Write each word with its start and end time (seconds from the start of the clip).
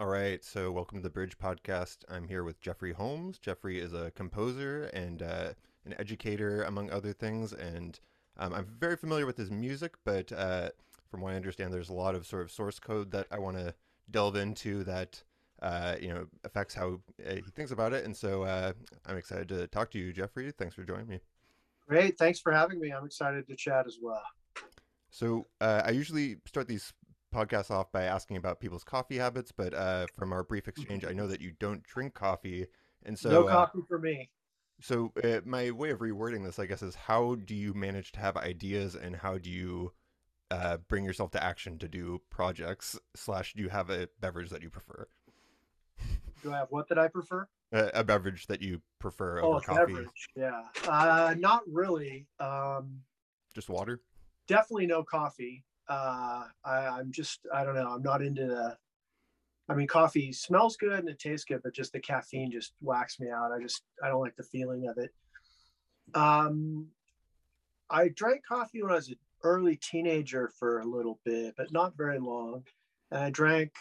All 0.00 0.06
right, 0.06 0.42
so 0.42 0.72
welcome 0.72 0.96
to 0.96 1.02
the 1.02 1.10
Bridge 1.10 1.36
Podcast. 1.36 2.04
I'm 2.08 2.26
here 2.26 2.42
with 2.42 2.58
Jeffrey 2.62 2.94
Holmes. 2.94 3.38
Jeffrey 3.38 3.78
is 3.78 3.92
a 3.92 4.10
composer 4.12 4.84
and 4.94 5.20
uh, 5.20 5.50
an 5.84 5.94
educator, 5.98 6.62
among 6.62 6.90
other 6.90 7.12
things, 7.12 7.52
and 7.52 8.00
um, 8.38 8.54
I'm 8.54 8.64
very 8.64 8.96
familiar 8.96 9.26
with 9.26 9.36
his 9.36 9.50
music. 9.50 9.96
But 10.06 10.32
uh, 10.32 10.70
from 11.10 11.20
what 11.20 11.34
I 11.34 11.36
understand, 11.36 11.70
there's 11.70 11.90
a 11.90 11.92
lot 11.92 12.14
of 12.14 12.24
sort 12.26 12.40
of 12.40 12.50
source 12.50 12.78
code 12.78 13.10
that 13.10 13.26
I 13.30 13.38
want 13.38 13.58
to 13.58 13.74
delve 14.10 14.36
into 14.36 14.84
that 14.84 15.22
uh, 15.60 15.96
you 16.00 16.08
know 16.08 16.28
affects 16.44 16.74
how 16.74 17.00
uh, 17.28 17.34
he 17.34 17.42
thinks 17.54 17.70
about 17.70 17.92
it. 17.92 18.06
And 18.06 18.16
so 18.16 18.44
uh, 18.44 18.72
I'm 19.04 19.18
excited 19.18 19.50
to 19.50 19.66
talk 19.66 19.90
to 19.90 19.98
you, 19.98 20.14
Jeffrey. 20.14 20.50
Thanks 20.50 20.74
for 20.74 20.82
joining 20.82 21.08
me. 21.08 21.20
Great, 21.86 22.16
thanks 22.16 22.40
for 22.40 22.52
having 22.52 22.80
me. 22.80 22.90
I'm 22.90 23.04
excited 23.04 23.46
to 23.48 23.54
chat 23.54 23.86
as 23.86 23.98
well. 24.00 24.22
So 25.10 25.48
uh, 25.60 25.82
I 25.84 25.90
usually 25.90 26.36
start 26.46 26.68
these 26.68 26.94
podcast 27.30 27.70
off 27.70 27.92
by 27.92 28.04
asking 28.04 28.36
about 28.36 28.60
people's 28.60 28.84
coffee 28.84 29.18
habits, 29.18 29.52
but 29.52 29.74
uh, 29.74 30.06
from 30.16 30.32
our 30.32 30.42
brief 30.42 30.68
exchange, 30.68 31.04
I 31.04 31.12
know 31.12 31.26
that 31.26 31.40
you 31.40 31.52
don't 31.58 31.82
drink 31.82 32.14
coffee, 32.14 32.66
and 33.04 33.18
so 33.18 33.30
no 33.30 33.44
coffee 33.44 33.80
uh, 33.80 33.88
for 33.88 33.98
me. 33.98 34.30
So 34.80 35.12
uh, 35.22 35.40
my 35.44 35.70
way 35.70 35.90
of 35.90 35.98
rewording 35.98 36.44
this, 36.44 36.58
I 36.58 36.66
guess, 36.66 36.82
is 36.82 36.94
how 36.94 37.36
do 37.36 37.54
you 37.54 37.74
manage 37.74 38.12
to 38.12 38.20
have 38.20 38.36
ideas, 38.36 38.94
and 38.94 39.16
how 39.16 39.38
do 39.38 39.50
you 39.50 39.92
uh, 40.50 40.78
bring 40.88 41.04
yourself 41.04 41.30
to 41.32 41.42
action 41.42 41.78
to 41.78 41.88
do 41.88 42.20
projects? 42.30 42.98
Slash, 43.14 43.54
do 43.54 43.62
you 43.62 43.68
have 43.68 43.90
a 43.90 44.08
beverage 44.20 44.50
that 44.50 44.62
you 44.62 44.70
prefer? 44.70 45.06
Do 46.42 46.52
I 46.52 46.58
have 46.58 46.68
what 46.70 46.88
that 46.88 46.98
I 46.98 47.08
prefer? 47.08 47.46
a 47.72 48.02
beverage 48.02 48.48
that 48.48 48.60
you 48.60 48.82
prefer 48.98 49.40
oh, 49.42 49.54
over 49.54 49.60
coffee? 49.60 49.92
Beverage. 49.92 50.28
Yeah, 50.34 50.62
uh, 50.88 51.34
not 51.38 51.62
really. 51.70 52.26
Um, 52.40 53.02
Just 53.54 53.68
water. 53.68 54.00
Definitely 54.48 54.86
no 54.86 55.04
coffee 55.04 55.62
uh, 55.90 56.44
I, 56.64 57.00
am 57.00 57.10
just 57.10 57.40
I 57.52 57.64
don't 57.64 57.74
know. 57.74 57.88
I'm 57.88 58.02
not 58.02 58.22
into 58.22 58.46
the. 58.46 58.76
I 59.68 59.74
mean, 59.74 59.86
coffee 59.86 60.32
smells 60.32 60.76
good 60.76 60.98
and 60.98 61.08
it 61.08 61.18
tastes 61.18 61.44
good, 61.44 61.60
but 61.62 61.74
just 61.74 61.92
the 61.92 62.00
caffeine 62.00 62.50
just 62.50 62.72
whacks 62.80 63.20
me 63.20 63.28
out. 63.30 63.52
I 63.52 63.60
just 63.60 63.82
I 64.02 64.08
don't 64.08 64.20
like 64.20 64.36
the 64.36 64.42
feeling 64.42 64.88
of 64.88 64.98
it. 64.98 65.10
Um, 66.14 66.86
I 67.88 68.08
drank 68.08 68.42
coffee 68.46 68.82
when 68.82 68.92
I 68.92 68.96
was 68.96 69.08
an 69.08 69.16
early 69.42 69.76
teenager 69.76 70.50
for 70.58 70.80
a 70.80 70.84
little 70.84 71.20
bit, 71.24 71.54
but 71.56 71.72
not 71.72 71.96
very 71.96 72.18
long. 72.18 72.64
And 73.10 73.24
I 73.24 73.30
drank 73.30 73.72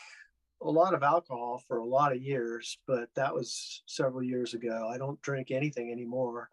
a 0.62 0.70
lot 0.70 0.94
of 0.94 1.04
alcohol 1.04 1.64
for 1.68 1.78
a 1.78 1.86
lot 1.86 2.12
of 2.12 2.22
years, 2.22 2.78
but 2.88 3.10
that 3.16 3.34
was 3.34 3.84
several 3.86 4.24
years 4.24 4.54
ago. 4.54 4.90
I 4.92 4.98
don't 4.98 5.22
drink 5.22 5.52
anything 5.52 5.92
anymore. 5.92 6.50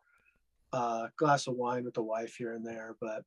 A 0.72 0.76
uh, 0.76 1.08
glass 1.16 1.46
of 1.46 1.54
wine 1.54 1.84
with 1.84 1.94
the 1.94 2.02
wife 2.02 2.34
here 2.36 2.52
and 2.52 2.66
there, 2.66 2.96
but 3.00 3.24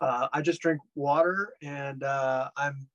uh, 0.00 0.28
I 0.32 0.40
just 0.40 0.60
drink 0.60 0.80
water 0.94 1.54
and 1.62 2.02
uh, 2.02 2.48
I'm 2.56 2.88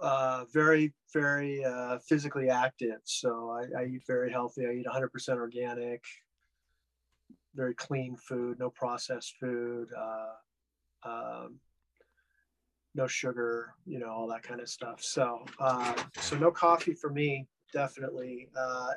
uh, 0.00 0.44
very, 0.52 0.92
very 1.12 1.64
uh, 1.64 1.98
physically 1.98 2.50
active. 2.50 2.98
So 3.04 3.50
I, 3.50 3.82
I, 3.82 3.84
eat 3.86 4.02
very 4.06 4.30
healthy. 4.32 4.66
I 4.66 4.72
eat 4.72 4.86
100% 4.86 5.36
organic, 5.36 6.02
very 7.54 7.74
clean 7.74 8.16
food, 8.16 8.58
no 8.58 8.70
processed 8.70 9.36
food, 9.38 9.88
uh, 9.96 11.08
um, 11.08 11.60
no 12.94 13.06
sugar, 13.06 13.74
you 13.86 14.00
know, 14.00 14.10
all 14.10 14.26
that 14.28 14.42
kind 14.42 14.60
of 14.60 14.68
stuff. 14.68 15.02
So, 15.02 15.44
uh, 15.60 15.94
so 16.20 16.36
no 16.36 16.50
coffee 16.50 16.94
for 16.94 17.10
me, 17.10 17.46
definitely. 17.72 18.48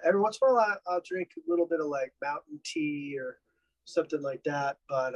every 0.03 0.19
once 0.19 0.39
in 0.41 0.49
a 0.49 0.53
while, 0.53 0.77
I, 0.89 0.95
will 0.95 1.01
drink 1.05 1.29
a 1.37 1.49
little 1.49 1.67
bit 1.67 1.79
of 1.79 1.87
like 1.87 2.13
mountain 2.21 2.59
tea 2.63 3.15
or 3.19 3.37
something 3.85 4.21
like 4.21 4.43
that, 4.45 4.77
but 4.89 5.13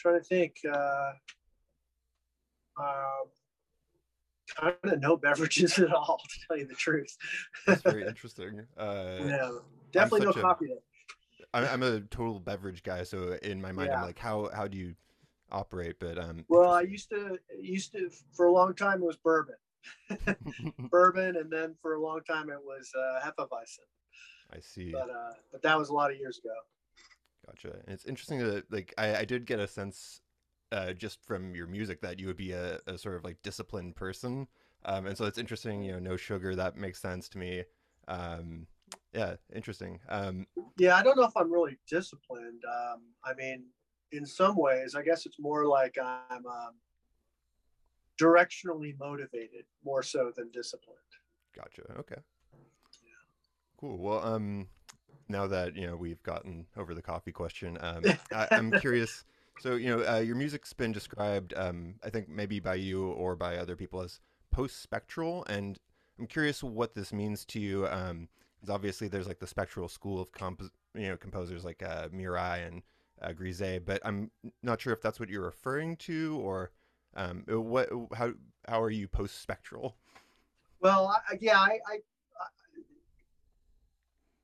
trying 0.00 0.18
to 0.18 0.24
think. 0.24 0.56
Uh, 0.70 1.12
um, 2.78 3.28
kind 4.56 4.74
of 4.84 5.00
no 5.00 5.16
beverages 5.16 5.78
at 5.78 5.92
all, 5.92 6.20
to 6.28 6.46
tell 6.46 6.58
you 6.58 6.66
the 6.66 6.74
truth. 6.74 7.16
That's 7.66 7.82
very 7.82 8.06
interesting. 8.08 8.66
Uh, 8.76 9.18
yeah, 9.20 9.50
definitely 9.92 10.26
no 10.26 10.30
a, 10.30 10.40
coffee. 10.40 10.68
I'm, 11.54 11.64
I'm 11.64 11.82
a 11.82 12.00
total 12.00 12.40
beverage 12.40 12.82
guy, 12.82 13.02
so 13.02 13.38
in 13.42 13.60
my 13.60 13.72
mind, 13.72 13.90
yeah. 13.90 13.98
I'm 13.98 14.06
like, 14.06 14.18
how 14.18 14.50
how 14.54 14.66
do 14.66 14.78
you 14.78 14.94
operate? 15.50 15.96
But 15.98 16.18
um, 16.18 16.44
well, 16.48 16.70
I 16.70 16.82
used 16.82 17.10
to 17.10 17.38
used 17.60 17.92
to 17.92 18.10
for 18.32 18.46
a 18.46 18.52
long 18.52 18.74
time 18.74 19.02
it 19.02 19.06
was 19.06 19.16
bourbon, 19.16 19.56
bourbon, 20.90 21.36
and 21.36 21.50
then 21.50 21.74
for 21.82 21.94
a 21.94 22.00
long 22.00 22.20
time 22.28 22.50
it 22.50 22.60
was 22.62 22.90
uh, 22.96 23.26
Hefeweizen. 23.26 23.86
I 24.52 24.60
see. 24.60 24.90
But 24.90 25.10
uh, 25.10 25.32
but 25.52 25.62
that 25.62 25.78
was 25.78 25.88
a 25.88 25.94
lot 25.94 26.10
of 26.10 26.18
years 26.18 26.38
ago. 26.38 26.54
Gotcha. 27.46 27.72
And 27.84 27.94
it's 27.94 28.04
interesting 28.04 28.38
that 28.38 28.70
like 28.70 28.94
I, 28.98 29.16
I 29.16 29.24
did 29.24 29.46
get 29.46 29.60
a 29.60 29.66
sense 29.66 30.20
uh, 30.72 30.92
just 30.92 31.24
from 31.24 31.54
your 31.54 31.66
music 31.66 32.00
that 32.02 32.18
you 32.18 32.26
would 32.26 32.36
be 32.36 32.52
a, 32.52 32.78
a 32.86 32.96
sort 32.98 33.16
of 33.16 33.24
like 33.24 33.42
disciplined 33.42 33.96
person. 33.96 34.46
Um, 34.84 35.06
and 35.06 35.16
so 35.16 35.24
it's 35.24 35.38
interesting, 35.38 35.82
you 35.82 35.92
know, 35.92 35.98
no 35.98 36.16
sugar. 36.16 36.54
That 36.54 36.76
makes 36.76 37.00
sense 37.00 37.28
to 37.30 37.38
me. 37.38 37.64
Um, 38.08 38.66
yeah, 39.12 39.36
interesting. 39.54 40.00
Um, 40.08 40.46
yeah, 40.78 40.96
I 40.96 41.02
don't 41.02 41.16
know 41.16 41.24
if 41.24 41.36
I'm 41.36 41.52
really 41.52 41.78
disciplined. 41.88 42.62
Um, 42.66 43.02
I 43.24 43.34
mean, 43.34 43.64
in 44.12 44.24
some 44.24 44.56
ways, 44.56 44.94
I 44.94 45.02
guess 45.02 45.26
it's 45.26 45.38
more 45.38 45.66
like 45.66 45.96
I'm 46.00 46.46
um, 46.46 46.74
directionally 48.20 48.98
motivated 48.98 49.64
more 49.84 50.02
so 50.02 50.32
than 50.36 50.50
disciplined. 50.50 50.98
Gotcha. 51.54 51.82
Okay. 51.98 52.20
Yeah. 53.02 53.10
Cool. 53.76 53.98
Well, 53.98 54.24
um, 54.24 54.68
now 55.30 55.46
that 55.46 55.76
you 55.76 55.86
know 55.86 55.96
we've 55.96 56.22
gotten 56.22 56.66
over 56.76 56.94
the 56.94 57.02
coffee 57.02 57.32
question, 57.32 57.78
um, 57.80 58.04
I, 58.34 58.48
am 58.50 58.70
curious. 58.72 59.24
So 59.60 59.76
you 59.76 59.96
know, 59.96 60.04
uh, 60.04 60.18
your 60.18 60.36
music's 60.36 60.72
been 60.72 60.92
described, 60.92 61.54
um, 61.56 61.94
I 62.04 62.10
think 62.10 62.28
maybe 62.28 62.60
by 62.60 62.74
you 62.74 63.08
or 63.08 63.36
by 63.36 63.56
other 63.56 63.76
people 63.76 64.00
as 64.00 64.20
post-spectral, 64.50 65.44
and 65.48 65.78
I'm 66.18 66.26
curious 66.26 66.62
what 66.62 66.94
this 66.94 67.12
means 67.12 67.44
to 67.46 67.60
you. 67.60 67.86
Um, 67.86 68.28
because 68.60 68.74
obviously 68.74 69.08
there's 69.08 69.26
like 69.26 69.38
the 69.38 69.46
spectral 69.46 69.88
school 69.88 70.20
of 70.20 70.32
comp- 70.32 70.70
you 70.94 71.08
know 71.08 71.16
composers 71.16 71.64
like 71.64 71.82
uh, 71.82 72.08
Murail 72.08 72.66
and 72.66 72.82
uh, 73.22 73.78
but 73.84 74.00
I'm 74.04 74.30
not 74.62 74.80
sure 74.80 74.92
if 74.92 75.02
that's 75.02 75.20
what 75.20 75.28
you're 75.28 75.44
referring 75.44 75.96
to 75.96 76.38
or 76.42 76.70
um, 77.16 77.44
what 77.48 77.88
how 78.14 78.32
how 78.68 78.80
are 78.80 78.90
you 78.90 79.08
post-spectral? 79.08 79.96
Well, 80.80 81.08
I, 81.08 81.36
yeah, 81.40 81.58
I, 81.58 81.78
I 81.86 81.98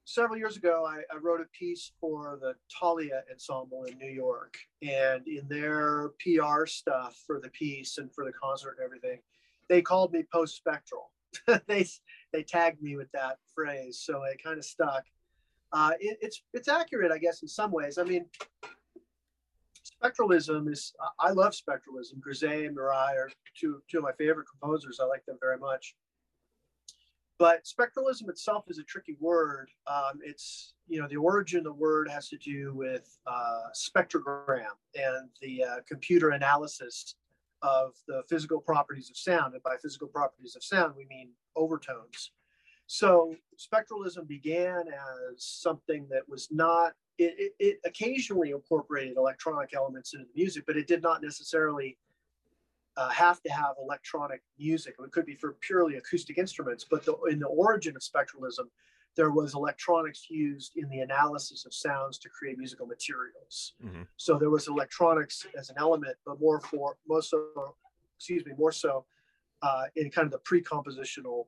several 0.06 0.38
years 0.38 0.56
ago, 0.56 0.86
I, 0.86 1.00
I, 1.12 1.18
wrote 1.20 1.40
a 1.40 1.46
piece 1.58 1.90
for 2.00 2.38
the 2.40 2.54
Talea 2.74 3.22
Ensemble 3.30 3.84
in 3.84 3.98
New 3.98 4.10
York. 4.10 4.56
And 4.80 5.26
in 5.26 5.46
their 5.48 6.12
PR 6.20 6.64
stuff 6.64 7.20
for 7.26 7.40
the 7.40 7.50
piece 7.50 7.98
and 7.98 8.12
for 8.14 8.24
the 8.24 8.32
concert 8.32 8.76
and 8.78 8.84
everything, 8.84 9.18
they 9.68 9.82
called 9.82 10.12
me 10.12 10.24
post 10.32 10.56
spectral. 10.56 11.10
they, 11.66 11.86
they 12.32 12.42
tagged 12.44 12.80
me 12.80 12.96
with 12.96 13.10
that 13.12 13.38
phrase. 13.52 14.00
So 14.02 14.22
it 14.22 14.42
kind 14.42 14.58
of 14.58 14.64
stuck. 14.64 15.04
Uh, 15.72 15.92
it, 15.98 16.18
it's, 16.22 16.40
it's 16.54 16.68
accurate, 16.68 17.10
I 17.10 17.18
guess, 17.18 17.42
in 17.42 17.48
some 17.48 17.72
ways. 17.72 17.98
I 17.98 18.04
mean, 18.04 18.26
spectralism 20.02 20.70
is, 20.70 20.94
I 21.18 21.32
love 21.32 21.52
spectralism. 21.52 22.20
Grisey 22.20 22.66
and 22.66 22.76
Murail 22.76 23.16
are 23.16 23.30
two, 23.58 23.82
two 23.90 23.98
of 23.98 24.04
my 24.04 24.12
favorite 24.12 24.46
composers. 24.48 25.00
I 25.00 25.06
like 25.06 25.26
them 25.26 25.38
very 25.40 25.58
much 25.58 25.96
but 27.38 27.64
spectralism 27.64 28.28
itself 28.28 28.64
is 28.68 28.78
a 28.78 28.84
tricky 28.84 29.16
word. 29.20 29.68
Um, 29.86 30.20
it's, 30.24 30.74
you 30.88 31.00
know, 31.00 31.08
the 31.08 31.16
origin 31.16 31.58
of 31.58 31.64
the 31.64 31.72
word 31.72 32.08
has 32.08 32.28
to 32.30 32.38
do 32.38 32.72
with 32.74 33.18
uh, 33.26 33.64
spectrogram 33.74 34.74
and 34.94 35.28
the 35.42 35.64
uh, 35.64 35.76
computer 35.86 36.30
analysis 36.30 37.16
of 37.62 37.94
the 38.08 38.22
physical 38.28 38.60
properties 38.60 39.10
of 39.10 39.16
sound. 39.16 39.54
And 39.54 39.62
by 39.62 39.76
physical 39.82 40.08
properties 40.08 40.56
of 40.56 40.64
sound, 40.64 40.94
we 40.96 41.06
mean 41.06 41.30
overtones. 41.56 42.32
So 42.86 43.34
spectralism 43.58 44.28
began 44.28 44.84
as 44.88 45.44
something 45.44 46.06
that 46.10 46.28
was 46.28 46.48
not, 46.50 46.92
it, 47.18 47.34
it, 47.38 47.52
it 47.58 47.80
occasionally 47.84 48.52
incorporated 48.52 49.16
electronic 49.16 49.74
elements 49.74 50.14
into 50.14 50.26
the 50.26 50.40
music, 50.40 50.64
but 50.66 50.76
it 50.76 50.86
did 50.86 51.02
not 51.02 51.22
necessarily 51.22 51.98
uh, 52.96 53.10
have 53.10 53.42
to 53.42 53.50
have 53.50 53.74
electronic 53.82 54.42
music. 54.58 54.94
It 54.98 55.12
could 55.12 55.26
be 55.26 55.34
for 55.34 55.56
purely 55.60 55.96
acoustic 55.96 56.38
instruments, 56.38 56.86
but 56.88 57.04
the, 57.04 57.14
in 57.30 57.38
the 57.38 57.46
origin 57.46 57.94
of 57.96 58.02
spectralism, 58.02 58.68
there 59.16 59.30
was 59.30 59.54
electronics 59.54 60.26
used 60.28 60.76
in 60.76 60.88
the 60.88 61.00
analysis 61.00 61.64
of 61.64 61.74
sounds 61.74 62.18
to 62.18 62.28
create 62.28 62.58
musical 62.58 62.86
materials. 62.86 63.74
Mm-hmm. 63.84 64.02
So 64.16 64.38
there 64.38 64.50
was 64.50 64.68
electronics 64.68 65.46
as 65.58 65.70
an 65.70 65.76
element, 65.78 66.16
but 66.24 66.40
more 66.40 66.60
for 66.60 66.96
most 67.08 67.32
of, 67.32 67.40
excuse 68.16 68.44
me, 68.44 68.52
more 68.58 68.72
so 68.72 69.06
uh, 69.62 69.84
in 69.96 70.10
kind 70.10 70.26
of 70.26 70.32
the 70.32 70.38
pre-compositional 70.38 71.46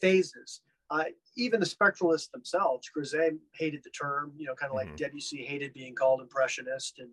phases. 0.00 0.60
Uh, 0.90 1.04
even 1.36 1.60
the 1.60 1.66
spectralists 1.66 2.30
themselves, 2.30 2.90
Grisey 2.96 3.38
hated 3.52 3.82
the 3.82 3.90
term, 3.90 4.32
you 4.36 4.46
know, 4.46 4.54
kind 4.54 4.70
of 4.70 4.78
mm-hmm. 4.78 4.90
like 4.90 4.96
Debussy 4.96 5.44
hated 5.44 5.72
being 5.72 5.94
called 5.94 6.20
impressionist, 6.20 6.98
and 6.98 7.08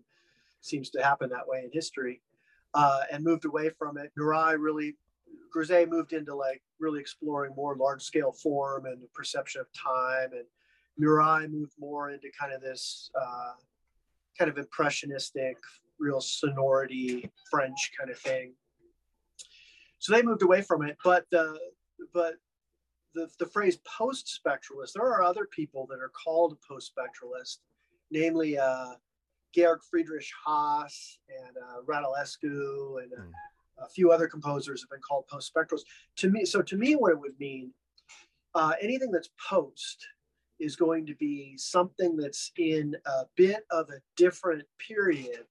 seems 0.61 0.89
to 0.91 1.01
happen 1.01 1.29
that 1.29 1.47
way 1.47 1.61
in 1.63 1.71
history 1.71 2.21
uh, 2.73 3.01
and 3.11 3.23
moved 3.23 3.45
away 3.45 3.69
from 3.69 3.97
it. 3.97 4.11
Murail 4.17 4.57
really, 4.59 4.95
Grisey 5.55 5.87
moved 5.87 6.13
into 6.13 6.33
like 6.35 6.61
really 6.79 6.99
exploring 6.99 7.53
more 7.55 7.75
large 7.75 8.01
scale 8.01 8.31
form 8.31 8.85
and 8.85 9.01
the 9.01 9.07
perception 9.13 9.61
of 9.61 9.67
time. 9.73 10.29
And 10.33 10.45
Murail 10.99 11.49
moved 11.49 11.73
more 11.79 12.11
into 12.11 12.29
kind 12.37 12.53
of 12.53 12.61
this 12.61 13.09
uh, 13.19 13.53
kind 14.37 14.49
of 14.49 14.57
impressionistic, 14.57 15.57
real 15.99 16.21
sonority, 16.21 17.29
French 17.49 17.91
kind 17.97 18.09
of 18.09 18.17
thing. 18.19 18.53
so 19.99 20.13
they 20.13 20.21
moved 20.21 20.41
away 20.41 20.61
from 20.61 20.83
it. 20.83 20.97
But 21.03 21.25
the 21.31 21.59
but 22.13 22.35
the, 23.13 23.29
the 23.39 23.45
phrase 23.45 23.77
post 23.85 24.39
spectralist, 24.43 24.93
there 24.93 25.05
are 25.05 25.23
other 25.23 25.45
people 25.45 25.85
that 25.89 25.99
are 25.99 26.09
called 26.09 26.57
post 26.67 26.91
spectralist, 26.95 27.57
namely 28.09 28.57
uh, 28.57 28.93
Georg 29.55 29.81
Friedrich 29.89 30.25
Haas 30.45 31.19
and 31.29 31.57
uh, 31.57 31.81
Radulescu 31.85 33.01
and 33.03 33.11
uh, 33.13 33.21
mm. 33.21 33.31
a 33.85 33.89
few 33.89 34.11
other 34.11 34.27
composers 34.27 34.81
have 34.81 34.89
been 34.89 35.01
called 35.01 35.27
post 35.27 35.51
spectralists. 35.53 35.85
To 36.17 36.29
me, 36.29 36.45
so 36.45 36.61
to 36.61 36.77
me, 36.77 36.95
what 36.95 37.11
it 37.11 37.19
would 37.19 37.39
mean, 37.39 37.73
uh, 38.55 38.73
anything 38.81 39.11
that's 39.11 39.29
post 39.49 40.05
is 40.59 40.75
going 40.75 41.05
to 41.07 41.15
be 41.15 41.55
something 41.57 42.15
that's 42.15 42.51
in 42.57 42.95
a 43.05 43.23
bit 43.35 43.63
of 43.71 43.89
a 43.89 43.99
different 44.15 44.63
period 44.77 45.45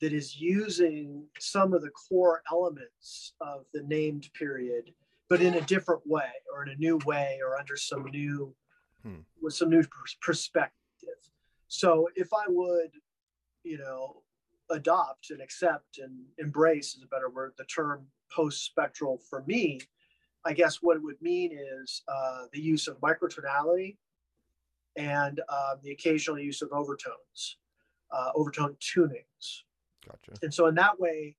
that 0.00 0.12
is 0.12 0.38
using 0.38 1.24
some 1.38 1.72
of 1.72 1.82
the 1.82 1.90
core 1.90 2.42
elements 2.52 3.32
of 3.40 3.64
the 3.72 3.82
named 3.84 4.28
period 4.38 4.92
but 5.30 5.40
in 5.40 5.54
a 5.54 5.60
different 5.62 6.02
way 6.06 6.30
or 6.52 6.62
in 6.62 6.72
a 6.72 6.76
new 6.76 6.98
way 7.06 7.38
or 7.42 7.56
under 7.56 7.76
some 7.76 8.04
new 8.12 8.54
hmm. 9.02 9.20
with 9.40 9.54
some 9.54 9.70
new 9.70 9.82
perspective 10.20 10.72
so 11.68 12.08
if 12.16 12.28
i 12.34 12.44
would 12.48 12.90
you 13.64 13.78
know 13.78 14.22
adopt 14.70 15.30
and 15.30 15.40
accept 15.40 15.98
and 15.98 16.12
embrace 16.38 16.94
is 16.94 17.02
a 17.02 17.08
better 17.08 17.28
word 17.28 17.52
the 17.58 17.64
term 17.64 18.06
post 18.34 18.64
spectral 18.64 19.18
for 19.28 19.42
me 19.46 19.80
i 20.44 20.52
guess 20.52 20.78
what 20.80 20.96
it 20.96 21.02
would 21.02 21.20
mean 21.20 21.50
is 21.52 22.02
uh, 22.08 22.44
the 22.52 22.60
use 22.60 22.88
of 22.88 22.98
microtonality 23.00 23.96
and 24.96 25.40
uh, 25.48 25.74
the 25.82 25.90
occasional 25.90 26.38
use 26.38 26.62
of 26.62 26.70
overtones 26.72 27.58
uh, 28.10 28.30
overtone 28.34 28.74
tunings 28.80 29.64
gotcha 30.06 30.32
and 30.42 30.52
so 30.52 30.66
in 30.66 30.74
that 30.74 30.98
way 30.98 31.36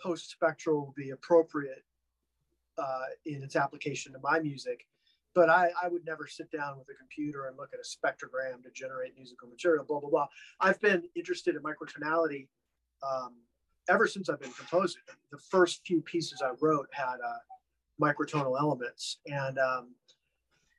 post 0.00 0.30
spectral 0.30 0.86
will 0.86 0.94
be 0.96 1.10
appropriate 1.10 1.84
uh, 2.78 3.04
in 3.26 3.42
its 3.42 3.56
application 3.56 4.12
to 4.12 4.18
my 4.22 4.38
music. 4.38 4.86
But 5.38 5.50
I, 5.50 5.70
I 5.80 5.86
would 5.86 6.04
never 6.04 6.26
sit 6.26 6.50
down 6.50 6.76
with 6.78 6.88
a 6.88 6.98
computer 6.98 7.46
and 7.46 7.56
look 7.56 7.70
at 7.72 7.78
a 7.78 7.86
spectrogram 7.86 8.60
to 8.64 8.70
generate 8.74 9.14
musical 9.14 9.48
material, 9.48 9.84
blah, 9.84 10.00
blah, 10.00 10.10
blah. 10.10 10.26
I've 10.60 10.80
been 10.80 11.04
interested 11.14 11.54
in 11.54 11.62
microtonality 11.62 12.48
um, 13.08 13.36
ever 13.88 14.08
since 14.08 14.28
I've 14.28 14.40
been 14.40 14.50
composing. 14.50 15.00
The 15.30 15.38
first 15.48 15.82
few 15.86 16.00
pieces 16.00 16.42
I 16.44 16.54
wrote 16.60 16.88
had 16.90 17.18
uh, 17.24 17.38
microtonal 18.02 18.58
elements. 18.58 19.20
And 19.26 19.60
um, 19.60 19.94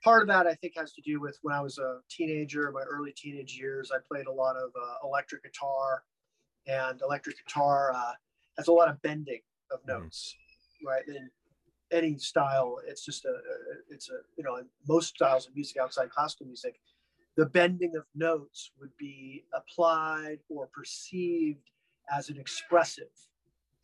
part 0.04 0.24
of 0.24 0.28
that, 0.28 0.46
I 0.46 0.56
think, 0.56 0.74
has 0.76 0.92
to 0.92 1.02
do 1.04 1.22
with 1.22 1.40
when 1.42 1.56
I 1.56 1.62
was 1.62 1.78
a 1.78 2.00
teenager, 2.10 2.70
my 2.74 2.82
early 2.82 3.14
teenage 3.16 3.58
years, 3.58 3.92
I 3.96 4.00
played 4.12 4.28
a 4.28 4.34
lot 4.34 4.58
of 4.58 4.72
uh, 4.76 5.08
electric 5.08 5.44
guitar. 5.44 6.04
And 6.68 7.00
electric 7.02 7.38
guitar 7.46 7.94
uh, 7.96 8.12
has 8.58 8.68
a 8.68 8.74
lot 8.74 8.90
of 8.90 9.02
bending 9.04 9.40
of 9.72 9.80
mm-hmm. 9.84 10.04
notes, 10.04 10.36
mm. 10.84 10.90
right? 10.90 11.08
And 11.08 11.30
any 11.92 12.18
style. 12.18 12.78
It's 12.88 13.04
just 13.06 13.26
a, 13.26 13.34
it's 13.90 14.10
a, 14.10 14.20
you 14.38 14.44
know, 14.44 14.62
most 14.88 15.16
styles 15.16 15.48
of 15.48 15.56
music 15.56 15.78
outside 15.78 16.10
classical 16.10 16.46
music, 16.46 16.80
the 17.36 17.46
bending 17.46 17.96
of 17.96 18.04
notes 18.16 18.72
would 18.80 18.96
be 18.98 19.46
applied 19.54 20.40
or 20.50 20.68
perceived 20.68 21.70
as 22.12 22.30
an 22.30 22.38
expressive 22.38 23.12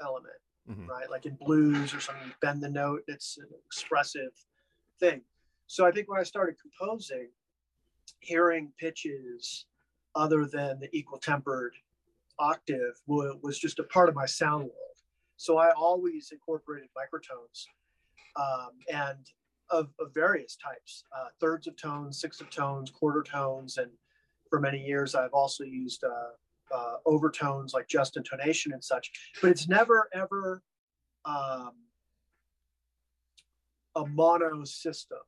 element, 0.02 0.36
mm-hmm. 0.70 0.88
right? 0.88 1.10
Like 1.10 1.26
in 1.26 1.38
blues 1.40 1.94
or 1.94 2.00
something, 2.00 2.28
you 2.28 2.34
bend 2.42 2.62
the 2.62 2.70
note, 2.70 3.04
it's 3.08 3.38
an 3.38 3.48
expressive 3.66 4.32
thing. 5.00 5.22
So 5.68 5.86
I 5.86 5.92
think 5.92 6.10
when 6.10 6.20
I 6.20 6.24
started 6.24 6.56
composing, 6.62 7.30
hearing 8.20 8.72
pitches 8.78 9.66
other 10.16 10.46
than 10.46 10.80
the 10.80 10.90
equal 10.92 11.18
tempered 11.18 11.74
octave 12.40 13.02
was 13.08 13.58
just 13.58 13.80
a 13.80 13.84
part 13.84 14.10
of 14.10 14.16
my 14.16 14.26
sound 14.26 14.64
world. 14.64 14.98
So 15.38 15.58
I 15.58 15.72
always 15.72 16.32
incorporated 16.32 16.90
microtones 16.96 17.66
um, 18.36 18.72
and 18.92 19.30
of, 19.70 19.90
of, 20.00 20.14
various 20.14 20.56
types, 20.58 21.04
uh, 21.16 21.30
thirds 21.40 21.68
of 21.68 21.76
tones, 21.76 22.20
sixths 22.20 22.42
of 22.42 22.50
tones, 22.50 22.92
quarter 22.92 23.24
tones, 23.24 23.78
and 23.78 23.90
for 24.50 24.60
many 24.60 24.80
years 24.80 25.16
I've 25.16 25.34
also 25.34 25.64
used 25.64 26.04
uh, 26.04 26.76
uh, 26.76 26.96
overtones 27.06 27.74
like 27.74 27.88
just 27.88 28.18
intonation 28.18 28.74
and 28.74 28.84
such. 28.84 29.12
But 29.42 29.52
it's 29.52 29.68
never 29.68 30.10
ever 30.14 30.62
um, 31.26 31.72
a 33.96 34.06
mono 34.06 34.64
system. 34.66 35.20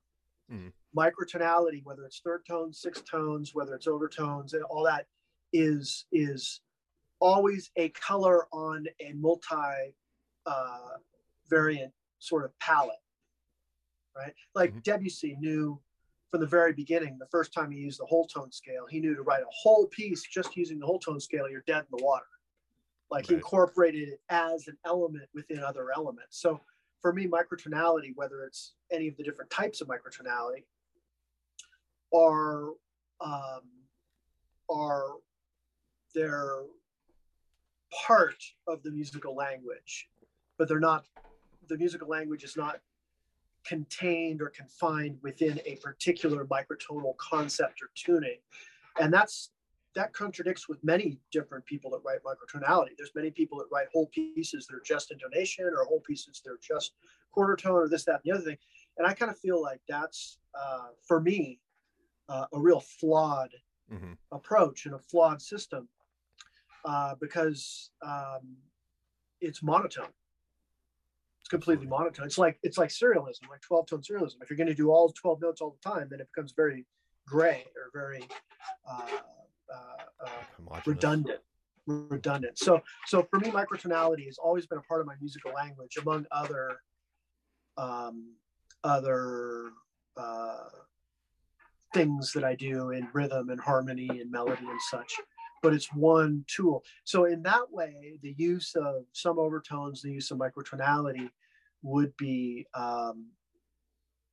Mm. 0.52 0.72
Microtonality, 0.96 1.84
whether 1.84 2.04
it's 2.06 2.20
third 2.20 2.44
tones, 2.48 2.82
sixth 2.82 3.10
tones, 3.10 3.54
whether 3.54 3.76
it's 3.76 3.88
overtones, 3.88 4.54
and 4.54 4.64
all 4.64 4.84
that 4.84 5.06
is 5.54 6.06
is 6.12 6.62
always 7.20 7.72
a 7.76 7.90
color 7.90 8.48
on 8.52 8.86
a 9.00 9.14
multi 9.14 9.94
uh, 10.46 10.98
variant 11.50 11.94
sort 12.20 12.46
of 12.46 12.58
palette, 12.60 12.96
right? 14.16 14.34
Like 14.56 14.72
mm-hmm. 14.72 14.80
Debussy 14.80 15.36
knew 15.40 15.80
from 16.30 16.42
the 16.42 16.48
very 16.48 16.74
beginning, 16.74 17.18
the 17.18 17.28
first 17.28 17.54
time 17.54 17.72
he 17.72 17.80
used 17.80 18.00
the 18.00 18.06
whole 18.06 18.26
tone 18.26 18.52
scale, 18.52 18.86
he 18.90 19.00
knew 19.00 19.16
to 19.16 19.22
write 19.22 19.42
a 19.42 19.50
whole 19.50 19.88
piece 19.88 20.24
just 20.24 20.56
using 20.58 20.80
the 20.80 20.86
whole 20.86 21.00
tone 21.00 21.20
scale, 21.20 21.50
you're 21.50 21.64
dead 21.68 21.86
in 21.92 21.98
the 21.98 22.04
water. 22.04 22.26
Like 23.10 23.24
right. 23.24 23.30
he 23.30 23.36
incorporated 23.36 24.10
it 24.10 24.22
as 24.30 24.68
an 24.68 24.78
element 24.86 25.30
within 25.34 25.64
other 25.64 25.88
elements. 25.96 26.40
So 26.40 26.60
for 27.02 27.14
me, 27.14 27.28
microtonality, 27.28 28.12
whether 28.16 28.44
it's 28.44 28.74
any 28.92 29.08
of 29.08 29.16
the 29.16 29.24
different 29.24 29.50
types 29.50 29.80
of 29.82 29.88
microtonality, 29.88 30.66
are 32.14 32.72
um, 33.22 33.62
are 34.70 35.16
they're 36.14 36.64
part 38.06 38.44
of 38.68 38.84
the 38.84 38.92
musical 38.92 39.36
language, 39.36 40.10
but 40.58 40.68
they're 40.68 40.80
not 40.80 41.06
the 41.68 41.78
musical 41.78 42.08
language 42.08 42.44
is 42.44 42.58
not 42.58 42.80
contained 43.66 44.42
or 44.42 44.50
confined 44.50 45.18
within 45.22 45.60
a 45.66 45.76
particular 45.78 46.46
microtonal 46.46 47.16
concept 47.18 47.82
or 47.82 47.90
tuning. 47.96 48.38
And 49.00 49.14
that's 49.14 49.52
that 49.96 50.14
contradicts 50.14 50.70
with 50.70 50.84
many 50.84 51.18
different 51.32 51.66
people 51.66 51.90
that 51.90 52.02
write 52.06 52.20
microtonality. 52.24 52.90
There's 52.98 53.16
many 53.16 53.32
people 53.32 53.58
that 53.58 53.66
write 53.72 53.88
whole 53.92 54.06
pieces 54.08 54.68
that 54.68 54.76
are 54.76 54.84
just 54.86 55.12
intonation 55.12 55.66
or 55.66 55.86
whole 55.86 56.02
pieces 56.02 56.40
that 56.46 56.52
are 56.52 56.60
just 56.62 56.94
quarter 57.32 57.56
tone 57.56 57.74
or 57.74 57.90
this, 57.90 58.06
that, 58.06 58.22
and 58.24 58.32
the 58.32 58.32
other 58.32 58.44
thing. 58.44 58.58
And 58.98 59.08
I 59.08 59.14
kind 59.14 59.32
of 59.32 59.40
feel 59.40 59.60
like 59.62 59.82
that's, 59.90 60.38
uh, 60.54 60.90
for 61.08 61.20
me, 61.20 61.60
uh, 62.30 62.46
a 62.54 62.60
real 62.60 62.80
flawed 62.80 63.50
mm-hmm. 63.92 64.14
approach 64.32 64.86
and 64.86 64.94
a 64.94 65.00
flawed 65.00 65.42
system 65.42 65.88
uh, 66.86 67.16
because 67.20 67.90
um, 68.04 68.56
it's 69.42 69.64
monotone. 69.64 70.14
It's 71.48 71.52
completely 71.54 71.88
monotone. 71.88 72.26
It's 72.26 72.38
like 72.38 72.60
it's 72.62 72.78
like 72.78 72.90
serialism, 72.90 73.48
like 73.50 73.62
12 73.62 73.88
tone 73.88 74.02
serialism. 74.02 74.42
If 74.42 74.50
you're 74.50 74.58
going 74.58 74.68
to 74.68 74.76
do 74.76 74.92
all 74.92 75.14
12 75.14 75.42
notes 75.42 75.62
all 75.62 75.78
the 75.82 75.90
time, 75.90 76.10
then 76.12 76.20
it 76.20 76.28
becomes 76.36 76.52
very 76.52 76.86
gray 77.26 77.64
or 77.74 77.90
very 77.94 78.28
uh, 78.86 79.08
uh, 79.74 80.26
uh, 80.26 80.82
redundant. 80.86 81.40
Redundant. 81.86 82.60
So 82.60 82.82
so 83.06 83.26
for 83.30 83.40
me, 83.40 83.50
microtonality 83.50 84.26
has 84.26 84.38
always 84.38 84.66
been 84.66 84.78
a 84.78 84.82
part 84.82 85.00
of 85.00 85.08
my 85.08 85.14
musical 85.22 85.54
language, 85.54 85.96
among 86.02 86.26
other 86.34 86.82
um, 87.78 88.34
other 88.84 89.70
uh, 90.18 90.66
things 91.94 92.34
that 92.34 92.44
I 92.44 92.56
do 92.56 92.90
in 92.90 93.08
rhythm 93.14 93.52
and 93.52 93.62
harmony 93.62 94.10
and 94.10 94.30
melody 94.30 94.66
and 94.68 94.82
such 94.92 95.14
but 95.62 95.74
it's 95.74 95.94
one 95.94 96.44
tool. 96.48 96.84
So 97.04 97.26
in 97.26 97.44
that 97.44 97.72
way, 97.72 98.20
the 98.22 98.36
use 98.38 98.76
of 98.76 99.06
some 99.14 99.40
overtones, 99.40 100.02
the 100.02 100.12
use 100.12 100.32
of 100.32 100.38
microtonality 100.38 101.30
would 101.84 102.16
be 102.18 102.66
um, 102.74 103.28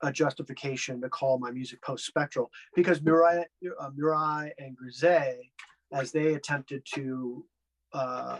a 0.03 0.13
justification 0.13 1.01
to 1.01 1.09
call 1.09 1.39
my 1.39 1.51
music 1.51 1.81
post-spectral 1.83 2.51
because 2.75 3.01
Murail, 3.01 3.45
uh, 3.81 3.91
Murail 3.91 4.51
and 4.59 4.77
Grisey, 4.77 5.51
as 5.93 6.13
they 6.13 6.35
attempted 6.35 6.83
to 6.95 7.45
uh, 7.93 8.39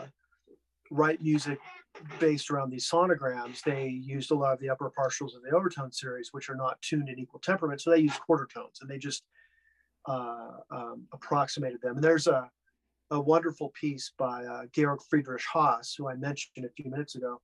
write 0.91 1.21
music 1.21 1.59
based 2.19 2.51
around 2.51 2.69
these 2.69 2.89
sonograms, 2.89 3.61
they 3.63 3.87
used 3.87 4.31
a 4.31 4.35
lot 4.35 4.53
of 4.53 4.59
the 4.59 4.69
upper 4.69 4.91
partials 4.97 5.35
of 5.35 5.41
the 5.43 5.55
overtone 5.55 5.91
series, 5.91 6.29
which 6.33 6.49
are 6.49 6.55
not 6.55 6.81
tuned 6.81 7.09
in 7.09 7.19
equal 7.19 7.39
temperament. 7.39 7.81
So 7.81 7.89
they 7.89 7.99
use 7.99 8.17
quarter 8.17 8.47
tones 8.53 8.79
and 8.81 8.89
they 8.89 8.97
just 8.97 9.23
uh, 10.07 10.57
um, 10.71 11.07
approximated 11.13 11.81
them. 11.81 11.95
And 11.95 12.03
there's 12.03 12.27
a 12.27 12.49
a 13.11 13.19
wonderful 13.19 13.71
piece 13.79 14.11
by 14.17 14.45
uh, 14.45 14.63
Georg 14.71 14.99
Friedrich 15.09 15.43
Haas, 15.43 15.93
who 15.97 16.09
I 16.09 16.15
mentioned 16.15 16.65
a 16.65 16.69
few 16.69 16.89
minutes 16.89 17.15
ago. 17.15 17.41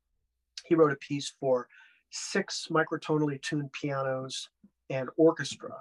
He 0.65 0.75
wrote 0.75 0.91
a 0.91 0.97
piece 0.97 1.33
for 1.39 1.67
six 2.09 2.67
microtonally 2.69 3.41
tuned 3.41 3.71
pianos 3.71 4.49
and 4.89 5.09
orchestra. 5.17 5.75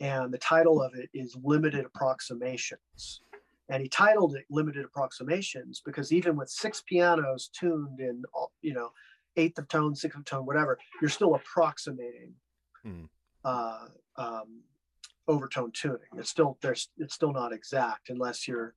And 0.00 0.32
the 0.32 0.38
title 0.38 0.80
of 0.80 0.94
it 0.94 1.10
is 1.12 1.36
Limited 1.42 1.84
Approximations. 1.84 3.22
And 3.68 3.82
he 3.82 3.88
titled 3.88 4.36
it 4.36 4.44
Limited 4.50 4.84
Approximations 4.84 5.82
because 5.84 6.12
even 6.12 6.36
with 6.36 6.48
six 6.48 6.82
pianos 6.86 7.50
tuned 7.52 8.00
in, 8.00 8.22
you 8.62 8.72
know, 8.72 8.90
eighth 9.36 9.58
of 9.58 9.68
tone, 9.68 9.94
sixth 9.94 10.18
of 10.18 10.24
tone, 10.24 10.46
whatever, 10.46 10.78
you're 11.00 11.10
still 11.10 11.34
approximating 11.34 12.32
hmm. 12.82 13.04
uh, 13.44 13.86
um, 14.16 14.62
overtone 15.28 15.70
tuning. 15.72 15.98
It's 16.16 16.30
still 16.30 16.58
there's 16.62 16.88
it's 16.96 17.14
still 17.14 17.32
not 17.32 17.52
exact 17.52 18.08
unless 18.08 18.48
you're 18.48 18.74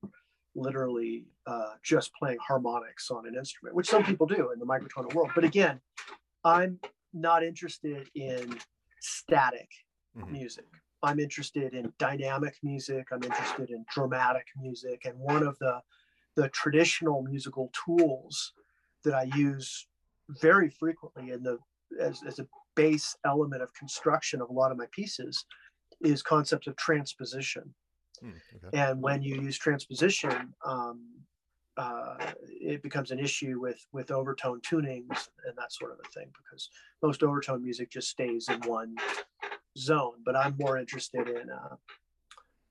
literally 0.54 1.24
uh, 1.46 1.74
just 1.82 2.12
playing 2.14 2.38
harmonics 2.46 3.10
on 3.10 3.26
an 3.26 3.34
instrument, 3.34 3.74
which 3.74 3.88
some 3.88 4.04
people 4.04 4.26
do 4.26 4.50
in 4.52 4.58
the 4.58 4.66
microtonal 4.66 5.12
world. 5.14 5.30
But 5.34 5.44
again, 5.44 5.80
I'm 6.44 6.78
not 7.12 7.42
interested 7.42 8.10
in 8.14 8.58
static 9.00 9.68
Mhm. 10.16 10.30
music. 10.30 10.66
I'm 11.02 11.18
interested 11.18 11.74
in 11.74 11.92
dynamic 11.98 12.56
music. 12.62 13.08
I'm 13.10 13.22
interested 13.22 13.70
in 13.70 13.84
dramatic 13.92 14.46
music. 14.56 15.04
And 15.04 15.18
one 15.18 15.42
of 15.42 15.58
the 15.58 15.82
the 16.34 16.48
traditional 16.48 17.22
musical 17.22 17.70
tools 17.84 18.54
that 19.04 19.12
I 19.12 19.24
use 19.36 19.86
very 20.40 20.70
frequently 20.70 21.30
in 21.30 21.42
the 21.42 21.58
as, 22.00 22.22
as 22.22 22.38
a 22.38 22.48
base 22.74 23.14
element 23.26 23.60
of 23.60 23.74
construction 23.74 24.40
of 24.40 24.48
a 24.48 24.52
lot 24.52 24.72
of 24.72 24.78
my 24.78 24.86
pieces 24.92 25.44
is 26.00 26.22
concepts 26.22 26.66
of 26.66 26.76
transposition. 26.76 27.74
Hmm, 28.20 28.30
okay. 28.56 28.78
And 28.78 29.02
when 29.02 29.22
you 29.22 29.40
use 29.40 29.58
transposition, 29.58 30.54
um, 30.64 31.06
uh, 31.76 32.16
it 32.46 32.82
becomes 32.82 33.10
an 33.10 33.18
issue 33.18 33.58
with 33.60 33.84
with 33.92 34.10
overtone 34.10 34.60
tunings 34.60 35.28
and 35.46 35.56
that 35.56 35.72
sort 35.72 35.92
of 35.92 35.98
a 36.04 36.08
thing 36.10 36.30
because 36.36 36.68
most 37.02 37.22
overtone 37.22 37.62
music 37.62 37.90
just 37.90 38.08
stays 38.08 38.48
in 38.48 38.60
one 38.68 38.94
zone. 39.78 40.16
But 40.24 40.36
I'm 40.36 40.56
more 40.58 40.76
interested 40.76 41.28
in 41.28 41.48
uh, 41.50 41.76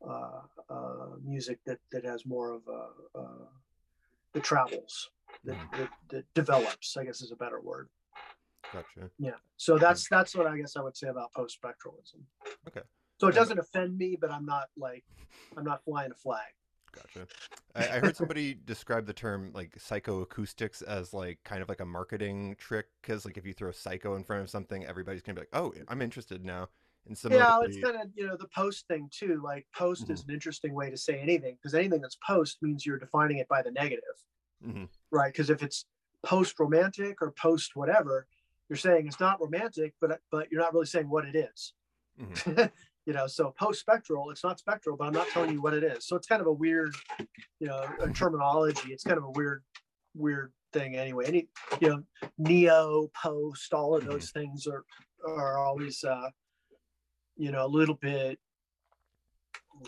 uh, 0.08 0.42
uh, 0.70 1.08
music 1.24 1.60
that 1.66 1.80
that 1.92 2.06
has 2.06 2.26
more 2.26 2.52
of 2.52 2.62
a, 2.68 3.20
uh, 3.20 3.46
the 4.34 4.40
travels 4.40 5.10
that, 5.44 5.58
Mhm. 5.58 5.78
that, 5.78 5.90
that 6.10 6.26
develops. 6.36 6.96
I 6.96 7.04
guess 7.06 7.22
is 7.22 7.32
a 7.32 7.36
better 7.36 7.60
word. 7.60 7.90
Gotcha. 8.72 9.10
Yeah. 9.18 9.38
So 9.58 9.78
that's 9.80 10.08
that's 10.08 10.36
what 10.36 10.46
I 10.46 10.58
guess 10.58 10.76
I 10.78 10.82
would 10.82 10.96
say 10.96 11.08
about 11.08 11.34
post 11.34 11.60
spectralism. 11.62 12.22
Okay. 12.68 12.82
So 13.22 13.28
it 13.28 13.36
doesn't 13.36 13.60
offend 13.60 14.00
me, 14.00 14.18
but 14.20 14.32
I'm 14.32 14.48
not 14.48 14.70
like 14.75 15.04
I'm 15.56 15.63
not 15.63 15.84
flying 15.84 16.12
a 16.12 16.16
flag. 16.16 16.48
Gotcha. 16.92 17.28
I, 17.75 17.98
I 17.98 18.00
heard 18.00 18.16
somebody 18.16 18.56
describe 18.66 19.06
the 19.06 19.13
term 19.13 19.51
like 19.54 19.78
psychoacoustics 19.78 20.82
as 20.82 21.13
like 21.13 21.38
kind 21.44 21.62
of 21.62 21.70
like 21.70 21.82
a 21.82 21.86
marketing 21.86 22.56
trick 22.58 22.88
because 23.00 23.24
like 23.24 23.38
if 23.38 23.46
you 23.46 23.54
throw 23.54 23.72
psycho 23.72 24.16
in 24.16 24.24
front 24.24 24.42
of 24.42 24.50
something, 24.50 24.84
everybody's 24.86 25.22
gonna 25.22 25.36
be 25.36 25.42
like, 25.42 25.50
"Oh, 25.54 25.72
I'm 25.88 26.01
interested 26.01 26.44
now." 26.44 26.70
And 27.08 27.16
so, 27.16 27.30
yeah, 27.30 27.60
it's 27.62 27.78
kind 27.78 27.96
of 27.96 28.08
you 28.16 28.25
know 28.25 28.36
the 28.36 28.48
post 28.48 28.88
thing 28.88 29.08
too. 29.12 29.40
Like 29.44 29.68
post 29.75 30.10
is 30.10 30.24
an 30.24 30.34
interesting 30.34 30.74
way 30.74 30.90
to 30.90 30.98
say 30.98 31.20
anything 31.20 31.60
because 31.62 31.75
anything 31.75 32.01
that's 32.01 32.18
post 32.28 32.58
means 32.63 32.88
you're 32.88 32.98
defining 32.98 33.38
it 33.38 33.48
by 33.48 33.62
the 33.62 33.72
negative, 33.72 34.01
Mhm. 34.66 34.90
right? 35.12 35.32
Because 35.32 35.51
if 35.51 35.62
it's 35.62 35.86
post 36.24 36.60
romantic 36.60 37.22
or 37.22 37.32
post 37.40 37.75
whatever, 37.75 38.25
you're 38.68 38.78
saying 38.78 39.06
it's 39.06 39.20
not 39.20 39.40
romantic, 39.40 39.94
but 40.01 40.22
but 40.32 40.51
you're 40.51 40.62
not 40.62 40.74
really 40.74 40.88
saying 40.88 41.08
what 41.08 41.25
it 41.25 41.36
is. 41.36 41.74
Mhm. 42.20 42.72
you 43.12 43.18
know, 43.18 43.27
so 43.27 43.53
post 43.60 43.82
spectral, 43.82 44.30
it's 44.32 44.41
not 44.41 44.58
spectral, 44.58 44.96
but 44.96 45.06
I'm 45.06 45.12
not 45.12 45.27
telling 45.27 45.51
you 45.51 45.62
what 45.62 45.74
it 45.74 45.84
is. 45.84 46.08
So 46.08 46.15
it's 46.15 46.27
kind 46.27 46.39
of 46.39 46.48
a 46.48 46.53
weird, 46.53 46.96
you 47.60 47.68
know, 47.68 47.84
a 48.00 48.10
terminology. 48.10 48.94
It's 48.94 49.03
kind 49.03 49.18
of 49.18 49.25
a 49.25 49.32
weird, 49.32 49.63
weird 50.15 50.53
thing 50.72 50.96
anyway. 50.96 51.25
Any, 51.27 51.50
you 51.82 51.89
know, 51.89 52.03
neo, 52.38 53.10
post, 53.22 53.74
all 53.74 53.98
of 53.98 54.06
those 54.06 54.32
things 54.32 54.65
are 54.65 54.86
are 55.27 55.58
always, 55.58 56.06
uh, 56.06 56.30
you 57.36 57.51
know, 57.51 57.65
a 57.65 57.68
little 57.68 57.96
bit. 57.96 58.39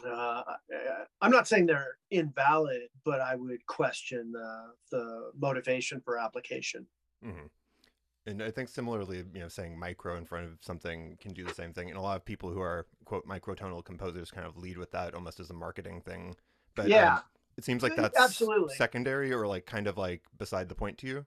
Uh, 0.05 0.43
I'm 1.21 1.31
not 1.31 1.47
saying 1.47 1.67
they're 1.67 1.95
invalid, 2.11 2.89
but 3.05 3.21
I 3.21 3.35
would 3.35 3.65
question 3.67 4.33
the 4.33 4.73
the 4.91 5.31
motivation 5.39 6.01
for 6.01 6.19
application. 6.19 6.87
Mhm. 7.23 7.49
And 8.25 8.41
I 8.41 8.51
think 8.51 8.69
similarly, 8.69 9.23
you 9.33 9.41
know, 9.41 9.49
saying 9.49 9.77
micro 9.77 10.15
in 10.15 10.25
front 10.25 10.45
of 10.45 10.57
something 10.61 11.17
can 11.19 11.33
do 11.33 11.43
the 11.43 11.53
same 11.53 11.73
thing. 11.73 11.89
And 11.89 11.97
a 11.97 12.01
lot 12.01 12.15
of 12.15 12.23
people 12.23 12.49
who 12.51 12.61
are 12.61 12.85
quote 13.03 13.27
microtonal 13.27 13.83
composers 13.83 14.31
kind 14.31 14.47
of 14.47 14.57
lead 14.57 14.77
with 14.77 14.91
that 14.91 15.13
almost 15.13 15.39
as 15.41 15.49
a 15.49 15.53
marketing 15.53 16.01
thing. 16.01 16.35
But 16.75 16.87
Yeah. 16.87 17.15
um, 17.17 17.23
it 17.57 17.65
seems 17.65 17.83
like 17.83 17.97
Uh, 17.97 18.03
that's 18.03 18.17
absolutely. 18.17 18.75
secondary 18.75 19.33
or 19.33 19.45
like 19.45 19.65
kind 19.65 19.87
of 19.87 19.97
like 19.97 20.23
beside 20.37 20.69
the 20.69 20.75
point 20.75 20.97
to 20.99 21.07
you. 21.07 21.25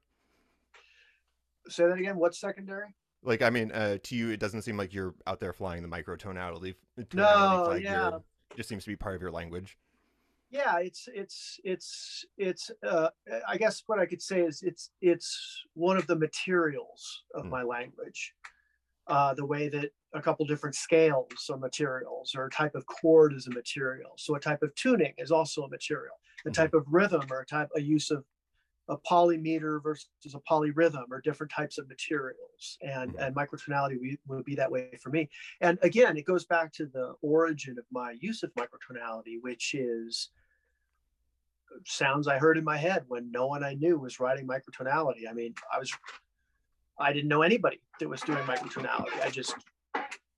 Say 1.68 1.86
that 1.86 1.98
again. 1.98 2.16
What's 2.16 2.38
secondary? 2.38 2.94
Like, 3.22 3.42
I 3.42 3.50
mean, 3.50 3.72
uh, 3.72 3.98
to 4.04 4.14
you, 4.16 4.30
it 4.30 4.38
doesn't 4.40 4.62
seem 4.62 4.76
like 4.76 4.94
you're 4.94 5.14
out 5.26 5.40
there 5.40 5.52
flying 5.52 5.82
the 5.82 5.88
microtonality. 5.88 6.76
tonality 7.10 7.14
No, 7.14 7.74
yeah. 7.74 8.16
It 8.52 8.56
just 8.56 8.68
seems 8.68 8.84
to 8.84 8.90
be 8.90 8.96
part 8.96 9.16
of 9.16 9.20
your 9.20 9.32
language. 9.32 9.76
Yeah 10.56 10.78
it's 10.78 11.08
it's 11.12 11.60
it's 11.64 12.24
it's 12.38 12.70
uh 12.86 13.08
i 13.46 13.56
guess 13.56 13.82
what 13.86 13.98
i 13.98 14.06
could 14.06 14.22
say 14.22 14.40
is 14.40 14.62
it's 14.62 14.90
it's 15.00 15.62
one 15.74 15.96
of 15.96 16.06
the 16.06 16.16
materials 16.16 17.24
of 17.34 17.42
Hmm. 17.44 17.50
my 17.50 17.62
language 17.62 18.34
uh 19.06 19.34
the 19.34 19.44
way 19.44 19.68
that 19.68 19.90
a 20.14 20.22
couple 20.22 20.46
different 20.46 20.74
scales 20.74 21.50
are 21.50 21.58
materials 21.58 22.34
or 22.34 22.46
a 22.46 22.50
type 22.50 22.74
of 22.74 22.86
chord 22.86 23.34
is 23.34 23.46
a 23.46 23.50
material 23.50 24.12
so 24.16 24.34
a 24.34 24.40
type 24.40 24.62
of 24.62 24.74
tuning 24.74 25.12
is 25.18 25.30
also 25.30 25.62
a 25.64 25.68
material 25.68 26.16
a 26.46 26.48
Mhm. 26.48 26.54
type 26.54 26.74
of 26.74 26.84
rhythm 26.88 27.24
or 27.30 27.40
a 27.40 27.46
type 27.46 27.68
a 27.76 27.80
use 27.80 28.10
of 28.10 28.24
a 28.88 28.96
polymeter 28.98 29.82
versus 29.82 30.08
a 30.32 30.38
polyrhythm 30.48 31.06
or 31.10 31.20
different 31.20 31.50
types 31.50 31.76
of 31.76 31.88
materials 31.88 32.78
and 32.82 33.10
Mhm. 33.12 33.22
and 33.26 33.34
microtonality 33.36 33.96
would 34.26 34.44
be 34.44 34.54
that 34.54 34.70
way 34.70 34.96
for 35.02 35.10
me 35.10 35.28
and 35.60 35.78
again 35.82 36.16
it 36.16 36.24
goes 36.24 36.44
back 36.46 36.72
to 36.72 36.86
the 36.86 37.14
origin 37.20 37.78
of 37.78 37.84
my 37.90 38.12
use 38.28 38.42
of 38.44 38.54
microtonality 38.54 39.36
which 39.42 39.74
is 39.74 40.30
sounds 41.84 42.26
i 42.28 42.38
heard 42.38 42.56
in 42.58 42.64
my 42.64 42.76
head 42.76 43.04
when 43.08 43.30
no 43.30 43.46
one 43.46 43.62
i 43.64 43.74
knew 43.74 43.98
was 43.98 44.20
writing 44.20 44.46
microtonality. 44.46 45.28
I 45.28 45.32
mean 45.32 45.54
i 45.72 45.78
was 45.78 45.92
i 46.98 47.12
didn't 47.12 47.28
know 47.28 47.42
anybody 47.42 47.80
that 48.00 48.08
was 48.08 48.20
doing 48.22 48.42
microtonality. 48.44 49.20
I 49.22 49.30
just 49.30 49.54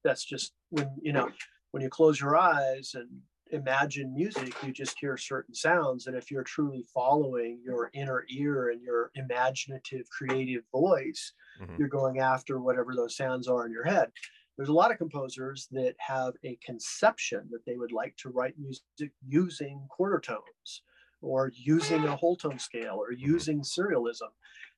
that's 0.04 0.24
just 0.24 0.52
when 0.70 0.88
you 1.02 1.12
know 1.12 1.30
when 1.72 1.82
you 1.82 1.88
close 1.88 2.20
your 2.20 2.36
eyes 2.36 2.92
and 2.94 3.08
imagine 3.50 4.14
music 4.14 4.52
you 4.64 4.72
just 4.72 4.98
hear 4.98 5.16
certain 5.16 5.54
sounds. 5.54 6.06
And 6.06 6.14
if 6.16 6.30
you're 6.30 6.44
truly 6.44 6.84
following 6.92 7.60
your 7.64 7.90
inner 7.94 8.24
ear 8.30 8.70
and 8.70 8.82
your 8.82 9.10
imaginative 9.14 10.08
creative 10.10 10.64
voice 10.72 11.32
Mhm. 11.60 11.78
you're 11.78 11.88
going 11.88 12.20
after 12.20 12.60
whatever 12.60 12.94
those 12.94 13.16
sounds 13.16 13.48
are 13.48 13.64
in 13.66 13.72
your 13.72 13.84
head. 13.84 14.12
There's 14.56 14.68
a 14.68 14.72
lot 14.82 14.90
of 14.90 14.98
composers 14.98 15.66
that 15.70 15.94
have 15.98 16.34
a 16.44 16.56
conception 16.56 17.48
that 17.52 17.64
they 17.64 17.76
would 17.76 17.92
like 17.92 18.16
to 18.18 18.28
write 18.28 18.58
music 18.58 19.12
using 19.26 19.86
quarter 19.88 20.20
tones 20.20 20.82
or 21.20 21.52
using 21.54 22.04
a 22.04 22.16
whole 22.16 22.36
tone 22.36 22.58
scale 22.58 22.96
or 22.96 23.12
mm-hmm. 23.12 23.30
using 23.30 23.60
serialism. 23.62 24.30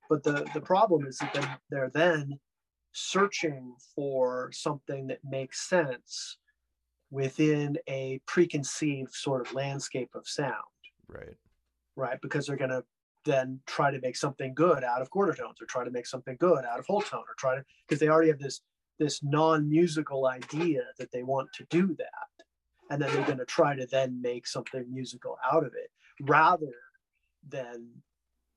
But 0.08 0.22
the 0.24 0.46
the 0.54 0.60
problem 0.60 1.06
is 1.06 1.18
that 1.18 1.60
they're 1.70 1.90
then 1.92 2.38
searching 2.92 3.74
for 3.94 4.50
something 4.52 5.06
that 5.06 5.20
makes 5.24 5.68
sense 5.68 6.38
within 7.10 7.76
a 7.88 8.20
preconceived 8.26 9.12
sort 9.12 9.46
of 9.46 9.54
landscape 9.54 10.10
of 10.14 10.26
sound. 10.26 10.54
Right. 11.08 11.36
right? 11.96 12.18
Because 12.22 12.46
they're 12.46 12.56
going 12.56 12.70
to 12.70 12.84
then 13.24 13.60
try 13.66 13.90
to 13.90 14.00
make 14.00 14.16
something 14.16 14.54
good 14.54 14.82
out 14.84 15.02
of 15.02 15.10
quarter 15.10 15.34
tones, 15.34 15.60
or 15.60 15.66
try 15.66 15.84
to 15.84 15.90
make 15.90 16.06
something 16.06 16.36
good 16.40 16.64
out 16.64 16.78
of 16.78 16.86
whole 16.86 17.02
tone, 17.02 17.20
or 17.20 17.34
try 17.38 17.54
to 17.56 17.64
because 17.86 18.00
they 18.00 18.08
already 18.08 18.30
have 18.30 18.38
this 18.38 18.60
this 18.98 19.22
non-musical 19.22 20.26
idea 20.26 20.82
that 20.98 21.10
they 21.12 21.22
want 21.22 21.48
to 21.54 21.64
do 21.70 21.94
that, 21.98 22.44
and 22.90 23.00
then 23.00 23.12
they're 23.12 23.26
going 23.26 23.38
to 23.38 23.44
try 23.44 23.74
to 23.74 23.86
then 23.86 24.20
make 24.20 24.46
something 24.46 24.84
musical 24.90 25.36
out 25.52 25.64
of 25.64 25.72
it, 25.74 25.90
rather 26.22 26.74
than 27.48 27.88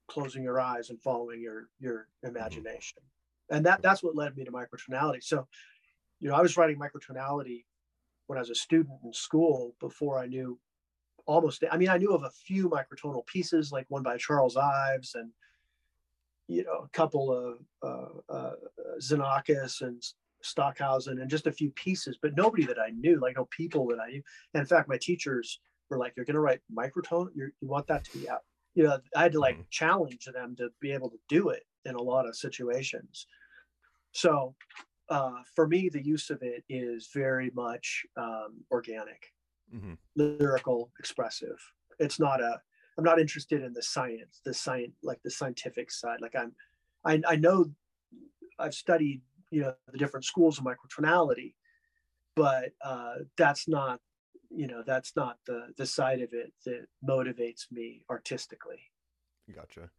closing 0.07 0.43
your 0.43 0.59
eyes 0.59 0.89
and 0.89 1.01
following 1.01 1.41
your 1.41 1.69
your 1.79 2.07
imagination. 2.23 2.99
And 3.49 3.65
that 3.65 3.81
that's 3.81 4.03
what 4.03 4.15
led 4.15 4.35
me 4.35 4.43
to 4.45 4.51
microtonality. 4.51 5.23
So, 5.23 5.47
you 6.19 6.29
know, 6.29 6.35
I 6.35 6.41
was 6.41 6.57
writing 6.57 6.79
microtonality 6.79 7.65
when 8.27 8.37
I 8.37 8.41
was 8.41 8.49
a 8.49 8.55
student 8.55 8.99
in 9.03 9.13
school 9.13 9.75
before 9.79 10.19
I 10.19 10.27
knew 10.27 10.59
almost 11.25 11.63
i 11.71 11.77
mean 11.77 11.89
i 11.89 11.97
knew 11.97 12.13
of 12.13 12.23
a 12.23 12.29
few 12.29 12.69
microtonal 12.69 13.25
pieces 13.25 13.71
like 13.71 13.85
one 13.89 14.03
by 14.03 14.17
charles 14.17 14.57
ives 14.57 15.15
and 15.15 15.29
you 16.47 16.63
know 16.63 16.85
a 16.85 16.89
couple 16.89 17.31
of 17.31 17.57
uh, 17.81 18.33
uh, 18.33 18.53
xenakis 19.01 19.81
and 19.81 20.01
stockhausen 20.41 21.19
and 21.21 21.29
just 21.29 21.47
a 21.47 21.51
few 21.51 21.71
pieces 21.71 22.17
but 22.21 22.35
nobody 22.35 22.65
that 22.65 22.79
i 22.79 22.89
knew 22.89 23.19
like 23.19 23.37
no 23.37 23.45
people 23.45 23.87
that 23.87 23.99
i 23.99 24.09
knew 24.09 24.21
and 24.53 24.61
in 24.61 24.67
fact 24.67 24.89
my 24.89 24.97
teachers 24.97 25.59
like 25.97 26.13
you're 26.15 26.25
going 26.25 26.35
to 26.35 26.41
write 26.41 26.61
microtone 26.71 27.29
you're, 27.35 27.51
you 27.61 27.67
want 27.67 27.87
that 27.87 28.03
to 28.05 28.11
be 28.13 28.27
out. 28.29 28.41
You 28.75 28.83
know 28.83 28.99
i 29.15 29.23
had 29.23 29.33
to 29.33 29.39
like 29.39 29.59
Mhm. 29.59 29.67
challenge 29.69 30.25
them 30.25 30.55
to 30.57 30.69
be 30.81 30.91
able 30.91 31.09
to 31.11 31.19
do 31.29 31.49
it 31.49 31.63
in 31.85 31.95
a 31.95 32.01
lot 32.01 32.27
of 32.27 32.35
situations. 32.35 33.27
So 34.13 34.55
uh, 35.09 35.43
for 35.55 35.67
me 35.67 35.89
the 35.89 36.03
use 36.05 36.29
of 36.29 36.43
it 36.43 36.63
is 36.69 37.09
very 37.13 37.51
much 37.51 38.05
um, 38.17 38.65
organic 38.71 39.33
hmm 39.71 39.93
lyrical 40.15 40.91
expressive. 40.99 41.57
It's 41.99 42.19
not 42.19 42.41
a 42.41 42.61
i'm 42.97 43.03
not 43.03 43.19
interested 43.19 43.63
in 43.63 43.73
the 43.73 43.81
science 43.81 44.41
the 44.45 44.53
science 44.53 44.95
like 45.03 45.21
the 45.23 45.31
scientific 45.31 45.91
side. 45.91 46.21
Like 46.21 46.35
i'm 46.35 46.55
i, 47.05 47.21
I 47.27 47.35
know 47.37 47.73
i've 48.59 48.73
studied 48.75 49.23
you 49.51 49.61
know 49.61 49.75
the 49.91 49.97
different 49.97 50.25
schools 50.25 50.59
of 50.59 50.65
microtonality 50.65 51.55
but 52.35 52.71
uh 52.83 53.15
that's 53.37 53.67
not 53.67 54.01
you 54.55 54.67
know 54.67 54.83
that's 54.85 55.15
not 55.15 55.37
the 55.45 55.67
the 55.77 55.85
side 55.85 56.21
of 56.21 56.29
it 56.33 56.53
that 56.65 56.85
motivates 57.07 57.71
me 57.71 58.03
artistically 58.09 58.79
Gotcha. 59.53 59.89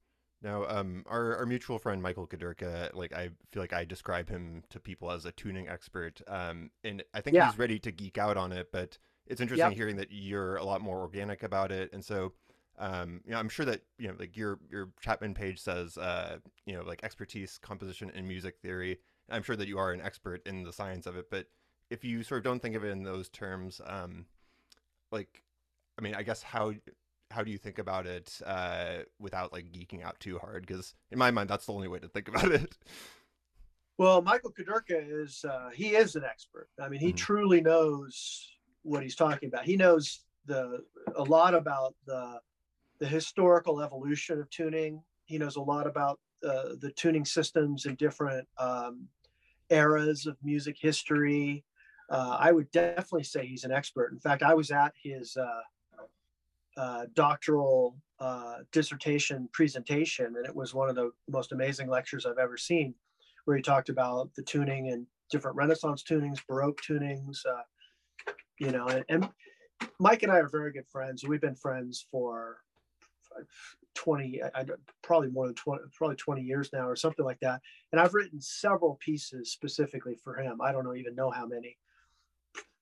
Now, 0.43 0.67
um, 0.67 1.05
our, 1.07 1.37
our 1.37 1.47
mutual 1.47 1.79
friend 1.79 2.03
Michael 2.03 2.27
Kudirka, 2.27 2.95
like 2.95 3.13
I 3.15 3.31
feel 3.51 3.63
like 3.63 3.73
I 3.73 3.85
describe 3.85 4.29
him 4.29 4.63
to 4.71 4.79
people 4.81 5.11
as 5.11 5.25
a 5.25 5.33
tuning 5.33 5.69
expert, 5.69 6.21
um, 6.29 6.71
and 6.83 7.03
I 7.15 7.21
think 7.23 7.37
Yeah. 7.37 7.47
he's 7.47 7.59
ready 7.59 7.79
to 7.79 7.91
geek 7.91 8.19
out 8.19 8.37
on 8.37 8.53
it. 8.53 8.71
But 8.71 8.99
it's 9.27 9.41
interesting 9.41 9.71
Yep. 9.71 9.77
hearing 9.77 9.97
that 9.97 10.09
you're 10.11 10.57
a 10.57 10.65
lot 10.65 10.83
more 10.83 11.01
organic 11.01 11.43
about 11.43 11.73
it, 11.73 11.93
and 11.93 12.05
so 12.05 12.33
um, 12.79 13.21
you 13.25 13.33
know, 13.33 13.39
I'm 13.39 13.49
sure 13.49 13.65
that 13.67 13.83
you 13.99 14.09
know, 14.09 14.15
like 14.19 14.37
your 14.37 14.59
your 14.71 14.91
Chapman 15.01 15.33
page 15.35 15.61
says, 15.61 15.97
uh, 15.97 16.39
you 16.67 16.75
know, 16.75 16.83
like 16.83 17.03
expertise, 17.03 17.59
composition, 17.59 18.11
and 18.15 18.27
music 18.29 18.57
theory. 18.61 18.99
I'm 19.31 19.43
sure 19.43 19.57
that 19.57 19.69
you 19.69 19.79
are 19.79 19.93
an 19.93 20.03
expert 20.03 20.47
in 20.47 20.65
the 20.65 20.73
science 20.73 21.07
of 21.07 21.17
it, 21.17 21.31
but 21.31 21.47
if 21.91 22.05
you 22.05 22.23
sort 22.23 22.39
of 22.39 22.45
don't 22.45 22.61
think 22.61 22.75
of 22.77 22.85
it 22.85 22.91
in 22.91 23.03
those 23.03 23.29
terms, 23.31 23.81
um, 23.87 24.27
like, 25.15 25.43
I 25.99 26.03
mean, 26.03 26.15
I 26.15 26.23
guess 26.23 26.43
how 26.43 26.75
how 27.31 27.43
do 27.43 27.51
you 27.51 27.59
think 27.59 27.79
about 27.79 28.07
it 28.07 28.39
uh, 28.47 28.99
without 29.19 29.53
like 29.53 29.73
geeking 29.73 30.05
out 30.05 30.21
too 30.21 30.39
hard? 30.39 30.67
Because 30.67 30.95
in 31.11 31.19
my 31.19 31.31
mind, 31.31 31.49
that's 31.49 31.67
the 31.67 31.73
only 31.73 31.89
way 31.89 31.99
to 31.99 32.09
think 32.09 32.29
about 32.35 32.53
it. 32.53 32.77
Well, 33.97 34.23
Michael 34.23 34.53
Kudirka 34.53 35.03
is 35.23 35.45
uh, 35.49 35.71
he 35.75 35.91
is 35.91 36.17
an 36.17 36.25
expert. 36.25 36.69
I 36.81 36.89
mean, 36.89 37.01
he 37.01 37.09
mm-hmm. 37.09 37.17
truly 37.17 37.61
knows 37.61 38.51
what 38.83 39.03
he's 39.03 39.17
talking 39.17 39.49
about. 39.49 39.65
He 39.65 39.77
knows 39.77 40.21
the 40.47 40.85
a 41.17 41.23
lot 41.23 41.55
about 41.55 41.95
the 42.07 42.41
the 43.01 43.07
historical 43.07 43.81
evolution 43.81 44.41
of 44.41 44.51
tuning. 44.51 45.03
He 45.25 45.39
knows 45.39 45.57
a 45.57 45.63
lot 45.63 45.87
about 45.87 46.21
uh, 46.47 46.75
the 46.81 46.93
tuning 46.97 47.25
systems 47.25 47.87
in 47.87 47.95
different 47.95 48.47
um, 48.59 49.09
eras 49.71 50.27
of 50.27 50.37
music 50.43 50.77
history. 50.79 51.65
Uh, 52.11 52.37
I 52.39 52.53
would 52.53 52.71
definitely 52.71 53.25
say 53.25 53.47
he's 53.47 53.65
an 53.65 53.73
expert. 53.73 54.13
In 54.13 54.19
fact, 54.19 54.43
I 54.43 54.55
was 54.55 54.71
at 54.71 54.93
his 55.03 55.37
uh, 55.37 55.63
uh 56.77 57.07
doctoral 57.15 57.97
uh, 58.21 58.59
dissertation 58.73 59.49
presentation, 59.53 60.27
and 60.37 60.47
it 60.47 60.55
was 60.55 60.75
one 60.75 60.89
of 60.89 60.97
the 60.97 61.13
most 61.29 61.53
amazing 61.53 61.89
lectures 61.89 62.27
I've 62.27 62.39
ever 62.39 62.57
seen, 62.57 62.95
where 63.45 63.57
he 63.57 63.63
talked 63.63 63.89
about 63.89 64.35
the 64.35 64.43
tuning 64.43 64.91
and 64.91 65.07
different 65.31 65.57
Renaissance 65.57 66.03
tunings, 66.03 66.41
Baroque 66.47 66.81
tunings, 66.83 67.45
uh, 67.47 67.63
you 68.59 68.71
know, 68.71 68.87
and, 68.87 69.05
and 69.09 69.29
Mike 69.99 70.23
and 70.23 70.31
I 70.31 70.39
are 70.39 70.49
very 70.49 70.73
good 70.73 70.89
friends. 70.89 71.25
We've 71.25 71.41
been 71.41 71.57
friends 71.57 72.07
for 72.11 72.59
20 73.95 74.43
I, 74.43 74.65
probably 75.03 75.29
more 75.29 75.47
than 75.47 75.55
20 75.55 75.85
probably 75.93 76.17
20 76.17 76.43
years 76.43 76.71
now 76.73 76.89
or 76.89 76.97
something 76.97 77.25
like 77.25 77.41
that 77.41 77.61
and 77.93 78.01
i've 78.01 78.15
written 78.15 78.41
several 78.41 78.99
pieces 79.01 79.51
specifically 79.51 80.17
for 80.23 80.35
him 80.35 80.61
i 80.61 80.73
don't 80.73 80.85
know, 80.85 80.95
even 80.95 81.15
know 81.15 81.31
how 81.31 81.47
many 81.47 81.77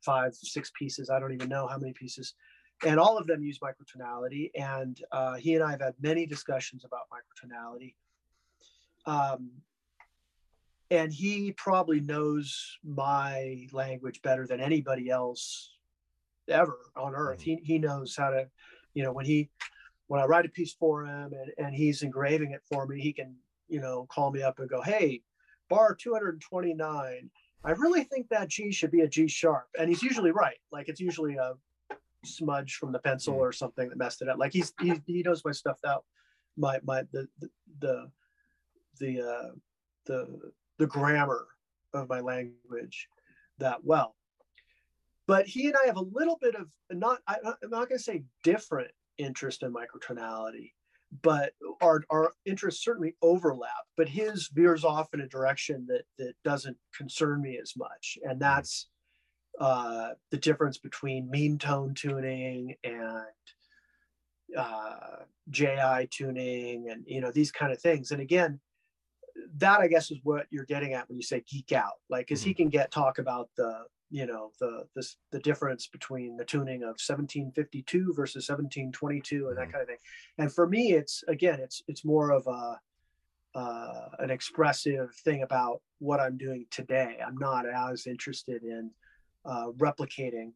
five 0.04 0.34
six 0.34 0.70
pieces 0.78 1.10
i 1.10 1.18
don't 1.18 1.32
even 1.32 1.48
know 1.48 1.66
how 1.66 1.78
many 1.78 1.92
pieces 1.92 2.34
and 2.84 2.98
all 2.98 3.16
of 3.16 3.26
them 3.26 3.42
use 3.42 3.58
microtonality 3.60 4.50
and 4.54 5.02
uh, 5.12 5.34
he 5.34 5.54
and 5.54 5.64
i 5.64 5.70
have 5.70 5.80
had 5.80 5.94
many 6.00 6.26
discussions 6.26 6.84
about 6.84 7.02
microtonality 7.12 7.94
um, 9.06 9.50
and 10.90 11.12
he 11.12 11.52
probably 11.52 12.00
knows 12.00 12.78
my 12.84 13.66
language 13.72 14.20
better 14.22 14.46
than 14.46 14.60
anybody 14.60 15.10
else 15.10 15.74
ever 16.48 16.78
on 16.96 17.14
earth 17.14 17.40
mm-hmm. 17.40 17.62
he, 17.62 17.74
he 17.74 17.78
knows 17.78 18.14
how 18.16 18.30
to 18.30 18.46
you 18.94 19.02
know 19.02 19.12
when 19.12 19.24
he 19.24 19.48
when 20.12 20.20
I 20.20 20.26
write 20.26 20.44
a 20.44 20.50
piece 20.50 20.74
for 20.74 21.06
him 21.06 21.32
and, 21.32 21.52
and 21.56 21.74
he's 21.74 22.02
engraving 22.02 22.50
it 22.52 22.60
for 22.70 22.86
me, 22.86 23.00
he 23.00 23.14
can, 23.14 23.34
you 23.68 23.80
know, 23.80 24.06
call 24.10 24.30
me 24.30 24.42
up 24.42 24.58
and 24.58 24.68
go, 24.68 24.82
Hey, 24.82 25.22
bar 25.70 25.94
229. 25.94 27.30
I 27.64 27.70
really 27.70 28.04
think 28.04 28.28
that 28.30 28.48
G 28.48 28.72
should 28.72 28.90
be 28.90 29.02
a 29.02 29.08
G 29.08 29.28
sharp. 29.28 29.68
And 29.78 29.88
he's 29.88 30.02
usually 30.02 30.32
right. 30.32 30.58
Like 30.70 30.88
it's 30.88 31.00
usually 31.00 31.36
a 31.36 31.54
smudge 32.24 32.74
from 32.74 32.92
the 32.92 32.98
pencil 32.98 33.34
hmm. 33.34 33.40
or 33.40 33.52
something 33.52 33.88
that 33.88 33.98
messed 33.98 34.22
it 34.22 34.28
up. 34.28 34.38
Like 34.38 34.52
he's, 34.52 34.72
he, 34.80 35.00
he 35.06 35.22
knows 35.22 35.44
my 35.44 35.52
stuff 35.52 35.78
out, 35.86 36.04
my, 36.56 36.80
my, 36.84 37.02
the, 37.12 37.28
the, 37.40 37.48
the, 37.80 38.10
the, 39.00 39.20
uh, 39.20 39.50
the, 40.06 40.52
the 40.78 40.86
grammar 40.86 41.46
of 41.94 42.08
my 42.08 42.20
language 42.20 43.08
that 43.58 43.84
well. 43.84 44.16
But 45.28 45.46
he 45.46 45.66
and 45.68 45.76
I 45.80 45.86
have 45.86 45.96
a 45.96 46.02
little 46.02 46.38
bit 46.40 46.56
of 46.56 46.66
not, 46.90 47.20
I, 47.28 47.36
I'm 47.44 47.70
not 47.70 47.88
going 47.88 47.98
to 47.98 48.02
say 48.02 48.24
different 48.42 48.90
interest 49.18 49.62
in 49.62 49.72
microtonality 49.72 50.72
but 51.20 51.52
our, 51.82 52.02
our 52.10 52.32
interests 52.46 52.82
certainly 52.82 53.14
overlap 53.20 53.70
but 53.96 54.08
his 54.08 54.48
veers 54.48 54.84
off 54.84 55.12
in 55.12 55.20
a 55.20 55.28
direction 55.28 55.86
that 55.86 56.04
that 56.18 56.34
doesn't 56.44 56.76
concern 56.96 57.42
me 57.42 57.58
as 57.60 57.74
much 57.76 58.18
and 58.22 58.32
mm-hmm. 58.32 58.40
that's 58.40 58.88
uh, 59.60 60.10
the 60.30 60.38
difference 60.38 60.78
between 60.78 61.30
mean 61.30 61.58
tone 61.58 61.92
tuning 61.94 62.74
and 62.84 63.26
uh, 64.56 65.16
ji 65.50 66.08
tuning 66.10 66.88
and 66.90 67.04
you 67.06 67.20
know 67.20 67.30
these 67.30 67.52
kind 67.52 67.72
of 67.72 67.80
things 67.80 68.10
and 68.10 68.20
again 68.20 68.58
that 69.56 69.80
i 69.80 69.88
guess 69.88 70.10
is 70.10 70.18
what 70.22 70.46
you're 70.50 70.64
getting 70.66 70.92
at 70.92 71.08
when 71.08 71.16
you 71.16 71.22
say 71.22 71.42
geek 71.50 71.72
out 71.72 71.94
like 72.08 72.26
because 72.26 72.40
mm-hmm. 72.40 72.48
he 72.48 72.54
can 72.54 72.68
get 72.68 72.90
talk 72.90 73.18
about 73.18 73.48
the 73.56 73.82
you 74.12 74.26
know 74.26 74.52
the 74.60 74.84
this 74.94 75.16
the 75.30 75.40
difference 75.40 75.86
between 75.86 76.36
the 76.36 76.44
tuning 76.44 76.82
of 76.82 77.00
1752 77.00 78.12
versus 78.14 78.46
1722 78.46 79.48
and 79.48 79.56
that 79.56 79.62
mm-hmm. 79.62 79.70
kind 79.70 79.82
of 79.82 79.88
thing. 79.88 79.96
And 80.36 80.52
for 80.52 80.68
me 80.68 80.92
it's 80.92 81.24
again 81.26 81.58
it's 81.60 81.82
it's 81.88 82.04
more 82.04 82.30
of 82.30 82.46
a 82.46 82.78
uh, 83.54 84.08
an 84.18 84.30
expressive 84.30 85.14
thing 85.24 85.42
about 85.42 85.80
what 85.98 86.20
i'm 86.20 86.36
doing 86.36 86.66
today. 86.70 87.18
I'm 87.26 87.36
not 87.36 87.64
as 87.66 88.06
interested 88.06 88.62
in 88.62 88.90
uh, 89.44 89.68
replicating 89.78 90.52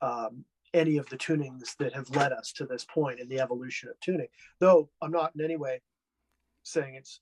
um, 0.00 0.44
any 0.74 0.96
of 0.96 1.08
the 1.08 1.16
tunings 1.16 1.76
that 1.78 1.92
have 1.92 2.10
led 2.14 2.32
us 2.32 2.52
to 2.52 2.66
this 2.66 2.84
point 2.84 3.20
in 3.20 3.28
the 3.28 3.40
evolution 3.40 3.88
of 3.88 3.98
tuning. 4.00 4.28
Though 4.60 4.90
i'm 5.02 5.12
not 5.12 5.32
in 5.34 5.44
any 5.44 5.56
way 5.56 5.80
saying 6.62 6.94
it's 6.94 7.20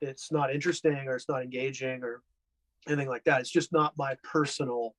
it's 0.00 0.32
not 0.32 0.52
interesting 0.52 1.06
or 1.06 1.14
it's 1.14 1.28
not 1.28 1.42
engaging 1.42 2.02
or 2.02 2.22
anything 2.86 3.08
like 3.08 3.24
that. 3.24 3.40
It's 3.40 3.50
just 3.50 3.72
not 3.72 3.96
my 3.96 4.16
personal 4.22 4.94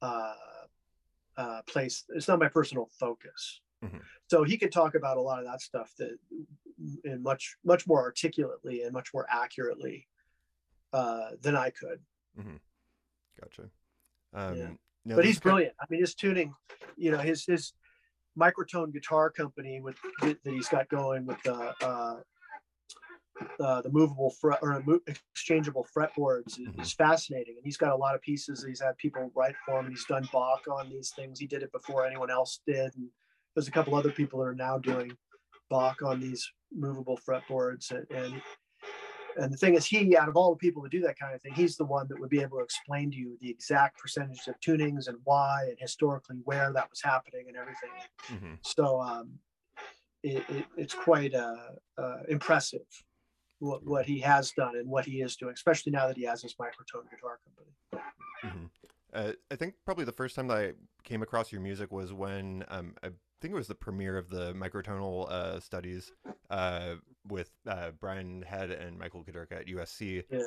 uh, 0.00 0.34
uh, 1.36 1.62
place. 1.66 2.04
It's 2.10 2.28
not 2.28 2.38
my 2.38 2.48
personal 2.48 2.88
focus. 2.98 3.60
Mm-hmm. 3.84 3.98
So 4.28 4.44
he 4.44 4.56
could 4.56 4.72
talk 4.72 4.94
about 4.94 5.16
a 5.16 5.20
lot 5.20 5.38
of 5.38 5.44
that 5.46 5.60
stuff 5.60 5.92
that 5.98 6.16
in 7.04 7.22
much 7.22 7.56
much 7.64 7.86
more 7.86 8.00
articulately 8.00 8.82
and 8.82 8.92
much 8.92 9.12
more 9.12 9.26
accurately 9.28 10.06
uh, 10.92 11.30
than 11.40 11.56
I 11.56 11.70
could. 11.70 12.00
Mm-hmm. 12.38 12.56
Gotcha. 13.40 13.70
Um, 14.34 14.78
yeah. 15.04 15.14
but 15.16 15.24
he's 15.24 15.40
brilliant. 15.40 15.74
I 15.80 15.84
mean, 15.90 16.00
his 16.00 16.14
tuning, 16.14 16.54
you 16.96 17.10
know, 17.10 17.18
his 17.18 17.44
his 17.44 17.72
microtone 18.38 18.92
guitar 18.92 19.30
company 19.30 19.80
with 19.80 19.96
that 20.20 20.38
he's 20.44 20.68
got 20.68 20.88
going 20.88 21.26
with 21.26 21.42
the 21.42 21.74
uh, 21.84 22.16
uh, 23.62 23.80
the 23.80 23.90
movable 23.90 24.30
fret 24.40 24.58
or 24.60 24.82
exchangeable 25.06 25.86
fretboards 25.96 26.58
is, 26.58 26.68
mm-hmm. 26.68 26.82
fascinating. 26.82 27.54
And 27.56 27.64
he's 27.64 27.76
got 27.76 27.92
a 27.92 27.96
lot 27.96 28.14
of 28.14 28.20
pieces. 28.20 28.64
He's 28.66 28.80
had 28.80 28.96
people 28.98 29.30
write 29.36 29.54
for 29.64 29.78
him. 29.78 29.88
He's 29.88 30.04
done 30.04 30.28
Bach 30.32 30.62
on 30.68 30.90
these 30.90 31.12
things. 31.14 31.38
He 31.38 31.46
did 31.46 31.62
it 31.62 31.70
before 31.70 32.04
anyone 32.04 32.30
else 32.30 32.60
did. 32.66 32.92
And 32.96 33.08
there's 33.54 33.68
a 33.68 33.72
couple 33.72 33.94
other 33.94 34.10
people 34.10 34.40
that 34.40 34.46
are 34.46 34.54
now 34.54 34.78
doing 34.78 35.16
Bach 35.70 36.02
on 36.02 36.18
these 36.18 36.50
movable 36.74 37.18
fretboards. 37.26 37.92
And, 37.92 38.06
and, 38.10 38.42
and 39.36 39.52
the 39.52 39.56
thing 39.56 39.74
is, 39.74 39.86
he, 39.86 40.16
out 40.16 40.28
of 40.28 40.36
all 40.36 40.50
the 40.50 40.58
people 40.58 40.82
to 40.82 40.88
do 40.88 41.00
that 41.02 41.18
kind 41.18 41.32
of 41.32 41.40
thing, 41.40 41.54
he's 41.54 41.76
the 41.76 41.84
one 41.84 42.08
that 42.08 42.18
would 42.18 42.30
be 42.30 42.42
able 42.42 42.58
to 42.58 42.64
explain 42.64 43.12
to 43.12 43.16
you 43.16 43.38
the 43.40 43.48
exact 43.50 43.96
percentage 43.98 44.40
of 44.48 44.58
tunings 44.60 45.06
and 45.06 45.18
why 45.22 45.66
and 45.68 45.76
historically 45.78 46.38
where 46.44 46.72
that 46.72 46.90
was 46.90 47.00
happening 47.00 47.44
and 47.46 47.56
everything. 47.56 47.90
Mm-hmm. 48.28 48.54
So 48.62 49.00
um, 49.00 49.38
it, 50.24 50.42
it, 50.48 50.64
it's 50.76 50.94
quite 50.94 51.32
uh, 51.32 51.56
uh, 51.96 52.18
impressive 52.28 52.80
what, 53.62 53.84
what 53.86 54.06
he 54.06 54.18
has 54.18 54.50
done 54.52 54.76
and 54.76 54.88
what 54.88 55.04
he 55.04 55.22
is 55.22 55.36
doing, 55.36 55.54
especially 55.54 55.92
now 55.92 56.08
that 56.08 56.16
he 56.16 56.24
has 56.24 56.42
his 56.42 56.54
microtone 56.54 57.08
guitar 57.10 57.38
company. 57.44 58.04
Mm-hmm. 58.44 58.64
Uh, 59.14 59.32
I 59.50 59.56
think 59.56 59.74
probably 59.84 60.04
the 60.04 60.12
first 60.12 60.34
time 60.34 60.48
that 60.48 60.56
I 60.56 60.72
came 61.04 61.22
across 61.22 61.52
your 61.52 61.60
music 61.60 61.92
was 61.92 62.12
when 62.12 62.64
um, 62.68 62.94
I 63.04 63.08
think 63.40 63.52
it 63.52 63.56
was 63.56 63.68
the 63.68 63.74
premiere 63.74 64.16
of 64.18 64.30
the 64.30 64.52
microtonal 64.54 65.30
uh, 65.30 65.60
studies 65.60 66.12
uh, 66.50 66.94
with 67.28 67.50
uh, 67.68 67.90
Brian 68.00 68.42
Head 68.42 68.70
and 68.70 68.98
Michael 68.98 69.22
Kudirka 69.22 69.60
at 69.60 69.66
USC. 69.66 70.24
Yeah. 70.30 70.40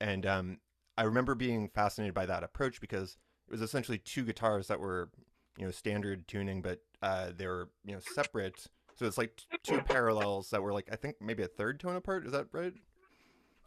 And 0.00 0.24
um, 0.24 0.58
I 0.96 1.02
remember 1.02 1.34
being 1.34 1.68
fascinated 1.68 2.14
by 2.14 2.26
that 2.26 2.42
approach 2.42 2.80
because 2.80 3.18
it 3.48 3.52
was 3.52 3.62
essentially 3.62 3.98
two 3.98 4.24
guitars 4.24 4.68
that 4.68 4.80
were, 4.80 5.10
you 5.58 5.64
know, 5.66 5.70
standard 5.72 6.26
tuning, 6.26 6.62
but 6.62 6.80
uh, 7.02 7.32
they 7.36 7.46
were, 7.46 7.68
you 7.84 7.92
know, 7.92 8.00
separate 8.14 8.66
so 8.94 9.06
it's 9.06 9.18
like 9.18 9.40
two 9.62 9.80
parallels 9.82 10.50
that 10.50 10.62
were 10.62 10.72
like 10.72 10.88
I 10.92 10.96
think 10.96 11.16
maybe 11.20 11.42
a 11.42 11.48
third 11.48 11.80
tone 11.80 11.96
apart. 11.96 12.26
Is 12.26 12.32
that 12.32 12.46
right? 12.52 12.74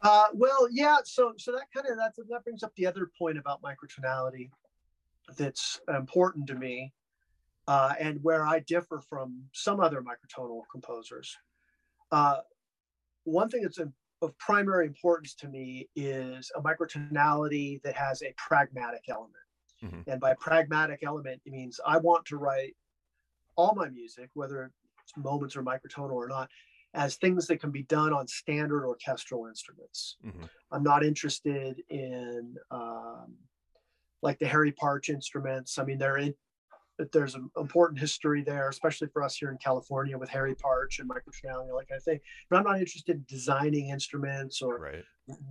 Uh, 0.02 0.26
well, 0.34 0.68
yeah. 0.70 0.98
So 1.04 1.32
so 1.36 1.52
that 1.52 1.66
kind 1.74 1.86
of 1.88 1.96
that 1.96 2.14
that 2.28 2.44
brings 2.44 2.62
up 2.62 2.72
the 2.76 2.86
other 2.86 3.10
point 3.18 3.38
about 3.38 3.62
microtonality 3.62 4.50
that's 5.36 5.80
important 5.88 6.46
to 6.48 6.54
me, 6.54 6.92
uh, 7.66 7.94
and 7.98 8.22
where 8.22 8.46
I 8.46 8.60
differ 8.60 9.00
from 9.00 9.42
some 9.52 9.80
other 9.80 10.02
microtonal 10.02 10.62
composers. 10.70 11.36
Uh, 12.12 12.38
one 13.24 13.48
thing 13.48 13.62
that's 13.62 13.80
of 14.22 14.38
primary 14.38 14.86
importance 14.86 15.34
to 15.34 15.48
me 15.48 15.88
is 15.94 16.50
a 16.56 16.62
microtonality 16.62 17.82
that 17.82 17.94
has 17.94 18.22
a 18.22 18.32
pragmatic 18.36 19.02
element. 19.08 19.34
Mm-hmm. 19.84 20.10
And 20.10 20.20
by 20.20 20.34
pragmatic 20.34 21.00
element, 21.02 21.40
it 21.44 21.52
means 21.52 21.80
I 21.86 21.98
want 21.98 22.24
to 22.26 22.38
write 22.38 22.74
all 23.56 23.74
my 23.74 23.88
music, 23.88 24.30
whether 24.34 24.72
moments 25.16 25.56
or 25.56 25.62
microtonal 25.62 26.12
or 26.12 26.28
not 26.28 26.48
as 26.94 27.16
things 27.16 27.46
that 27.46 27.60
can 27.60 27.70
be 27.70 27.82
done 27.84 28.12
on 28.12 28.26
standard 28.26 28.86
orchestral 28.86 29.46
instruments. 29.46 30.16
Mm-hmm. 30.24 30.44
I'm 30.72 30.82
not 30.82 31.04
interested 31.04 31.82
in 31.90 32.56
um, 32.70 33.34
like 34.22 34.38
the 34.38 34.46
Harry 34.46 34.72
Partch 34.72 35.10
instruments. 35.10 35.78
I 35.78 35.84
mean, 35.84 35.98
they're 35.98 36.16
in, 36.16 36.34
there's 37.12 37.34
an 37.34 37.50
important 37.58 38.00
history 38.00 38.42
there, 38.42 38.70
especially 38.70 39.08
for 39.08 39.22
us 39.22 39.36
here 39.36 39.50
in 39.50 39.58
California 39.58 40.16
with 40.16 40.30
Harry 40.30 40.54
Partch 40.54 40.98
and 40.98 41.06
Michael 41.06 41.32
microtonality, 41.32 41.74
like 41.74 41.90
I 41.94 41.98
think. 41.98 42.22
But 42.48 42.56
I'm 42.56 42.64
not 42.64 42.78
interested 42.78 43.16
in 43.16 43.24
designing 43.28 43.90
instruments 43.90 44.62
or 44.62 44.78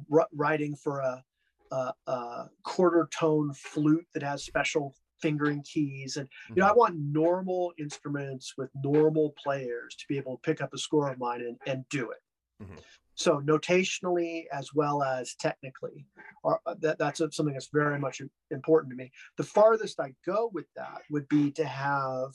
right. 0.10 0.26
writing 0.34 0.76
for 0.76 1.02
a, 1.02 1.24
a, 1.72 1.94
a, 2.08 2.50
quarter 2.63 3.08
tone 3.12 3.54
flute 3.54 4.08
that 4.15 4.24
has 4.24 4.44
special 4.44 4.96
fingering 5.21 5.63
keys. 5.63 6.17
And 6.17 6.28
you 6.49 6.56
know, 6.58 6.65
I 6.65 6.69
mm-hmm. 6.69 6.80
want 6.80 6.95
normal 6.97 7.73
instruments 7.78 8.54
with 8.58 8.69
normal 8.84 9.34
players 9.41 9.95
to 9.95 10.06
be 10.08 10.17
able 10.17 10.38
to 10.38 10.41
pick 10.41 10.62
up 10.62 10.73
a 10.73 10.78
score 10.78 11.12
of 11.12 11.19
mine 11.19 11.41
and, 11.41 11.58
and 11.65 11.86
do 11.89 12.12
it. 12.12 12.21
Mm-hmm. 12.63 12.75
So 13.15 13.39
notationally 13.39 14.45
as 14.51 14.73
well 14.73 15.01
as 15.01 15.36
technically, 15.36 16.06
are, 16.43 16.60
uh, 16.65 16.75
that, 16.82 16.99
that's 16.99 17.19
something 17.19 17.54
that's 17.54 17.69
very 17.71 17.97
much 17.97 18.21
important 18.51 18.91
to 18.91 18.97
me. 18.97 19.12
The 19.38 19.43
farthest 19.43 19.99
I 19.99 20.13
go 20.25 20.51
with 20.54 20.65
that 20.75 21.01
would 21.10 21.28
be 21.30 21.51
to 21.51 21.65
have 21.65 22.34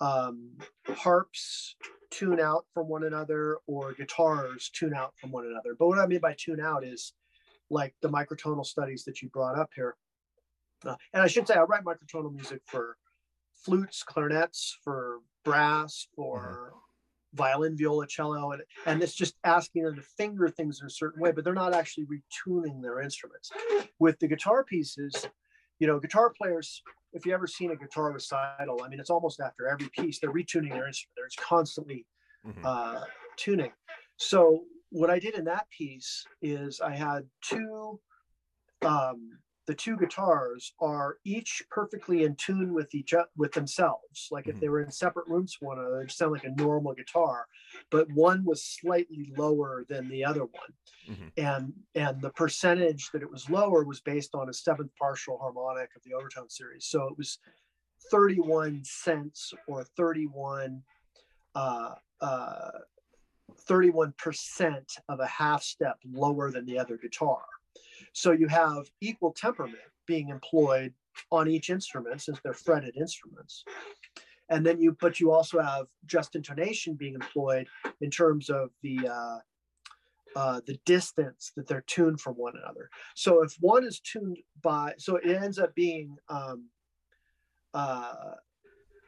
um, 0.00 0.50
harps 0.88 1.76
tune 2.10 2.40
out 2.40 2.66
from 2.74 2.88
one 2.88 3.04
another 3.04 3.58
or 3.66 3.92
guitars 3.94 4.70
tune 4.74 4.94
out 4.94 5.14
from 5.18 5.30
one 5.30 5.46
another. 5.46 5.74
But 5.78 5.88
what 5.88 5.98
I 5.98 6.06
mean 6.06 6.20
by 6.20 6.34
tune 6.38 6.60
out 6.60 6.84
is 6.84 7.14
like 7.70 7.94
the 8.02 8.08
microtonal 8.08 8.66
studies 8.66 9.04
that 9.04 9.22
you 9.22 9.28
brought 9.28 9.58
up 9.58 9.70
here. 9.74 9.96
Uh, 10.84 10.96
and 11.12 11.22
I 11.22 11.26
should 11.26 11.46
say 11.46 11.54
I 11.54 11.62
write 11.62 11.84
microtonal 11.84 12.32
music 12.32 12.62
for 12.66 12.96
flutes, 13.64 14.02
clarinets, 14.02 14.78
for 14.82 15.20
brass, 15.44 16.06
for 16.14 16.70
mm-hmm 16.70 16.78
violin, 17.34 17.76
viola, 17.76 18.06
cello, 18.06 18.52
and, 18.52 18.62
and 18.86 19.02
it's 19.02 19.14
just 19.14 19.36
asking 19.44 19.84
them 19.84 19.94
to 19.96 20.02
finger 20.02 20.48
things 20.48 20.80
in 20.80 20.86
a 20.86 20.90
certain 20.90 21.20
way, 21.20 21.32
but 21.32 21.44
they're 21.44 21.54
not 21.54 21.74
actually 21.74 22.06
retuning 22.06 22.82
their 22.82 23.00
instruments. 23.00 23.50
With 23.98 24.18
the 24.18 24.28
guitar 24.28 24.64
pieces, 24.64 25.28
you 25.78 25.86
know, 25.86 25.98
guitar 25.98 26.32
players, 26.36 26.82
if 27.12 27.24
you 27.24 27.32
ever 27.32 27.46
seen 27.46 27.70
a 27.70 27.76
guitar 27.76 28.12
recital, 28.12 28.82
I 28.84 28.88
mean, 28.88 29.00
it's 29.00 29.10
almost 29.10 29.40
after 29.40 29.68
every 29.68 29.88
piece, 29.90 30.18
they're 30.18 30.32
retuning 30.32 30.70
their 30.70 30.86
instrument. 30.86 31.16
They're 31.16 31.28
constantly 31.44 32.06
mm-hmm. 32.46 32.64
uh, 32.64 33.02
tuning. 33.36 33.72
So 34.16 34.64
what 34.90 35.10
I 35.10 35.18
did 35.18 35.34
in 35.36 35.44
that 35.44 35.66
piece 35.70 36.24
is 36.42 36.80
I 36.80 36.94
had 36.94 37.24
two 37.42 38.00
um, 38.82 39.38
the 39.70 39.76
two 39.76 39.96
guitars 39.96 40.72
are 40.80 41.18
each 41.24 41.62
perfectly 41.70 42.24
in 42.24 42.34
tune 42.34 42.74
with 42.74 42.92
each 42.92 43.14
with 43.36 43.52
themselves. 43.52 44.26
Like 44.32 44.48
if 44.48 44.54
mm-hmm. 44.54 44.60
they 44.62 44.68
were 44.68 44.82
in 44.82 44.90
separate 44.90 45.28
rooms 45.28 45.54
from 45.54 45.68
one 45.68 45.78
another, 45.78 46.00
it 46.00 46.10
sound 46.10 46.32
like 46.32 46.42
a 46.42 46.60
normal 46.60 46.92
guitar, 46.92 47.46
but 47.88 48.10
one 48.10 48.44
was 48.44 48.64
slightly 48.64 49.32
lower 49.38 49.84
than 49.88 50.08
the 50.08 50.24
other 50.24 50.40
one. 50.40 50.72
Mm-hmm. 51.08 51.28
And 51.36 51.72
and 51.94 52.20
the 52.20 52.30
percentage 52.30 53.10
that 53.12 53.22
it 53.22 53.30
was 53.30 53.48
lower 53.48 53.84
was 53.84 54.00
based 54.00 54.34
on 54.34 54.48
a 54.48 54.52
seventh 54.52 54.90
partial 54.98 55.38
harmonic 55.38 55.90
of 55.94 56.02
the 56.02 56.14
overtone 56.14 56.50
series. 56.50 56.86
So 56.86 57.06
it 57.06 57.16
was 57.16 57.38
31 58.10 58.82
cents 58.82 59.54
or 59.68 59.84
31 59.84 60.82
uh, 61.54 61.94
uh, 62.20 62.70
31% 63.68 64.84
of 65.08 65.20
a 65.20 65.26
half 65.26 65.62
step 65.62 65.96
lower 66.12 66.50
than 66.50 66.66
the 66.66 66.76
other 66.76 66.96
guitar. 66.96 67.42
So 68.12 68.32
you 68.32 68.48
have 68.48 68.90
equal 69.00 69.32
temperament 69.32 69.78
being 70.06 70.28
employed 70.28 70.92
on 71.30 71.48
each 71.48 71.70
instrument 71.70 72.20
since 72.20 72.38
they're 72.42 72.52
fretted 72.52 72.96
instruments. 72.96 73.64
And 74.48 74.66
then 74.66 74.80
you, 74.80 74.96
but 75.00 75.20
you 75.20 75.30
also 75.30 75.60
have 75.60 75.86
just 76.06 76.34
intonation 76.34 76.94
being 76.94 77.14
employed 77.14 77.68
in 78.00 78.10
terms 78.10 78.50
of 78.50 78.70
the 78.82 79.08
uh, 79.08 79.38
uh, 80.36 80.60
the 80.66 80.78
distance 80.86 81.52
that 81.56 81.66
they're 81.66 81.84
tuned 81.86 82.20
from 82.20 82.34
one 82.34 82.54
another. 82.56 82.88
So 83.16 83.42
if 83.42 83.56
one 83.60 83.84
is 83.84 84.00
tuned 84.00 84.38
by, 84.62 84.94
so 84.96 85.16
it 85.16 85.26
ends 85.26 85.58
up 85.58 85.74
being 85.74 86.16
um, 86.28 86.68
uh, 87.74 88.34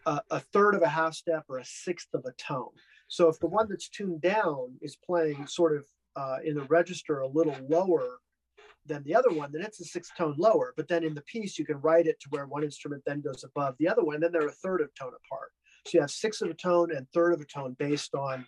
a, 0.07 0.21
a, 0.31 0.41
third 0.41 0.75
of 0.75 0.83
a 0.83 0.89
half 0.89 1.15
step 1.15 1.45
or 1.49 1.59
a 1.59 1.65
sixth 1.65 2.09
of 2.15 2.25
a 2.25 2.33
tone. 2.33 2.71
So 3.07 3.29
if 3.29 3.39
the 3.39 3.47
one 3.47 3.69
that's 3.69 3.89
tuned 3.89 4.21
down 4.21 4.75
is 4.81 4.97
playing 4.97 5.47
sort 5.47 5.77
of 5.77 5.85
uh, 6.17 6.39
in 6.45 6.57
the 6.57 6.65
register 6.65 7.21
a 7.21 7.29
little 7.29 7.57
lower 7.69 8.19
than 8.87 9.03
the 9.05 9.15
other 9.15 9.31
one, 9.31 9.53
then 9.53 9.63
it's 9.63 9.81
a 9.81 9.85
sixth 9.85 10.13
tone 10.17 10.35
lower. 10.39 10.75
But 10.77 10.89
then 10.89 11.05
in 11.05 11.15
the 11.15 11.23
piece, 11.23 11.59
you 11.59 11.65
can 11.65 11.81
write 11.81 12.07
it 12.07 12.19
to 12.21 12.29
where 12.31 12.47
one 12.47 12.65
instrument 12.65 13.03
then 13.07 13.21
goes 13.21 13.45
above 13.45 13.77
the 13.79 13.89
other 13.89 14.05
one. 14.05 14.17
And 14.17 14.25
then 14.25 14.33
they're 14.33 14.49
a 14.49 14.53
third 14.53 14.81
of 14.81 14.89
a 14.89 14.99
tone 14.99 15.13
apart. 15.25 15.53
So 15.87 15.99
you 15.99 16.01
have 16.01 16.11
sixth 16.11 16.43
of 16.43 16.51
a 16.51 16.55
tone 16.55 16.95
and 16.95 17.07
third 17.11 17.33
of 17.33 17.41
a 17.41 17.45
tone 17.45 17.77
based 17.79 18.15
on 18.15 18.47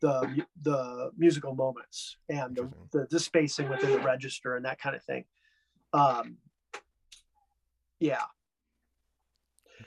the 0.00 0.44
the 0.62 1.10
musical 1.16 1.54
moments 1.54 2.16
and 2.28 2.54
the, 2.54 2.68
the, 2.92 3.06
the 3.10 3.20
spacing 3.20 3.68
within 3.68 3.90
the 3.90 4.00
register 4.00 4.56
and 4.56 4.64
that 4.64 4.78
kind 4.78 4.94
of 4.94 5.02
thing. 5.04 5.24
Um, 5.92 6.36
yeah. 8.00 8.24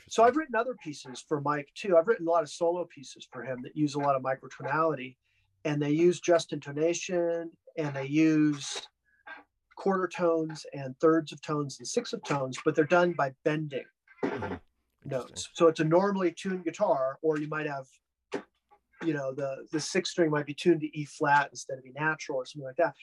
So 0.09 0.23
I've 0.23 0.37
written 0.37 0.55
other 0.55 0.75
pieces 0.81 1.23
for 1.27 1.41
Mike 1.41 1.69
too. 1.75 1.97
I've 1.97 2.07
written 2.07 2.27
a 2.27 2.31
lot 2.31 2.43
of 2.43 2.49
solo 2.49 2.85
pieces 2.85 3.27
for 3.31 3.43
him 3.43 3.59
that 3.63 3.75
use 3.75 3.95
a 3.95 3.99
lot 3.99 4.15
of 4.15 4.23
microtonality, 4.23 5.17
and 5.65 5.81
they 5.81 5.91
use 5.91 6.19
just 6.19 6.53
intonation 6.53 7.51
and 7.77 7.93
they 7.93 8.07
use 8.07 8.87
quarter 9.77 10.07
tones 10.07 10.65
and 10.73 10.99
thirds 10.99 11.31
of 11.31 11.41
tones 11.41 11.77
and 11.79 11.87
sixths 11.87 12.13
of 12.13 12.23
tones, 12.23 12.57
but 12.65 12.75
they're 12.75 12.83
done 12.83 13.13
by 13.13 13.31
bending 13.45 13.85
mm-hmm. 14.25 14.55
notes. 15.05 15.49
So 15.53 15.67
it's 15.67 15.79
a 15.79 15.85
normally 15.85 16.33
tuned 16.37 16.65
guitar, 16.65 17.17
or 17.21 17.39
you 17.39 17.47
might 17.47 17.67
have, 17.67 17.85
you 19.03 19.13
know, 19.13 19.33
the 19.33 19.65
the 19.71 19.79
sixth 19.79 20.11
string 20.11 20.31
might 20.31 20.47
be 20.47 20.53
tuned 20.53 20.81
to 20.81 20.99
E 20.99 21.05
flat 21.05 21.49
instead 21.51 21.77
of 21.77 21.85
E 21.85 21.93
natural 21.95 22.39
or 22.39 22.45
something 22.45 22.65
like 22.65 22.75
that. 22.77 22.93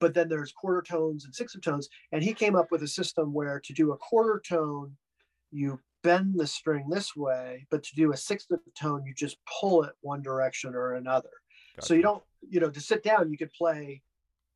But 0.00 0.12
then 0.12 0.28
there's 0.28 0.52
quarter 0.52 0.82
tones 0.82 1.24
and 1.24 1.34
sixths 1.34 1.54
of 1.54 1.62
tones, 1.62 1.88
and 2.12 2.22
he 2.22 2.34
came 2.34 2.56
up 2.56 2.70
with 2.70 2.82
a 2.82 2.88
system 2.88 3.32
where 3.32 3.60
to 3.60 3.72
do 3.72 3.92
a 3.92 3.96
quarter 3.96 4.42
tone, 4.46 4.96
you 5.52 5.80
bend 6.02 6.38
the 6.38 6.46
string 6.46 6.88
this 6.90 7.16
way, 7.16 7.66
but 7.70 7.82
to 7.84 7.94
do 7.94 8.12
a 8.12 8.16
sixth 8.16 8.50
of 8.50 8.60
tone, 8.78 9.04
you 9.06 9.14
just 9.14 9.38
pull 9.60 9.84
it 9.84 9.92
one 10.02 10.20
direction 10.20 10.74
or 10.74 10.94
another. 10.94 11.30
Gotcha. 11.76 11.86
So 11.86 11.94
you 11.94 12.02
don't, 12.02 12.22
you 12.46 12.60
know, 12.60 12.70
to 12.70 12.80
sit 12.80 13.02
down, 13.02 13.30
you 13.30 13.38
could 13.38 13.52
play 13.52 14.02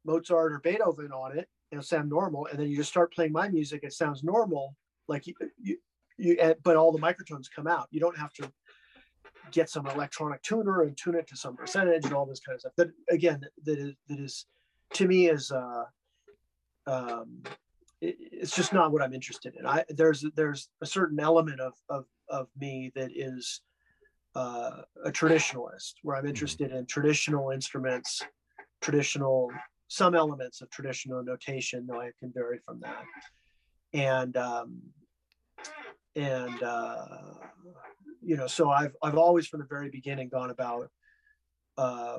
Mozart 0.04 0.52
or 0.52 0.60
Beethoven 0.60 1.12
on 1.12 1.38
it, 1.38 1.48
it'll 1.70 1.82
sound 1.82 2.08
normal 2.08 2.46
and 2.46 2.58
then 2.58 2.68
you 2.68 2.76
just 2.76 2.90
start 2.90 3.12
playing 3.12 3.32
my 3.32 3.48
music 3.48 3.80
it 3.82 3.92
sounds 3.92 4.24
normal 4.24 4.74
like 5.08 5.26
you 5.26 5.34
you, 5.60 5.76
you 6.18 6.54
but 6.62 6.76
all 6.76 6.92
the 6.92 6.98
microtones 6.98 7.46
come 7.54 7.66
out. 7.66 7.88
You 7.90 8.00
don't 8.00 8.18
have 8.18 8.32
to 8.34 8.52
get 9.50 9.70
some 9.70 9.86
electronic 9.86 10.42
tuner 10.42 10.82
and 10.82 10.96
tune 10.96 11.14
it 11.14 11.26
to 11.28 11.36
some 11.36 11.56
percentage 11.56 12.04
and 12.04 12.12
all 12.12 12.26
this 12.26 12.40
kind 12.40 12.54
of 12.54 12.60
stuff. 12.60 12.72
That 12.76 12.90
again 13.10 13.40
that 13.64 13.78
is 13.78 13.94
that 14.08 14.20
is 14.20 14.46
to 14.94 15.08
me 15.08 15.28
is 15.28 15.50
uh 15.50 15.84
um 16.86 17.42
it, 18.00 18.16
it's 18.20 18.54
just 18.54 18.72
not 18.72 18.92
what 18.92 19.02
i'm 19.02 19.14
interested 19.14 19.54
in. 19.58 19.66
I 19.66 19.84
there's 19.88 20.24
there's 20.36 20.68
a 20.82 20.86
certain 20.86 21.18
element 21.18 21.60
of 21.60 21.74
of 21.88 22.04
of 22.28 22.48
me 22.58 22.92
that 22.94 23.10
is 23.14 23.62
uh, 24.34 24.82
a 25.04 25.10
traditionalist 25.10 25.94
where 26.02 26.14
i'm 26.14 26.22
mm-hmm. 26.22 26.28
interested 26.28 26.70
in 26.70 26.84
traditional 26.86 27.50
instruments 27.50 28.22
traditional 28.80 29.50
some 29.88 30.14
elements 30.14 30.60
of 30.60 30.70
traditional 30.70 31.22
notation, 31.22 31.86
though 31.86 32.00
I 32.00 32.10
can 32.20 32.32
vary 32.32 32.60
from 32.64 32.80
that. 32.80 33.04
And 33.92 34.36
um, 34.36 34.82
and 36.14 36.62
uh, 36.62 37.06
you 38.22 38.36
know, 38.36 38.46
so 38.46 38.70
I've 38.70 38.94
I've 39.02 39.16
always 39.16 39.48
from 39.48 39.60
the 39.60 39.66
very 39.66 39.90
beginning 39.90 40.28
gone 40.28 40.50
about 40.50 40.90
uh, 41.76 42.18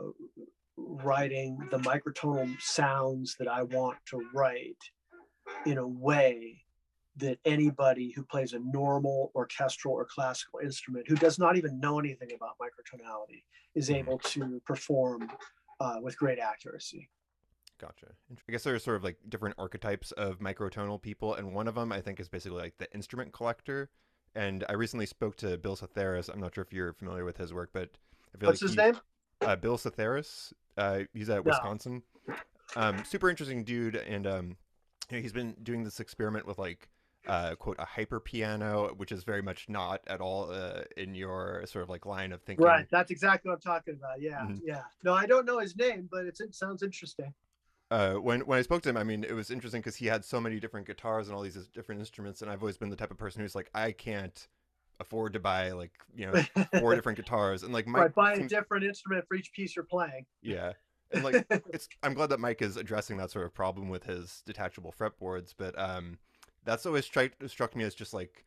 writing 0.78 1.58
the 1.72 1.78
microtonal 1.80 2.60
sounds 2.62 3.36
that 3.40 3.48
I 3.48 3.64
want 3.64 3.98
to 4.10 4.22
write 4.34 4.78
in 5.66 5.78
a 5.78 5.88
way 5.88 6.64
that 7.18 7.38
anybody 7.44 8.14
who 8.16 8.24
plays 8.24 8.54
a 8.54 8.60
normal 8.60 9.32
orchestral 9.36 9.94
or 9.94 10.06
classical 10.06 10.60
instrument 10.64 11.06
who 11.08 11.16
does 11.16 11.38
not 11.38 11.58
even 11.58 11.80
know 11.80 12.00
anything 12.00 12.30
about 12.34 12.56
microtonality 12.62 13.44
is 13.76 13.90
able 13.90 14.18
to 14.20 14.62
perform 14.66 15.30
uh, 15.82 15.98
with 16.02 16.18
great 16.18 16.40
accuracy. 16.40 17.10
Gotcha. 17.80 18.08
I 18.32 18.52
guess 18.52 18.64
there's 18.64 18.84
sort 18.84 18.98
of 18.98 19.04
like 19.04 19.18
different 19.30 19.56
archetypes 19.58 20.12
of 20.12 20.40
microtonal 20.40 21.02
people, 21.02 21.36
and 21.36 21.54
one 21.54 21.68
of 21.68 21.76
them 21.76 21.92
I 21.92 22.02
think 22.02 22.20
is 22.20 22.28
basically 22.28 22.62
like 22.62 22.78
the 22.78 22.92
instrument 22.94 23.32
collector. 23.32 23.90
And 24.36 24.66
I 24.70 24.74
recently 24.74 25.06
spoke 25.06 25.38
to 25.38 25.58
Bill 25.58 25.76
Sethares. 25.76 26.30
I'm 26.32 26.40
not 26.40 26.54
sure 26.54 26.64
if 26.64 26.74
you're 26.74 26.94
familiar 26.94 27.26
with 27.26 27.38
his 27.38 27.54
work, 27.54 27.70
but 27.74 27.90
I 28.36 28.38
feel 28.38 28.50
what's 28.50 28.62
like 28.62 28.70
his 28.70 28.78
name? 28.78 29.00
Uh, 29.42 29.56
Bill 29.56 29.78
Sethares. 29.78 30.54
Uh, 30.78 31.00
he's 31.14 31.30
at 31.30 31.38
no. 31.38 31.50
Wisconsin. 31.50 32.04
Um, 32.76 33.04
super 33.06 33.30
interesting 33.30 33.64
dude, 33.64 33.96
and 33.96 34.28
um, 34.28 34.58
you 35.10 35.18
know, 35.18 35.22
he's 35.22 35.34
been 35.34 35.56
doing 35.64 35.84
this 35.84 36.02
experiment 36.02 36.46
with 36.46 36.60
like 36.60 36.90
uh, 37.28 37.56
quote 37.56 37.78
a 37.80 37.86
hyper 37.86 38.20
piano, 38.20 38.94
which 38.98 39.14
is 39.14 39.24
very 39.24 39.42
much 39.42 39.70
not 39.70 40.02
at 40.08 40.20
all 40.20 40.52
uh, 40.52 40.82
in 40.98 41.16
your 41.16 41.64
sort 41.66 41.84
of 41.84 41.90
like 41.90 42.06
line 42.06 42.34
of 42.34 42.42
thinking. 42.42 42.66
Right, 42.66 42.86
that's 42.92 43.10
exactly 43.10 43.50
what 43.50 43.56
I'm 43.56 43.62
talking 43.62 43.96
about. 43.96 44.22
Yeah, 44.22 44.42
mm-hmm. 44.42 44.58
yeah. 44.66 44.82
No, 45.04 45.14
I 45.14 45.26
don't 45.26 45.46
know 45.46 45.60
his 45.60 45.78
name, 45.78 46.10
but 46.12 46.26
it 46.26 46.38
sounds 46.52 46.84
interesting 46.84 47.34
uh, 47.92 48.14
when 48.16 48.42
when 48.42 48.60
I 48.60 48.62
spoke 48.62 48.82
to 48.84 48.90
him, 48.90 48.98
I 48.98 49.04
mean, 49.04 49.24
it 49.24 49.34
was 49.34 49.50
interesting 49.50 49.82
because 49.82 49.96
he 49.96 50.06
had 50.06 50.24
so 50.24 50.40
many 50.40 50.60
different 50.60 50.88
guitars 50.88 51.28
and 51.28 51.36
all 51.36 51.42
these 51.42 51.56
different 51.74 52.00
instruments, 52.00 52.42
and 52.42 52.52
I've 52.52 52.62
always 52.62 52.78
been 52.78 52.90
the 52.90 52.96
type 52.96 53.12
of 53.12 53.18
person 53.18 53.42
who's 53.42 53.56
like, 53.56 53.70
I 53.74 53.92
can't 53.92 54.48
afford 55.00 55.32
to 55.34 55.40
buy 55.40 55.72
like 55.72 55.92
you 56.14 56.28
know 56.28 56.42
four 56.80 56.94
different 56.96 57.16
guitars, 57.18 57.64
and 57.64 57.74
like 57.74 57.88
Mike 57.88 58.02
right, 58.02 58.16
buy 58.16 58.34
a 58.34 58.48
different 58.48 58.84
instrument 58.86 59.26
for 59.28 59.36
each 59.36 59.52
piece 59.54 59.76
you're 59.76 59.86
playing. 59.86 60.26
Yeah, 60.42 60.74
and 61.12 61.24
like 61.24 61.46
it's 61.50 61.90
I'm 62.04 62.14
glad 62.14 62.30
that 62.30 62.40
Mike 62.40 62.62
is 62.62 62.78
addressing 62.78 63.18
that 63.18 63.32
sort 63.32 63.46
of 63.46 63.54
problem 63.54 63.90
with 63.90 64.04
his 64.04 64.44
detachable 64.46 64.94
fretboards, 64.98 65.54
but 65.58 65.78
um, 65.80 66.20
that's 66.66 66.86
always 66.86 67.06
struck 67.06 67.32
struck 67.48 67.76
me 67.76 67.84
as 67.84 67.96
just 67.96 68.14
like 68.14 68.46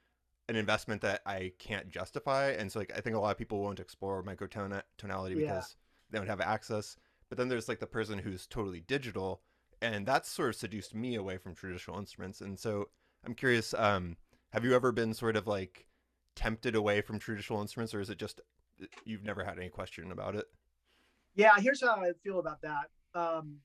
an 0.48 0.56
investment 0.56 1.00
that 1.02 1.22
I 1.24 1.52
can't 1.58 1.88
justify. 1.88 2.50
And 2.50 2.70
so 2.70 2.78
like 2.80 2.92
I 2.96 3.00
think 3.00 3.16
a 3.16 3.18
lot 3.18 3.30
of 3.30 3.38
people 3.38 3.60
won't 3.60 3.80
explore 3.80 4.22
microtonality 4.22 4.82
Yeah. 5.30 5.36
because 5.36 5.76
they 6.10 6.18
don't 6.18 6.26
have 6.26 6.40
access. 6.40 6.96
But 7.32 7.38
then 7.38 7.48
there's 7.48 7.66
like 7.66 7.80
the 7.80 7.86
person 7.86 8.18
who's 8.18 8.46
totally 8.46 8.80
digital, 8.80 9.40
and 9.80 10.04
that's 10.04 10.30
sort 10.30 10.50
of 10.50 10.54
seduced 10.54 10.94
me 10.94 11.14
away 11.14 11.38
from 11.38 11.54
traditional 11.54 11.98
instruments. 11.98 12.42
And 12.42 12.60
so 12.60 12.90
I'm 13.24 13.32
curious, 13.32 13.72
um, 13.72 14.18
have 14.52 14.66
you 14.66 14.74
ever 14.74 14.92
been 14.92 15.14
sort 15.14 15.36
of 15.36 15.46
like 15.46 15.86
tempted 16.36 16.74
away 16.74 17.00
from 17.00 17.18
traditional 17.18 17.62
instruments, 17.62 17.94
or 17.94 18.02
is 18.02 18.10
it 18.10 18.18
just 18.18 18.42
uh, 18.82 18.84
you've 19.06 19.24
never 19.24 19.44
had 19.44 19.56
any 19.56 19.70
question 19.70 20.12
about 20.12 20.36
it? 20.36 20.44
Yeah, 21.34 21.54
here's 21.58 21.80
how 21.80 21.94
I 21.94 22.12
feel 22.22 22.38
about 22.38 22.60
that. 22.60 22.90
Um, 23.14 23.60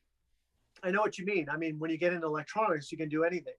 I 0.82 0.92
know 0.92 1.02
what 1.02 1.18
you 1.18 1.26
mean. 1.26 1.50
I 1.52 1.58
mean, 1.58 1.78
when 1.78 1.92
you 1.92 1.98
get 1.98 2.14
into 2.14 2.26
electronics, 2.26 2.90
you 2.90 2.98
can 2.98 3.10
do 3.10 3.26
anything. 3.26 3.56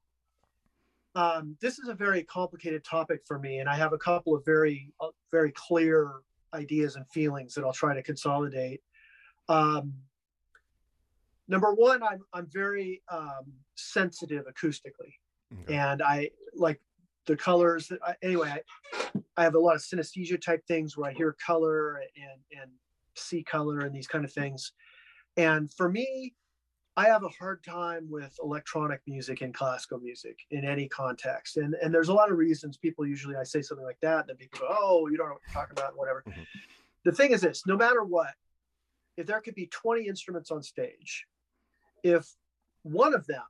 Um, 1.16 1.54
this 1.60 1.78
is 1.78 1.88
a 1.88 1.94
very 1.94 2.22
complicated 2.22 2.82
topic 2.82 3.20
for 3.26 3.38
me, 3.38 3.58
and 3.58 3.68
I 3.68 3.76
have 3.76 3.92
a 3.92 3.98
couple 3.98 4.34
of 4.34 4.42
very, 4.46 4.90
uh, 5.02 5.08
very 5.30 5.52
clear 5.52 6.22
ideas 6.54 6.96
and 6.96 7.06
feelings 7.10 7.52
that 7.56 7.62
I'll 7.62 7.74
try 7.74 7.94
to 7.94 8.02
consolidate. 8.02 8.80
Um, 9.48 9.94
number 11.48 11.72
one, 11.74 12.02
I'm 12.02 12.20
I'm 12.32 12.46
very 12.52 13.02
um, 13.10 13.52
sensitive 13.76 14.44
acoustically, 14.46 15.14
Okay. 15.62 15.74
and 15.74 16.02
I 16.02 16.30
like 16.54 16.80
the 17.26 17.36
colors. 17.36 17.88
That 17.88 18.00
I, 18.04 18.14
anyway, 18.22 18.62
I, 18.94 19.20
I 19.36 19.42
have 19.44 19.54
a 19.54 19.58
lot 19.58 19.76
of 19.76 19.82
synesthesia 19.82 20.40
type 20.40 20.64
things 20.66 20.96
where 20.96 21.10
I 21.10 21.14
hear 21.14 21.36
color 21.44 22.02
and 22.16 22.60
and 22.60 22.70
see 23.14 23.42
color 23.42 23.80
and 23.80 23.94
these 23.94 24.06
kind 24.06 24.24
of 24.24 24.32
things. 24.32 24.72
And 25.36 25.72
for 25.72 25.88
me, 25.88 26.34
I 26.96 27.06
have 27.06 27.22
a 27.22 27.28
hard 27.28 27.62
time 27.64 28.08
with 28.10 28.36
electronic 28.42 29.00
music 29.06 29.40
and 29.40 29.54
classical 29.54 29.98
music 29.98 30.36
in 30.50 30.64
any 30.64 30.88
context. 30.88 31.56
And 31.56 31.74
and 31.82 31.94
there's 31.94 32.08
a 32.08 32.14
lot 32.14 32.30
of 32.30 32.36
reasons 32.36 32.76
people 32.76 33.06
usually 33.06 33.36
I 33.36 33.44
say 33.44 33.62
something 33.62 33.86
like 33.86 34.00
that, 34.02 34.20
and 34.20 34.28
then 34.30 34.36
people 34.36 34.60
go, 34.60 34.66
Oh, 34.68 35.08
you 35.08 35.16
don't 35.16 35.28
know 35.28 35.34
what 35.34 35.42
you're 35.46 35.54
talking 35.54 35.78
about, 35.78 35.96
whatever. 35.96 36.24
Mhm. 36.28 36.46
The 37.04 37.12
thing 37.12 37.30
is 37.30 37.40
this, 37.40 37.64
no 37.66 37.76
matter 37.76 38.02
what, 38.04 38.34
if 39.18 39.26
there 39.26 39.40
could 39.40 39.54
be 39.56 39.66
20 39.66 40.06
instruments 40.06 40.50
on 40.50 40.62
stage, 40.62 41.26
if 42.04 42.26
one 42.82 43.12
of 43.14 43.26
them 43.26 43.44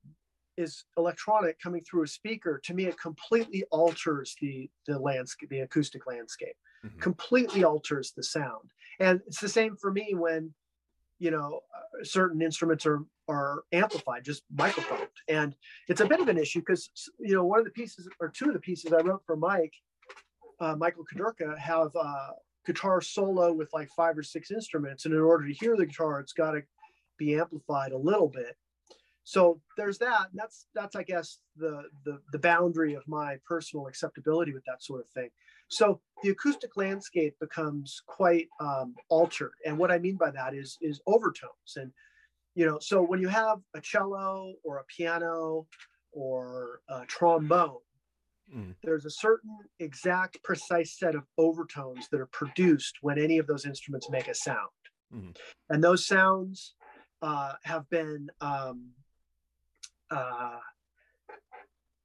is 0.56 0.84
electronic 0.96 1.60
coming 1.60 1.84
through 1.84 2.02
a 2.02 2.08
speaker, 2.08 2.58
to 2.64 2.74
me 2.74 2.86
it 2.86 2.98
completely 2.98 3.62
alters 3.70 4.34
the 4.40 4.68
the 4.86 4.98
landscape, 4.98 5.50
the 5.50 5.60
acoustic 5.60 6.06
landscape 6.06 6.56
Mhm. 6.84 7.00
completely 7.00 7.64
alters 7.64 8.12
the 8.12 8.22
sound. 8.22 8.70
And 8.98 9.20
it's 9.26 9.40
the 9.40 9.48
same 9.48 9.76
for 9.76 9.92
me 9.92 10.14
when, 10.14 10.54
you 11.18 11.30
know, 11.30 11.60
uh, 11.76 12.04
certain 12.04 12.40
instruments 12.42 12.86
are 12.86 13.04
are 13.28 13.62
amplified, 13.72 14.24
just 14.24 14.42
microphoned. 14.50 15.10
And 15.28 15.54
it's 15.88 16.00
a 16.00 16.06
bit 16.06 16.20
of 16.20 16.28
an 16.28 16.38
issue 16.38 16.60
because 16.60 16.90
you 17.18 17.34
know 17.34 17.44
one 17.44 17.58
of 17.58 17.66
the 17.66 17.70
pieces 17.72 18.08
or 18.20 18.28
two 18.30 18.46
of 18.46 18.54
the 18.54 18.60
pieces 18.60 18.90
I 18.92 19.00
wrote 19.02 19.22
for 19.26 19.36
Mike, 19.36 19.74
uh, 20.60 20.76
Michael 20.76 21.04
Kudirka, 21.04 21.56
have 21.58 21.94
uh, 21.94 22.30
guitar 22.68 23.00
solo 23.00 23.52
with 23.52 23.70
like 23.72 23.88
five 23.96 24.16
or 24.16 24.22
six 24.22 24.50
instruments, 24.50 25.06
and 25.06 25.14
in 25.14 25.20
order 25.20 25.48
to 25.48 25.54
hear 25.54 25.74
the 25.74 25.86
guitar, 25.86 26.20
it's 26.20 26.34
got 26.34 26.52
to 26.52 26.62
be 27.18 27.34
amplified 27.34 27.92
a 27.92 27.98
little 27.98 28.28
bit. 28.28 28.54
So 29.24 29.60
there's 29.76 29.98
that. 29.98 30.26
And 30.30 30.38
that's 30.38 30.66
that's 30.74 30.94
I 30.94 31.02
guess 31.02 31.38
the 31.56 31.84
the 32.04 32.20
the 32.32 32.38
boundary 32.38 32.94
of 32.94 33.08
my 33.08 33.38
personal 33.48 33.86
acceptability 33.86 34.52
with 34.52 34.64
that 34.66 34.82
sort 34.82 35.00
of 35.00 35.08
thing. 35.10 35.30
So 35.68 36.00
the 36.22 36.30
acoustic 36.30 36.76
landscape 36.76 37.34
becomes 37.40 38.02
quite 38.06 38.48
um, 38.60 38.94
altered, 39.08 39.52
and 39.66 39.78
what 39.78 39.90
I 39.90 39.98
mean 39.98 40.16
by 40.16 40.30
that 40.30 40.54
is 40.54 40.78
is 40.80 41.00
overtones, 41.06 41.72
and 41.76 41.90
you 42.54 42.66
know, 42.66 42.78
so 42.80 43.02
when 43.02 43.20
you 43.20 43.28
have 43.28 43.58
a 43.74 43.80
cello 43.80 44.54
or 44.64 44.78
a 44.78 44.84
piano 44.84 45.66
or 46.12 46.80
a 46.88 47.06
trombone, 47.06 47.84
Mm. 48.54 48.74
there's 48.82 49.04
a 49.04 49.10
certain 49.10 49.56
exact, 49.78 50.42
precise 50.42 50.98
set 50.98 51.14
of 51.14 51.24
overtones 51.36 52.08
that 52.10 52.20
are 52.20 52.26
produced 52.32 52.96
when 53.02 53.18
any 53.18 53.38
of 53.38 53.46
those 53.46 53.66
instruments 53.66 54.08
make 54.10 54.28
a 54.28 54.34
sound, 54.34 54.70
Mhm. 55.12 55.36
and 55.68 55.82
those 55.84 56.06
sounds 56.06 56.74
uh, 57.20 57.54
have 57.64 57.88
been. 57.90 58.30
Um, 58.40 58.94
uh, 60.10 60.60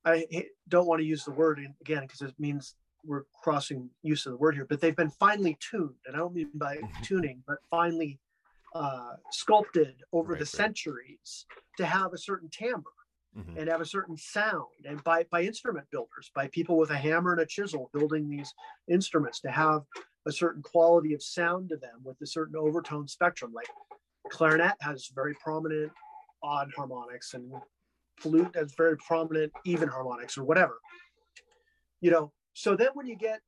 I 0.06 0.26
don't 0.68 0.86
want 0.88 1.00
to 1.00 1.06
use 1.06 1.24
the 1.24 1.32
word 1.32 1.60
again 1.80 2.02
because 2.02 2.22
it 2.22 2.38
means 2.38 2.76
we're 3.06 3.24
crossing 3.42 3.90
use 4.02 4.26
of 4.26 4.32
the 4.32 4.38
word 4.38 4.56
here, 4.56 4.66
but 4.66 4.82
they've 4.82 4.96
been 4.96 5.12
finely 5.12 5.58
tuned, 5.62 5.96
and 6.06 6.16
I 6.16 6.20
don't 6.20 6.34
mean 6.34 6.52
by 6.56 6.78
Mhm. 6.78 7.04
tuning, 7.04 7.44
but 7.48 7.60
finely 7.70 8.20
uh, 8.74 9.18
sculpted 9.30 10.04
over 10.12 10.34
Right, 10.34 10.40
the 10.40 10.46
right. 10.46 10.48
centuries 10.48 11.46
to 11.78 11.86
have 11.86 12.12
a 12.12 12.18
certain 12.18 12.50
timbre 12.50 12.90
Mhm. 13.36 13.58
and 13.58 13.70
have 13.70 13.82
a 13.82 13.86
certain 13.86 14.18
sound, 14.18 14.86
and 14.86 15.04
by 15.04 15.24
by 15.26 15.42
instrument 15.44 15.90
builders, 15.90 16.32
by 16.36 16.48
people 16.50 16.78
with 16.78 16.92
a 16.92 16.98
hammer 16.98 17.32
and 17.32 17.42
a 17.42 17.46
chisel 17.46 17.90
building 17.94 18.30
these 18.30 18.54
instruments 18.88 19.40
to 19.42 19.52
have 19.52 19.86
a 20.26 20.32
certain 20.32 20.62
quality 20.62 21.14
of 21.14 21.22
sound 21.24 21.70
to 21.70 21.78
them 21.78 22.02
with 22.04 22.22
a 22.22 22.28
certain 22.28 22.56
overtone 22.56 23.08
spectrum. 23.08 23.52
Like 23.54 23.68
clarinet 24.30 24.76
has 24.82 25.08
very 25.14 25.34
prominent 25.36 25.92
odd 26.42 26.72
harmonics, 26.76 27.34
and 27.34 27.54
flute 28.18 28.56
has 28.56 28.74
very 28.76 28.98
prominent 28.98 29.52
even 29.66 29.90
harmonics, 29.90 30.38
or 30.38 30.44
whatever. 30.44 30.80
You 32.02 32.12
know, 32.12 32.34
so 32.54 32.76
then 32.76 32.90
when 32.94 33.08
you 33.08 33.16
get 33.16 33.42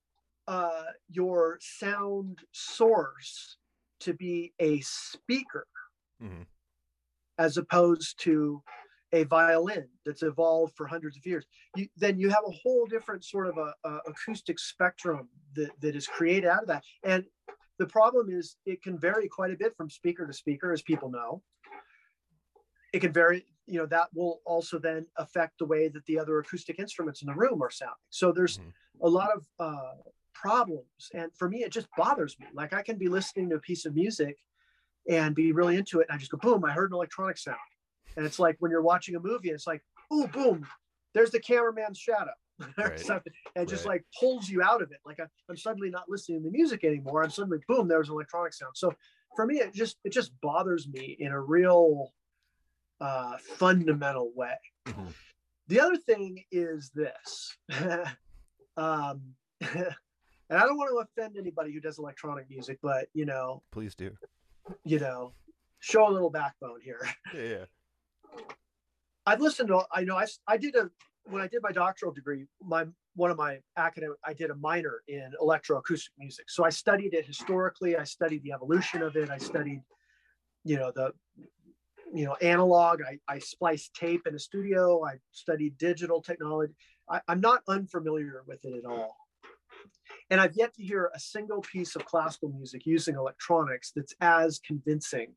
uh, 0.48 0.86
your 1.10 1.58
sound 1.62 2.40
source 2.52 3.58
to 4.00 4.14
be 4.14 4.54
a 4.60 4.80
speaker 4.82 5.68
Mhm. 6.22 6.46
as 7.38 7.58
opposed 7.58 8.20
to 8.20 8.64
a 9.14 9.24
violin 9.24 9.88
that's 10.06 10.24
evolved 10.24 10.74
for 10.76 10.88
hundreds 10.88 11.18
of 11.18 11.26
years. 11.26 11.46
You, 11.76 11.88
then 11.98 12.20
you 12.20 12.30
have 12.30 12.44
a 12.48 12.52
whole 12.52 12.86
different 12.86 13.24
sort 13.24 13.48
of 13.48 13.58
a, 13.58 13.74
a 13.88 14.00
acoustic 14.08 14.60
spectrum 14.60 15.30
that, 15.56 15.72
that 15.82 15.96
is 15.96 16.08
created 16.08 16.46
out 16.46 16.62
of 16.64 16.68
that. 16.68 16.84
And 17.04 17.24
the 17.78 17.86
problem 17.88 18.30
is 18.30 18.58
it 18.66 18.82
can 18.82 18.98
vary 18.98 19.28
quite 19.28 19.52
a 19.52 19.58
bit 19.58 19.76
from 19.76 19.90
speaker 19.90 20.26
to 20.26 20.34
speaker 20.34 20.72
as 20.74 20.82
people 20.82 21.10
know. 21.10 21.42
It 22.94 23.00
can 23.00 23.12
vary 23.12 23.46
you 23.68 23.80
know 23.80 23.88
that 23.88 24.10
will 24.14 24.42
also 24.46 24.78
then 24.78 25.08
affect 25.18 25.58
the 25.58 25.66
way 25.66 25.88
that 25.88 26.06
the 26.06 26.20
other 26.20 26.38
acoustic 26.38 26.78
instruments 26.78 27.24
in 27.24 27.28
the 27.28 27.34
room 27.34 27.62
are 27.64 27.72
sounding. 27.72 27.96
So 28.12 28.32
there's 28.32 28.60
Mhm. 28.60 28.74
a 29.02 29.10
lot 29.10 29.32
of 29.36 29.48
uh, 29.60 29.96
problems. 30.34 31.10
And 31.14 31.32
for 31.36 31.50
me 31.50 31.64
it 31.64 31.72
just 31.72 31.88
bothers 31.98 32.40
me. 32.40 32.46
Like 32.54 32.74
i 32.74 32.82
can 32.82 32.98
be 32.98 33.08
listening 33.08 33.50
to 33.50 33.56
a 33.56 33.60
piece 33.60 33.86
of 33.86 33.96
music 33.96 34.38
and 35.10 35.36
be 35.36 35.52
really 35.52 35.78
into 35.78 36.00
it 36.00 36.08
and 36.10 36.16
i 36.16 36.20
just 36.20 36.32
go 36.32 36.38
boom 36.38 36.66
i 36.66 36.72
heard 36.72 36.90
an 36.92 36.96
electronic 36.96 37.38
sound 37.38 37.58
and 38.18 38.26
it's 38.26 38.40
like 38.40 38.56
when 38.60 38.72
you're 38.72 38.82
watching 38.82 39.16
a 39.16 39.20
movie 39.20 39.50
it's 39.50 39.68
like 39.68 39.84
oh 40.12 40.28
boom 40.28 40.66
there's 41.14 41.32
the 41.32 41.40
cameraman's 41.40 41.98
shadow 41.98 42.32
Right. 42.78 43.02
and 43.56 43.68
just 43.68 43.86
Right. 43.86 43.96
like 43.96 44.06
pulls 44.20 44.50
you 44.50 44.62
out 44.62 44.82
of 44.82 44.92
it 44.92 45.00
like 45.06 45.20
I, 45.20 45.26
i'm 45.50 45.58
suddenly 45.58 45.90
not 45.90 46.10
listening 46.10 46.40
to 46.40 46.46
the 46.46 46.52
music 46.52 46.84
anymore 46.84 47.24
i'm 47.24 47.30
suddenly 47.30 47.60
boom 47.68 47.88
there's 47.88 48.10
an 48.10 48.14
electronic 48.16 48.54
sound 48.54 48.74
so 48.76 48.94
for 49.36 49.46
me 49.46 49.56
it 49.58 49.74
just 49.74 49.98
it 50.04 50.12
just 50.14 50.32
bothers 50.42 50.88
me 50.88 51.16
in 51.20 51.32
a 51.32 51.40
real 51.40 52.14
uh 53.02 53.38
fundamental 53.58 54.32
way 54.36 54.56
Mhm. 54.88 55.14
the 55.68 55.80
other 55.82 55.98
thing 55.98 56.44
is 56.52 56.92
this 56.96 57.58
um 58.78 59.22
and 59.62 59.96
i 60.50 60.60
don't 60.60 60.78
want 60.78 60.90
to 60.92 60.98
offend 61.24 61.36
anybody 61.38 61.74
who 61.74 61.80
does 61.82 61.98
electronic 62.00 62.50
music 62.50 62.80
but 62.82 63.08
you 63.14 63.26
know 63.26 63.64
Please 63.72 63.96
do. 63.96 64.12
you 64.86 65.00
know 65.00 65.34
show 65.80 66.08
a 66.08 66.12
little 66.12 66.30
backbone 66.30 66.80
here 66.82 67.02
Yeah, 67.34 67.42
yeah. 67.42 67.66
I've 69.26 69.42
listened 69.42 69.70
to. 69.70 69.84
I 69.92 70.04
know 70.04 70.18
I, 70.18 70.26
I 70.48 70.58
did 70.58 70.76
a 70.76 70.90
when 71.24 71.42
I 71.42 71.48
did 71.48 71.62
my 71.64 71.72
doctoral 71.72 72.12
degree. 72.12 72.46
My 72.64 72.86
one 73.16 73.32
of 73.32 73.38
my 73.38 73.60
academic. 73.78 74.18
I 74.24 74.34
did 74.34 74.52
a 74.52 74.56
minor 74.56 75.02
in 75.08 75.32
electroacoustic 75.42 76.10
music. 76.20 76.50
So 76.50 76.66
I 76.66 76.70
studied 76.70 77.14
it 77.14 77.26
historically. 77.26 77.96
I 77.96 78.04
studied 78.04 78.44
the 78.44 78.52
evolution 78.52 79.02
of 79.02 79.16
it. 79.16 79.30
I 79.30 79.38
studied, 79.38 79.82
you 80.64 80.78
know, 80.78 80.92
the, 80.94 81.14
you 82.14 82.26
know, 82.26 82.36
analog. 82.42 83.02
I, 83.02 83.20
I 83.28 83.40
spliced 83.40 83.96
tape 83.96 84.28
in 84.28 84.36
a 84.36 84.40
studio. 84.40 85.04
I 85.06 85.16
studied 85.32 85.78
digital 85.78 86.22
technology. 86.22 86.74
I, 87.10 87.22
I'm 87.28 87.40
not 87.40 87.62
unfamiliar 87.68 88.44
with 88.48 88.64
it 88.66 88.74
at 88.78 88.90
all. 88.90 89.16
And 90.30 90.42
I've 90.42 90.56
yet 90.56 90.74
to 90.76 90.84
hear 90.84 91.10
a 91.16 91.20
single 91.20 91.62
piece 91.62 91.96
of 91.96 92.06
classical 92.06 92.50
music 92.50 92.86
using 92.86 93.16
electronics 93.16 93.92
that's 93.96 94.14
as 94.22 94.60
convincing 94.60 95.34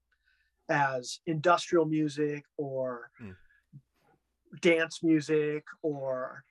as 0.68 1.20
industrial 1.26 1.84
music 1.86 2.44
or 2.56 3.10
Hmm. 3.18 3.32
dance 4.60 5.02
music 5.02 5.64
or 5.82 6.44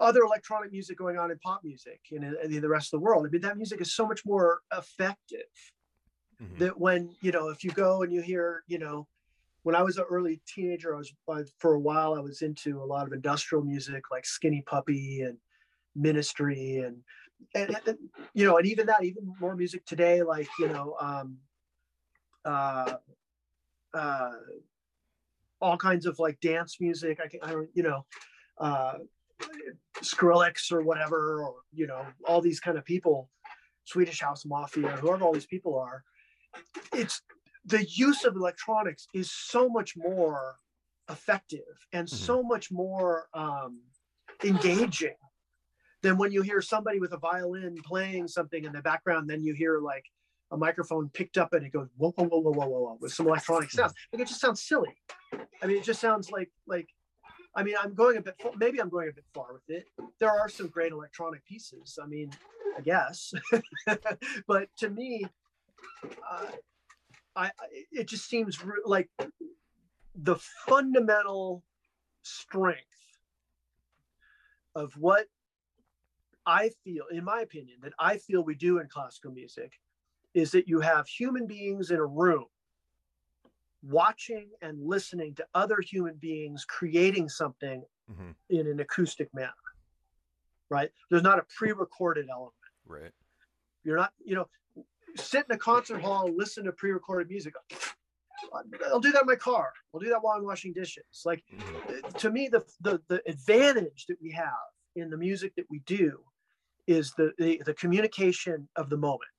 other 0.00 0.20
electronic 0.22 0.72
music 0.72 0.98
going 0.98 1.18
on 1.18 1.30
in 1.30 1.38
pop 1.38 1.62
music 1.62 2.00
in, 2.10 2.24
in 2.24 2.60
the 2.60 2.68
rest 2.68 2.92
of 2.92 2.98
the 3.00 3.04
world. 3.04 3.26
I 3.26 3.30
mean, 3.30 3.42
that 3.42 3.56
music 3.56 3.80
is 3.80 3.94
so 3.94 4.06
much 4.06 4.24
more 4.24 4.60
effective 4.72 5.46
Mhm. 6.40 6.58
that 6.58 6.78
when, 6.78 7.14
you 7.20 7.32
know, 7.32 7.48
if 7.48 7.62
you 7.64 7.70
go 7.70 8.02
and 8.02 8.12
you 8.12 8.20
hear, 8.20 8.64
you 8.66 8.78
know, 8.78 9.08
when 9.62 9.76
I 9.76 9.82
was 9.82 9.98
an 9.98 10.04
early 10.10 10.42
teenager, 10.46 10.94
I 10.94 10.98
was 10.98 11.14
I, 11.28 11.44
for 11.58 11.74
a 11.74 11.80
while 11.80 12.14
I 12.14 12.20
was 12.20 12.42
into 12.42 12.82
a 12.82 12.84
lot 12.84 13.06
of 13.06 13.12
industrial 13.12 13.64
music 13.64 14.10
like 14.10 14.26
Skinny 14.26 14.62
Puppy 14.62 15.22
and 15.22 15.38
Ministry 15.94 16.78
and, 16.78 17.04
and, 17.54 17.76
and 17.86 17.98
you 18.34 18.44
know, 18.44 18.58
and 18.58 18.66
even 18.66 18.86
that, 18.86 19.04
even 19.04 19.34
more 19.40 19.56
music 19.56 19.84
today, 19.86 20.22
like 20.22 20.48
you 20.58 20.68
know, 20.68 20.96
um, 21.00 21.38
uh, 22.44 22.94
uh, 23.94 24.32
all 25.60 25.76
kinds 25.76 26.06
of 26.06 26.18
like 26.18 26.40
dance 26.40 26.78
music. 26.80 27.18
I 27.22 27.28
can, 27.28 27.40
I 27.42 27.52
don't, 27.52 27.68
you 27.74 27.82
know, 27.82 28.04
uh, 28.58 28.94
Skrillex 30.02 30.72
or 30.72 30.82
whatever, 30.82 31.42
or 31.42 31.54
you 31.72 31.86
know, 31.86 32.04
all 32.26 32.40
these 32.40 32.60
kind 32.60 32.78
of 32.78 32.84
people, 32.84 33.28
Swedish 33.84 34.20
House 34.20 34.44
Mafia, 34.44 34.88
whoever 34.88 35.24
all 35.24 35.32
these 35.32 35.46
people 35.46 35.78
are. 35.78 36.02
It's 36.92 37.22
the 37.64 37.84
use 37.84 38.24
of 38.24 38.36
electronics 38.36 39.06
is 39.14 39.30
so 39.30 39.68
much 39.68 39.94
more 39.96 40.56
effective 41.10 41.60
and 41.92 42.06
mm-hmm. 42.08 42.16
so 42.16 42.42
much 42.42 42.70
more 42.70 43.28
um, 43.34 43.80
engaging 44.44 45.14
than 46.02 46.18
when 46.18 46.32
you 46.32 46.42
hear 46.42 46.60
somebody 46.60 46.98
with 46.98 47.12
a 47.12 47.18
violin 47.18 47.76
playing 47.84 48.26
something 48.26 48.64
in 48.64 48.72
the 48.72 48.82
background. 48.82 49.30
Then 49.30 49.42
you 49.42 49.54
hear 49.54 49.78
like 49.78 50.04
a 50.52 50.56
microphone 50.56 51.08
picked 51.08 51.38
up 51.38 51.54
and 51.54 51.64
it 51.64 51.72
goes 51.72 51.88
whoa 51.96 52.12
whoa 52.12 52.26
whoa 52.26 52.40
whoa 52.40 52.52
whoa 52.52 52.66
whoa, 52.66 52.98
with 53.00 53.12
some 53.12 53.26
electronic 53.26 53.70
sounds. 53.70 53.94
Like 54.12 54.22
it 54.22 54.28
just 54.28 54.40
sounds 54.40 54.62
silly. 54.62 54.94
I 55.62 55.66
mean, 55.66 55.78
it 55.78 55.84
just 55.84 56.00
sounds 56.00 56.30
like 56.30 56.50
like. 56.66 56.88
I 57.54 57.62
mean, 57.62 57.74
I'm 57.82 57.94
going 57.94 58.16
a 58.16 58.22
bit. 58.22 58.34
Maybe 58.56 58.80
I'm 58.80 58.88
going 58.88 59.08
a 59.08 59.12
bit 59.12 59.24
far 59.34 59.52
with 59.52 59.68
it. 59.68 59.86
There 60.20 60.30
are 60.30 60.48
some 60.48 60.68
great 60.68 60.92
electronic 60.92 61.44
pieces. 61.44 61.98
I 62.02 62.06
mean, 62.06 62.30
I 62.78 62.80
guess, 62.80 63.32
but 64.46 64.68
to 64.78 64.88
me, 64.88 65.26
uh, 66.30 66.46
I 67.34 67.50
it 67.90 68.08
just 68.08 68.28
seems 68.28 68.58
like 68.84 69.10
the 70.14 70.36
fundamental 70.66 71.62
strength 72.22 72.80
of 74.74 74.92
what 74.98 75.26
I 76.46 76.70
feel, 76.84 77.04
in 77.10 77.24
my 77.24 77.40
opinion, 77.40 77.78
that 77.82 77.92
I 77.98 78.18
feel 78.18 78.42
we 78.42 78.54
do 78.54 78.78
in 78.78 78.88
classical 78.88 79.32
music 79.32 79.72
is 80.34 80.50
that 80.52 80.68
you 80.68 80.80
have 80.80 81.06
human 81.06 81.46
beings 81.46 81.90
in 81.90 81.98
a 81.98 82.06
room 82.06 82.46
watching 83.82 84.48
and 84.60 84.78
listening 84.80 85.34
to 85.34 85.46
other 85.54 85.80
human 85.80 86.14
beings 86.14 86.64
creating 86.64 87.28
something 87.28 87.82
mm-hmm. 88.10 88.30
in 88.50 88.66
an 88.66 88.80
acoustic 88.80 89.32
manner. 89.34 89.52
Right? 90.70 90.90
There's 91.10 91.22
not 91.22 91.38
a 91.38 91.44
pre 91.56 91.72
recorded 91.72 92.26
element. 92.30 92.54
Right. 92.86 93.10
You're 93.84 93.96
not, 93.96 94.12
you 94.24 94.34
know, 94.34 94.48
sit 95.16 95.44
in 95.48 95.54
a 95.54 95.58
concert 95.58 96.00
hall, 96.00 96.26
and 96.26 96.36
listen 96.36 96.64
to 96.64 96.72
pre 96.72 96.92
recorded 96.92 97.28
music. 97.28 97.54
I'll 98.90 99.00
do 99.00 99.12
that 99.12 99.22
in 99.22 99.26
my 99.26 99.36
car. 99.36 99.72
I'll 99.94 100.00
do 100.00 100.08
that 100.08 100.22
while 100.22 100.36
I'm 100.36 100.44
washing 100.44 100.72
dishes. 100.72 101.04
Like 101.24 101.42
mm-hmm. 101.54 102.16
to 102.16 102.30
me, 102.30 102.48
the, 102.48 102.64
the 102.80 103.00
the 103.08 103.22
advantage 103.28 104.06
that 104.08 104.16
we 104.22 104.30
have 104.32 104.52
in 104.96 105.10
the 105.10 105.16
music 105.16 105.54
that 105.56 105.66
we 105.70 105.80
do 105.80 106.20
is 106.86 107.12
the, 107.16 107.32
the, 107.38 107.62
the 107.64 107.74
communication 107.74 108.68
of 108.76 108.90
the 108.90 108.96
moment. 108.96 109.30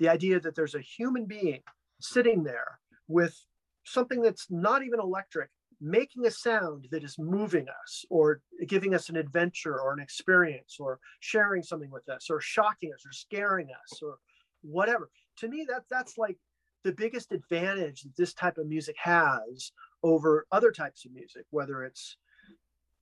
The 0.00 0.08
idea 0.08 0.40
that 0.40 0.56
there's 0.56 0.74
a 0.74 0.80
human 0.80 1.26
being 1.26 1.60
sitting 2.00 2.42
there 2.42 2.80
with 3.06 3.36
something 3.84 4.20
that's 4.20 4.46
not 4.50 4.82
even 4.82 4.98
electric, 5.00 5.50
making 5.80 6.26
a 6.26 6.30
sound 6.30 6.88
that 6.90 7.04
is 7.04 7.16
moving 7.18 7.66
us 7.68 8.04
or 8.10 8.40
giving 8.66 8.94
us 8.94 9.08
an 9.08 9.16
adventure 9.16 9.80
or 9.80 9.92
an 9.92 10.00
experience 10.00 10.76
or 10.80 10.98
sharing 11.20 11.62
something 11.62 11.90
with 11.90 12.08
us 12.08 12.28
or 12.30 12.40
shocking 12.40 12.92
us 12.92 13.04
or 13.06 13.12
scaring 13.12 13.68
us 13.68 14.00
or 14.02 14.16
whatever. 14.62 15.10
To 15.38 15.48
me, 15.48 15.64
that 15.68 15.84
that's 15.90 16.18
like 16.18 16.36
the 16.82 16.92
biggest 16.92 17.32
advantage 17.32 18.02
that 18.02 18.16
this 18.16 18.34
type 18.34 18.58
of 18.58 18.66
music 18.66 18.96
has 18.98 19.72
over 20.02 20.46
other 20.50 20.72
types 20.72 21.04
of 21.04 21.12
music, 21.12 21.44
whether 21.50 21.84
it's 21.84 22.16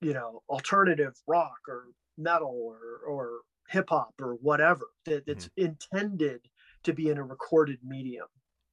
you 0.01 0.13
know 0.13 0.41
alternative 0.49 1.13
rock 1.27 1.59
or 1.67 1.87
metal 2.17 2.53
or 2.53 2.77
or 3.07 3.39
hip 3.69 3.89
hop 3.89 4.13
or 4.19 4.33
whatever 4.35 4.87
that 5.05 5.23
it's 5.27 5.45
mm-hmm. 5.49 5.67
intended 5.67 6.41
to 6.83 6.93
be 6.93 7.09
in 7.09 7.17
a 7.17 7.23
recorded 7.23 7.79
medium. 7.83 8.27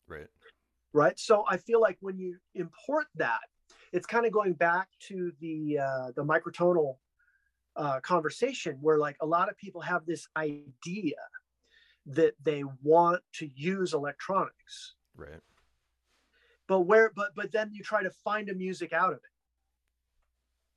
Right. 0.06 0.28
Right. 0.92 1.18
So 1.18 1.44
I 1.48 1.56
feel 1.56 1.80
like 1.80 1.98
when 2.00 2.18
you 2.18 2.36
import 2.54 3.06
that, 3.16 3.40
it's 3.92 4.06
kind 4.06 4.26
of 4.26 4.32
going 4.32 4.54
back 4.54 4.88
to 5.08 5.32
the 5.40 5.78
uh, 5.78 6.12
the 6.16 6.24
microtonal 6.24 6.96
uh, 7.76 8.00
conversation 8.00 8.78
where 8.80 8.98
like 8.98 9.16
a 9.20 9.26
lot 9.26 9.48
of 9.48 9.56
people 9.56 9.80
have 9.80 10.06
this 10.06 10.28
idea 10.36 11.16
that 12.06 12.34
they 12.42 12.62
want 12.82 13.20
to 13.34 13.48
use 13.54 13.92
electronics. 13.92 14.94
Right. 15.16 15.40
But 16.68 16.80
where 16.82 17.12
but 17.14 17.30
but 17.34 17.52
then 17.52 17.70
you 17.72 17.82
try 17.82 18.02
to 18.02 18.10
find 18.24 18.48
a 18.48 18.54
music 18.54 18.92
out 18.92 19.12
of 19.12 19.18
it 19.18 19.36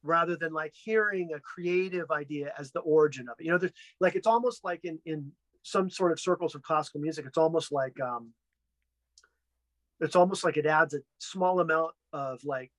rather 0.03 0.35
than 0.35 0.53
like 0.53 0.73
hearing 0.73 1.31
a 1.33 1.39
creative 1.39 2.09
idea 2.11 2.53
as 2.57 2.71
the 2.71 2.79
origin 2.81 3.27
of 3.27 3.35
it. 3.39 3.45
You 3.45 3.51
know, 3.51 3.57
there's 3.57 3.73
like 3.99 4.15
it's 4.15 4.27
almost 4.27 4.63
like 4.63 4.81
in 4.83 4.99
in 5.05 5.31
some 5.63 5.89
sort 5.89 6.11
of 6.11 6.19
circles 6.19 6.55
of 6.55 6.63
classical 6.63 7.01
music, 7.01 7.25
it's 7.25 7.37
almost 7.37 7.71
like 7.71 7.99
um 7.99 8.33
it's 9.99 10.15
almost 10.15 10.43
like 10.43 10.57
it 10.57 10.65
adds 10.65 10.93
a 10.93 10.99
small 11.19 11.59
amount 11.59 11.91
of 12.13 12.39
like 12.43 12.71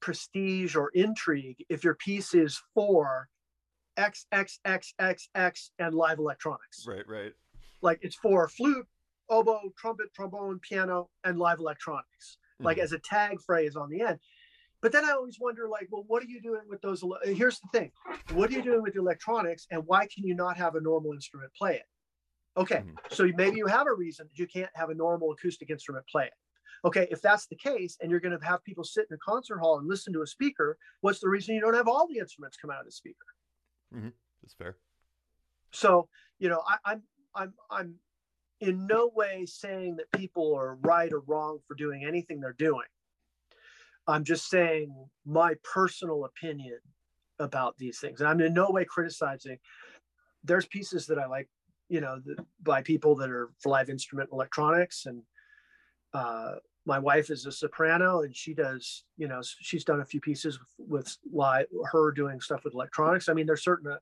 prestige 0.00 0.76
or 0.76 0.90
intrigue 0.94 1.64
if 1.68 1.82
your 1.82 1.94
piece 1.94 2.34
is 2.34 2.60
for 2.74 3.28
X 3.96 4.26
X 4.32 4.60
X 4.64 4.94
X 4.98 5.28
X 5.34 5.70
and 5.78 5.94
live 5.94 6.18
electronics. 6.18 6.86
Right, 6.86 7.06
right. 7.08 7.32
Like 7.82 7.98
it's 8.02 8.16
for 8.16 8.48
flute, 8.48 8.86
oboe, 9.28 9.72
trumpet, 9.76 10.14
trombone, 10.14 10.60
piano, 10.60 11.10
and 11.24 11.38
live 11.38 11.58
electronics. 11.58 12.38
Like 12.60 12.76
mm-hmm. 12.78 12.84
as 12.84 12.92
a 12.92 12.98
tag 12.98 13.40
phrase 13.40 13.76
on 13.76 13.88
the 13.90 14.00
end. 14.00 14.18
But 14.80 14.92
then 14.92 15.04
I 15.04 15.10
always 15.10 15.38
wonder, 15.40 15.68
like, 15.68 15.88
well, 15.90 16.04
what 16.06 16.22
are 16.22 16.26
you 16.26 16.40
doing 16.40 16.62
with 16.68 16.80
those? 16.82 17.02
Here's 17.24 17.58
the 17.60 17.68
thing: 17.72 17.90
what 18.32 18.50
are 18.50 18.52
you 18.52 18.62
doing 18.62 18.82
with 18.82 18.94
the 18.94 19.00
electronics, 19.00 19.66
and 19.70 19.82
why 19.86 20.06
can 20.06 20.24
you 20.24 20.34
not 20.34 20.56
have 20.56 20.76
a 20.76 20.80
normal 20.80 21.12
instrument 21.12 21.52
play 21.54 21.76
it? 21.76 21.86
Okay, 22.58 22.76
mm-hmm. 22.76 22.96
so 23.10 23.28
maybe 23.36 23.56
you 23.56 23.66
have 23.66 23.86
a 23.86 23.94
reason 23.94 24.26
that 24.28 24.38
you 24.38 24.46
can't 24.46 24.70
have 24.74 24.90
a 24.90 24.94
normal 24.94 25.32
acoustic 25.32 25.70
instrument 25.70 26.04
play 26.10 26.24
it. 26.24 26.32
Okay, 26.84 27.08
if 27.10 27.22
that's 27.22 27.46
the 27.46 27.56
case, 27.56 27.96
and 28.00 28.10
you're 28.10 28.20
going 28.20 28.38
to 28.38 28.44
have 28.44 28.62
people 28.64 28.84
sit 28.84 29.06
in 29.10 29.14
a 29.14 29.18
concert 29.18 29.58
hall 29.58 29.78
and 29.78 29.88
listen 29.88 30.12
to 30.12 30.22
a 30.22 30.26
speaker, 30.26 30.76
what's 31.00 31.20
the 31.20 31.28
reason 31.28 31.54
you 31.54 31.60
don't 31.60 31.74
have 31.74 31.88
all 31.88 32.06
the 32.06 32.18
instruments 32.18 32.56
come 32.56 32.70
out 32.70 32.80
of 32.80 32.86
the 32.86 32.92
speaker? 32.92 33.16
Mm-hmm. 33.94 34.08
That's 34.42 34.54
fair. 34.54 34.76
So 35.72 36.08
you 36.38 36.48
know, 36.48 36.62
I, 36.66 36.76
I'm 36.84 37.02
I'm 37.34 37.54
I'm 37.70 37.94
in 38.60 38.86
no 38.86 39.10
way 39.14 39.44
saying 39.46 39.96
that 39.96 40.18
people 40.18 40.54
are 40.54 40.76
right 40.76 41.12
or 41.12 41.20
wrong 41.20 41.58
for 41.66 41.74
doing 41.74 42.04
anything 42.04 42.40
they're 42.40 42.52
doing. 42.52 42.86
I'm 44.06 44.24
just 44.24 44.48
saying 44.48 44.92
my 45.26 45.54
personal 45.62 46.24
opinion 46.24 46.78
about 47.38 47.76
these 47.78 47.98
things. 47.98 48.20
And 48.20 48.28
I'm 48.28 48.40
in 48.40 48.54
no 48.54 48.70
way 48.70 48.84
criticizing. 48.84 49.58
There's 50.42 50.66
pieces 50.66 51.06
that 51.06 51.18
I 51.18 51.26
like, 51.26 51.48
you 51.88 52.00
know, 52.00 52.20
the, 52.24 52.44
by 52.62 52.82
people 52.82 53.14
that 53.16 53.30
are 53.30 53.50
for 53.58 53.70
live 53.70 53.90
instrument 53.90 54.30
electronics. 54.32 55.06
And 55.06 55.22
uh, 56.12 56.54
my 56.86 56.98
wife 56.98 57.30
is 57.30 57.46
a 57.46 57.52
soprano 57.52 58.22
and 58.22 58.34
she 58.34 58.54
does, 58.54 59.04
you 59.16 59.28
know, 59.28 59.40
she's 59.42 59.84
done 59.84 60.00
a 60.00 60.04
few 60.04 60.20
pieces 60.20 60.58
with, 60.58 60.88
with 60.88 61.16
live, 61.32 61.66
her 61.92 62.12
doing 62.12 62.40
stuff 62.40 62.64
with 62.64 62.74
electronics. 62.74 63.28
I 63.28 63.34
mean, 63.34 63.46
there's 63.46 63.64
certain 63.64 63.90
uh, 63.90 63.98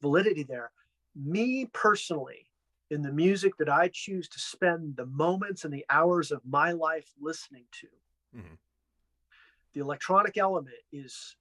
validity 0.00 0.42
there. 0.42 0.70
Me 1.14 1.68
personally, 1.72 2.46
in 2.90 3.02
the 3.02 3.12
music 3.12 3.56
that 3.58 3.68
I 3.68 3.90
choose 3.92 4.28
to 4.28 4.38
spend 4.40 4.96
the 4.96 5.06
moments 5.06 5.64
and 5.64 5.72
the 5.72 5.86
hours 5.90 6.32
of 6.32 6.40
my 6.44 6.72
life 6.72 7.08
listening 7.20 7.64
to, 7.80 7.86
mm-hmm 8.36 8.54
the 9.74 9.80
electronic 9.80 10.36
element 10.36 10.76
is 10.92 11.36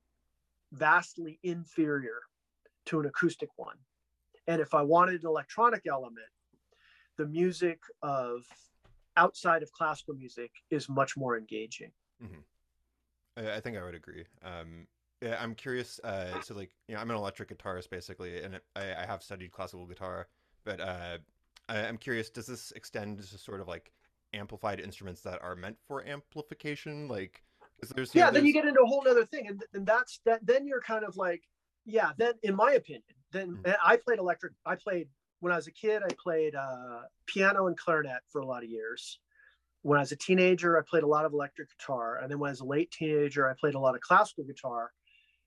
vastly 0.72 1.40
inferior 1.44 2.20
to 2.86 3.00
an 3.00 3.06
acoustic 3.06 3.50
one. 3.56 3.76
And 4.50 4.60
if 4.60 4.74
I 4.74 4.82
wanted 4.82 5.22
an 5.22 5.28
electronic 5.28 5.84
element, 5.88 6.26
the 7.18 7.28
music 7.28 7.80
of 8.02 8.44
outside 9.16 9.62
of 9.62 9.72
classical 9.72 10.16
music 10.16 10.50
is 10.72 10.90
much 10.90 11.16
more 11.16 11.38
engaging. 11.38 11.92
Mm-hmm. 12.22 13.46
I, 13.46 13.58
I, 13.58 13.60
think 13.60 13.78
I 13.78 13.84
would 13.84 13.94
agree. 13.94 14.26
Um, 14.44 14.88
yeah, 15.22 15.38
I'm 15.40 15.54
curious. 15.54 16.00
Uh, 16.04 16.42
so, 16.42 16.56
like, 16.56 16.72
you 16.88 16.96
know, 16.96 17.02
I'm 17.02 17.12
an 17.12 17.16
electric 17.16 17.56
guitarist 17.56 17.92
basically, 17.92 18.42
and 18.42 18.60
I, 18.76 18.96
I 19.04 19.06
have 19.06 19.22
studied 19.22 19.52
classical 19.52 19.86
guitar. 19.86 20.28
But 20.66 20.82
uh, 20.82 21.20
I, 21.68 21.86
I'm 21.86 21.98
curious, 21.98 22.32
does 22.32 22.48
this 22.48 22.74
extend 22.76 23.20
to 23.20 23.38
sort 23.38 23.62
of 23.62 23.68
like 23.68 23.92
amplified 24.34 24.80
instruments 24.80 25.22
that 25.22 25.44
are 25.44 25.56
meant 25.56 25.78
for 25.88 26.04
amplification, 26.08 27.08
like 27.08 27.44
there's, 27.96 28.16
yeah, 28.16 28.32
then 28.32 28.46
you 28.48 28.54
get 28.54 28.66
into 28.66 28.82
a 28.82 28.88
whole 28.88 29.08
other 29.08 29.26
thing, 29.26 29.48
and, 29.48 29.64
and 29.76 29.86
that's 29.86 30.20
that. 30.26 30.44
Then 30.46 30.66
you're 30.66 30.82
kind 30.82 31.06
of 31.06 31.18
like, 31.18 31.44
yeah. 31.86 32.12
Then, 32.18 32.34
in 32.44 32.56
my 32.56 32.74
opinion, 32.74 33.04
then 33.32 33.58
mm-hmm. 33.58 33.72
I 33.84 33.98
played 33.98 34.20
electric. 34.20 34.54
I 34.66 34.76
played 34.76 35.08
when 35.40 35.54
I 35.54 35.56
was 35.56 35.68
a 35.68 35.72
kid. 35.72 36.02
I 36.04 36.10
played 36.22 36.56
uh, 36.56 37.02
piano 37.26 37.68
and 37.68 37.78
clarinet 37.78 38.22
for 38.30 38.42
a 38.42 38.46
lot 38.46 38.64
of 38.64 38.70
years. 38.70 39.20
When 39.82 39.98
I 39.98 40.02
was 40.02 40.12
a 40.12 40.18
teenager, 40.18 40.78
I 40.78 40.82
played 40.90 41.04
a 41.04 41.08
lot 41.08 41.26
of 41.26 41.34
electric 41.34 41.70
guitar, 41.78 42.20
and 42.22 42.30
then 42.30 42.40
when 42.40 42.50
I 42.50 42.52
was 42.52 42.60
a 42.60 42.66
late 42.66 42.92
teenager, 42.92 43.50
I 43.50 43.54
played 43.60 43.76
a 43.76 43.80
lot 43.80 43.96
of 43.96 44.02
classical 44.02 44.44
guitar, 44.44 44.92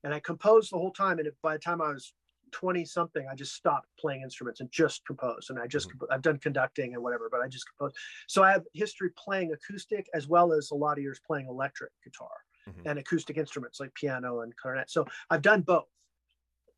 and 0.04 0.14
I 0.14 0.20
composed 0.20 0.72
the 0.72 0.78
whole 0.78 0.92
time. 0.92 1.18
And 1.18 1.28
by 1.42 1.54
the 1.54 1.58
time 1.58 1.82
I 1.82 1.92
was 1.92 2.14
20 2.52 2.84
something, 2.84 3.26
I 3.30 3.34
just 3.34 3.54
stopped 3.54 3.88
playing 3.98 4.22
instruments 4.22 4.60
and 4.60 4.70
just 4.70 5.04
composed. 5.06 5.50
And 5.50 5.58
I 5.58 5.66
just, 5.66 5.88
mm-hmm. 5.88 6.04
I've 6.10 6.22
done 6.22 6.38
conducting 6.38 6.94
and 6.94 7.02
whatever, 7.02 7.28
but 7.30 7.40
I 7.40 7.48
just 7.48 7.66
composed. 7.66 7.96
So 8.28 8.42
I 8.42 8.52
have 8.52 8.62
history 8.72 9.10
playing 9.16 9.52
acoustic 9.52 10.06
as 10.14 10.28
well 10.28 10.52
as 10.52 10.70
a 10.70 10.74
lot 10.74 10.98
of 10.98 11.02
years 11.02 11.20
playing 11.26 11.46
electric 11.48 11.90
guitar 12.04 12.28
mm-hmm. 12.68 12.86
and 12.86 12.98
acoustic 12.98 13.36
instruments 13.36 13.80
like 13.80 13.92
piano 13.94 14.40
and 14.40 14.54
clarinet. 14.56 14.90
So 14.90 15.06
I've 15.30 15.42
done 15.42 15.62
both. 15.62 15.84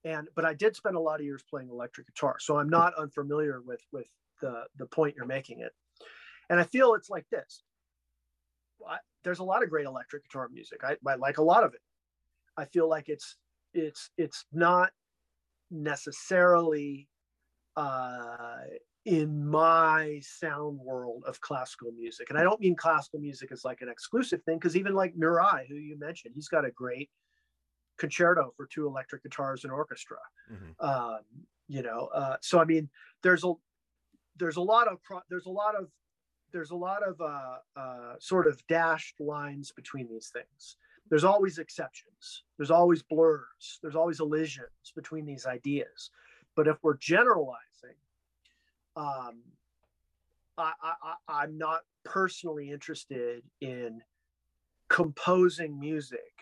And, 0.04 0.28
but 0.34 0.44
I 0.44 0.52
did 0.52 0.76
spend 0.76 0.96
a 0.96 1.00
lot 1.00 1.20
of 1.20 1.24
years 1.24 1.42
playing 1.48 1.70
electric 1.70 2.06
guitar. 2.06 2.36
So 2.38 2.58
I'm 2.58 2.68
not 2.68 2.94
unfamiliar 2.98 3.62
with, 3.64 3.80
with 3.90 4.06
the, 4.42 4.64
the 4.76 4.86
point 4.86 5.14
you're 5.16 5.24
making 5.24 5.60
it. 5.60 5.72
And 6.50 6.60
I 6.60 6.64
feel 6.64 6.94
it's 6.94 7.08
like 7.08 7.26
this. 7.30 7.62
I, 8.86 8.98
there's 9.22 9.38
a 9.38 9.44
lot 9.44 9.62
of 9.62 9.70
great 9.70 9.86
electric 9.86 10.24
guitar 10.24 10.48
music. 10.52 10.80
I, 10.84 10.96
I 11.06 11.14
like 11.14 11.38
a 11.38 11.42
lot 11.42 11.64
of 11.64 11.72
it. 11.72 11.80
I 12.56 12.66
feel 12.66 12.86
like 12.86 13.08
it's, 13.08 13.36
it's, 13.72 14.10
it's 14.18 14.44
not 14.52 14.90
necessarily 15.70 17.08
uh, 17.76 18.58
in 19.06 19.46
my 19.48 20.20
sound 20.22 20.78
world 20.78 21.24
of 21.26 21.40
classical 21.40 21.92
music. 21.92 22.28
And 22.28 22.38
I 22.38 22.42
don't 22.42 22.60
mean 22.60 22.76
classical 22.76 23.20
music 23.20 23.52
as 23.52 23.64
like 23.64 23.80
an 23.80 23.88
exclusive 23.88 24.42
thing, 24.42 24.58
because 24.58 24.76
even 24.76 24.92
like 24.94 25.16
Murail, 25.16 25.66
who 25.66 25.76
you 25.76 25.98
mentioned, 25.98 26.34
he's 26.34 26.48
got 26.48 26.66
a 26.66 26.70
great 26.70 27.10
concerto 27.98 28.52
for 28.56 28.66
two 28.66 28.86
electric 28.86 29.22
guitars 29.22 29.64
and 29.64 29.72
orchestra. 29.72 30.18
Mm-hmm. 30.52 30.86
Um, 30.86 31.20
you 31.68 31.82
know, 31.82 32.08
uh, 32.14 32.36
so 32.40 32.58
I 32.60 32.64
mean, 32.64 32.88
there's 33.22 33.44
a 33.44 33.52
there's 34.38 34.56
a 34.56 34.62
lot 34.62 34.88
of 34.88 34.98
there's 35.30 35.46
a 35.46 35.50
lot 35.50 35.74
of 35.74 35.88
there's 36.52 36.70
a 36.70 36.76
lot 36.76 37.02
of 37.02 37.20
uh, 37.20 37.56
uh, 37.76 38.14
sort 38.20 38.46
of 38.46 38.64
dashed 38.68 39.20
lines 39.20 39.72
between 39.72 40.08
these 40.08 40.30
things. 40.32 40.76
There's 41.10 41.24
always 41.24 41.58
exceptions. 41.58 42.44
There's 42.56 42.70
always 42.70 43.02
blurs. 43.02 43.78
There's 43.82 43.96
always 43.96 44.20
elisions 44.20 44.92
between 44.94 45.26
these 45.26 45.46
ideas. 45.46 46.10
But 46.56 46.68
if 46.68 46.76
we're 46.82 46.96
generalizing, 46.96 47.98
um, 48.96 49.42
I, 50.56 50.72
I, 50.82 51.14
I'm 51.28 51.58
not 51.58 51.80
personally 52.04 52.70
interested 52.70 53.42
in 53.60 54.00
composing 54.88 55.78
music 55.78 56.32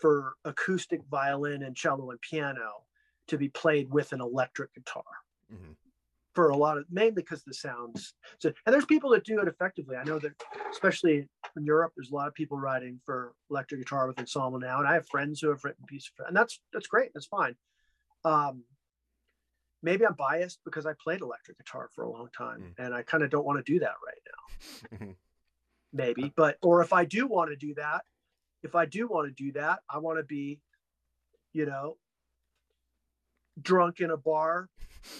for 0.00 0.34
acoustic 0.44 1.00
violin 1.10 1.62
and 1.62 1.76
cello 1.76 2.10
and 2.10 2.20
piano 2.20 2.84
to 3.28 3.38
be 3.38 3.48
played 3.48 3.90
with 3.90 4.12
an 4.12 4.20
electric 4.20 4.74
guitar. 4.74 5.02
Mm-hmm. 5.52 5.72
For 6.34 6.50
a 6.50 6.56
lot 6.56 6.78
of 6.78 6.84
mainly 6.90 7.22
because 7.22 7.42
the 7.42 7.52
sounds 7.52 8.14
so 8.38 8.52
and 8.64 8.72
there's 8.72 8.84
people 8.86 9.10
that 9.10 9.24
do 9.24 9.40
it 9.40 9.48
effectively. 9.48 9.96
I 9.96 10.04
know 10.04 10.20
that 10.20 10.32
especially 10.70 11.28
in 11.56 11.64
Europe, 11.64 11.92
there's 11.96 12.12
a 12.12 12.14
lot 12.14 12.28
of 12.28 12.34
people 12.34 12.56
writing 12.56 13.00
for 13.04 13.32
electric 13.50 13.80
guitar 13.80 14.06
with 14.06 14.18
ensemble 14.18 14.60
now, 14.60 14.78
and 14.78 14.86
I 14.86 14.94
have 14.94 15.08
friends 15.08 15.40
who 15.40 15.48
have 15.48 15.64
written 15.64 15.84
pieces, 15.88 16.12
and 16.26 16.36
that's 16.36 16.60
that's 16.72 16.86
great. 16.86 17.10
That's 17.14 17.26
fine. 17.26 17.56
Um, 18.24 18.62
maybe 19.82 20.06
I'm 20.06 20.14
biased 20.14 20.60
because 20.64 20.86
I 20.86 20.92
played 21.02 21.20
electric 21.20 21.58
guitar 21.58 21.88
for 21.94 22.04
a 22.04 22.10
long 22.10 22.28
time 22.36 22.60
mm. 22.60 22.84
and 22.84 22.94
I 22.94 23.02
kind 23.02 23.22
of 23.22 23.30
don't 23.30 23.46
want 23.46 23.64
to 23.64 23.72
do 23.72 23.80
that 23.80 23.94
right 24.06 24.20
now. 24.30 24.96
Mm-hmm. 24.96 25.12
maybe, 25.92 26.32
but 26.36 26.56
or 26.62 26.82
if 26.82 26.92
I 26.92 27.04
do 27.04 27.26
want 27.26 27.50
to 27.50 27.56
do 27.56 27.74
that, 27.74 28.02
if 28.62 28.74
I 28.74 28.86
do 28.86 29.06
want 29.08 29.28
to 29.28 29.44
do 29.44 29.52
that, 29.52 29.80
I 29.88 29.98
want 29.98 30.18
to 30.18 30.24
be, 30.24 30.60
you 31.52 31.66
know, 31.66 31.96
drunk 33.60 34.00
in 34.00 34.10
a 34.10 34.16
bar 34.16 34.68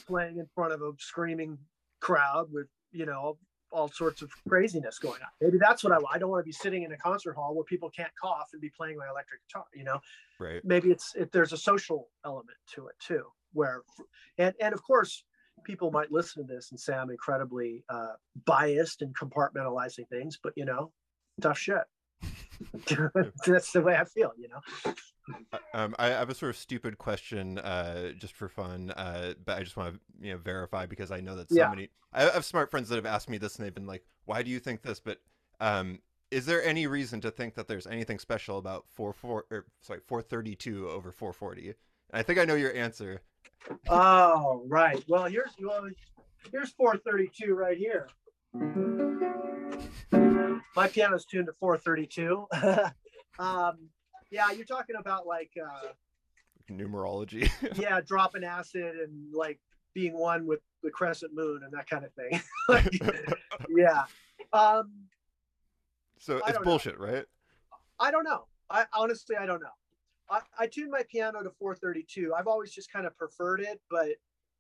playing 0.07 0.39
in 0.39 0.47
front 0.55 0.73
of 0.73 0.83
a 0.83 0.93
screaming 0.99 1.59
crowd 2.01 2.49
with, 2.53 2.67
you 2.93 3.07
know, 3.07 3.39
all 3.73 3.89
sorts 3.89 4.21
of 4.21 4.31
craziness 4.49 4.99
going 4.99 5.21
on. 5.23 5.29
Maybe 5.41 5.59
that's 5.59 5.85
what 5.85 5.93
I 5.93 5.99
want. 5.99 6.15
I 6.15 6.19
don't 6.19 6.31
want 6.31 6.41
to 6.41 6.45
be 6.45 6.53
sitting 6.53 6.83
in 6.83 6.93
a 6.93 6.97
concert 6.97 7.35
hall 7.35 7.55
where 7.55 7.65
people 7.65 7.89
can't 7.91 8.11
cough 8.21 8.49
and 8.53 8.61
be 8.61 8.71
playing 8.77 8.97
my 8.97 9.09
electric 9.09 9.41
guitar, 9.49 9.65
you 9.75 9.85
know? 9.85 10.01
Right. 10.41 10.61
Maybe 10.65 10.91
it's, 10.91 11.13
if 11.15 11.31
there's 11.31 11.53
a 11.53 11.57
social 11.57 12.09
element 12.25 12.59
to 12.75 12.89
it 12.89 12.95
too 12.99 13.27
where 13.53 13.83
and 14.39 14.55
and 14.61 14.73
of 14.73 14.83
course 14.83 15.25
people 15.65 15.91
might 15.91 16.11
listen 16.11 16.47
to 16.47 16.53
this 16.53 16.71
and 16.71 16.81
say 16.81 16.95
i'm 16.95 17.11
incredibly 17.11 17.85
uh, 17.89 18.13
biased 18.47 19.03
and 19.03 19.15
compartmentalizing 19.15 20.09
things 20.09 20.39
but 20.43 20.53
you 20.57 20.65
know 20.65 20.93
tough 21.41 21.59
shit 21.59 21.83
that's 23.47 23.73
the 23.73 23.81
way 23.81 23.97
i 23.97 24.05
feel 24.05 24.33
you 24.39 24.49
know 24.49 24.95
uh, 25.53 25.59
um, 25.75 25.95
I 25.99 26.09
have 26.09 26.29
a 26.29 26.35
sort 26.35 26.51
of 26.51 26.57
stupid 26.57 26.99
question, 26.99 27.59
uh, 27.59 28.11
just 28.19 28.35
for 28.35 28.49
fun, 28.49 28.91
uh, 28.91 29.35
but 29.45 29.59
I 29.59 29.63
just 29.63 29.77
want 29.77 29.95
to 29.95 30.01
you 30.27 30.33
know 30.33 30.39
verify 30.39 30.87
because 30.87 31.13
I 31.13 31.21
know 31.21 31.37
that 31.37 31.51
so 31.51 31.57
yeah. 31.57 31.69
many. 31.69 31.89
I 32.13 32.23
have 32.23 32.45
smart 32.45 32.69
friends 32.69 32.89
that 32.89 32.97
have 32.97 33.07
asked 33.07 33.31
me 33.31 33.39
this, 33.39 33.55
and 33.55 33.65
they've 33.65 33.75
been 33.75 33.87
like, 33.87 34.05
"Why 34.25 34.43
do 34.43 34.51
you 34.51 34.59
think 34.59 34.83
this?" 34.83 34.99
But 34.99 35.19
um, 35.61 36.01
is 36.33 36.47
there 36.47 36.65
any 36.65 36.89
reason 36.89 37.21
to 37.21 37.31
think 37.31 37.55
that 37.55 37.69
there's 37.69 37.87
anything 37.87 38.19
special 38.19 38.59
about 38.59 38.87
four 38.89 39.13
four 39.13 39.45
or 39.53 39.67
sorry 39.83 40.01
four 40.05 40.21
thirty 40.21 40.57
two 40.57 40.89
over 40.89 41.13
four 41.13 41.33
forty? 41.33 41.75
I 42.13 42.25
think 42.25 42.41
I 42.41 42.45
know 42.45 42.57
your 42.57 42.75
answer, 42.75 43.21
Oh, 43.89 44.63
right. 44.67 45.03
Well, 45.09 45.25
here's 45.25 45.51
well, 45.61 45.89
here's 46.53 46.71
432 46.71 47.55
right 47.55 47.77
here. 47.77 48.09
My 50.77 50.89
piano's 50.89 51.25
tuned 51.25 51.47
to 51.47 51.53
432. 51.61 52.47
um, 53.39 53.89
yeah, 54.31 54.51
you're 54.51 54.65
talking 54.65 54.97
about 54.99 55.27
like 55.27 55.53
uh, 55.63 55.89
numerology. 56.71 57.51
yeah, 57.79 58.01
dropping 58.01 58.45
acid 58.45 58.97
and 58.97 59.33
like 59.33 59.61
being 59.95 60.17
one 60.19 60.47
with 60.47 60.61
the 60.83 60.91
crescent 60.91 61.35
moon 61.35 61.63
and 61.65 61.73
that 61.73 61.89
kind 61.89 62.05
of 62.05 62.13
thing. 62.15 62.41
like, 62.69 62.93
yeah. 63.69 64.05
Um, 64.53 64.91
so 66.19 66.41
it's 66.47 66.59
bullshit, 66.59 66.99
know. 66.99 67.07
right? 67.07 67.25
I 67.99 68.11
don't 68.11 68.25
know. 68.25 68.47
I 68.69 68.87
honestly 68.95 69.37
I 69.37 69.47
don't 69.47 69.61
know. 69.61 69.69
I, 70.29 70.41
I 70.59 70.67
tuned 70.67 70.91
my 70.91 71.03
piano 71.11 71.43
to 71.43 71.51
432. 71.51 72.35
I've 72.37 72.47
always 72.47 72.73
just 72.73 72.93
kind 72.93 73.07
of 73.07 73.17
preferred 73.17 73.61
it, 73.61 73.81
but 73.91 74.11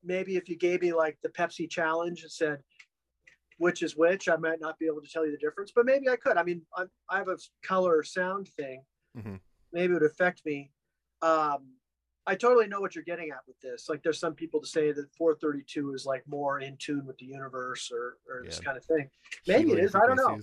maybe 0.02 0.36
if 0.36 0.48
you 0.48 0.56
gave 0.56 0.82
me 0.82 0.92
like 0.92 1.18
the 1.22 1.28
Pepsi 1.28 1.68
challenge 1.70 2.22
and 2.22 2.30
said 2.30 2.62
which 3.60 3.82
is 3.82 3.94
which, 3.94 4.26
I 4.26 4.36
might 4.36 4.58
not 4.58 4.78
be 4.78 4.86
able 4.86 5.02
to 5.02 5.06
tell 5.06 5.26
you 5.26 5.32
the 5.32 5.36
difference, 5.36 5.70
but 5.76 5.84
maybe 5.84 6.08
I 6.08 6.16
could. 6.16 6.38
I 6.38 6.42
mean, 6.42 6.62
I, 6.74 6.84
I 7.10 7.18
have 7.18 7.28
a 7.28 7.36
color 7.62 8.02
sound 8.02 8.48
thing. 8.48 8.82
Mm-hmm. 9.16 9.34
Maybe 9.74 9.92
it 9.92 10.00
would 10.00 10.10
affect 10.10 10.46
me. 10.46 10.70
Um, 11.20 11.74
I 12.26 12.36
totally 12.36 12.68
know 12.68 12.80
what 12.80 12.94
you're 12.94 13.04
getting 13.04 13.28
at 13.28 13.40
with 13.46 13.60
this. 13.60 13.90
Like, 13.90 14.02
there's 14.02 14.18
some 14.18 14.32
people 14.32 14.62
to 14.62 14.66
say 14.66 14.92
that 14.92 15.14
432 15.14 15.92
is 15.92 16.06
like 16.06 16.22
more 16.26 16.60
in 16.60 16.78
tune 16.78 17.04
with 17.04 17.18
the 17.18 17.26
universe 17.26 17.90
or, 17.92 18.16
or 18.26 18.42
yeah. 18.42 18.48
this 18.48 18.60
kind 18.60 18.78
of 18.78 18.84
thing. 18.86 19.10
Maybe 19.46 19.72
it 19.72 19.80
is. 19.80 19.94
I 19.94 20.06
don't 20.06 20.16
know. 20.16 20.38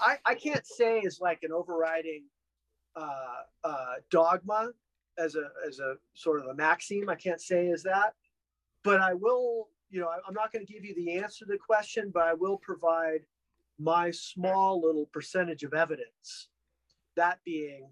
I, 0.00 0.16
I 0.24 0.34
can't 0.34 0.66
say 0.66 1.00
is 1.00 1.20
like 1.20 1.40
an 1.42 1.52
overriding 1.52 2.24
uh, 2.96 3.42
uh, 3.64 3.94
dogma 4.10 4.70
as 5.18 5.34
a 5.34 5.50
as 5.66 5.78
a 5.78 5.96
sort 6.14 6.40
of 6.40 6.46
a 6.46 6.54
maxim. 6.54 7.10
I 7.10 7.16
can't 7.16 7.40
say 7.40 7.66
is 7.66 7.82
that, 7.82 8.14
but 8.82 9.02
I 9.02 9.12
will. 9.12 9.68
You 9.90 10.00
know, 10.00 10.08
I, 10.08 10.18
I'm 10.26 10.34
not 10.34 10.52
going 10.52 10.64
to 10.66 10.72
give 10.72 10.84
you 10.84 10.94
the 10.94 11.14
answer 11.14 11.44
to 11.44 11.52
the 11.52 11.58
question, 11.58 12.10
but 12.12 12.24
I 12.24 12.34
will 12.34 12.58
provide 12.58 13.20
my 13.78 14.10
small 14.10 14.80
little 14.80 15.06
percentage 15.06 15.62
of 15.62 15.72
evidence. 15.72 16.48
That 17.16 17.38
being, 17.44 17.88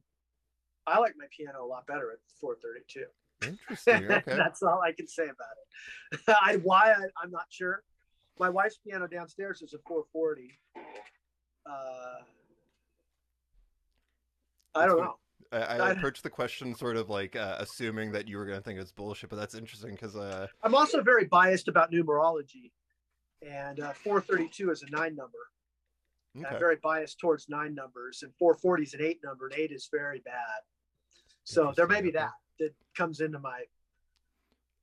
I 0.86 0.98
like 0.98 1.14
my 1.16 1.26
piano 1.36 1.64
a 1.64 1.66
lot 1.66 1.86
better 1.86 2.12
at 2.12 2.18
432. 2.40 3.06
Interesting. 3.42 4.04
Okay. 4.10 4.36
That's 4.36 4.62
all 4.62 4.80
I 4.80 4.92
can 4.92 5.06
say 5.06 5.24
about 5.24 5.34
it. 6.12 6.20
I 6.42 6.56
why 6.56 6.92
I, 6.92 7.24
am 7.24 7.30
not 7.30 7.46
sure. 7.50 7.82
My 8.38 8.48
wife's 8.50 8.78
piano 8.78 9.06
downstairs 9.06 9.62
is 9.62 9.74
a 9.74 9.78
440. 9.86 10.58
Uh, 11.68 11.72
I 14.74 14.86
don't 14.86 15.00
know. 15.00 15.16
I, 15.62 15.78
I 15.78 15.90
approached 15.90 16.22
the 16.22 16.30
question 16.30 16.74
sort 16.74 16.96
of 16.96 17.08
like 17.08 17.36
uh, 17.36 17.56
assuming 17.58 18.12
that 18.12 18.28
you 18.28 18.38
were 18.38 18.46
going 18.46 18.58
to 18.58 18.62
think 18.62 18.78
it's 18.78 18.92
bullshit, 18.92 19.30
but 19.30 19.36
that's 19.36 19.54
interesting 19.54 19.92
because 19.92 20.16
uh... 20.16 20.46
I'm 20.62 20.74
also 20.74 21.02
very 21.02 21.24
biased 21.24 21.68
about 21.68 21.92
numerology, 21.92 22.72
and 23.46 23.80
uh, 23.80 23.92
432 23.92 24.70
is 24.70 24.82
a 24.82 24.90
nine 24.90 25.14
number. 25.14 25.38
Okay. 26.38 26.46
I'm 26.54 26.58
very 26.58 26.76
biased 26.82 27.18
towards 27.18 27.48
nine 27.48 27.74
numbers, 27.74 28.22
and 28.22 28.32
440 28.38 28.82
is 28.82 28.94
an 28.94 29.02
eight 29.02 29.20
number, 29.24 29.46
and 29.46 29.58
eight 29.58 29.72
is 29.72 29.88
very 29.90 30.20
bad. 30.24 30.60
So 31.44 31.72
there 31.76 31.86
may 31.86 32.02
be 32.02 32.10
that 32.10 32.32
that 32.58 32.74
comes 32.96 33.20
into 33.20 33.38
my, 33.38 33.62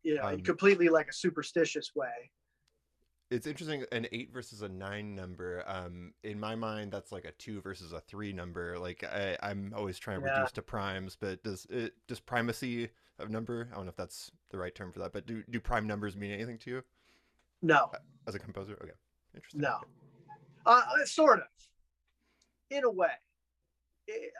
you 0.01 0.15
know, 0.15 0.23
um, 0.23 0.41
completely 0.41 0.89
like 0.89 1.09
a 1.09 1.13
superstitious 1.13 1.91
way 1.95 2.31
it's 3.33 3.47
interesting 3.47 3.83
an 3.91 4.07
eight 4.11 4.31
versus 4.31 4.61
a 4.61 4.69
nine 4.69 5.15
number 5.15 5.63
um 5.67 6.13
in 6.23 6.39
my 6.39 6.55
mind 6.55 6.91
that's 6.91 7.11
like 7.11 7.25
a 7.25 7.31
two 7.33 7.61
versus 7.61 7.91
a 7.91 7.99
three 7.99 8.31
number 8.31 8.77
like 8.77 9.03
I, 9.03 9.37
i'm 9.41 9.73
always 9.75 9.97
trying 9.97 10.21
to 10.21 10.27
yeah. 10.27 10.37
reduce 10.37 10.51
to 10.53 10.61
primes 10.61 11.17
but 11.19 11.43
does 11.43 11.65
it 11.69 11.93
does 12.07 12.19
primacy 12.19 12.89
of 13.19 13.29
number 13.29 13.69
i 13.71 13.75
don't 13.75 13.85
know 13.85 13.89
if 13.89 13.95
that's 13.95 14.31
the 14.51 14.57
right 14.57 14.73
term 14.73 14.91
for 14.91 14.99
that 14.99 15.13
but 15.13 15.25
do, 15.25 15.43
do 15.49 15.59
prime 15.59 15.87
numbers 15.87 16.15
mean 16.15 16.31
anything 16.31 16.57
to 16.59 16.69
you? 16.69 16.83
No. 17.61 17.89
As 18.27 18.35
a 18.35 18.39
composer? 18.39 18.77
Okay. 18.83 18.91
Interesting. 19.33 19.61
No. 19.61 19.77
Uh, 20.65 20.81
uh 20.93 21.05
sort 21.05 21.39
of. 21.39 21.45
In 22.69 22.83
a 22.83 22.91
way. 22.91 23.07
It, 24.07 24.33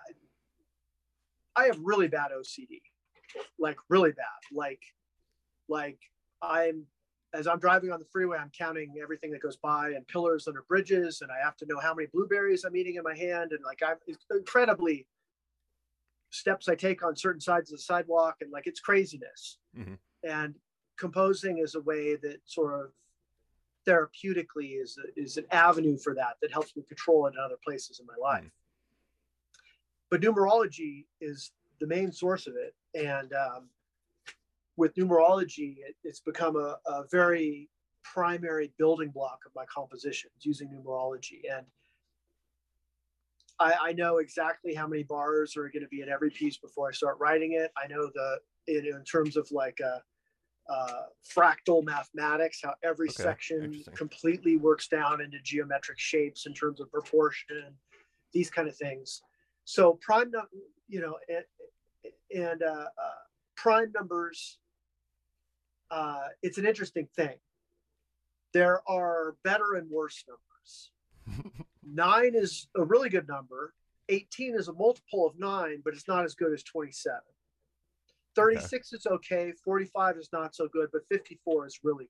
i 1.55 1.65
have 1.65 1.77
really 1.79 2.07
bad 2.07 2.31
ocd 2.37 2.81
like 3.59 3.77
really 3.87 4.11
bad. 4.11 4.25
Like 4.51 4.81
like 5.69 5.99
i'm 6.41 6.85
as 7.34 7.47
I'm 7.47 7.59
driving 7.59 7.91
on 7.91 7.99
the 7.99 8.05
freeway, 8.05 8.38
I'm 8.38 8.51
counting 8.57 8.95
everything 9.01 9.31
that 9.31 9.41
goes 9.41 9.57
by 9.57 9.89
and 9.89 10.07
pillars 10.07 10.47
under 10.47 10.63
bridges, 10.67 11.21
and 11.21 11.31
I 11.31 11.43
have 11.43 11.57
to 11.57 11.65
know 11.65 11.79
how 11.79 11.93
many 11.93 12.07
blueberries 12.13 12.63
I'm 12.63 12.75
eating 12.75 12.95
in 12.95 13.03
my 13.03 13.15
hand, 13.15 13.51
and 13.51 13.59
like 13.65 13.81
I'm 13.86 13.97
incredibly 14.31 15.07
steps 16.29 16.69
I 16.69 16.75
take 16.75 17.03
on 17.03 17.15
certain 17.15 17.41
sides 17.41 17.71
of 17.71 17.77
the 17.77 17.84
sidewalk, 17.84 18.38
and 18.41 18.51
like 18.51 18.67
it's 18.67 18.79
craziness. 18.79 19.57
Mm-hmm. 19.77 19.95
And 20.23 20.55
composing 20.97 21.57
is 21.57 21.75
a 21.75 21.81
way 21.81 22.15
that 22.17 22.38
sort 22.45 22.79
of 22.79 22.91
therapeutically 23.88 24.81
is 24.81 24.97
is 25.17 25.38
an 25.38 25.45
avenue 25.51 25.97
for 25.97 26.13
that 26.15 26.36
that 26.41 26.51
helps 26.51 26.75
me 26.75 26.84
control 26.88 27.25
it 27.27 27.34
in 27.34 27.39
other 27.43 27.57
places 27.65 27.99
in 27.99 28.05
my 28.05 28.15
life. 28.21 28.43
Mm-hmm. 28.43 28.49
But 30.11 30.21
numerology 30.21 31.05
is 31.19 31.51
the 31.79 31.88
main 31.88 32.11
source 32.11 32.45
of 32.45 32.53
it, 32.55 32.75
and 32.93 33.34
um, 33.34 33.69
with 34.78 34.95
numerology, 34.95 35.78
it, 35.78 35.95
it's 36.03 36.19
become 36.19 36.55
a, 36.55 36.78
a, 36.86 37.03
very 37.11 37.69
primary 38.03 38.74
building 38.78 39.09
block 39.09 39.39
of 39.45 39.51
my 39.55 39.65
compositions 39.74 40.34
using 40.41 40.67
numerology. 40.69 41.41
And 41.51 41.65
I, 43.59 43.89
I 43.89 43.93
know 43.93 44.17
exactly 44.17 44.74
how 44.74 44.88
many 44.88 45.03
bars 45.03 45.55
are 45.55 45.69
going 45.69 45.84
to 45.84 45.89
be 45.89 46.01
in 46.01 46.09
every 46.09 46.30
piece 46.30 46.57
before 46.57 46.89
I 46.89 46.91
start 46.91 47.17
writing 47.19 47.53
it. 47.53 47.71
I 47.82 47.88
know 47.88 48.09
the 48.13 48.39
in, 48.67 48.86
in 48.86 49.03
terms 49.03 49.38
of 49.38 49.47
like 49.51 49.80
a, 49.80 50.01
uh, 50.69 51.03
fractal 51.36 51.84
mathematics, 51.84 52.61
how 52.63 52.74
every 52.84 53.09
Okay, 53.09 53.24
section 53.24 53.84
completely 53.95 54.57
works 54.57 54.88
down 54.88 55.21
into 55.21 55.38
geometric 55.43 55.99
shapes 55.99 56.45
in 56.45 56.53
terms 56.53 56.80
of 56.80 56.91
proportion, 56.91 57.76
these 58.32 58.49
kind 58.49 58.67
of 58.67 58.76
things. 58.76 59.21
So 59.65 59.99
prime, 60.01 60.32
you 60.88 61.01
know, 61.01 61.17
and, 61.30 62.43
and 62.43 62.63
uh, 62.63 62.86
uh, 62.86 63.21
prime 63.55 63.91
numbers, 63.93 64.59
uh, 65.93 66.27
it's 66.41 66.57
an 66.57 66.65
interesting 66.65 67.07
thing. 67.15 67.35
There 68.51 68.81
are 68.89 69.35
better 69.43 69.75
and 69.75 69.89
worse 69.89 70.23
numbers. 70.27 70.91
Nine 71.85 72.33
is 72.33 72.67
a 72.75 72.83
really 72.83 73.09
good 73.09 73.27
number. 73.27 73.73
18 74.09 74.55
is 74.55 74.67
a 74.67 74.73
multiple 74.73 75.25
of 75.25 75.39
nine, 75.39 75.81
but 75.85 75.93
it's 75.93 76.09
not 76.09 76.25
as 76.25 76.35
good 76.35 76.51
as 76.51 76.61
27. 76.63 77.17
36 78.35 78.93
is 78.93 79.05
okay. 79.05 79.53
45 79.63 80.17
is 80.17 80.29
not 80.33 80.55
so 80.55 80.67
good, 80.67 80.89
but 80.91 81.03
54 81.09 81.67
is 81.67 81.79
really 81.83 82.09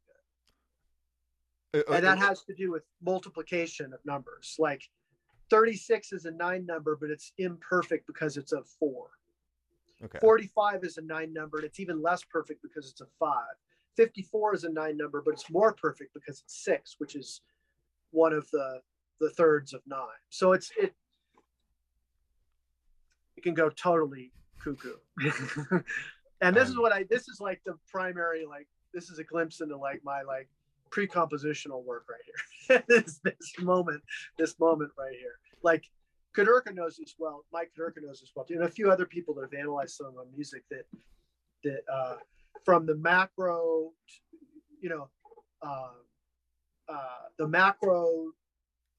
good. 1.73 1.81
Uh, 1.81 1.91
uh, 1.91 1.95
And 1.95 2.05
that 2.05 2.17
uh, 2.17 2.21
has 2.21 2.43
to 2.45 2.55
do 2.55 2.71
with 2.71 2.83
multiplication 3.01 3.93
of 3.93 3.99
numbers. 4.05 4.55
Like 4.57 4.81
36 5.49 6.13
is 6.13 6.25
a 6.25 6.31
nine 6.31 6.65
number, 6.65 6.97
but 6.99 7.11
it's 7.11 7.33
imperfect 7.37 8.07
because 8.07 8.37
it's 8.37 8.53
a 8.53 8.63
four. 8.79 9.09
okay. 10.03 10.17
45 10.19 10.83
is 10.83 10.97
a 10.97 11.01
nine 11.01 11.31
number, 11.31 11.57
and 11.57 11.65
it's 11.65 11.79
even 11.79 12.01
less 12.01 12.23
perfect 12.23 12.63
because 12.63 12.89
it's 12.89 13.01
a 13.01 13.07
five. 13.19 13.55
54 13.95 14.55
is 14.55 14.63
a 14.63 14.71
nine 14.71 14.97
number, 14.97 15.21
but 15.23 15.33
it's 15.33 15.49
more 15.49 15.73
perfect 15.73 16.13
because 16.13 16.41
it's 16.41 16.63
six, 16.63 16.95
which 16.97 17.15
is 17.15 17.41
one 18.11 18.33
of 18.33 18.49
the 18.51 18.81
the 19.19 19.29
thirds 19.29 19.73
of 19.73 19.81
nine. 19.87 20.21
So 20.29 20.53
it's 20.53 20.71
it 20.77 20.93
it 23.37 23.41
can 23.43 23.53
go 23.53 23.69
totally 23.69 24.31
cuckoo. 24.59 24.95
and 26.41 26.55
this 26.55 26.69
is 26.69 26.75
Um, 26.75 26.81
what 26.81 26.93
I 26.93 27.03
this 27.09 27.27
is 27.27 27.39
like 27.39 27.61
the 27.65 27.75
primary 27.89 28.45
like 28.45 28.67
this 28.93 29.09
is 29.09 29.19
a 29.19 29.23
glimpse 29.23 29.61
into 29.61 29.77
like 29.77 30.01
my 30.03 30.21
like 30.21 30.49
pre-compositional 30.91 31.83
work 31.83 32.05
right 32.09 32.21
here. 32.25 32.83
this 32.87 33.19
this 33.23 33.53
moment, 33.59 34.01
this 34.37 34.59
moment 34.59 34.91
right 34.97 35.15
here. 35.17 35.39
Like 35.63 35.89
Kudirka 36.35 36.73
knows 36.73 36.97
this 36.97 37.15
well. 37.17 37.45
Mike 37.51 37.71
Kudirka 37.77 38.03
knows 38.03 38.19
this 38.19 38.31
well, 38.35 38.45
too, 38.45 38.55
and 38.55 38.63
a 38.63 38.69
few 38.69 38.91
other 38.91 39.05
people 39.05 39.33
that 39.35 39.41
have 39.41 39.53
analyzed 39.53 39.95
some 39.95 40.07
of 40.07 40.15
my 40.15 40.23
music 40.35 40.63
that 40.69 40.85
that 41.63 41.81
uh, 41.91 42.15
from 42.63 42.85
the 42.85 42.95
macro, 42.95 43.91
you 44.79 44.89
know, 44.89 45.09
uh, 45.61 45.91
uh, 46.89 47.27
the 47.37 47.47
macro. 47.47 48.31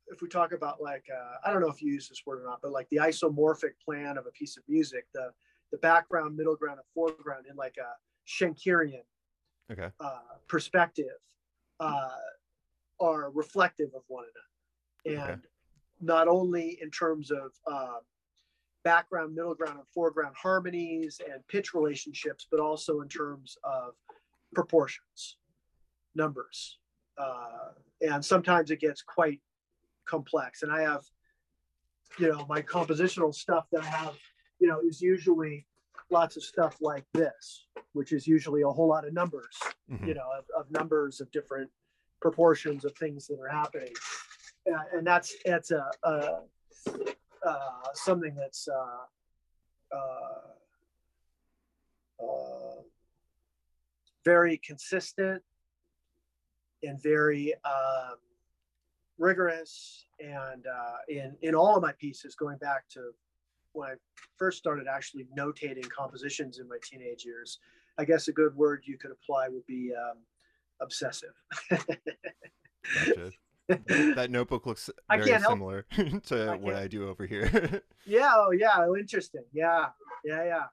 If 0.08 0.20
we 0.20 0.28
talk 0.28 0.52
about 0.52 0.82
like, 0.82 1.06
uh, 1.12 1.36
I 1.48 1.52
don't 1.52 1.62
know 1.62 1.70
if 1.70 1.80
you 1.80 1.90
use 1.92 2.08
this 2.08 2.22
word 2.26 2.42
or 2.42 2.44
not, 2.44 2.60
but 2.62 2.72
like 2.72 2.88
the 2.90 2.98
isomorphic 2.98 3.72
plan 3.82 4.18
of 4.18 4.26
a 4.26 4.30
piece 4.30 4.56
of 4.56 4.62
music, 4.68 5.06
the 5.14 5.30
the 5.72 5.78
background, 5.78 6.36
middle 6.36 6.54
ground, 6.56 6.78
and 6.78 6.86
foreground 6.94 7.46
in 7.50 7.56
like 7.56 7.76
a 7.78 7.90
Schenkerian 8.28 9.02
Okay. 9.72 9.88
uh, 9.98 10.18
perspective 10.46 11.18
uh, 11.80 12.10
are 13.00 13.30
reflective 13.30 13.88
of 13.96 14.02
one 14.08 14.24
another. 15.06 15.20
Okay. 15.24 15.32
And 15.32 15.42
not 16.00 16.28
only 16.28 16.78
in 16.82 16.90
terms 16.90 17.30
of 17.30 17.52
uh, 17.66 18.00
background, 18.84 19.34
middle 19.34 19.54
ground, 19.54 19.78
and 19.78 19.88
foreground 19.94 20.34
harmonies 20.40 21.20
and 21.30 21.46
pitch 21.48 21.74
relationships, 21.74 22.46
but 22.50 22.60
also 22.60 23.00
in 23.00 23.08
terms 23.08 23.56
of 23.64 23.94
proportions, 24.54 25.38
numbers. 26.14 26.78
Uh, 27.18 27.72
and 28.00 28.24
sometimes 28.24 28.70
it 28.70 28.80
gets 28.80 29.02
quite 29.02 29.40
complex. 30.06 30.62
And 30.62 30.72
I 30.72 30.82
have, 30.82 31.02
you 32.18 32.28
know, 32.30 32.44
my 32.48 32.60
compositional 32.62 33.34
stuff 33.34 33.66
that 33.72 33.82
I 33.82 33.86
have, 33.86 34.14
you 34.60 34.68
know, 34.68 34.80
is 34.86 35.00
usually 35.00 35.66
lots 36.10 36.36
of 36.36 36.42
stuff 36.42 36.76
like 36.80 37.04
this, 37.14 37.66
which 37.92 38.12
is 38.12 38.26
usually 38.26 38.62
a 38.62 38.68
whole 38.68 38.88
lot 38.88 39.06
of 39.06 39.12
numbers 39.14 39.56
Mhm. 39.90 40.06
you 40.06 40.14
know, 40.14 40.28
of, 40.38 40.44
of 40.56 40.70
numbers 40.70 41.20
of 41.20 41.30
different 41.30 41.70
proportions 42.20 42.84
of 42.84 42.96
things 42.96 43.26
that 43.26 43.38
are 43.38 43.48
happening. 43.48 43.92
Uh, 44.72 44.82
and 44.94 45.06
that's, 45.06 45.34
that's 45.44 45.70
a, 45.70 45.90
a 46.04 46.40
uh, 47.44 47.92
something 47.94 48.34
that's, 48.34 48.68
uh, 48.68 49.96
uh, 49.96 50.40
uh, 52.24 52.82
very 54.24 54.58
consistent 54.58 55.42
and 56.82 57.02
very, 57.02 57.54
um, 57.64 58.16
rigorous 59.18 60.06
and 60.18 60.66
uh, 60.66 60.96
in 61.08 61.36
in 61.42 61.54
all 61.54 61.76
of 61.76 61.82
my 61.82 61.92
pieces 62.00 62.34
going 62.34 62.58
back 62.58 62.82
to 62.88 63.12
when 63.70 63.88
i 63.90 63.94
first 64.36 64.58
started 64.58 64.88
actually 64.88 65.24
notating 65.38 65.88
compositions 65.88 66.58
in 66.58 66.68
my 66.68 66.76
teenage 66.82 67.24
years 67.24 67.60
I 67.98 68.04
guess 68.04 68.28
a 68.28 68.32
good 68.32 68.54
word 68.56 68.82
you 68.84 68.98
could 68.98 69.12
apply 69.12 69.48
would 69.48 69.66
be 69.66 69.92
um, 69.94 70.18
obsessive. 70.80 71.34
That 74.14 74.30
notebook 74.30 74.66
looks 74.66 74.90
very 75.08 75.38
similar 75.38 75.86
to 76.26 76.52
I 76.52 76.54
what 76.54 76.74
I 76.74 76.88
do 76.88 77.08
over 77.08 77.26
here. 77.26 77.82
yeah, 78.04 78.32
oh 78.34 78.50
yeah, 78.52 78.74
oh, 78.78 78.96
interesting. 78.96 79.44
Yeah, 79.52 79.86
yeah, 80.24 80.44
yeah. 80.44 80.64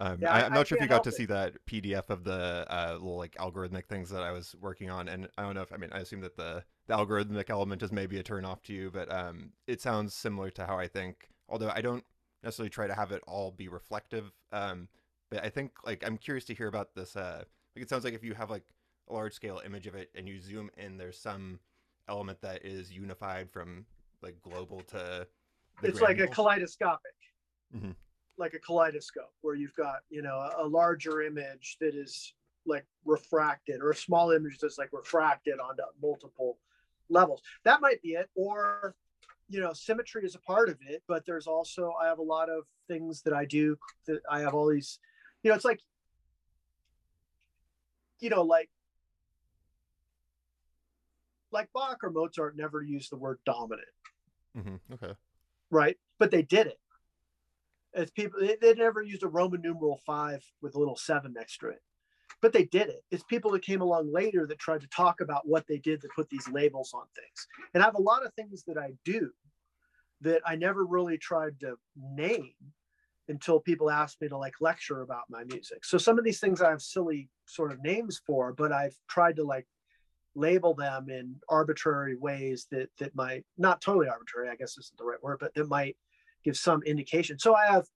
Um, 0.00 0.20
Yeah, 0.20 0.30
I, 0.30 0.42
I- 0.42 0.46
I'm 0.46 0.52
I 0.52 0.56
not 0.56 0.66
sure 0.68 0.76
if 0.76 0.82
you 0.82 0.88
got 0.88 1.02
to 1.04 1.10
it. 1.10 1.12
see 1.12 1.26
that 1.26 1.54
PDF 1.66 2.08
of 2.10 2.22
the 2.24 2.66
uh, 2.68 2.92
little 2.94 3.16
like 3.18 3.34
algorithmic 3.36 3.86
things 3.86 4.10
that 4.10 4.22
I 4.22 4.30
was 4.32 4.54
working 4.60 4.90
on, 4.90 5.08
and 5.08 5.28
I 5.36 5.42
don't 5.42 5.54
know 5.54 5.62
if 5.62 5.72
I 5.72 5.76
mean 5.76 5.90
I 5.92 5.98
assume 6.00 6.20
that 6.20 6.36
the 6.36 6.64
the 6.86 6.94
algorithmic 6.96 7.50
element 7.50 7.82
is 7.82 7.92
maybe 7.92 8.18
a 8.18 8.22
turn 8.22 8.44
off 8.44 8.62
to 8.64 8.72
you, 8.72 8.90
but 8.92 9.12
um, 9.12 9.52
it 9.66 9.80
sounds 9.80 10.14
similar 10.14 10.50
to 10.52 10.66
how 10.66 10.78
I 10.78 10.86
think. 10.88 11.28
Although 11.48 11.70
I 11.74 11.80
don't 11.80 12.04
necessarily 12.44 12.70
try 12.70 12.86
to 12.86 12.94
have 12.94 13.10
it 13.12 13.22
all 13.26 13.50
be 13.50 13.68
reflective, 13.68 14.32
um, 14.52 14.88
but 15.30 15.44
I 15.44 15.50
think 15.50 15.72
like 15.84 16.04
I'm 16.06 16.16
curious 16.16 16.44
to 16.46 16.54
hear 16.54 16.68
about 16.68 16.94
this. 16.94 17.16
Uh, 17.16 17.42
like 17.74 17.82
it 17.82 17.88
sounds 17.90 18.04
like 18.04 18.14
if 18.14 18.22
you 18.24 18.34
have 18.34 18.50
like 18.50 18.64
a 19.08 19.12
large 19.14 19.34
scale 19.34 19.60
image 19.64 19.86
of 19.88 19.94
it 19.96 20.10
and 20.14 20.28
you 20.28 20.40
zoom 20.40 20.70
in, 20.76 20.96
there's 20.96 21.18
some 21.18 21.58
element 22.08 22.40
that 22.42 22.64
is 22.64 22.90
unified 22.92 23.50
from 23.50 23.84
like 24.22 24.40
global 24.42 24.80
to. 24.82 25.26
It's 25.82 26.00
like 26.00 26.18
a 26.18 26.26
kaleidoscopic, 26.26 27.14
Mhm. 27.74 27.94
like 28.36 28.54
a 28.54 28.58
kaleidoscope, 28.58 29.32
where 29.42 29.54
you've 29.54 29.74
got 29.74 30.00
you 30.10 30.22
know 30.22 30.36
a, 30.36 30.64
a 30.64 30.66
larger 30.66 31.22
image 31.22 31.76
that 31.80 31.94
is 31.94 32.34
like 32.66 32.86
refracted, 33.04 33.80
or 33.80 33.90
a 33.90 33.96
small 33.96 34.32
image 34.32 34.58
that's 34.58 34.78
like 34.78 34.92
refracted 34.92 35.58
onto 35.60 35.82
multiple 36.02 36.58
levels. 37.08 37.42
That 37.64 37.80
might 37.80 38.02
be 38.02 38.10
it, 38.10 38.28
or 38.34 38.94
you 39.48 39.60
know, 39.60 39.72
symmetry 39.72 40.24
is 40.24 40.34
a 40.34 40.40
part 40.40 40.68
of 40.68 40.76
it, 40.86 41.02
but 41.08 41.24
there's 41.24 41.46
also 41.46 41.94
I 42.00 42.06
have 42.06 42.18
a 42.18 42.22
lot 42.22 42.50
of 42.50 42.64
things 42.86 43.22
that 43.22 43.32
I 43.32 43.44
do 43.44 43.76
that 44.06 44.20
I 44.30 44.40
have 44.40 44.54
all 44.54 44.68
these, 44.68 44.98
you 45.42 45.50
know, 45.50 45.54
it's 45.54 45.64
like, 45.64 45.80
you 48.20 48.28
know, 48.28 48.42
like 48.42 48.68
like 51.52 51.68
Bach 51.72 51.98
or 52.02 52.10
Mozart 52.10 52.56
never 52.56 52.82
used 52.82 53.10
the 53.10 53.16
word 53.16 53.38
dominant 53.44 53.88
Mhm, 54.56 54.80
Okay. 54.92 55.14
right? 55.70 55.96
But 56.18 56.30
they 56.30 56.42
did 56.42 56.66
it. 56.66 56.78
As 57.94 58.10
people, 58.10 58.40
they, 58.40 58.56
they 58.60 58.74
never 58.74 59.02
used 59.02 59.22
a 59.22 59.28
Roman 59.28 59.60
numeral 59.60 60.00
five 60.04 60.44
with 60.60 60.74
a 60.74 60.78
little 60.78 60.96
seven 60.96 61.32
next 61.32 61.58
to 61.58 61.68
it, 61.68 61.82
but 62.42 62.52
they 62.52 62.64
did 62.64 62.88
it. 62.88 63.02
It's 63.10 63.24
people 63.24 63.50
that 63.52 63.62
came 63.62 63.80
along 63.80 64.12
later 64.12 64.46
that 64.46 64.58
tried 64.58 64.82
to 64.82 64.88
talk 64.88 65.20
about 65.20 65.46
what 65.48 65.66
they 65.66 65.78
did 65.78 66.00
to 66.02 66.08
put 66.14 66.28
these 66.28 66.48
labels 66.48 66.92
on 66.92 67.06
things. 67.14 67.46
And 67.74 67.82
I 67.82 67.86
have 67.86 67.94
a 67.94 68.02
lot 68.02 68.24
of 68.26 68.34
things 68.34 68.64
that 68.66 68.78
I 68.78 68.92
do 69.04 69.30
that 70.20 70.42
I 70.46 70.56
never 70.56 70.84
really 70.84 71.18
tried 71.18 71.60
to 71.60 71.76
name 71.96 72.54
until 73.28 73.60
people 73.60 73.90
asked 73.90 74.20
me 74.20 74.28
to 74.28 74.36
like 74.36 74.54
lecture 74.60 75.02
about 75.02 75.24
my 75.28 75.44
music. 75.44 75.84
So 75.84 75.98
some 75.98 76.18
of 76.18 76.24
these 76.24 76.40
things 76.40 76.60
I 76.60 76.70
have 76.70 76.82
silly 76.82 77.28
sort 77.46 77.72
of 77.72 77.82
names 77.82 78.20
for, 78.26 78.52
but 78.52 78.72
I've 78.72 78.96
tried 79.08 79.36
to 79.36 79.44
like 79.44 79.66
label 80.38 80.74
them 80.74 81.08
in 81.08 81.36
arbitrary 81.48 82.16
ways 82.16 82.66
that 82.70 82.88
that 82.98 83.14
might 83.14 83.44
not 83.56 83.80
totally 83.80 84.08
arbitrary 84.08 84.48
i 84.48 84.56
guess 84.56 84.78
isn't 84.78 84.98
the 84.98 85.04
right 85.04 85.22
word 85.22 85.38
but 85.40 85.54
that 85.54 85.68
might 85.68 85.96
give 86.44 86.56
some 86.56 86.82
indication. 86.84 87.38
So 87.38 87.54
i 87.54 87.66
have 87.66 87.86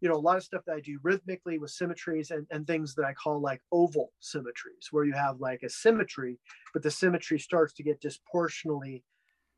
you 0.00 0.08
know 0.08 0.14
a 0.14 0.16
lot 0.16 0.36
of 0.36 0.44
stuff 0.44 0.62
that 0.66 0.76
i 0.76 0.80
do 0.80 0.98
rhythmically 1.02 1.58
with 1.58 1.70
symmetries 1.70 2.30
and, 2.30 2.46
and 2.50 2.66
things 2.66 2.94
that 2.94 3.04
i 3.04 3.12
call 3.12 3.40
like 3.40 3.60
oval 3.72 4.12
symmetries 4.20 4.88
where 4.90 5.04
you 5.04 5.12
have 5.12 5.40
like 5.40 5.62
a 5.62 5.70
symmetry 5.70 6.38
but 6.72 6.82
the 6.82 6.90
symmetry 6.90 7.38
starts 7.38 7.72
to 7.72 7.82
get 7.82 8.00
disproportionately 8.00 9.02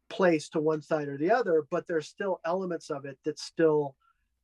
placed 0.08 0.52
to 0.52 0.60
one 0.60 0.80
side 0.80 1.08
or 1.08 1.18
the 1.18 1.30
other 1.30 1.66
but 1.70 1.86
there's 1.86 2.08
still 2.08 2.40
elements 2.44 2.90
of 2.90 3.04
it 3.04 3.18
that 3.24 3.38
still 3.38 3.94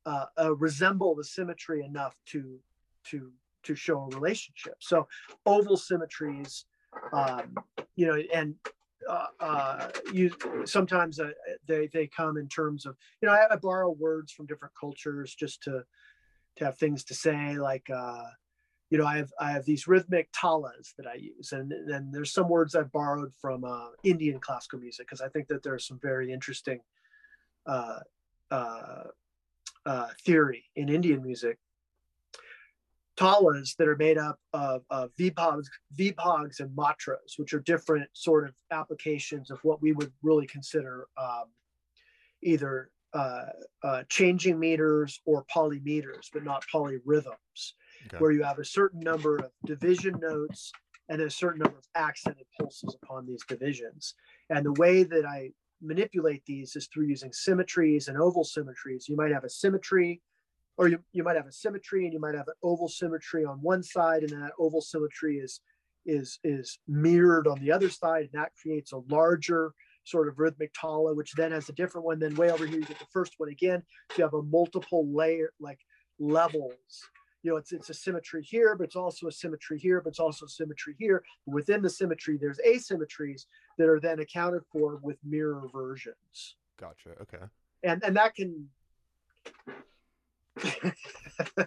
uh, 0.07 0.27
uh, 0.39 0.55
resemble 0.57 1.15
the 1.15 1.25
symmetry 1.25 1.85
enough 1.85 2.15
to 2.27 2.59
to 3.05 3.33
to 3.67 3.75
show 3.75 4.01
a 4.01 4.15
relationship. 4.15 4.77
So 4.79 5.09
oval 5.45 5.77
symmetries 5.77 6.65
um, 7.13 7.55
you 7.97 8.07
know, 8.07 8.21
and 8.33 8.55
uh, 9.09 9.27
uh, 9.41 9.89
you 10.13 10.33
sometimes 10.65 11.21
uh, 11.21 11.31
they 11.67 11.89
they 11.93 12.07
come 12.07 12.37
in 12.37 12.49
terms 12.49 12.87
of 12.87 12.97
you 13.21 13.29
know 13.29 13.35
I, 13.35 13.53
I 13.53 13.57
borrow 13.57 13.91
words 13.91 14.33
from 14.33 14.47
different 14.47 14.75
cultures 14.79 15.35
just 15.35 15.63
to 15.65 15.85
to 16.57 16.65
have 16.65 16.79
things 16.79 17.05
to 17.05 17.15
say 17.15 17.57
like 17.59 17.89
uh, 17.95 18.25
you 18.91 18.99
know 18.99 19.07
I 19.07 19.17
have 19.19 19.33
I 19.39 19.53
have 19.53 19.65
these 19.65 19.87
rhythmic 19.87 20.31
talas 20.33 20.95
that 20.97 21.07
I 21.07 21.15
use 21.15 21.53
and 21.53 21.73
then 21.89 22.11
there's 22.13 22.33
some 22.33 22.49
words 22.49 22.75
I've 22.75 22.93
borrowed 22.93 23.33
from 23.41 23.65
uh, 23.65 23.89
Indian 24.03 24.41
classical 24.41 24.81
music 24.81 25.07
because 25.07 25.21
I 25.21 25.29
think 25.29 25.49
that 25.49 25.63
there's 25.63 25.87
some 25.87 26.01
very 26.03 26.33
interesting 26.33 26.81
uh, 27.67 28.01
uh, 28.51 29.05
uh, 29.85 30.09
theory 30.25 30.65
in 30.75 30.89
Indian 30.89 31.23
music. 31.23 31.59
Talas 33.17 33.77
that 33.77 33.89
are 33.89 33.97
made 33.97 34.19
up 34.19 34.39
of, 34.53 34.83
of 34.91 35.11
vibhags, 35.19 35.67
vibhags 35.99 36.61
and 36.61 36.71
matras, 36.77 37.39
which 37.39 37.53
are 37.55 37.61
different 37.61 38.09
sort 38.13 38.47
of 38.47 38.55
applications 38.71 39.51
of 39.51 39.59
what 39.63 39.81
we 39.81 39.93
would 39.93 40.13
really 40.23 40.47
consider 40.47 41.07
um, 41.17 41.45
either 42.43 42.91
uh, 43.15 43.47
uh, 43.83 44.03
changing 44.09 44.59
meters 44.59 45.21
or 45.25 45.45
polymeters, 45.55 46.29
but 46.33 46.45
not 46.45 46.65
polyrhythms, 46.73 47.73
okay. 48.07 48.19
where 48.19 48.33
you 48.33 48.43
have 48.43 48.59
a 48.59 48.65
certain 48.65 49.01
number 49.01 49.37
of 49.37 49.51
division 49.65 50.15
notes 50.21 50.71
and 51.09 51.23
a 51.23 51.31
certain 51.31 51.61
number 51.61 51.79
of 51.79 51.85
accented 51.95 52.47
pulses 52.59 52.97
upon 53.03 53.27
these 53.27 53.43
divisions. 53.49 54.15
And 54.51 54.67
the 54.67 54.75
way 54.75 55.05
that 55.05 55.25
I 55.25 55.53
manipulate 55.81 56.45
these 56.47 56.77
is 56.77 56.89
through 56.89 57.07
using 57.07 57.33
symmetries 57.33 58.09
and 58.09 58.19
oval 58.19 58.45
symmetries. 58.45 59.09
You 59.09 59.17
might 59.17 59.33
have 59.33 59.45
a 59.45 59.51
symmetry, 59.51 60.21
or 60.77 60.89
you, 60.89 60.99
you 61.13 61.23
might 61.23 61.37
have 61.37 61.47
a 61.47 61.53
symmetry 61.53 62.05
and 62.05 62.13
you 62.13 62.21
might 62.21 62.35
have 62.35 62.49
an 62.49 62.55
oval 62.63 62.89
symmetry 62.89 63.45
on 63.45 63.59
one 63.63 63.83
side, 63.83 64.23
and 64.23 64.31
then 64.31 64.41
that 64.41 64.53
oval 64.59 64.81
symmetry 64.81 65.39
is 65.39 65.61
is 66.05 66.39
is 66.45 66.79
mirrored 66.87 67.47
on 67.47 67.59
the 67.61 67.73
other 67.73 67.91
side, 67.91 68.23
and 68.23 68.33
that 68.33 68.53
creates 68.61 68.93
a 68.93 68.99
larger 69.09 69.73
sort 70.05 70.29
of 70.29 70.39
rhythmic 70.39 70.73
tala, 70.73 71.15
which 71.15 71.33
then 71.33 71.53
has 71.53 71.69
a 71.69 71.73
different 71.73 72.07
one. 72.07 72.19
Then 72.19 72.35
way 72.37 72.51
over 72.51 72.67
here, 72.67 72.79
you 72.79 72.85
get 72.85 72.99
the 72.99 73.07
first 73.13 73.35
one 73.39 73.49
again. 73.49 73.83
So 74.11 74.19
you 74.19 74.25
have 74.25 74.35
a 74.35 74.43
multiple 74.43 75.07
layer, 75.13 75.53
like 75.61 75.81
levels. 76.19 76.75
You 77.43 77.53
know, 77.53 77.57
it's 77.59 77.73
it's 77.73 77.91
a 77.91 77.95
symmetry 77.95 78.43
here, 78.43 78.75
but 78.77 78.85
it's 78.85 78.97
also 78.97 79.29
a 79.29 79.33
symmetry 79.33 79.79
here, 79.79 80.01
but 80.01 80.11
it's 80.11 80.21
also 80.21 80.47
a 80.47 80.49
symmetry 80.49 80.95
here. 80.99 81.23
Within 81.47 81.83
the 81.83 81.91
symmetry, 81.91 82.39
there's 82.41 82.59
asymmetries 82.67 83.47
that 83.79 83.89
are 83.89 84.01
then 84.01 84.21
accounted 84.21 84.63
for 84.73 84.99
with 85.03 85.17
mirror 85.25 85.69
versions. 85.73 86.57
Gotcha. 86.79 87.11
Okay. 87.23 87.45
And 87.83 88.03
and 88.05 88.17
that 88.17 88.35
can 88.35 88.69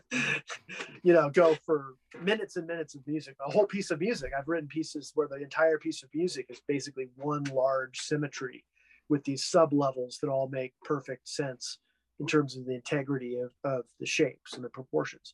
you 1.04 1.14
know, 1.14 1.30
go 1.30 1.56
for 1.66 1.96
minutes 2.22 2.56
and 2.56 2.68
minutes 2.68 2.96
of 2.96 3.06
music, 3.08 3.36
a 3.46 3.52
whole 3.52 3.66
piece 3.66 3.92
of 3.92 4.00
music. 4.00 4.32
I've 4.38 4.48
written 4.48 4.68
pieces 4.68 5.12
where 5.16 5.28
the 5.28 5.36
entire 5.36 5.78
piece 5.78 6.04
of 6.04 6.10
music 6.14 6.48
is 6.50 6.62
basically 6.68 7.10
one 7.16 7.44
large 7.46 8.00
symmetry 8.00 8.64
with 9.10 9.24
these 9.24 9.44
sub 9.44 9.74
levels 9.74 10.20
that 10.22 10.30
all 10.30 10.48
make 10.48 10.74
perfect 10.84 11.28
sense 11.28 11.80
in 12.20 12.28
terms 12.28 12.58
of 12.58 12.66
the 12.66 12.76
integrity 12.76 13.40
of, 13.40 13.52
of 13.64 13.86
the 14.00 14.06
shapes 14.06 14.54
and 14.54 14.64
the 14.64 14.70
proportions. 14.70 15.34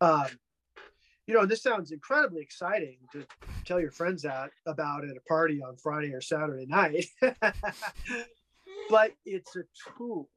Um, 0.00 0.26
you 1.26 1.34
know, 1.34 1.46
this 1.46 1.62
sounds 1.62 1.90
incredibly 1.90 2.42
exciting 2.42 2.98
to 3.12 3.26
tell 3.64 3.80
your 3.80 3.90
friends 3.90 4.22
that 4.22 4.50
about 4.66 5.04
at 5.04 5.16
a 5.16 5.28
party 5.28 5.60
on 5.60 5.76
Friday 5.76 6.12
or 6.12 6.20
Saturday 6.20 6.66
night, 6.66 7.06
but 8.90 9.12
it's 9.24 9.56
a 9.56 9.64
tool 9.96 10.28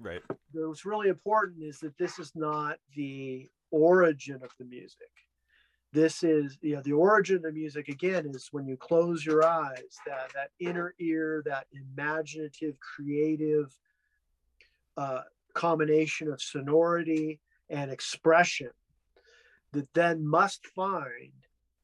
Right. 0.00 0.22
What's 0.52 0.86
really 0.86 1.08
important 1.08 1.62
is 1.62 1.78
that 1.80 1.96
this 1.98 2.18
is 2.18 2.32
not 2.34 2.78
the 2.96 3.48
origin 3.70 4.40
of 4.42 4.50
the 4.58 4.64
music. 4.64 5.10
This 5.92 6.22
is, 6.22 6.56
you 6.62 6.76
know, 6.76 6.82
the 6.82 6.92
origin 6.92 7.36
of 7.36 7.42
the 7.42 7.52
music 7.52 7.88
again 7.88 8.26
is 8.26 8.48
when 8.52 8.66
you 8.66 8.76
close 8.76 9.26
your 9.26 9.44
eyes, 9.44 9.98
that 10.06 10.30
that 10.34 10.50
inner 10.60 10.94
ear, 11.00 11.42
that 11.46 11.66
imaginative, 11.72 12.76
creative 12.80 13.76
uh, 14.96 15.22
combination 15.54 16.30
of 16.30 16.40
sonority 16.40 17.40
and 17.68 17.90
expression 17.90 18.70
that 19.72 19.88
then 19.94 20.26
must 20.26 20.66
find 20.68 21.32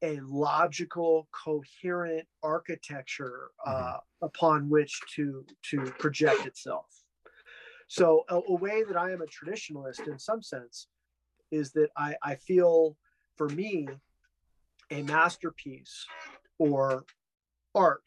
a 0.01 0.19
logical, 0.21 1.27
coherent 1.31 2.27
architecture 2.43 3.49
uh, 3.65 3.71
mm-hmm. 3.71 4.25
upon 4.25 4.69
which 4.69 5.01
to 5.15 5.45
to 5.63 5.81
project 5.99 6.45
itself. 6.45 6.85
So 7.87 8.25
a, 8.29 8.35
a, 8.35 8.55
way 8.55 8.83
that 8.83 8.97
I 8.97 9.11
am 9.11 9.21
a 9.21 9.25
traditionalist 9.25 10.07
in 10.07 10.19
some 10.19 10.41
sense 10.41 10.87
is 11.51 11.71
that 11.71 11.89
I, 11.95 12.15
I 12.21 12.35
feel 12.35 12.97
for 13.37 13.47
me 13.49 13.87
a 14.91 15.01
masterpiece 15.03 16.05
or 16.59 17.05
art 17.73 18.03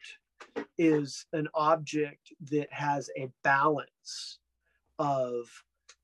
is 0.77 1.25
an 1.33 1.47
object 1.55 2.33
that 2.51 2.71
has 2.71 3.09
a 3.17 3.29
balance 3.43 4.39
of 4.99 5.45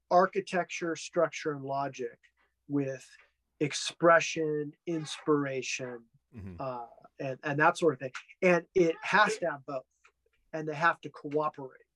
architecture, 0.10 0.96
structure, 0.96 1.52
and 1.52 1.64
logic 1.64 2.18
with 2.68 3.06
expression, 3.60 4.72
inspiration, 4.88 6.00
mm-hmm. 6.36 6.54
uh, 6.60 6.86
and, 7.20 7.38
and 7.44 7.60
that 7.60 7.78
sort 7.78 7.94
of 7.94 8.00
thing. 8.00 8.12
And 8.42 8.64
it 8.74 8.96
has 9.02 9.38
to 9.38 9.52
have 9.52 9.66
both, 9.68 9.84
and 10.54 10.68
they 10.68 10.76
have 10.76 11.02
to 11.02 11.10
cooperate 11.10 11.87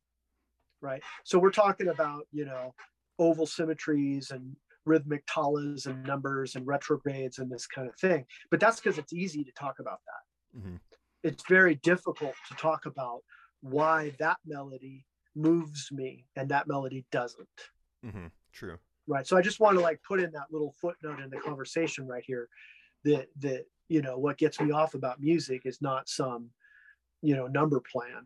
right? 0.81 1.01
So 1.23 1.39
we're 1.39 1.51
talking 1.51 1.89
about, 1.89 2.27
you 2.31 2.45
know, 2.45 2.73
oval 3.19 3.45
symmetries 3.45 4.31
and 4.31 4.55
rhythmic 4.85 5.25
talas 5.27 5.85
and 5.85 6.03
numbers 6.03 6.55
and 6.55 6.65
retrogrades 6.65 7.39
and 7.39 7.51
this 7.51 7.67
kind 7.67 7.87
of 7.87 7.95
thing. 7.95 8.25
But 8.49 8.59
that's 8.59 8.79
because 8.79 8.97
it's 8.97 9.13
easy 9.13 9.43
to 9.43 9.51
talk 9.51 9.79
about 9.79 9.99
that. 10.05 10.59
Mm-hmm. 10.59 10.75
It's 11.23 11.43
very 11.47 11.75
difficult 11.75 12.33
to 12.47 12.55
talk 12.55 12.85
about 12.85 13.21
why 13.61 14.11
that 14.19 14.37
melody 14.45 15.05
moves 15.35 15.89
me 15.91 16.25
and 16.35 16.49
that 16.49 16.67
melody 16.67 17.05
doesn't. 17.11 17.47
Mm-hmm. 18.05 18.27
True. 18.53 18.77
Right. 19.07 19.25
So 19.27 19.37
I 19.37 19.41
just 19.41 19.59
want 19.59 19.77
to 19.77 19.83
like 19.83 20.01
put 20.07 20.19
in 20.19 20.31
that 20.31 20.47
little 20.51 20.73
footnote 20.81 21.19
in 21.19 21.29
the 21.29 21.37
conversation 21.37 22.07
right 22.07 22.23
here 22.25 22.47
that 23.03 23.27
that 23.39 23.65
you 23.89 24.01
know 24.01 24.17
what 24.17 24.37
gets 24.37 24.59
me 24.59 24.71
off 24.71 24.93
about 24.93 25.19
music 25.19 25.63
is 25.65 25.81
not 25.81 26.07
some 26.07 26.49
you 27.21 27.35
know 27.35 27.47
number 27.47 27.81
plan 27.91 28.25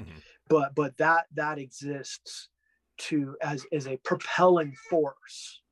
mm-hmm. 0.00 0.18
but 0.48 0.74
but 0.74 0.96
that 0.98 1.26
that 1.34 1.58
exists 1.58 2.48
to 2.98 3.36
as 3.42 3.66
as 3.72 3.86
a 3.86 3.96
propelling 3.98 4.74
force 4.90 5.62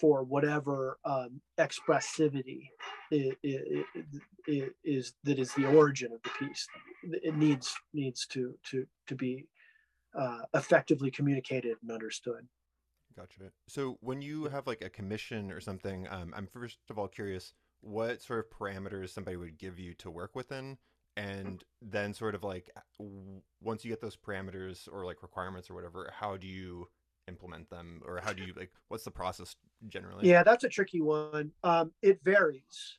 for 0.00 0.24
whatever 0.24 0.98
um, 1.04 1.42
expressivity 1.58 2.70
is, 3.10 3.34
is, 3.42 4.70
is, 4.82 5.12
that 5.24 5.38
is 5.38 5.52
the 5.52 5.66
origin 5.66 6.10
of 6.10 6.22
the 6.22 6.30
piece. 6.46 6.66
It 7.02 7.36
needs 7.36 7.74
needs 7.92 8.26
to 8.28 8.54
to 8.70 8.86
to 9.08 9.14
be 9.14 9.46
uh, 10.18 10.40
effectively 10.54 11.10
communicated 11.10 11.76
and 11.82 11.90
understood. 11.90 12.48
Gotcha. 13.16 13.52
So 13.68 13.98
when 14.00 14.22
you 14.22 14.44
have 14.46 14.66
like 14.66 14.82
a 14.82 14.88
commission 14.88 15.50
or 15.50 15.60
something, 15.60 16.08
um, 16.08 16.32
I'm 16.34 16.46
first 16.46 16.78
of 16.88 16.98
all 16.98 17.08
curious 17.08 17.52
what 17.82 18.22
sort 18.22 18.38
of 18.40 18.58
parameters 18.58 19.10
somebody 19.10 19.36
would 19.36 19.58
give 19.58 19.78
you 19.78 19.94
to 19.94 20.10
work 20.10 20.34
within, 20.34 20.78
and 21.16 21.64
then 21.82 22.14
sort 22.14 22.34
of 22.34 22.44
like 22.44 22.70
once 23.60 23.84
you 23.84 23.90
get 23.90 24.00
those 24.00 24.16
parameters 24.16 24.88
or 24.90 25.04
like 25.04 25.22
requirements 25.22 25.68
or 25.70 25.74
whatever 25.74 26.10
how 26.18 26.36
do 26.36 26.46
you 26.46 26.88
implement 27.28 27.70
them? 27.70 28.02
Or 28.04 28.20
how 28.22 28.32
do 28.32 28.42
you 28.42 28.52
like 28.56 28.72
what's 28.88 29.04
the 29.04 29.10
process 29.10 29.56
generally? 29.88 30.28
Yeah 30.28 30.42
that's 30.42 30.64
a 30.64 30.68
tricky 30.68 31.00
one. 31.00 31.52
Um, 31.64 31.92
it 32.02 32.20
varies. 32.24 32.98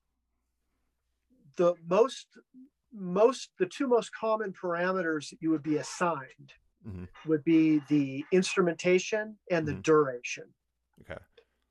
The 1.57 1.75
most 1.87 2.27
most 2.93 3.49
the 3.59 3.65
two 3.65 3.87
most 3.87 4.11
common 4.13 4.53
parameters 4.53 5.29
that 5.29 5.41
you 5.41 5.51
would 5.51 5.63
be 5.63 5.77
assigned 5.77 6.53
mm-hmm. 6.87 7.05
would 7.25 7.43
be 7.43 7.81
the 7.89 8.25
instrumentation 8.31 9.37
and 9.49 9.67
the 9.67 9.73
mm-hmm. 9.73 9.81
duration. 9.81 10.45
Okay. 11.01 11.19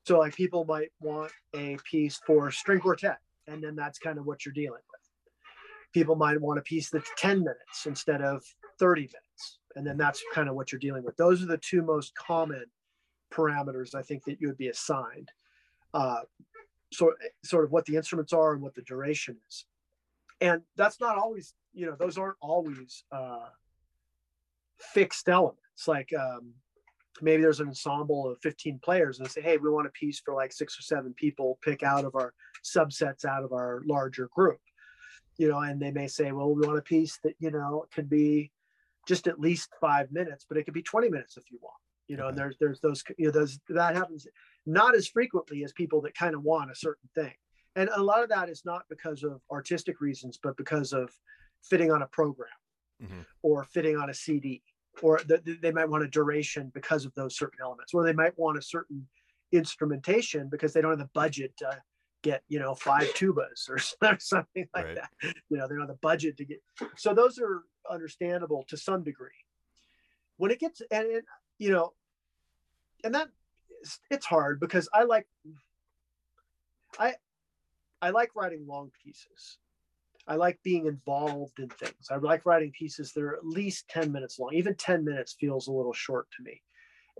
So 0.05 0.19
like 0.19 0.35
people 0.35 0.65
might 0.65 0.91
want 0.99 1.31
a 1.55 1.77
piece 1.89 2.19
for 2.25 2.51
string 2.51 2.79
quartet 2.79 3.19
and 3.47 3.63
then 3.63 3.75
that's 3.75 3.99
kind 3.99 4.17
of 4.17 4.25
what 4.25 4.45
you're 4.45 4.53
dealing 4.53 4.81
with 4.90 4.90
people 5.93 6.15
might 6.15 6.39
want 6.39 6.59
a 6.59 6.63
piece 6.63 6.89
that's 6.89 7.09
10 7.17 7.39
minutes 7.39 7.85
instead 7.85 8.21
of 8.21 8.43
30 8.79 9.01
minutes. 9.01 9.59
And 9.75 9.85
then 9.85 9.97
that's 9.97 10.21
kind 10.33 10.49
of 10.49 10.55
what 10.55 10.71
you're 10.71 10.79
dealing 10.79 11.03
with. 11.03 11.15
Those 11.17 11.43
are 11.43 11.47
the 11.47 11.57
two 11.57 11.81
most 11.81 12.13
common 12.15 12.65
parameters 13.33 13.95
I 13.95 14.01
think 14.01 14.25
that 14.25 14.39
you 14.41 14.47
would 14.47 14.57
be 14.57 14.67
assigned. 14.67 15.29
Uh, 15.93 16.21
sort, 16.91 17.15
sort 17.43 17.65
of 17.65 17.71
what 17.71 17.85
the 17.85 17.95
instruments 17.95 18.33
are 18.33 18.53
and 18.53 18.61
what 18.61 18.75
the 18.75 18.81
duration 18.81 19.37
is. 19.47 19.65
And 20.41 20.61
that's 20.75 20.99
not 20.99 21.17
always, 21.17 21.53
you 21.73 21.85
know, 21.85 21.95
those 21.97 22.17
aren't 22.17 22.37
always 22.41 23.03
uh, 23.11 23.47
fixed 24.79 25.29
elements. 25.29 25.87
Like 25.87 26.09
um, 26.13 26.53
maybe 27.21 27.43
there's 27.43 27.59
an 27.59 27.67
ensemble 27.67 28.29
of 28.29 28.39
15 28.41 28.79
players 28.83 29.19
and 29.19 29.29
say, 29.29 29.41
hey, 29.41 29.57
we 29.57 29.69
want 29.69 29.87
a 29.87 29.91
piece 29.91 30.19
for 30.19 30.33
like 30.33 30.51
six 30.51 30.77
or 30.77 30.81
seven 30.81 31.13
people, 31.13 31.59
pick 31.61 31.83
out 31.83 32.05
of 32.05 32.15
our 32.15 32.33
subsets 32.63 33.25
out 33.25 33.43
of 33.43 33.53
our 33.53 33.81
larger 33.85 34.29
group 34.33 34.59
you 35.37 35.47
know, 35.47 35.59
and 35.59 35.81
they 35.81 35.91
may 35.91 36.07
say, 36.07 36.31
well, 36.31 36.53
we 36.53 36.65
want 36.65 36.77
a 36.77 36.83
piece 36.83 37.19
that, 37.23 37.35
you 37.39 37.51
know, 37.51 37.85
can 37.93 38.05
be 38.05 38.51
just 39.07 39.27
at 39.27 39.39
least 39.39 39.69
five 39.79 40.11
minutes, 40.11 40.45
but 40.47 40.57
it 40.57 40.63
could 40.63 40.73
be 40.73 40.83
20 40.83 41.09
minutes 41.09 41.37
if 41.37 41.49
you 41.51 41.57
want, 41.61 41.75
you 42.07 42.17
know, 42.17 42.27
and 42.27 42.37
there's, 42.37 42.55
there's 42.59 42.79
those, 42.81 43.03
you 43.17 43.25
know, 43.25 43.31
those, 43.31 43.59
that 43.69 43.95
happens 43.95 44.27
not 44.65 44.95
as 44.95 45.07
frequently 45.07 45.63
as 45.63 45.71
people 45.73 46.01
that 46.01 46.13
kind 46.13 46.35
of 46.35 46.43
want 46.43 46.71
a 46.71 46.75
certain 46.75 47.09
thing. 47.15 47.33
And 47.75 47.89
a 47.95 48.03
lot 48.03 48.21
of 48.21 48.29
that 48.29 48.49
is 48.49 48.63
not 48.65 48.83
because 48.89 49.23
of 49.23 49.41
artistic 49.51 50.01
reasons, 50.01 50.37
but 50.41 50.57
because 50.57 50.93
of 50.93 51.09
fitting 51.63 51.91
on 51.91 52.01
a 52.01 52.07
program 52.07 52.49
mm-hmm. 53.01 53.21
or 53.41 53.63
fitting 53.63 53.97
on 53.97 54.09
a 54.09 54.13
CD, 54.13 54.61
or 55.01 55.21
the, 55.25 55.57
they 55.61 55.71
might 55.71 55.89
want 55.89 56.03
a 56.03 56.07
duration 56.07 56.69
because 56.73 57.05
of 57.05 57.13
those 57.15 57.37
certain 57.37 57.59
elements, 57.61 57.93
or 57.93 58.03
they 58.03 58.13
might 58.13 58.37
want 58.37 58.57
a 58.57 58.61
certain 58.61 59.07
instrumentation 59.51 60.49
because 60.49 60.73
they 60.73 60.81
don't 60.81 60.91
have 60.91 60.99
the 60.99 61.09
budget 61.13 61.53
to 61.57 61.81
get 62.23 62.43
you 62.47 62.59
know 62.59 62.75
five 62.75 63.07
tubas 63.13 63.69
or 63.69 63.77
something 64.19 64.67
like 64.75 64.85
right. 64.85 64.95
that 64.95 65.09
you 65.49 65.57
know 65.57 65.67
they 65.67 65.73
don't 65.73 65.81
have 65.81 65.87
the 65.87 65.93
budget 66.01 66.37
to 66.37 66.45
get 66.45 66.61
so 66.95 67.13
those 67.13 67.39
are 67.39 67.63
understandable 67.89 68.63
to 68.67 68.77
some 68.77 69.03
degree 69.03 69.29
when 70.41 70.49
it 70.49 70.59
gets 70.59 70.81
and, 70.89 71.05
and 71.05 71.23
you 71.59 71.69
know, 71.69 71.93
and 73.03 73.13
that 73.13 73.27
it's 74.09 74.25
hard 74.25 74.59
because 74.59 74.89
I 74.91 75.03
like 75.03 75.27
I 76.97 77.13
I 78.01 78.09
like 78.09 78.35
writing 78.35 78.65
long 78.65 78.89
pieces. 79.03 79.59
I 80.27 80.35
like 80.35 80.57
being 80.63 80.87
involved 80.87 81.59
in 81.59 81.69
things. 81.69 82.07
I 82.09 82.15
like 82.15 82.47
writing 82.47 82.71
pieces 82.71 83.13
that 83.13 83.23
are 83.23 83.35
at 83.35 83.45
least 83.45 83.87
10 83.89 84.11
minutes 84.11 84.39
long. 84.39 84.53
Even 84.53 84.73
10 84.73 85.05
minutes 85.05 85.35
feels 85.39 85.67
a 85.67 85.71
little 85.71 85.93
short 85.93 86.27
to 86.37 86.43
me. 86.43 86.61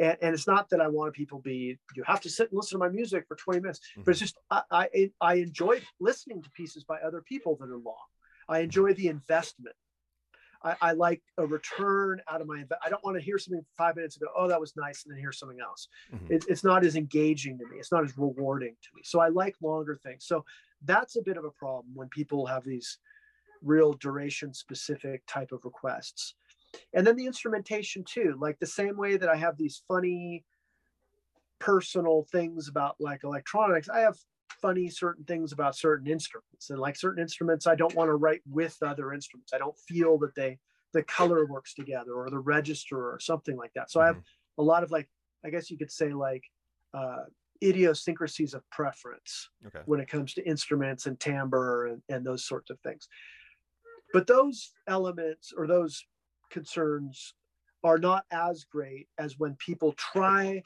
And, 0.02 0.18
and 0.22 0.34
it's 0.34 0.48
not 0.48 0.68
that 0.72 0.82
I 0.82 0.88
want 0.88 1.14
people 1.14 1.40
to 1.40 1.44
be, 1.44 1.78
you 1.96 2.04
have 2.06 2.22
to 2.22 2.30
sit 2.30 2.50
and 2.50 2.58
listen 2.58 2.80
to 2.80 2.86
my 2.86 2.92
music 2.92 3.26
for 3.28 3.36
20 3.36 3.60
minutes, 3.60 3.80
mm-hmm. 3.80 4.02
but 4.02 4.12
it's 4.12 4.20
just, 4.20 4.38
I, 4.50 4.64
I, 4.72 5.12
I 5.22 5.34
enjoy 5.36 5.80
listening 6.00 6.42
to 6.42 6.50
pieces 6.52 6.84
by 6.84 6.98
other 6.98 7.22
people 7.22 7.56
that 7.60 7.70
are 7.70 7.78
long. 7.78 7.96
I 8.50 8.60
enjoy 8.60 8.94
the 8.94 9.08
investment. 9.08 9.76
I, 10.64 10.76
I, 10.82 10.92
like 10.94 11.22
a 11.38 11.46
return 11.46 12.22
out 12.30 12.42
of 12.42 12.48
my. 12.48 12.64
I 12.86 12.90
don't 12.90 13.04
want 13.04 13.18
to 13.18 13.24
hear 13.24 13.40
something 13.40 13.66
five 13.78 13.96
minutes 13.96 14.18
ago. 14.18 14.28
Oh, 14.36 14.48
that 14.48 14.60
was 14.60 14.74
nice, 14.78 15.04
and 15.04 15.12
then 15.12 15.20
hear 15.20 15.32
something 15.32 15.58
else. 15.60 15.88
Mm-hmm. 16.14 16.34
It, 16.34 16.46
it's 16.48 16.64
not 16.64 16.86
as 16.86 16.96
engaging 16.96 17.58
to 17.58 17.66
me. 17.66 17.78
It's 17.78 17.92
not 17.92 18.04
as 18.04 18.16
rewarding 18.16 18.76
to 18.80 18.90
me. 18.96 19.02
So 19.04 19.20
I 19.20 19.30
like 19.30 19.56
longer 19.64 20.00
things. 20.04 20.26
So 20.28 20.46
that's 20.84 21.16
a 21.16 21.22
bit 21.24 21.38
of 21.38 21.46
a 21.46 21.52
problem 21.52 21.96
when 21.96 22.10
people 22.10 22.46
have 22.46 22.64
these 22.64 23.00
real 23.64 23.94
duration 23.94 24.54
specific 24.54 25.24
type 25.28 25.52
of 25.52 25.66
requests. 25.66 26.36
And 26.94 27.06
then 27.06 27.16
the 27.16 27.26
instrumentation 27.26 28.04
too, 28.04 28.38
like 28.40 28.60
the 28.60 28.66
same 28.66 28.98
way 28.98 29.18
that 29.18 29.30
I 29.30 29.36
have 29.36 29.58
these 29.58 29.84
funny 29.88 30.46
personal 31.60 32.26
things 32.32 32.68
about 32.68 32.96
like 33.00 33.24
electronics, 33.24 33.90
I 33.90 34.00
have 34.00 34.18
funny 34.62 34.90
certain 34.90 35.24
things 35.26 35.52
about 35.52 35.76
certain 35.76 36.08
instruments 36.08 36.70
and 36.70 36.80
like 36.80 36.96
certain 36.96 37.22
instruments 37.22 37.68
i 37.68 37.76
don't 37.76 37.96
want 37.96 38.08
to 38.08 38.16
write 38.16 38.42
with 38.50 38.78
other 38.82 39.14
instruments 39.14 39.54
i 39.54 39.58
don't 39.58 39.78
feel 39.88 40.18
that 40.18 40.36
they 40.36 40.58
the 40.94 41.04
color 41.04 41.46
works 41.46 41.74
together 41.74 42.14
or 42.14 42.30
the 42.30 42.40
register 42.40 42.98
or 42.98 43.20
something 43.20 43.58
like 43.58 43.72
that 43.74 43.90
so 43.90 44.00
mm-hmm. 44.00 44.04
i 44.04 44.08
have 44.08 44.18
mm-hmm. 44.18 44.62
a 44.62 44.64
lot 44.64 44.84
of 44.84 44.92
like 44.92 45.10
i 45.46 45.50
guess 45.50 45.72
you 45.72 45.78
could 45.78 45.92
say 45.92 46.14
like 46.14 46.44
uh, 46.94 47.24
idiosyncrasies 47.64 48.54
of 48.54 48.70
preference 48.70 49.50
okay. 49.66 49.80
when 49.86 50.00
it 50.00 50.10
comes 50.10 50.34
to 50.34 50.46
instruments 50.48 51.06
and 51.06 51.20
timbre 51.20 51.88
and, 51.88 52.02
and 52.10 52.26
those 52.26 52.46
sorts 52.46 52.70
of 52.70 52.80
things 52.82 53.08
but 54.14 54.28
those 54.28 54.72
elements 54.88 55.54
or 55.56 55.68
those 55.68 56.06
concerns 56.52 57.34
are 57.84 57.98
not 57.98 58.26
as 58.32 58.66
great 58.66 59.08
as 59.18 59.40
when 59.40 59.56
people 59.56 59.94
try 59.94 60.62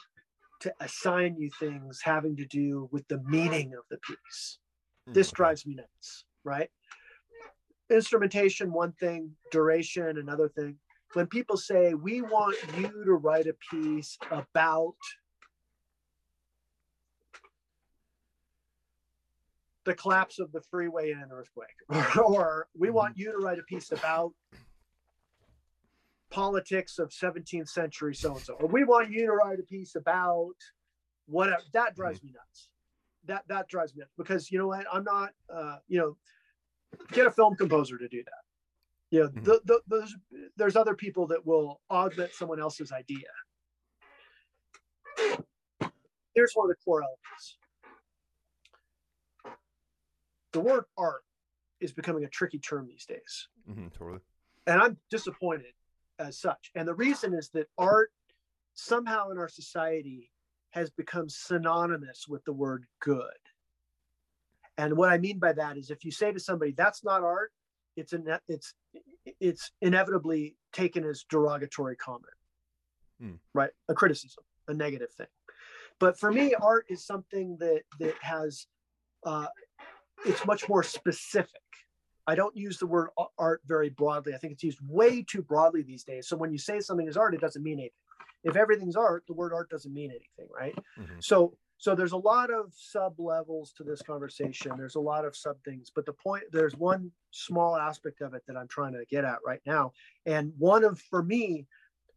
to 0.61 0.73
assign 0.79 1.35
you 1.37 1.49
things 1.59 2.01
having 2.03 2.35
to 2.35 2.45
do 2.45 2.89
with 2.91 3.07
the 3.07 3.21
meaning 3.23 3.73
of 3.73 3.83
the 3.89 3.97
piece. 3.97 4.59
This 5.07 5.27
mm-hmm. 5.27 5.35
drives 5.35 5.65
me 5.65 5.75
nuts, 5.75 6.25
right? 6.43 6.69
Instrumentation, 7.89 8.71
one 8.71 8.93
thing, 8.93 9.31
duration, 9.51 10.17
another 10.17 10.49
thing. 10.49 10.77
When 11.13 11.27
people 11.27 11.55
say, 11.55 11.93
we 11.93 12.21
want 12.21 12.57
you 12.77 12.89
to 13.05 13.13
write 13.13 13.47
a 13.47 13.55
piece 13.71 14.17
about 14.31 14.95
the 19.85 19.93
collapse 19.93 20.39
of 20.39 20.51
the 20.51 20.61
freeway 20.61 21.11
in 21.11 21.19
an 21.19 21.29
earthquake, 21.31 21.67
or 22.17 22.67
we 22.77 22.89
want 22.89 23.13
mm-hmm. 23.13 23.21
you 23.21 23.31
to 23.33 23.37
write 23.37 23.59
a 23.59 23.63
piece 23.63 23.91
about 23.91 24.33
politics 26.35 26.99
of 26.99 27.09
17th 27.11 27.69
century 27.69 28.13
so 28.13 28.33
and 28.33 28.41
so, 28.41 28.55
or 28.55 28.67
we 28.67 28.83
want 28.83 29.09
you 29.09 29.25
to 29.25 29.31
write 29.31 29.57
a 29.57 29.63
piece 29.63 29.95
about 29.95 30.55
whatever. 31.27 31.61
That 31.71 31.95
drives 31.95 32.19
mm-hmm. 32.19 32.27
me 32.27 32.33
nuts. 32.33 32.69
That 33.25 33.43
that 33.47 33.69
drives 33.69 33.95
me 33.95 34.01
nuts 34.01 34.11
because 34.17 34.51
you 34.51 34.59
know 34.59 34.67
what? 34.67 34.85
I'm 34.91 35.05
not. 35.05 35.29
Uh, 35.49 35.77
you 35.87 35.97
know, 35.97 36.17
get 37.13 37.25
a 37.25 37.31
film 37.31 37.55
composer 37.55 37.97
to 37.97 38.07
do 38.09 38.21
that. 38.21 38.31
You 39.11 39.19
know, 39.21 39.27
mm-hmm. 39.29 39.43
the, 39.43 39.61
the, 39.63 39.81
there's 39.87 40.15
there's 40.57 40.75
other 40.75 40.93
people 40.93 41.25
that 41.27 41.45
will 41.45 41.79
augment 41.89 42.33
someone 42.33 42.59
else's 42.59 42.91
idea. 42.91 43.29
Here's 46.35 46.51
one 46.53 46.69
of 46.69 46.75
the 46.75 46.83
core 46.83 47.01
elements. 47.01 47.57
The 50.51 50.59
word 50.59 50.83
art 50.97 51.23
is 51.79 51.93
becoming 51.93 52.25
a 52.25 52.29
tricky 52.29 52.59
term 52.59 52.87
these 52.89 53.05
days. 53.05 53.47
Mm-hmm, 53.69 53.87
totally. 53.97 54.19
And 54.67 54.81
I'm 54.81 54.97
disappointed 55.09 55.71
as 56.19 56.39
such. 56.39 56.71
And 56.75 56.87
the 56.87 56.93
reason 56.93 57.33
is 57.33 57.49
that 57.49 57.67
art 57.77 58.11
somehow 58.73 59.29
in 59.29 59.37
our 59.37 59.49
society 59.49 60.31
has 60.71 60.89
become 60.89 61.29
synonymous 61.29 62.27
with 62.27 62.43
the 62.45 62.53
word 62.53 62.85
good. 62.99 63.23
And 64.77 64.97
what 64.97 65.09
I 65.09 65.17
mean 65.17 65.39
by 65.39 65.53
that 65.53 65.77
is 65.77 65.89
if 65.89 66.03
you 66.03 66.11
say 66.11 66.31
to 66.31 66.39
somebody 66.39 66.73
that's 66.75 67.03
not 67.03 67.23
art, 67.23 67.51
it's 67.95 68.11
an 68.11 68.27
it's 68.49 68.73
it's 69.39 69.71
inevitably 69.81 70.57
taken 70.73 71.05
as 71.05 71.23
derogatory 71.29 71.95
comment. 71.95 72.25
Hmm. 73.21 73.35
Right? 73.53 73.71
A 73.87 73.93
criticism, 73.93 74.43
a 74.67 74.73
negative 74.73 75.11
thing. 75.11 75.27
But 75.97 76.19
for 76.19 76.29
me, 76.29 76.53
art 76.55 76.87
is 76.89 77.05
something 77.05 77.55
that 77.59 77.83
that 77.99 78.15
has 78.21 78.67
uh, 79.25 79.47
it's 80.25 80.45
much 80.45 80.67
more 80.67 80.83
specific 80.83 81.61
I 82.27 82.35
don't 82.35 82.55
use 82.55 82.77
the 82.77 82.87
word 82.87 83.09
art 83.37 83.61
very 83.67 83.89
broadly. 83.89 84.33
I 84.33 84.37
think 84.37 84.53
it's 84.53 84.63
used 84.63 84.79
way 84.87 85.23
too 85.23 85.41
broadly 85.41 85.83
these 85.83 86.03
days. 86.03 86.27
So 86.27 86.35
when 86.35 86.51
you 86.51 86.57
say 86.57 86.79
something 86.79 87.07
is 87.07 87.17
art, 87.17 87.35
it 87.35 87.41
doesn't 87.41 87.63
mean 87.63 87.79
anything. 87.79 87.91
If 88.43 88.55
everything's 88.55 88.95
art, 88.95 89.23
the 89.27 89.33
word 89.33 89.53
art 89.53 89.69
doesn't 89.69 89.93
mean 89.93 90.11
anything, 90.11 90.51
right? 90.53 90.75
Mm-hmm. 90.99 91.19
So 91.19 91.57
so 91.77 91.93
there's 91.93 92.13
a 92.13 92.17
lot 92.17 92.51
of 92.51 92.71
sub 92.75 93.19
levels 93.19 93.73
to 93.73 93.83
this 93.83 94.01
conversation. 94.01 94.71
There's 94.77 94.95
a 94.95 94.99
lot 94.99 95.25
of 95.25 95.35
sub 95.35 95.57
things, 95.65 95.91
but 95.93 96.05
the 96.05 96.13
point 96.13 96.43
there's 96.51 96.75
one 96.75 97.11
small 97.31 97.75
aspect 97.75 98.21
of 98.21 98.33
it 98.33 98.43
that 98.47 98.55
I'm 98.55 98.67
trying 98.67 98.93
to 98.93 99.03
get 99.09 99.25
at 99.25 99.39
right 99.45 99.59
now. 99.65 99.91
And 100.25 100.53
one 100.57 100.83
of 100.83 100.99
for 100.99 101.21
me, 101.21 101.67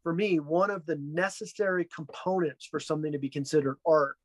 for 0.03 0.15
me, 0.15 0.39
one 0.39 0.71
of 0.71 0.87
the 0.87 0.97
necessary 0.97 1.89
components 1.95 2.67
for 2.67 2.79
something 2.79 3.13
to 3.13 3.19
be 3.19 3.29
considered 3.29 3.79
art 3.87 4.17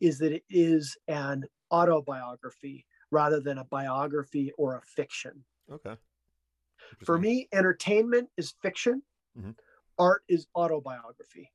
is 0.00 0.18
that 0.18 0.32
it 0.32 0.44
is 0.50 0.96
an 1.08 1.44
autobiography 1.72 2.84
rather 3.10 3.40
than 3.40 3.58
a 3.58 3.64
biography 3.64 4.52
or 4.58 4.76
a 4.76 4.82
fiction. 4.82 5.44
Okay. 5.70 5.94
For 7.04 7.18
me, 7.18 7.48
entertainment 7.52 8.28
is 8.36 8.54
fiction, 8.62 9.02
mm-hmm. 9.38 9.50
art 9.98 10.22
is 10.28 10.46
autobiography. 10.54 11.52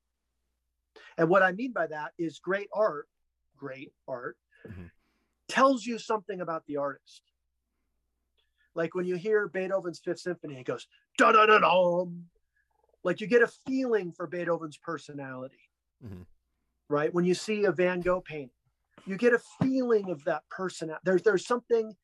And 1.18 1.30
what 1.30 1.44
I 1.44 1.52
mean 1.52 1.72
by 1.72 1.88
that 1.88 2.12
is 2.18 2.40
great 2.40 2.68
art, 2.74 3.08
great 3.58 3.94
art, 4.08 4.38
mm-hmm. 4.68 4.86
tells 5.48 5.86
you 5.86 5.98
something 5.98 6.42
about 6.42 6.66
the 6.68 6.78
artist. 6.78 7.22
Like 8.76 8.96
when 8.96 9.06
you 9.06 9.16
hear 9.16 9.48
Beethoven's 9.48 10.00
Fifth 10.00 10.20
Symphony, 10.20 10.60
it 10.60 10.66
goes 10.66 10.88
da 11.18 11.32
da 11.32 11.46
da 11.46 11.60
da. 11.60 12.06
Like 13.04 13.20
you 13.20 13.28
get 13.28 13.42
a 13.42 13.52
feeling 13.68 14.12
for 14.12 14.28
Beethoven's 14.28 14.78
personality, 14.78 15.70
mm-hmm. 16.06 16.22
right? 16.88 17.14
When 17.14 17.26
you 17.26 17.34
see 17.34 17.66
a 17.66 17.72
Van 17.72 18.00
Gogh 18.00 18.22
painting, 18.22 18.52
you 19.06 19.18
get 19.18 19.34
a 19.34 19.42
feeling 19.62 20.10
of 20.10 20.24
that 20.26 20.44
person. 20.50 20.92
There's 21.04 21.24
there's 21.24 21.46
something 21.46 21.96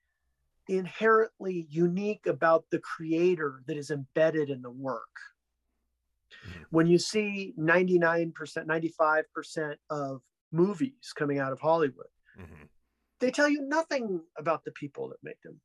inherently 0.67 1.67
unique 1.69 2.25
about 2.27 2.65
the 2.71 2.79
creator 2.79 3.61
that 3.67 3.77
is 3.77 3.91
embedded 3.91 4.49
in 4.49 4.61
the 4.61 4.71
work. 4.71 5.01
Mm-hmm. 6.47 6.63
When 6.71 6.87
you 6.87 6.97
see 6.97 7.53
99%, 7.57 8.33
95% 8.35 9.75
of 9.89 10.21
movies 10.51 11.13
coming 11.15 11.39
out 11.39 11.53
of 11.53 11.59
Hollywood, 11.59 12.07
mm-hmm. 12.39 12.65
they 13.19 13.31
tell 13.31 13.49
you 13.49 13.61
nothing 13.61 14.21
about 14.37 14.65
the 14.65 14.71
people 14.71 15.09
that 15.09 15.17
make 15.23 15.41
them. 15.41 15.59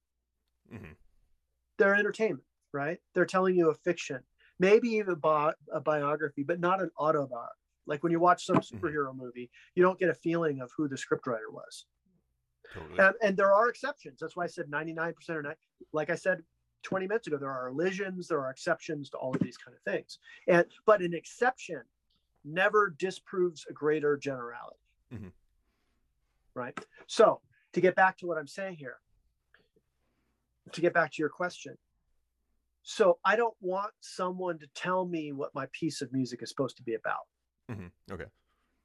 Mm-hmm. 0.73 0.93
They're 1.79 1.97
entertainment, 1.97 2.45
right? 2.73 2.99
They're 3.15 3.27
telling 3.27 3.57
you 3.57 3.71
a 3.71 3.75
fiction, 3.75 4.21
maybe 4.61 4.91
even 4.91 5.17
bi- 5.17 5.55
a 5.73 5.81
biography, 5.81 6.45
but 6.45 6.61
not 6.61 6.81
an 6.81 6.91
autobiography. 6.99 7.57
Like 7.87 8.03
when 8.03 8.13
you 8.13 8.21
watch 8.21 8.47
some 8.47 8.57
mm-hmm. 8.57 8.77
superhero 8.77 9.15
movie, 9.15 9.51
you 9.75 9.83
don't 9.83 9.99
get 9.99 10.09
a 10.09 10.15
feeling 10.15 10.61
of 10.61 10.71
who 10.77 10.89
the 10.89 10.97
scriptwriter 10.97 11.51
was. 11.51 11.87
Totally. 12.73 12.99
And, 12.99 13.15
and 13.23 13.37
there 13.37 13.53
are 13.53 13.69
exceptions. 13.69 14.19
That's 14.21 14.37
why 14.37 14.45
I 14.45 14.49
said 14.49 14.67
99% 14.71 15.15
or 15.31 15.43
not. 15.43 15.57
Like 15.93 16.11
I 16.11 16.15
said 16.15 16.43
20 16.85 17.07
minutes 17.07 17.27
ago, 17.27 17.37
there 17.37 17.51
are 17.51 17.69
elisions, 17.69 18.29
there 18.29 18.41
are 18.41 18.51
exceptions 18.51 19.11
to 19.11 19.17
all 19.17 19.35
of 19.35 19.41
these 19.41 19.57
kind 19.57 19.77
of 19.77 19.83
things. 19.83 20.19
And 20.49 20.65
but 20.87 21.03
an 21.03 21.15
exception 21.15 21.83
never 22.45 22.95
disproves 22.99 23.67
a 23.69 23.73
greater 23.73 24.17
generality. 24.17 24.77
Mm-hmm. 25.13 25.29
Right. 26.55 26.79
So 27.07 27.41
to 27.73 27.81
get 27.81 27.95
back 27.95 28.19
to 28.19 28.27
what 28.27 28.39
I'm 28.39 28.49
saying 28.49 28.77
here, 28.77 28.97
to 30.73 30.81
get 30.81 30.95
back 30.95 31.13
to 31.13 31.23
your 31.23 31.29
question. 31.29 31.77
So 32.83 33.19
I 33.25 33.37
don't 33.37 33.55
want 33.61 33.93
someone 34.01 34.59
to 34.59 34.67
tell 34.75 35.07
me 35.07 35.33
what 35.33 35.55
my 35.55 35.67
piece 35.73 36.03
of 36.03 36.13
music 36.13 36.43
is 36.43 36.49
supposed 36.49 36.77
to 36.79 36.83
be 36.83 36.95
about. 36.95 37.27
Mm-hmm. 37.71 38.13
Okay. 38.13 38.25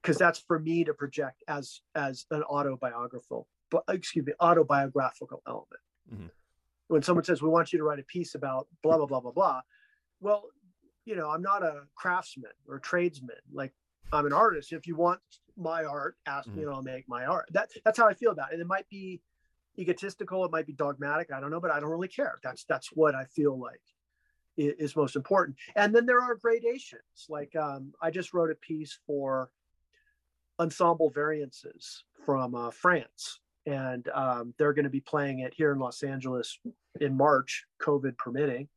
Because 0.01 0.17
that's 0.17 0.39
for 0.39 0.59
me 0.59 0.83
to 0.83 0.93
project 0.93 1.43
as 1.47 1.81
as 1.95 2.25
an 2.31 2.43
autobiographical, 2.43 3.47
but 3.69 3.83
excuse 3.89 4.25
me, 4.25 4.33
autobiographical 4.39 5.41
element. 5.47 5.81
Mm-hmm. 6.13 6.27
When 6.87 7.01
someone 7.01 7.25
says 7.25 7.41
we 7.41 7.49
want 7.49 7.73
you 7.73 7.79
to 7.79 7.83
write 7.83 7.99
a 7.99 8.03
piece 8.03 8.35
about 8.35 8.67
blah 8.81 8.97
blah 8.97 9.05
blah 9.05 9.19
blah 9.19 9.31
blah, 9.31 9.61
well, 10.21 10.45
you 11.05 11.15
know, 11.15 11.29
I'm 11.29 11.41
not 11.41 11.63
a 11.63 11.81
craftsman 11.95 12.51
or 12.67 12.75
a 12.75 12.81
tradesman. 12.81 13.35
Like 13.51 13.73
I'm 14.13 14.25
an 14.25 14.33
artist. 14.33 14.71
If 14.71 14.87
you 14.87 14.95
want 14.95 15.19
my 15.57 15.83
art, 15.83 16.15
ask 16.25 16.47
mm-hmm. 16.47 16.57
me 16.57 16.63
and 16.63 16.73
I'll 16.73 16.83
make 16.83 17.09
my 17.09 17.25
art. 17.25 17.47
That 17.51 17.69
that's 17.83 17.97
how 17.97 18.07
I 18.07 18.13
feel 18.13 18.31
about 18.31 18.51
it. 18.51 18.53
And 18.53 18.61
it 18.61 18.67
might 18.67 18.87
be 18.89 19.21
egotistical, 19.77 20.45
it 20.45 20.51
might 20.51 20.65
be 20.65 20.73
dogmatic. 20.73 21.31
I 21.31 21.41
don't 21.41 21.51
know, 21.51 21.59
but 21.59 21.71
I 21.71 21.79
don't 21.79 21.89
really 21.89 22.07
care. 22.07 22.37
That's 22.43 22.63
that's 22.63 22.89
what 22.93 23.13
I 23.15 23.25
feel 23.25 23.59
like 23.59 23.81
is, 24.57 24.95
most 24.95 25.15
important. 25.15 25.57
And 25.75 25.95
then 25.95 26.05
there 26.05 26.21
are 26.21 26.35
gradations. 26.35 27.27
Like 27.29 27.55
um, 27.55 27.93
I 28.01 28.11
just 28.11 28.33
wrote 28.33 28.51
a 28.51 28.55
piece 28.55 28.99
for 29.05 29.49
Ensemble 30.59 31.11
Variances 31.11 32.03
from 32.25 32.55
uh, 32.55 32.71
France, 32.71 33.39
and 33.65 34.07
um, 34.13 34.53
they're 34.57 34.73
going 34.73 34.85
to 34.85 34.89
be 34.89 35.01
playing 35.01 35.39
it 35.39 35.53
here 35.55 35.71
in 35.71 35.79
Los 35.79 36.03
Angeles 36.03 36.59
in 36.99 37.15
March, 37.15 37.65
COVID 37.81 38.17
permitting. 38.17 38.67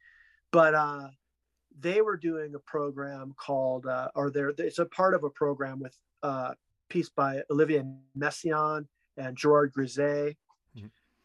But 0.53 0.75
uh, 0.75 1.09
they 1.79 2.01
were 2.03 2.17
doing 2.17 2.55
a 2.55 2.59
program 2.59 3.35
called, 3.37 3.87
uh, 3.87 4.09
or 4.15 4.31
there, 4.31 4.53
it's 4.59 4.79
a 4.79 4.87
part 4.87 5.15
of 5.15 5.25
a 5.25 5.31
program 5.31 5.81
with 5.81 5.97
a 6.23 6.27
uh, 6.27 6.55
piece 6.89 7.09
by 7.09 7.43
Olivier 7.51 7.85
Messiaen 8.19 8.87
and 9.17 9.37
Gerard 9.37 9.73
mm-hmm. 9.73 9.81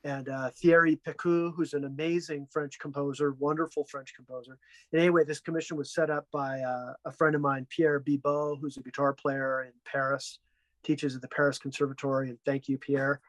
And 0.06 0.30
uh, 0.30 0.52
Thierry 0.52 1.00
Pécou, 1.06 1.52
who's 1.56 1.74
an 1.74 1.84
amazing 1.84 2.48
French 2.52 2.78
composer, 2.78 3.34
wonderful 3.40 3.86
French 3.86 4.14
composer. 4.16 4.60
And 4.94 5.02
anyway, 5.02 5.24
this 5.24 5.40
commission 5.40 5.78
was 5.78 5.96
set 5.96 6.12
up 6.12 6.28
by 6.32 6.62
uh, 6.62 6.94
a 7.06 7.12
friend 7.12 7.34
of 7.34 7.42
mine, 7.42 7.66
Pierre 7.72 8.00
Bibault, 8.00 8.60
who's 8.62 8.78
a 8.78 8.84
guitar 8.84 9.14
player 9.14 9.64
in 9.64 9.72
Paris, 9.84 10.38
teaches 10.84 11.16
at 11.16 11.24
the 11.24 11.28
Paris 11.28 11.58
Conservatory. 11.58 12.30
And 12.30 12.38
thank 12.46 12.70
you, 12.70 12.78
Pierre, 12.78 13.20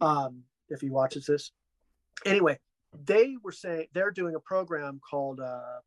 um, 0.00 0.42
if 0.68 0.80
he 0.80 0.90
watches 0.90 1.26
this. 1.26 1.52
Anyway, 2.24 2.58
they 3.04 3.36
were 3.44 3.52
saying 3.52 3.86
they're 3.94 4.10
doing 4.10 4.34
a 4.34 4.40
program 4.40 5.00
called 5.08 5.38
uh, 5.38 5.78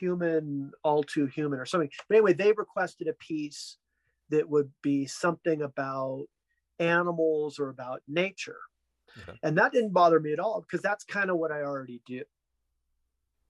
Human 0.00 0.72
All 0.82 1.02
Too 1.02 1.26
Human 1.26 1.60
or 1.60 1.66
something. 1.66 1.90
But 2.08 2.16
anyway, 2.16 2.32
they 2.32 2.52
requested 2.52 3.08
a 3.08 3.12
piece 3.12 3.76
that 4.30 4.48
would 4.48 4.70
be 4.80 5.04
something 5.04 5.60
about 5.60 6.24
animals 6.78 7.58
or 7.58 7.68
about 7.68 8.00
nature. 8.08 8.56
And 9.42 9.58
that 9.58 9.72
didn't 9.72 9.92
bother 9.92 10.20
me 10.20 10.32
at 10.32 10.38
all 10.38 10.60
because 10.60 10.82
that's 10.82 11.04
kind 11.04 11.30
of 11.30 11.38
what 11.38 11.52
I 11.52 11.62
already 11.62 12.00
do. 12.06 12.22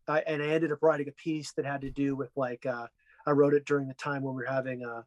I, 0.09 0.21
and 0.21 0.43
I 0.43 0.47
ended 0.47 0.73
up 0.73 0.83
writing 0.83 1.09
a 1.09 1.13
piece 1.13 1.53
that 1.53 1.65
had 1.65 1.83
to 1.83 1.91
do 1.91 2.17
with 2.17 2.31
like, 2.37 2.67
uh, 2.67 2.87
I 3.27 3.31
wrote 3.31 3.55
it 3.55 3.65
during 3.65 3.89
the 3.89 3.95
time 3.95 4.23
when 4.23 4.35
we 4.35 4.45
are 4.45 4.53
having 4.53 4.85
uh, 4.85 5.03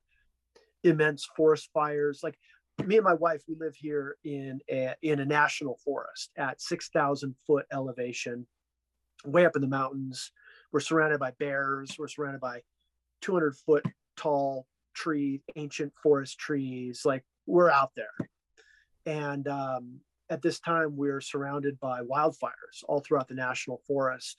immense 0.84 1.28
forest 1.36 1.70
fires. 1.74 2.22
Like 2.24 2.38
me 2.86 2.95
and 2.95 3.03
my 3.03 3.14
wife, 3.14 3.41
we 3.47 3.56
live 3.56 3.76
here 3.76 4.18
in 4.24 4.62
a, 4.70 4.93
in 5.01 5.20
a 5.20 5.26
national 5.26 5.78
forest 5.84 6.32
at 6.38 6.62
6,000 6.62 7.36
foot 7.45 7.66
elevation, 7.74 8.47
way 9.26 9.45
up 9.45 9.56
in 9.56 9.62
the 9.62 9.68
mountains. 9.68 10.32
We're 10.72 10.80
surrounded 10.80 11.20
by 11.20 11.32
bears. 11.39 11.95
We're 11.97 12.08
surrounded 12.08 12.41
by 12.41 12.62
200 13.22 13.56
foot 13.58 13.86
tall 14.16 14.66
tree, 14.93 15.41
ancient 15.56 15.93
forest 16.01 16.39
trees. 16.39 17.01
Like 17.06 17.24
we're 17.45 17.70
out 17.70 17.91
there. 17.95 18.30
And 19.06 19.47
um, 19.47 19.99
at 20.30 20.41
this 20.41 20.59
time, 20.59 20.95
we're 20.95 21.21
surrounded 21.21 21.80
by 21.80 22.01
wildfires 22.01 22.84
all 22.88 22.99
throughout 22.99 23.28
the 23.28 23.36
national 23.36 23.82
forest. 23.88 24.38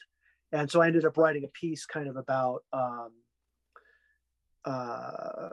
And 0.52 0.70
so 0.70 0.80
I 0.80 0.86
ended 0.86 1.04
up 1.04 1.16
writing 1.16 1.44
a 1.44 1.48
piece 1.48 1.86
kind 1.86 2.08
of 2.08 2.16
about 2.16 2.62
um, 2.72 3.10
uh, 4.64 5.48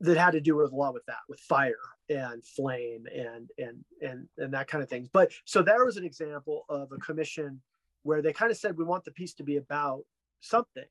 that 0.00 0.16
had 0.16 0.32
to 0.32 0.40
do 0.40 0.56
with 0.56 0.72
a 0.72 0.76
lot 0.76 0.94
with 0.94 1.04
that, 1.06 1.18
with 1.28 1.40
fire 1.40 1.74
and 2.08 2.44
flame 2.44 3.06
and 3.14 3.50
and 3.58 3.84
and 4.02 4.28
and 4.36 4.52
that 4.52 4.68
kind 4.68 4.82
of 4.82 4.90
things. 4.90 5.08
But 5.12 5.32
so 5.44 5.62
there 5.62 5.84
was 5.84 5.96
an 5.96 6.04
example 6.04 6.64
of 6.68 6.92
a 6.92 6.98
commission 6.98 7.60
where 8.02 8.20
they 8.20 8.32
kind 8.32 8.50
of 8.50 8.58
said 8.58 8.76
we 8.76 8.84
want 8.84 9.04
the 9.04 9.10
piece 9.10 9.34
to 9.34 9.42
be 9.42 9.56
about 9.56 10.04
something, 10.40 10.84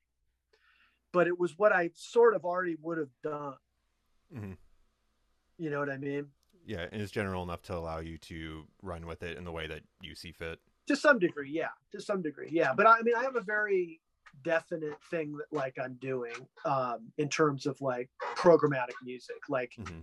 but 1.12 1.28
it 1.28 1.40
was 1.40 1.58
what 1.58 1.72
I 1.72 1.92
sort 1.94 2.36
of 2.36 2.46
already 2.46 2.76
would 2.82 2.98
have 2.98 3.14
done. 3.24 3.56
Mm-hmm. 4.36 4.54
You 5.60 5.70
know 5.70 5.80
what 5.80 5.90
I 5.90 5.98
mean? 5.98 6.28
Yeah, 6.66 6.86
and 6.92 7.02
it's 7.02 7.12
general 7.12 7.44
enough 7.44 7.62
to 7.64 7.76
allow 7.76 8.00
you 8.00 8.18
to 8.20 8.66
run 8.82 9.06
with 9.06 9.24
it 9.24 9.38
in 9.38 9.44
the 9.44 9.52
way 9.52 9.68
that 9.68 9.82
you 10.02 10.16
see 10.16 10.32
fit. 10.32 10.60
To 10.88 10.96
some 10.96 11.20
degree, 11.20 11.50
yeah. 11.52 11.70
To 11.92 12.02
some 12.02 12.22
degree, 12.22 12.50
yeah. 12.52 12.74
But 12.76 12.88
I 12.88 13.02
mean, 13.02 13.16
I 13.16 13.24
have 13.24 13.36
a 13.36 13.42
very 13.42 14.00
definite 14.44 14.98
thing 15.10 15.38
that 15.38 15.56
like 15.56 15.78
I'm 15.82 15.96
doing 16.02 16.34
um, 16.66 17.12
in 17.18 17.30
terms 17.30 17.66
of 17.66 17.80
like 17.82 18.10
programmatic 18.36 18.96
music, 19.04 19.38
like 19.50 19.74
mm-hmm. 19.80 20.00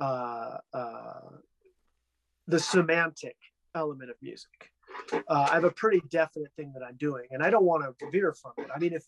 uh, 0.00 0.58
uh, 0.74 1.30
the 2.46 2.58
semantic 2.58 3.36
element 3.74 4.10
of 4.10 4.16
music. 4.20 4.70
Uh, 5.12 5.20
I 5.28 5.54
have 5.54 5.64
a 5.64 5.70
pretty 5.70 6.02
definite 6.10 6.52
thing 6.56 6.72
that 6.74 6.84
I'm 6.84 6.96
doing, 6.96 7.26
and 7.30 7.42
I 7.42 7.50
don't 7.50 7.64
want 7.64 7.82
to 7.98 8.10
veer 8.10 8.34
from 8.34 8.52
it. 8.58 8.68
I 8.74 8.78
mean, 8.78 8.92
if 8.92 9.04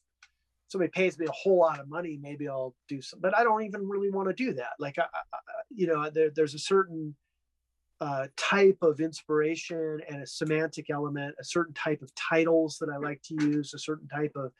somebody 0.74 0.90
pays 0.90 1.16
me 1.16 1.26
a 1.26 1.32
whole 1.32 1.58
lot 1.58 1.78
of 1.78 1.88
money, 1.88 2.18
maybe 2.20 2.48
I'll 2.48 2.74
do 2.88 3.00
some, 3.00 3.20
but 3.20 3.36
I 3.38 3.44
don't 3.44 3.62
even 3.62 3.88
really 3.88 4.10
want 4.10 4.28
to 4.28 4.34
do 4.34 4.52
that. 4.54 4.72
Like, 4.80 4.98
I, 4.98 5.04
I, 5.32 5.38
you 5.72 5.86
know, 5.86 6.10
there, 6.10 6.30
there's 6.34 6.54
a 6.54 6.58
certain 6.58 7.14
uh, 8.00 8.26
type 8.36 8.78
of 8.82 8.98
inspiration 8.98 10.00
and 10.10 10.20
a 10.20 10.26
semantic 10.26 10.90
element, 10.90 11.36
a 11.40 11.44
certain 11.44 11.74
type 11.74 12.02
of 12.02 12.12
titles 12.16 12.78
that 12.80 12.88
I 12.88 12.96
like 12.96 13.22
to 13.26 13.36
use, 13.40 13.72
a 13.72 13.78
certain 13.78 14.08
type 14.08 14.32
of 14.34 14.50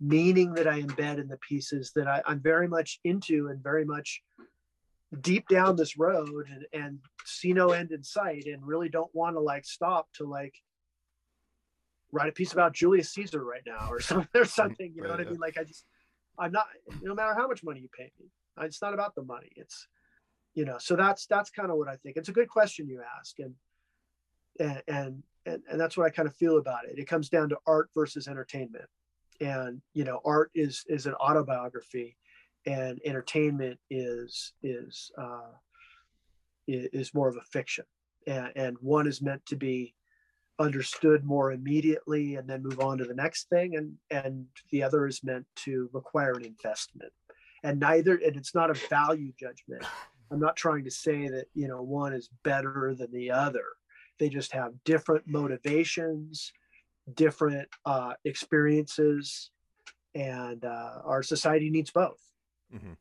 meaning 0.00 0.54
that 0.54 0.66
I 0.66 0.82
embed 0.82 1.20
in 1.20 1.28
the 1.28 1.36
pieces 1.36 1.92
that 1.94 2.08
I, 2.08 2.20
am 2.26 2.40
very 2.40 2.66
much 2.66 2.98
into 3.04 3.46
and 3.46 3.62
very 3.62 3.84
much 3.84 4.22
deep 5.20 5.46
down 5.46 5.76
this 5.76 5.96
road 5.96 6.48
and, 6.50 6.66
and 6.72 6.98
see 7.24 7.52
no 7.52 7.70
end 7.70 7.92
in 7.92 8.02
sight 8.02 8.46
and 8.46 8.66
really 8.66 8.88
don't 8.88 9.14
want 9.14 9.36
to 9.36 9.40
like 9.40 9.64
stop 9.64 10.08
to 10.14 10.24
like 10.24 10.54
write 12.12 12.28
a 12.28 12.32
piece 12.32 12.52
about 12.52 12.72
Julius 12.72 13.12
Caesar 13.14 13.44
right 13.44 13.62
now 13.66 13.88
or 13.90 14.00
something 14.00 14.40
or 14.40 14.44
something. 14.44 14.92
You 14.94 15.02
know 15.02 15.10
right, 15.10 15.18
what 15.18 15.26
I 15.26 15.30
mean? 15.30 15.40
Like 15.40 15.58
I 15.58 15.64
just 15.64 15.84
I'm 16.38 16.52
not 16.52 16.66
no 17.02 17.14
matter 17.14 17.34
how 17.34 17.46
much 17.46 17.62
money 17.62 17.80
you 17.80 17.88
pay 17.96 18.10
me. 18.18 18.26
It's 18.62 18.82
not 18.82 18.94
about 18.94 19.14
the 19.14 19.22
money. 19.22 19.50
It's 19.56 19.86
you 20.54 20.64
know, 20.64 20.76
so 20.78 20.96
that's 20.96 21.26
that's 21.26 21.50
kind 21.50 21.70
of 21.70 21.76
what 21.76 21.88
I 21.88 21.96
think. 21.96 22.16
It's 22.16 22.28
a 22.28 22.32
good 22.32 22.48
question 22.48 22.88
you 22.88 23.02
ask 23.18 23.38
and 23.38 23.54
and 24.58 24.82
and 24.88 25.22
and, 25.46 25.62
and 25.70 25.80
that's 25.80 25.96
what 25.96 26.06
I 26.06 26.10
kind 26.10 26.28
of 26.28 26.36
feel 26.36 26.58
about 26.58 26.84
it. 26.84 26.98
It 26.98 27.06
comes 27.06 27.28
down 27.28 27.48
to 27.50 27.58
art 27.66 27.88
versus 27.94 28.28
entertainment. 28.28 28.84
And 29.40 29.80
you 29.94 30.04
know, 30.04 30.20
art 30.24 30.50
is 30.54 30.84
is 30.88 31.06
an 31.06 31.14
autobiography 31.14 32.16
and 32.66 33.00
entertainment 33.04 33.78
is 33.88 34.52
is 34.62 35.10
uh 35.16 35.52
is 36.66 37.14
more 37.14 37.28
of 37.28 37.36
a 37.36 37.44
fiction. 37.50 37.84
And, 38.26 38.52
and 38.54 38.76
one 38.80 39.06
is 39.06 39.22
meant 39.22 39.44
to 39.46 39.56
be 39.56 39.94
understood 40.60 41.24
more 41.24 41.52
immediately 41.52 42.36
and 42.36 42.48
then 42.48 42.62
move 42.62 42.80
on 42.80 42.98
to 42.98 43.04
the 43.04 43.14
next 43.14 43.48
thing 43.48 43.76
and 43.76 43.94
and 44.10 44.44
the 44.70 44.82
other 44.82 45.06
is 45.06 45.24
meant 45.24 45.46
to 45.56 45.88
require 45.92 46.34
an 46.34 46.44
investment. 46.44 47.12
And 47.64 47.80
neither 47.80 48.16
and 48.16 48.36
it's 48.36 48.54
not 48.54 48.70
a 48.70 48.74
value 48.88 49.32
judgment. 49.38 49.84
I'm 50.30 50.38
not 50.38 50.54
trying 50.56 50.84
to 50.84 50.90
say 50.90 51.28
that 51.28 51.46
you 51.54 51.66
know 51.66 51.82
one 51.82 52.12
is 52.12 52.28
better 52.44 52.94
than 52.96 53.10
the 53.10 53.30
other. 53.30 53.64
They 54.18 54.28
just 54.28 54.52
have 54.52 54.72
different 54.84 55.24
motivations 55.26 56.52
different 57.14 57.66
uh, 57.86 58.12
experiences 58.24 59.50
and 60.14 60.64
uh, 60.64 60.98
our 61.04 61.24
society 61.24 61.70
needs 61.70 61.90
both. 61.90 62.20
Mm-hmm. 62.72 62.92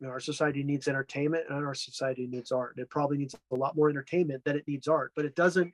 you 0.00 0.06
know, 0.06 0.08
our 0.08 0.18
society 0.18 0.64
needs 0.64 0.88
entertainment 0.88 1.44
and 1.48 1.64
our 1.64 1.74
society 1.74 2.26
needs 2.26 2.50
art. 2.50 2.74
It 2.78 2.90
probably 2.90 3.16
needs 3.16 3.36
a 3.52 3.54
lot 3.54 3.76
more 3.76 3.88
entertainment 3.88 4.42
than 4.44 4.56
it 4.56 4.66
needs 4.66 4.88
art 4.88 5.12
but 5.14 5.24
it 5.24 5.36
doesn't 5.36 5.72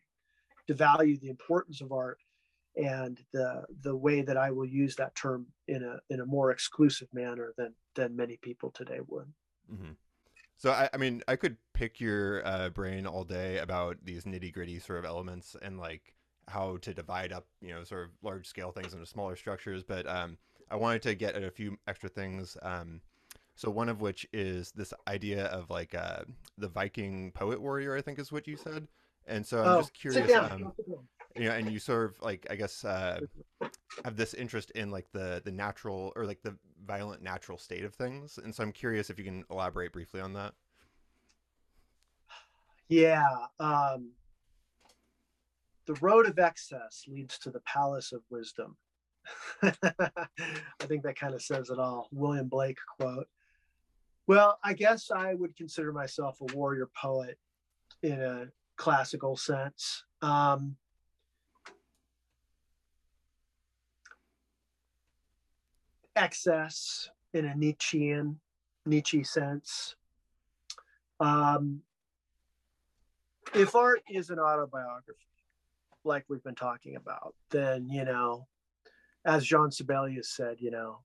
to 0.66 0.74
value 0.74 1.18
the 1.18 1.28
importance 1.28 1.80
of 1.80 1.92
art 1.92 2.18
and 2.76 3.20
the 3.32 3.64
the 3.82 3.94
way 3.94 4.22
that 4.22 4.36
I 4.36 4.50
will 4.50 4.66
use 4.66 4.96
that 4.96 5.14
term 5.14 5.46
in 5.68 5.82
a 5.82 6.00
in 6.12 6.20
a 6.20 6.26
more 6.26 6.50
exclusive 6.50 7.08
manner 7.12 7.54
than 7.56 7.74
than 7.94 8.16
many 8.16 8.36
people 8.36 8.70
today 8.70 8.98
would. 9.06 9.32
Mm-hmm. 9.72 9.92
So 10.56 10.70
I, 10.70 10.88
I 10.92 10.96
mean, 10.96 11.22
I 11.28 11.36
could 11.36 11.56
pick 11.72 12.00
your 12.00 12.46
uh, 12.46 12.70
brain 12.70 13.06
all 13.06 13.24
day 13.24 13.58
about 13.58 13.98
these 14.02 14.24
nitty 14.24 14.52
gritty 14.52 14.78
sort 14.78 14.98
of 14.98 15.04
elements 15.04 15.56
and 15.60 15.78
like 15.78 16.14
how 16.48 16.78
to 16.78 16.94
divide 16.94 17.32
up, 17.32 17.46
you 17.60 17.74
know, 17.74 17.84
sort 17.84 18.04
of 18.04 18.10
large 18.22 18.46
scale 18.46 18.70
things 18.70 18.92
into 18.92 19.06
smaller 19.06 19.36
structures. 19.36 19.82
But 19.82 20.06
um, 20.06 20.38
I 20.70 20.76
wanted 20.76 21.02
to 21.02 21.14
get 21.14 21.34
at 21.34 21.42
a 21.42 21.50
few 21.50 21.76
extra 21.86 22.08
things. 22.08 22.56
Um, 22.62 23.00
so 23.56 23.70
one 23.70 23.88
of 23.88 24.00
which 24.00 24.26
is 24.32 24.72
this 24.72 24.92
idea 25.06 25.46
of 25.46 25.70
like 25.70 25.94
uh, 25.94 26.22
the 26.58 26.68
Viking 26.68 27.32
poet 27.32 27.60
warrior, 27.60 27.96
I 27.96 28.00
think 28.00 28.18
is 28.18 28.32
what 28.32 28.46
you 28.46 28.56
said. 28.56 28.88
And 29.26 29.46
so 29.46 29.60
I'm 29.60 29.68
oh, 29.68 29.80
just 29.80 29.94
curious, 30.00 30.32
um, 30.32 30.72
you 31.36 31.44
know, 31.44 31.52
and 31.52 31.70
you 31.70 31.78
sort 31.78 32.04
of 32.10 32.22
like, 32.22 32.46
I 32.50 32.56
guess, 32.56 32.84
uh, 32.84 33.20
have 34.04 34.16
this 34.16 34.34
interest 34.34 34.70
in 34.72 34.90
like 34.90 35.10
the 35.12 35.42
the 35.44 35.52
natural 35.52 36.12
or 36.16 36.26
like 36.26 36.42
the 36.42 36.56
violent 36.86 37.22
natural 37.22 37.58
state 37.58 37.84
of 37.84 37.94
things. 37.94 38.38
And 38.42 38.54
so 38.54 38.62
I'm 38.62 38.72
curious 38.72 39.10
if 39.10 39.18
you 39.18 39.24
can 39.24 39.44
elaborate 39.50 39.92
briefly 39.92 40.20
on 40.20 40.32
that. 40.34 40.54
Yeah. 42.86 43.46
Um, 43.58 44.10
the 45.86 45.94
road 46.02 46.26
of 46.26 46.38
excess 46.38 47.04
leads 47.08 47.38
to 47.38 47.50
the 47.50 47.60
palace 47.60 48.12
of 48.12 48.20
wisdom. 48.28 48.76
I 49.62 49.72
think 50.80 51.02
that 51.02 51.18
kind 51.18 51.34
of 51.34 51.42
says 51.42 51.70
it 51.70 51.78
all. 51.78 52.08
William 52.12 52.46
Blake 52.46 52.76
quote. 52.98 53.26
Well, 54.26 54.58
I 54.62 54.74
guess 54.74 55.10
I 55.10 55.34
would 55.34 55.56
consider 55.56 55.92
myself 55.92 56.38
a 56.40 56.54
warrior 56.54 56.90
poet 57.00 57.38
in 58.02 58.20
a 58.20 58.46
classical 58.76 59.36
sense. 59.36 60.04
Um, 60.22 60.76
excess 66.16 67.10
in 67.32 67.44
a 67.44 67.54
Nietzschean, 67.54 68.38
Nietzsche 68.86 69.24
sense. 69.24 69.96
Um, 71.20 71.80
if 73.54 73.74
art 73.74 74.02
is 74.08 74.30
an 74.30 74.38
autobiography, 74.38 75.20
like 76.04 76.24
we've 76.28 76.42
been 76.42 76.54
talking 76.54 76.96
about, 76.96 77.34
then, 77.50 77.88
you 77.88 78.04
know, 78.04 78.46
as 79.24 79.44
Jean 79.44 79.70
Sibelius 79.70 80.28
said, 80.28 80.56
you 80.60 80.70
know, 80.70 80.98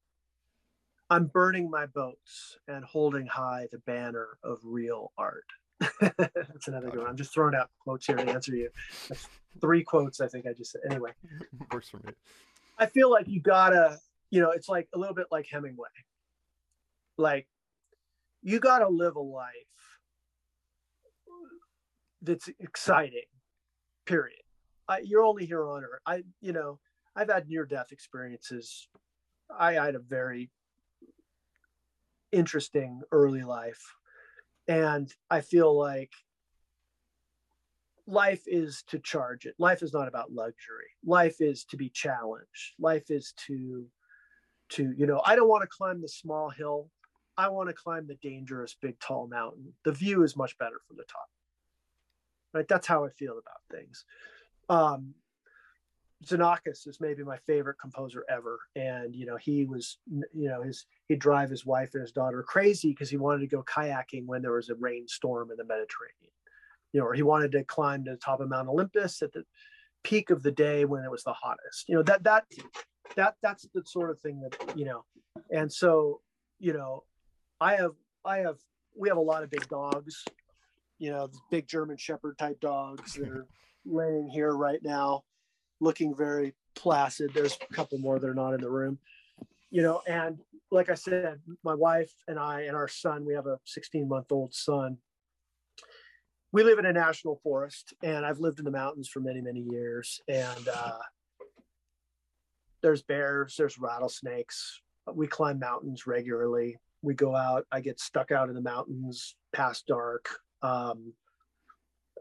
I'm 1.10 1.26
burning 1.26 1.70
my 1.70 1.86
boats 1.88 2.58
and 2.68 2.84
holding 2.84 3.26
high 3.26 3.68
the 3.72 3.80
banner 3.80 4.38
of 4.44 4.60
real 4.64 5.12
art. 5.18 5.46
That's 6.02 6.68
another 6.68 6.90
good 6.90 7.00
one. 7.00 7.08
I'm 7.08 7.18
just 7.18 7.34
throwing 7.34 7.56
out 7.56 7.70
quotes 7.80 8.06
here 8.06 8.16
to 8.16 8.30
answer 8.30 8.56
you. 8.56 8.70
That's 9.08 9.28
three 9.62 9.84
quotes, 9.84 10.22
I 10.22 10.28
think 10.28 10.46
I 10.46 10.54
just 10.54 10.72
said. 10.72 10.82
Anyway, 10.90 11.12
works 11.74 11.90
for 11.90 11.98
me. 11.98 12.14
I 12.78 12.86
feel 12.86 13.10
like 13.12 13.28
you 13.28 13.42
gotta, 13.42 14.00
you 14.30 14.42
know, 14.42 14.52
it's 14.52 14.70
like 14.70 14.88
a 14.94 14.98
little 14.98 15.16
bit 15.16 15.28
like 15.32 15.48
Hemingway. 15.52 15.90
Like, 17.18 17.48
you 18.42 18.60
gotta 18.60 18.88
live 18.88 19.16
a 19.16 19.22
life 19.22 19.54
that's 22.22 22.50
exciting. 22.60 23.24
Period. 24.06 24.40
I, 24.88 25.00
you're 25.00 25.24
only 25.24 25.46
here 25.46 25.68
on 25.68 25.84
Earth. 25.84 26.02
I, 26.06 26.24
you 26.42 26.52
know, 26.52 26.80
I've 27.16 27.30
had 27.30 27.48
near-death 27.48 27.92
experiences. 27.92 28.88
I, 29.58 29.78
I 29.78 29.86
had 29.86 29.96
a 29.96 30.00
very 30.00 30.50
interesting 32.32 33.02
early 33.12 33.44
life, 33.44 33.96
and 34.70 35.14
I 35.30 35.42
feel 35.42 35.78
like 35.78 36.14
life 38.08 38.44
is 38.48 38.84
to 38.88 39.00
charge 39.00 39.46
it. 39.46 39.56
Life 39.60 39.84
is 39.84 39.92
not 39.92 40.08
about 40.08 40.32
luxury. 40.32 40.88
Life 41.06 41.42
is 41.42 41.66
to 41.66 41.78
be 41.78 41.90
challenged. 41.90 42.74
Life 42.80 43.12
is 43.12 43.34
to, 43.48 43.86
to 44.70 44.94
you 44.96 45.06
know, 45.06 45.22
I 45.26 45.36
don't 45.36 45.50
want 45.50 45.64
to 45.64 45.68
climb 45.68 46.02
the 46.02 46.08
small 46.08 46.50
hill. 46.50 46.90
I 47.38 47.50
want 47.50 47.68
to 47.70 47.74
climb 47.74 48.08
the 48.08 48.18
dangerous 48.22 48.78
big 48.82 48.98
tall 49.00 49.28
mountain. 49.28 49.74
The 49.84 49.92
view 49.92 50.24
is 50.24 50.38
much 50.38 50.58
better 50.58 50.80
from 50.88 50.96
the 50.96 51.04
top 51.04 51.28
right 52.54 52.68
that's 52.68 52.88
how 52.88 53.06
i 53.06 53.10
feel 53.10 53.34
about 53.34 53.62
things 53.72 54.06
um 54.70 55.14
Xenakis 56.26 56.88
is 56.88 57.00
maybe 57.00 57.24
my 57.24 57.38
favorite 57.48 57.78
composer 57.82 58.26
ever. 58.30 58.60
And, 58.76 59.16
you 59.16 59.26
know, 59.26 59.38
he 59.38 59.66
was, 59.66 60.00
you 60.08 60.50
know, 60.50 60.62
his, 60.62 60.86
he'd 61.08 61.20
drive 61.20 61.50
his 61.50 61.66
wife 61.66 61.92
and 61.94 62.02
his 62.02 62.12
daughter 62.12 62.44
crazy 62.44 62.90
because 62.90 63.10
he 63.10 63.18
wanted 63.18 63.40
to 63.42 63.56
go 63.56 63.64
kayaking 63.64 64.26
when 64.26 64.42
there 64.42 64.54
was 64.54 64.70
a 64.70 64.76
rainstorm 64.76 65.52
in 65.52 65.58
the 65.58 65.64
Mediterranean, 65.64 66.34
you 66.92 67.00
know, 67.00 67.08
or 67.08 67.14
he 67.14 67.24
wanted 67.24 67.52
to 67.54 67.64
climb 67.64 68.04
to 68.04 68.12
the 68.12 68.18
top 68.18 68.42
of 68.42 68.50
Mount 68.50 68.68
Olympus 68.68 69.22
at 69.22 69.32
the 69.32 69.44
peak 70.04 70.30
of 70.30 70.44
the 70.44 70.52
day 70.52 70.86
when 70.86 71.04
it 71.04 71.12
was 71.12 71.24
the 71.24 71.34
hottest, 71.34 71.88
you 71.88 71.96
know, 71.96 72.04
that, 72.04 72.24
that, 72.24 72.46
that, 73.16 73.36
that's 73.42 73.68
the 73.74 73.84
sort 73.86 74.10
of 74.10 74.20
thing 74.20 74.42
that, 74.42 74.78
you 74.78 74.86
know, 74.86 75.04
and 75.52 75.72
so, 75.72 76.22
you 76.60 76.74
know, 76.74 77.04
I 77.62 77.76
have, 77.76 77.92
I 78.26 78.40
have, 78.40 78.58
we 78.98 79.10
have 79.10 79.18
a 79.18 79.22
lot 79.22 79.44
of 79.44 79.50
big 79.50 79.68
dogs 79.70 80.24
you 81.00 81.12
know, 81.12 81.30
big 81.50 81.68
German 81.68 81.98
Shepherd 81.98 82.38
type 82.38 82.60
dogs 82.60 83.14
that 83.14 83.30
are 83.30 83.48
laying 83.86 84.28
here 84.28 84.52
right 84.52 84.82
now, 84.84 85.24
looking 85.80 86.16
very 86.16 86.56
placid. 86.76 87.32
There's 87.34 87.58
a 87.70 87.74
couple 87.74 87.98
more 88.00 88.20
that 88.20 88.30
are 88.30 88.34
not 88.34 88.54
in 88.54 88.62
the 88.62 88.70
room, 88.70 89.00
you 89.70 89.82
know, 89.82 90.02
and 90.08 90.40
like 90.72 90.90
I 90.90 90.96
said, 90.96 91.40
my 91.64 91.74
wife 91.74 92.12
and 92.28 92.38
I 92.38 92.62
and 92.62 92.76
our 92.76 92.88
son, 92.88 93.26
we 93.26 93.34
have 93.34 93.48
a 93.48 93.60
16 93.66 94.08
month 94.08 94.32
old 94.32 94.54
son. 94.54 94.98
We 96.52 96.64
live 96.64 96.80
in 96.80 96.86
a 96.86 96.94
national 96.94 97.40
forest, 97.44 97.94
and 98.04 98.26
I've 98.26 98.40
lived 98.40 98.60
in 98.60 98.66
the 98.66 98.72
mountains 98.72 99.08
for 99.08 99.20
many, 99.20 99.42
many 99.42 99.60
years. 99.60 100.20
And 100.28 100.68
uh, 100.68 100.98
there's 102.82 103.04
bears, 103.04 103.56
there's 103.58 103.78
rattlesnakes. 103.78 104.82
We 105.14 105.28
climb 105.28 105.60
mountains 105.60 106.08
regularly. 106.08 106.78
We 107.02 107.14
go 107.14 107.36
out. 107.36 107.66
I 107.72 107.82
get 107.82 108.00
stuck 108.00 108.32
out 108.32 108.50
in 108.50 108.56
the 108.56 108.62
mountains 108.62 109.36
past 109.54 109.86
dark. 109.88 110.28
Um, 110.62 111.14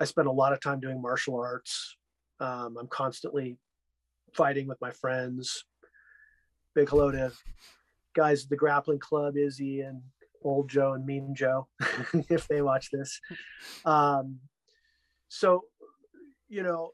I 0.01 0.05
spend 0.05 0.29
a 0.29 0.33
lot 0.33 0.53
of 0.53 0.61
time 0.61 0.81
doing 0.81 1.03
martial 1.03 1.37
arts. 1.37 1.97
Um, 2.41 2.77
I'm 2.79 2.89
constantly 2.89 3.59
fighting 4.35 4.67
with 4.67 4.81
my 4.81 4.91
friends. 4.91 5.65
Big 6.75 6.89
hello 6.89 7.11
to 7.11 7.33
guys 8.15 8.45
at 8.45 8.51
the 8.51 8.57
grappling 8.57 8.99
club, 8.99 9.37
Izzy 9.37 9.81
and 9.81 10.03
old 10.43 10.69
Joe 10.69 10.93
and 10.93 11.05
Mean 11.05 11.35
Joe, 11.35 11.69
if 12.29 12.47
they 12.49 12.63
watch 12.63 12.91
this. 12.91 13.21
Um, 13.85 14.39
so, 15.29 15.65
you 16.49 16.63
know, 16.63 16.93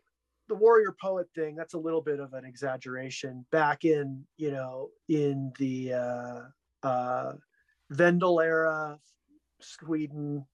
the 0.49 0.55
warrior 0.55 0.95
poet 1.01 1.27
thing, 1.35 1.55
that's 1.55 1.75
a 1.75 1.79
little 1.79 2.03
bit 2.03 2.21
of 2.21 2.33
an 2.35 2.45
exaggeration. 2.45 3.47
Back 3.51 3.85
in, 3.85 4.25
you 4.37 4.51
know, 4.51 4.91
in 5.09 5.53
the 5.59 5.95
uh, 5.95 6.41
uh, 6.87 7.33
Vendel 7.91 8.41
era, 8.41 8.99
Sweden, 9.61 10.45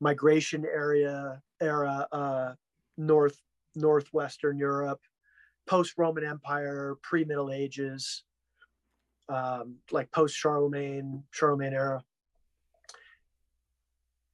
migration 0.00 0.64
area 0.64 1.42
era 1.60 2.06
uh, 2.10 2.54
north 2.96 3.38
northwestern 3.74 4.58
Europe, 4.58 5.00
post 5.66 5.94
Roman 5.96 6.24
Empire, 6.24 6.96
pre 7.02 7.24
Middle 7.24 7.50
Ages, 7.50 8.24
um, 9.28 9.76
like 9.90 10.10
post 10.10 10.36
Charlemagne 10.36 11.22
Charlemagne 11.30 11.74
era. 11.74 12.02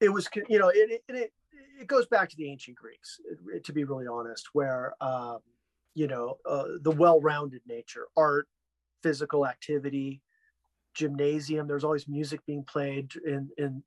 It 0.00 0.08
was 0.08 0.28
you 0.48 0.58
know 0.58 0.70
it 0.74 1.02
it 1.08 1.32
it 1.80 1.86
goes 1.86 2.06
back 2.06 2.28
to 2.30 2.36
the 2.36 2.50
ancient 2.50 2.76
Greeks 2.76 3.20
to 3.64 3.72
be 3.72 3.84
really 3.84 4.06
honest, 4.06 4.48
where 4.52 4.94
um, 5.00 5.38
you 5.94 6.06
know 6.06 6.38
uh, 6.46 6.64
the 6.82 6.90
well-rounded 6.90 7.62
nature, 7.66 8.06
art, 8.16 8.48
physical 9.02 9.46
activity, 9.46 10.22
gymnasium. 10.94 11.66
There's 11.66 11.84
always 11.84 12.08
music 12.08 12.40
being 12.46 12.64
played 12.64 13.12
in 13.24 13.50
in 13.58 13.82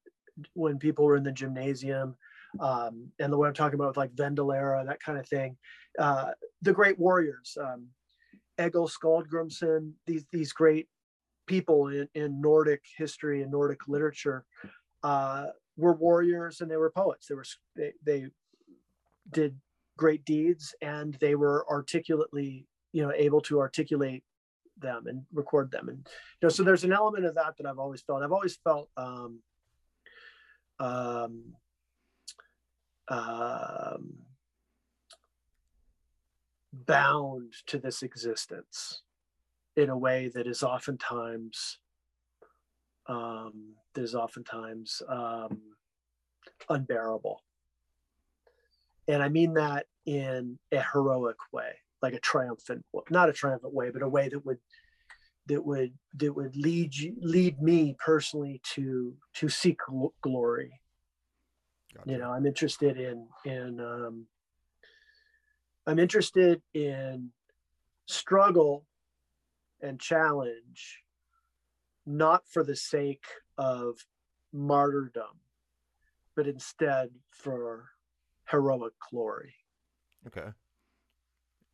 when 0.53 0.77
people 0.79 1.05
were 1.05 1.17
in 1.17 1.23
the 1.23 1.31
gymnasium 1.31 2.15
um, 2.59 3.11
and 3.19 3.31
the 3.31 3.37
way 3.37 3.47
I'm 3.47 3.53
talking 3.53 3.75
about 3.75 3.89
with 3.89 3.97
like 3.97 4.15
Vendelera, 4.15 4.85
that 4.85 5.01
kind 5.01 5.17
of 5.17 5.27
thing. 5.27 5.57
Uh, 5.97 6.31
the 6.61 6.73
great 6.73 6.97
warriors, 6.97 7.57
um, 7.61 7.87
Egil 8.59 8.89
Skallagrimsson, 8.89 9.93
these 10.05 10.25
these 10.31 10.51
great 10.51 10.87
people 11.47 11.87
in, 11.87 12.07
in 12.13 12.41
Nordic 12.41 12.83
history 12.97 13.41
and 13.41 13.51
Nordic 13.51 13.87
literature 13.87 14.45
uh, 15.03 15.47
were 15.77 15.93
warriors 15.93 16.61
and 16.61 16.69
they 16.69 16.77
were 16.77 16.91
poets. 16.91 17.27
They 17.27 17.35
were 17.35 17.45
they, 17.75 17.93
they 18.05 18.27
did 19.31 19.55
great 19.97 20.23
deeds 20.25 20.73
and 20.81 21.15
they 21.19 21.35
were 21.35 21.65
articulately 21.69 22.65
you 22.93 23.03
know 23.03 23.11
able 23.15 23.41
to 23.41 23.59
articulate 23.59 24.23
them 24.77 25.07
and 25.07 25.23
record 25.33 25.69
them 25.71 25.89
and 25.89 25.97
you 25.97 26.43
know 26.43 26.49
so 26.49 26.63
there's 26.63 26.85
an 26.85 26.93
element 26.93 27.25
of 27.25 27.35
that 27.35 27.53
that 27.57 27.67
I've 27.67 27.79
always 27.79 28.01
felt. 28.01 28.23
I've 28.23 28.31
always 28.31 28.57
felt 28.63 28.89
um, 28.95 29.41
um, 30.79 31.53
um, 33.09 34.13
bound 36.71 37.53
to 37.67 37.79
this 37.79 38.03
existence 38.03 39.01
in 39.75 39.89
a 39.89 39.97
way 39.97 40.29
that 40.33 40.47
is 40.47 40.63
oftentimes 40.63 41.79
um, 43.07 43.73
that 43.95 44.03
is 44.03 44.13
oftentimes 44.13 45.01
um, 45.09 45.61
unbearable. 46.69 47.43
And 49.07 49.23
I 49.23 49.29
mean 49.29 49.55
that 49.55 49.87
in 50.05 50.59
a 50.71 50.83
heroic 50.93 51.37
way, 51.51 51.71
like 52.03 52.13
a 52.13 52.19
triumphant, 52.19 52.85
not 53.09 53.29
a 53.29 53.33
triumphant 53.33 53.73
way, 53.73 53.89
but 53.89 54.03
a 54.03 54.07
way 54.07 54.29
that 54.29 54.45
would 54.45 54.59
that 55.47 55.65
would 55.65 55.93
that 56.17 56.33
would 56.33 56.55
lead 56.55 56.95
you 56.95 57.15
lead 57.21 57.59
me 57.59 57.95
personally 57.97 58.61
to 58.63 59.15
to 59.33 59.49
seek 59.49 59.79
glory 60.21 60.79
gotcha. 61.99 62.11
you 62.11 62.17
know 62.17 62.31
i'm 62.31 62.45
interested 62.45 62.97
in 62.97 63.27
in 63.45 63.79
um 63.79 64.25
i'm 65.87 65.99
interested 65.99 66.61
in 66.73 67.29
struggle 68.05 68.85
and 69.81 69.99
challenge 69.99 71.03
not 72.05 72.43
for 72.47 72.63
the 72.63 72.75
sake 72.75 73.25
of 73.57 74.05
martyrdom 74.53 75.39
but 76.35 76.47
instead 76.47 77.09
for 77.29 77.89
heroic 78.49 78.93
glory 79.11 79.53
okay 80.25 80.49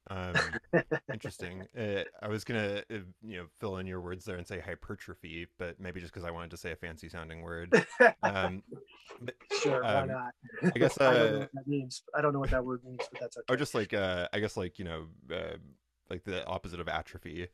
um, 0.10 0.36
interesting. 1.14 1.68
Uh, 1.78 2.04
I 2.22 2.28
was 2.28 2.44
gonna, 2.44 2.84
uh, 2.92 2.98
you 3.24 3.38
know, 3.38 3.46
fill 3.60 3.78
in 3.78 3.88
your 3.88 4.02
words 4.02 4.26
there 4.26 4.38
and 4.38 4.48
say 4.48 4.60
hypertrophy, 4.60 5.48
but 5.58 5.80
maybe 5.80 6.00
just 6.00 6.14
because 6.14 6.26
I 6.26 6.32
wanted 6.32 6.52
to 6.52 6.58
say 6.58 6.72
a 6.72 6.76
fancy 6.76 7.10
sounding 7.10 7.42
word. 7.42 7.86
Um, 8.24 8.64
but, 9.22 9.36
sure, 9.62 9.86
um, 9.86 10.08
why 10.10 10.14
not? 10.14 10.72
I 10.76 10.80
guess 10.80 10.98
uh, 11.00 11.04
I 11.10 11.14
don't 11.14 11.32
know 11.32 11.40
what 11.40 11.52
that 11.54 11.68
means. 11.68 12.04
I 12.16 12.22
don't 12.22 12.34
know 12.34 12.40
what 12.40 12.52
that 12.52 12.66
word 12.66 12.84
means, 12.84 13.00
but 13.12 13.22
that's 13.22 13.38
okay. 13.38 13.46
Or 13.50 13.58
just 13.58 13.74
like, 13.74 13.94
uh, 13.94 14.28
I 14.34 14.40
guess 14.40 14.58
like 14.58 14.78
you 14.78 14.86
know, 14.86 15.06
uh, 15.34 15.58
like 16.10 16.24
the 16.24 16.46
opposite 16.46 16.80
of 16.80 16.88
atrophy. 16.88 17.48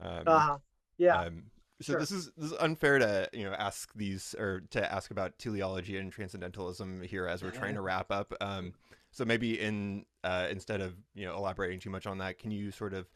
Um, 0.00 0.24
uh-huh. 0.26 0.58
Yeah. 0.98 1.20
Um, 1.20 1.44
so 1.80 1.92
sure. 1.92 2.00
this 2.00 2.10
is 2.10 2.30
this 2.36 2.52
is 2.52 2.58
unfair 2.58 2.98
to 2.98 3.28
you 3.32 3.44
know 3.44 3.52
ask 3.52 3.92
these 3.94 4.34
or 4.38 4.62
to 4.70 4.92
ask 4.92 5.10
about 5.10 5.38
teleology 5.38 5.98
and 5.98 6.12
transcendentalism 6.12 7.02
here 7.02 7.26
as 7.26 7.42
we're 7.42 7.50
trying 7.50 7.74
to 7.76 7.80
wrap 7.80 8.10
up. 8.10 8.32
Um, 8.40 8.74
so 9.14 9.24
maybe 9.24 9.60
in 9.60 10.04
uh, 10.24 10.48
instead 10.50 10.80
of 10.80 10.94
you 11.14 11.24
know 11.24 11.36
elaborating 11.36 11.78
too 11.78 11.88
much 11.88 12.04
on 12.06 12.18
that, 12.18 12.38
can 12.38 12.50
you 12.50 12.72
sort 12.72 12.92
of 12.92 13.06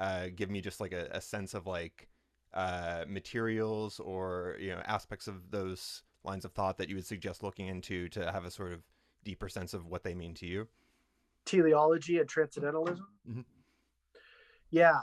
uh, 0.00 0.26
give 0.34 0.50
me 0.50 0.60
just 0.60 0.80
like 0.80 0.92
a, 0.92 1.08
a 1.12 1.20
sense 1.20 1.54
of 1.54 1.68
like 1.68 2.08
uh, 2.52 3.04
materials 3.06 4.00
or 4.00 4.56
you 4.58 4.70
know 4.70 4.82
aspects 4.86 5.28
of 5.28 5.52
those 5.52 6.02
lines 6.24 6.44
of 6.44 6.50
thought 6.52 6.78
that 6.78 6.88
you 6.88 6.96
would 6.96 7.06
suggest 7.06 7.44
looking 7.44 7.68
into 7.68 8.08
to 8.08 8.32
have 8.32 8.44
a 8.44 8.50
sort 8.50 8.72
of 8.72 8.80
deeper 9.22 9.48
sense 9.48 9.72
of 9.72 9.86
what 9.86 10.02
they 10.02 10.14
mean 10.14 10.34
to 10.34 10.46
you? 10.46 10.66
Teleology 11.44 12.18
and 12.18 12.28
transcendentalism. 12.28 13.06
Mm-hmm. 13.30 13.42
Yeah, 14.70 15.02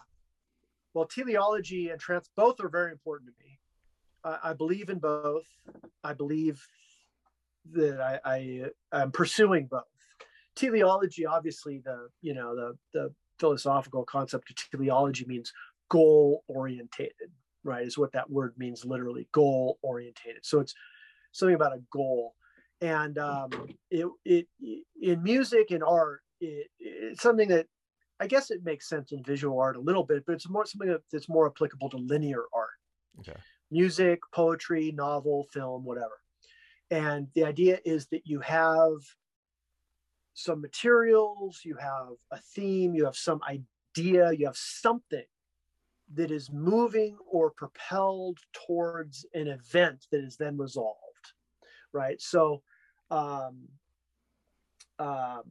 well, 0.94 1.06
teleology 1.06 1.90
and 1.90 2.02
trans 2.02 2.30
both 2.36 2.60
are 2.60 2.68
very 2.70 2.92
important 2.92 3.30
to 3.30 3.44
me. 3.44 3.60
I, 4.26 4.50
I 4.52 4.54
believe 4.54 4.90
in 4.90 5.00
both. 5.00 5.46
I 6.04 6.12
believe 6.12 6.68
that 7.72 8.20
I, 8.26 8.66
I 8.92 9.02
am 9.02 9.12
pursuing 9.12 9.68
both. 9.68 9.84
Teleology, 10.56 11.26
obviously, 11.26 11.82
the 11.84 12.10
you 12.22 12.34
know 12.34 12.56
the 12.56 12.78
the 12.94 13.14
philosophical 13.40 14.04
concept 14.06 14.50
of 14.50 14.56
teleology 14.72 15.26
means 15.26 15.52
goal 15.90 16.44
orientated, 16.48 17.32
right? 17.64 17.86
Is 17.86 17.98
what 17.98 18.12
that 18.14 18.30
word 18.30 18.54
means 18.58 18.86
literally, 18.86 19.28
goal 19.32 19.80
orientated. 19.82 20.46
So 20.46 20.60
it's 20.60 20.74
something 21.32 21.56
about 21.56 21.76
a 21.76 21.82
goal, 21.92 22.36
and 22.82 23.18
um, 23.18 23.50
it 23.90 24.08
it 24.26 24.48
in 25.02 25.24
music 25.24 25.72
and 25.72 25.84
art, 25.84 26.22
it, 26.40 26.68
it's 26.80 27.22
something 27.22 27.50
that 27.50 27.68
I 28.20 28.28
guess 28.28 28.52
it 28.52 28.64
makes 28.64 28.88
sense 28.88 29.12
in 29.12 29.24
visual 29.24 29.60
art 29.60 29.76
a 29.76 29.82
little 29.82 30.04
bit, 30.04 30.24
but 30.26 30.34
it's 30.34 30.50
more 30.50 30.66
something 30.66 30.96
that's 31.12 31.30
more 31.30 31.48
applicable 31.48 31.90
to 31.90 31.98
linear 31.98 32.44
art. 32.54 32.70
Okay. 33.20 33.38
Music, 33.72 34.20
poetry, 34.34 34.92
novel, 34.92 35.48
film, 35.52 35.84
whatever. 35.84 36.20
And 36.92 37.28
the 37.34 37.44
idea 37.44 37.80
is 37.86 38.08
that 38.08 38.22
you 38.26 38.40
have 38.42 38.94
some 40.34 40.62
materials, 40.62 41.62
you 41.64 41.76
have 41.76 42.10
a 42.32 42.38
theme, 42.38 42.94
you 42.94 43.06
have 43.06 43.16
some 43.16 43.42
idea, 43.48 44.32
you 44.32 44.46
have 44.46 44.58
something 44.58 45.26
that 46.16 46.32
is 46.32 46.52
moving 46.52 47.18
or 47.30 47.52
propelled 47.52 48.40
towards 48.54 49.26
an 49.34 49.48
event 49.48 50.06
that 50.12 50.24
is 50.24 50.38
then 50.38 50.58
resolved, 50.58 51.34
right? 51.92 52.22
So, 52.22 52.62
um, 53.10 53.68
um, 55.00 55.44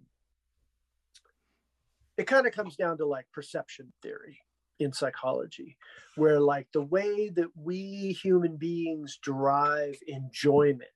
it 2.16 2.26
kind 2.26 2.46
of 2.46 2.52
comes 2.52 2.76
down 2.76 2.98
to 2.98 3.06
like 3.06 3.26
perception 3.32 3.92
theory 4.02 4.38
in 4.78 4.92
psychology, 4.92 5.76
where 6.16 6.40
like 6.40 6.68
the 6.72 6.82
way 6.82 7.28
that 7.30 7.48
we 7.56 8.16
human 8.22 8.56
beings 8.56 9.18
derive 9.22 9.96
enjoyment 10.06 10.90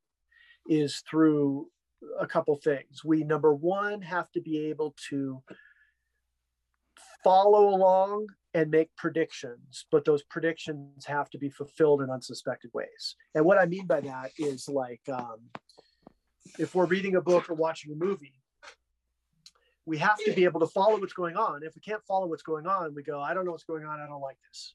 is 0.69 1.03
through 1.09 1.69
a 2.19 2.27
couple 2.27 2.57
things. 2.57 3.05
We, 3.05 3.25
number 3.25 3.55
one, 3.55 4.03
have 4.03 4.31
to 4.33 4.41
be 4.41 4.67
able 4.67 4.95
to 5.09 5.43
follow 7.23 7.69
along 7.69 8.29
and 8.55 8.71
make 8.71 8.95
predictions, 8.97 9.85
but 9.91 10.05
those 10.05 10.23
predictions 10.23 11.05
have 11.05 11.29
to 11.31 11.39
be 11.39 11.51
fulfilled 11.51 12.01
in 12.03 12.11
unsuspected 12.11 12.71
ways. 12.73 13.17
And 13.35 13.45
what 13.45 13.59
I 13.59 13.67
mean 13.67 13.87
by 13.87 14.01
that 14.01 14.31
is 14.39 14.69
like 14.69 15.03
um, 15.13 15.41
if 16.59 16.75
we're 16.75 16.87
reading 16.87 17.17
a 17.17 17.21
book 17.21 17.51
or 17.51 17.55
watching 17.55 17.93
a 17.93 17.95
movie, 17.95 18.41
we 19.85 19.99
have 19.99 20.19
to 20.25 20.33
be 20.33 20.45
able 20.45 20.61
to 20.61 20.67
follow 20.67 20.99
what's 20.99 21.13
going 21.13 21.37
on. 21.37 21.63
If 21.63 21.75
we 21.75 21.81
can't 21.81 22.03
follow 22.05 22.27
what's 22.27 22.43
going 22.43 22.67
on, 22.67 22.95
we 22.95 23.03
go, 23.03 23.21
I 23.21 23.35
don't 23.35 23.45
know 23.45 23.53
what's 23.53 23.65
going 23.65 23.85
on. 23.85 24.01
I 24.01 24.07
don't 24.07 24.21
like 24.21 24.39
this. 24.49 24.75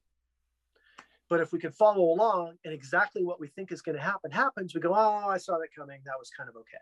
But 1.30 1.40
if 1.40 1.52
we 1.52 1.60
can 1.60 1.72
follow 1.72 2.04
along 2.04 2.56
and 2.66 2.74
exactly 2.74 3.24
what 3.24 3.40
we 3.40 3.48
think 3.48 3.72
is 3.72 3.82
going 3.82 3.98
to 3.98 4.04
happen 4.04 4.32
happens, 4.32 4.76
we 4.76 4.82
go, 4.82 4.94
oh, 4.94 5.28
I 5.30 5.38
saw 5.38 5.58
that 5.58 5.70
coming. 5.76 6.02
That 6.06 6.20
was 6.20 6.30
kind 6.30 6.50
of 6.50 6.56
okay. 6.58 6.78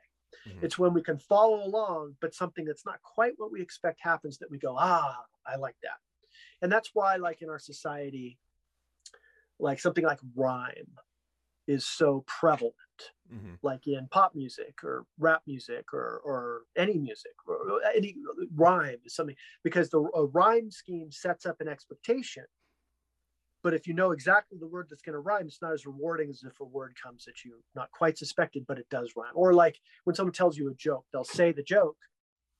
Mm-hmm. 0.48 0.66
It's 0.66 0.78
when 0.78 0.94
we 0.94 1.02
can 1.02 1.18
follow 1.18 1.66
along, 1.66 2.16
but 2.22 2.34
something 2.34 2.66
that's 2.66 2.86
not 2.86 3.02
quite 3.02 3.34
what 3.38 3.52
we 3.52 3.62
expect 3.62 4.00
happens 4.02 4.38
that 4.40 4.52
we 4.52 4.58
go, 4.58 4.76
ah, 4.78 5.18
I 5.46 5.58
like 5.58 5.76
that. 5.84 5.98
And 6.62 6.72
that's 6.72 6.92
why, 6.94 7.16
like 7.16 7.42
in 7.42 7.50
our 7.50 7.60
society, 7.60 8.38
like 9.60 9.80
something 9.80 10.04
like 10.04 10.20
rhyme 10.36 10.98
is 11.68 11.86
so 11.86 12.24
prevalent, 12.28 12.74
mm-hmm. 13.32 13.54
like 13.62 13.88
in 13.88 14.08
pop 14.10 14.34
music 14.34 14.84
or 14.84 15.06
rap 15.20 15.42
music 15.46 15.94
or, 15.94 16.22
or 16.26 16.62
any 16.76 16.98
music 16.98 17.34
or 17.48 17.80
any 17.96 18.16
rhyme 18.56 18.98
is 19.06 19.14
something 19.14 19.36
because 19.64 19.90
the 19.90 20.00
a 20.16 20.26
rhyme 20.26 20.72
scheme 20.72 21.12
sets 21.12 21.46
up 21.46 21.62
an 21.62 21.68
expectation 21.68 22.44
but 23.64 23.74
if 23.74 23.88
you 23.88 23.94
know 23.94 24.12
exactly 24.12 24.58
the 24.58 24.68
word 24.68 24.88
that's 24.90 25.02
going 25.02 25.14
to 25.14 25.20
rhyme, 25.20 25.48
it's 25.48 25.62
not 25.62 25.74
as 25.74 25.86
rewarding 25.86 26.30
as 26.30 26.44
if 26.44 26.60
a 26.60 26.66
word 26.66 26.96
comes 27.02 27.26
that 27.26 27.44
you 27.44 27.62
not 27.76 27.92
quite 27.92 28.18
suspected, 28.18 28.66
but 28.68 28.80
it 28.80 28.88
does 28.90 29.14
rhyme. 29.16 29.32
Or 29.34 29.54
like 29.54 29.78
when 30.06 30.16
someone 30.16 30.34
tells 30.34 30.58
you 30.58 30.70
a 30.70 30.74
joke, 30.76 31.06
they'll 31.12 31.24
say 31.24 31.52
the 31.52 31.64
joke, 31.64 31.98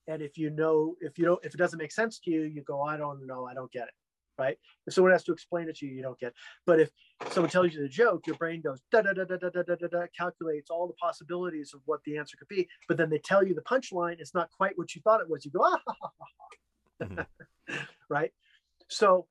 and 0.06 0.22
if 0.22 0.36
you 0.36 0.50
know, 0.50 0.96
if 1.00 1.18
you 1.18 1.24
don't, 1.24 1.44
if 1.44 1.54
it 1.54 1.58
doesn't 1.58 1.78
make 1.78 1.92
sense 1.92 2.18
to 2.20 2.30
you, 2.30 2.42
you 2.42 2.62
go, 2.62 2.82
I 2.82 2.96
don't 2.96 3.26
know, 3.26 3.46
I 3.46 3.54
don't 3.54 3.70
get 3.72 3.84
it, 3.84 3.94
right? 4.38 4.58
If 4.86 4.94
someone 4.94 5.12
has 5.12 5.24
to 5.24 5.32
explain 5.32 5.68
it 5.68 5.76
to 5.76 5.86
you, 5.86 5.92
you 5.92 6.02
don't 6.02 6.18
get. 6.18 6.28
It. 6.28 6.34
But 6.66 6.80
if 6.80 6.90
someone 7.30 7.50
tells 7.50 7.72
you 7.72 7.80
the 7.80 7.88
joke, 7.88 8.26
your 8.26 8.36
brain 8.36 8.60
goes 8.60 8.80
da 8.90 9.02
da 9.02 9.12
da 9.12 9.24
da 9.24 9.36
da 9.36 9.48
da 9.48 9.62
da 9.62 9.86
da, 9.86 10.06
calculates 10.16 10.70
all 10.70 10.86
the 10.86 10.94
possibilities 10.94 11.72
of 11.74 11.80
what 11.86 12.00
the 12.04 12.18
answer 12.18 12.36
could 12.36 12.48
be. 12.48 12.68
But 12.88 12.96
then 12.96 13.08
they 13.08 13.18
tell 13.18 13.46
you 13.46 13.54
the 13.54 13.62
punchline, 13.62 14.16
it's 14.18 14.34
not 14.34 14.50
quite 14.50 14.76
what 14.76 14.94
you 14.94 15.00
thought 15.02 15.20
it 15.20 15.30
was. 15.30 15.44
You 15.44 15.50
go 15.52 15.62
ah, 15.62 15.80
ha, 15.86 15.94
ha, 16.02 16.10
ha. 16.18 17.04
Mm-hmm. 17.04 17.74
right? 18.08 18.32
So 18.88 19.26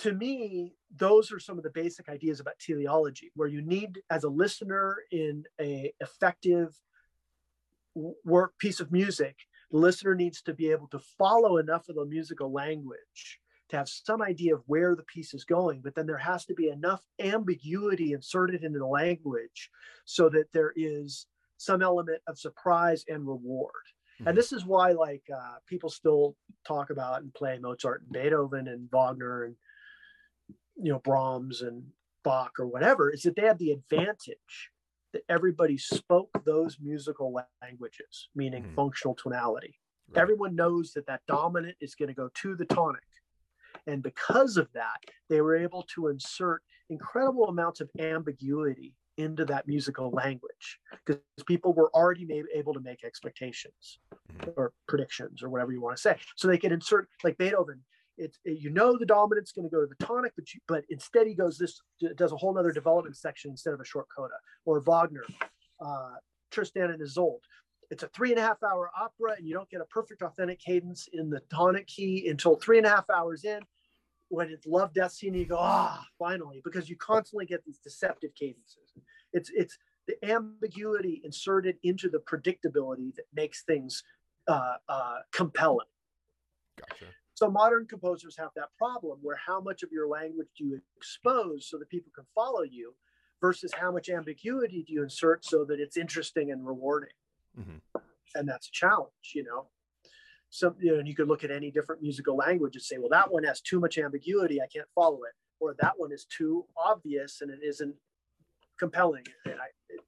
to 0.00 0.12
me, 0.12 0.74
those 0.96 1.32
are 1.32 1.40
some 1.40 1.58
of 1.58 1.64
the 1.64 1.70
basic 1.70 2.08
ideas 2.08 2.40
about 2.40 2.58
teleology, 2.58 3.30
where 3.34 3.48
you 3.48 3.62
need, 3.62 4.00
as 4.10 4.24
a 4.24 4.28
listener 4.28 4.96
in 5.10 5.44
a 5.60 5.92
effective 6.00 6.76
work 8.24 8.56
piece 8.58 8.80
of 8.80 8.92
music, 8.92 9.36
the 9.70 9.78
listener 9.78 10.14
needs 10.14 10.40
to 10.42 10.54
be 10.54 10.70
able 10.70 10.88
to 10.88 11.00
follow 11.18 11.58
enough 11.58 11.88
of 11.88 11.96
the 11.96 12.04
musical 12.06 12.52
language 12.52 13.40
to 13.68 13.76
have 13.76 13.88
some 13.88 14.22
idea 14.22 14.54
of 14.54 14.62
where 14.66 14.96
the 14.96 15.02
piece 15.02 15.34
is 15.34 15.44
going, 15.44 15.80
but 15.82 15.94
then 15.94 16.06
there 16.06 16.16
has 16.16 16.46
to 16.46 16.54
be 16.54 16.68
enough 16.68 17.02
ambiguity 17.18 18.12
inserted 18.12 18.64
into 18.64 18.78
the 18.78 18.86
language 18.86 19.70
so 20.04 20.28
that 20.28 20.50
there 20.52 20.72
is 20.74 21.26
some 21.58 21.82
element 21.82 22.22
of 22.28 22.38
surprise 22.38 23.04
and 23.08 23.26
reward. 23.26 23.72
Mm-hmm. 24.20 24.28
And 24.28 24.38
this 24.38 24.52
is 24.52 24.64
why, 24.64 24.92
like, 24.92 25.24
uh, 25.34 25.56
people 25.66 25.90
still 25.90 26.34
talk 26.66 26.90
about 26.90 27.20
and 27.20 27.34
play 27.34 27.58
Mozart 27.58 28.02
and 28.02 28.12
Beethoven 28.12 28.68
and 28.68 28.88
Wagner 28.90 29.44
and 29.44 29.56
you 30.82 30.92
know 30.92 31.00
Brahms 31.00 31.62
and 31.62 31.84
Bach 32.24 32.52
or 32.58 32.66
whatever 32.66 33.10
is 33.10 33.22
that 33.22 33.36
they 33.36 33.42
had 33.42 33.58
the 33.58 33.72
advantage 33.72 34.70
that 35.12 35.22
everybody 35.28 35.78
spoke 35.78 36.30
those 36.44 36.78
musical 36.80 37.34
languages, 37.62 38.28
meaning 38.34 38.62
mm-hmm. 38.62 38.74
functional 38.74 39.14
tonality. 39.14 39.74
Right. 40.10 40.22
Everyone 40.22 40.54
knows 40.54 40.92
that 40.92 41.06
that 41.06 41.22
dominant 41.26 41.76
is 41.80 41.94
going 41.94 42.08
to 42.08 42.14
go 42.14 42.28
to 42.34 42.56
the 42.56 42.66
tonic. 42.66 43.02
And 43.86 44.02
because 44.02 44.56
of 44.56 44.68
that, 44.74 44.98
they 45.30 45.40
were 45.40 45.56
able 45.56 45.84
to 45.94 46.08
insert 46.08 46.62
incredible 46.90 47.48
amounts 47.48 47.80
of 47.80 47.90
ambiguity 47.98 48.94
into 49.16 49.44
that 49.46 49.66
musical 49.66 50.10
language 50.10 50.78
because 51.04 51.20
people 51.46 51.72
were 51.72 51.90
already 51.94 52.26
able 52.54 52.72
to 52.72 52.80
make 52.80 53.02
expectations 53.04 53.98
mm-hmm. 54.14 54.50
or 54.56 54.72
predictions 54.86 55.42
or 55.42 55.48
whatever 55.48 55.72
you 55.72 55.80
want 55.80 55.96
to 55.96 56.00
say. 56.00 56.16
So 56.36 56.48
they 56.48 56.58
could 56.58 56.72
insert, 56.72 57.08
like 57.24 57.38
Beethoven, 57.38 57.80
it's 58.18 58.38
it, 58.44 58.58
you 58.60 58.70
know 58.70 58.96
the 58.98 59.06
dominant's 59.06 59.52
going 59.52 59.68
to 59.68 59.74
go 59.74 59.80
to 59.80 59.86
the 59.86 60.04
tonic, 60.04 60.32
but 60.36 60.52
you, 60.52 60.60
but 60.66 60.84
instead 60.90 61.26
he 61.26 61.34
goes 61.34 61.58
this 61.58 61.80
does 62.16 62.32
a 62.32 62.36
whole 62.36 62.56
other 62.58 62.72
development 62.72 63.16
section 63.16 63.50
instead 63.50 63.74
of 63.74 63.80
a 63.80 63.84
short 63.84 64.06
coda. 64.14 64.34
Or 64.64 64.80
Wagner, 64.80 65.24
uh, 65.80 66.14
Tristan 66.50 66.90
and 66.90 67.02
Isolde. 67.02 67.40
It's 67.90 68.02
a 68.02 68.08
three 68.08 68.30
and 68.30 68.38
a 68.38 68.42
half 68.42 68.62
hour 68.62 68.90
opera, 68.98 69.34
and 69.38 69.46
you 69.46 69.54
don't 69.54 69.70
get 69.70 69.80
a 69.80 69.86
perfect 69.86 70.22
authentic 70.22 70.60
cadence 70.60 71.08
in 71.12 71.30
the 71.30 71.40
tonic 71.50 71.86
key 71.86 72.28
until 72.28 72.56
three 72.56 72.76
and 72.76 72.86
a 72.86 72.90
half 72.90 73.08
hours 73.08 73.44
in. 73.44 73.60
When 74.28 74.50
it's 74.50 74.66
love 74.66 74.92
death 74.92 75.12
scene, 75.12 75.32
you 75.32 75.46
go 75.46 75.56
ah 75.58 76.04
finally 76.18 76.60
because 76.62 76.90
you 76.90 76.96
constantly 76.96 77.46
get 77.46 77.64
these 77.64 77.78
deceptive 77.78 78.34
cadences. 78.34 78.92
It's 79.32 79.50
it's 79.54 79.78
the 80.06 80.22
ambiguity 80.30 81.22
inserted 81.24 81.76
into 81.82 82.08
the 82.08 82.18
predictability 82.18 83.14
that 83.16 83.24
makes 83.34 83.62
things 83.62 84.02
uh, 84.48 84.74
uh, 84.88 85.18
compelling. 85.32 85.86
Gotcha. 86.78 87.06
So 87.38 87.48
modern 87.48 87.86
composers 87.86 88.36
have 88.36 88.50
that 88.56 88.70
problem 88.76 89.20
where 89.22 89.36
how 89.36 89.60
much 89.60 89.84
of 89.84 89.92
your 89.92 90.08
language 90.08 90.48
do 90.58 90.64
you 90.64 90.80
expose 90.96 91.68
so 91.70 91.78
that 91.78 91.88
people 91.88 92.10
can 92.12 92.24
follow 92.34 92.62
you 92.62 92.96
versus 93.40 93.70
how 93.72 93.92
much 93.92 94.08
ambiguity 94.08 94.82
do 94.84 94.92
you 94.92 95.04
insert 95.04 95.44
so 95.44 95.64
that 95.66 95.78
it's 95.78 95.96
interesting 95.96 96.50
and 96.50 96.66
rewarding. 96.66 97.14
Mm-hmm. 97.56 98.00
And 98.34 98.48
that's 98.48 98.66
a 98.66 98.72
challenge, 98.72 99.34
you 99.36 99.44
know. 99.44 99.68
So 100.50 100.74
you 100.80 100.96
know, 100.96 101.04
you 101.04 101.14
could 101.14 101.28
look 101.28 101.44
at 101.44 101.52
any 101.52 101.70
different 101.70 102.02
musical 102.02 102.36
language 102.36 102.74
and 102.74 102.82
say, 102.82 102.98
well, 102.98 103.10
that 103.10 103.30
one 103.30 103.44
has 103.44 103.60
too 103.60 103.78
much 103.78 103.98
ambiguity, 103.98 104.60
I 104.60 104.66
can't 104.66 104.88
follow 104.92 105.18
it, 105.18 105.34
or 105.60 105.76
that 105.80 105.92
one 105.96 106.10
is 106.10 106.26
too 106.36 106.66
obvious 106.76 107.40
and 107.40 107.52
it 107.52 107.60
isn't 107.62 107.94
compelling. 108.80 109.22
And 109.44 109.54
I, 109.54 109.66
it, 109.90 110.00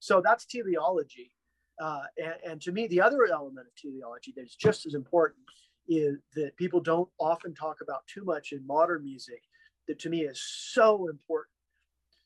so 0.00 0.20
that's 0.22 0.44
teleology. 0.44 1.32
Uh, 1.80 2.02
and, 2.22 2.34
and 2.46 2.60
to 2.60 2.72
me, 2.72 2.88
the 2.88 3.00
other 3.00 3.24
element 3.24 3.68
of 3.68 3.74
teleology 3.74 4.34
that 4.36 4.44
is 4.44 4.54
just 4.54 4.84
as 4.84 4.92
important 4.92 5.38
is 5.88 6.18
that 6.34 6.56
people 6.56 6.80
don't 6.80 7.08
often 7.18 7.54
talk 7.54 7.78
about 7.80 8.06
too 8.06 8.24
much 8.24 8.52
in 8.52 8.66
modern 8.66 9.02
music 9.02 9.42
that 9.86 9.98
to 10.00 10.10
me 10.10 10.22
is 10.22 10.40
so 10.40 11.08
important. 11.08 11.54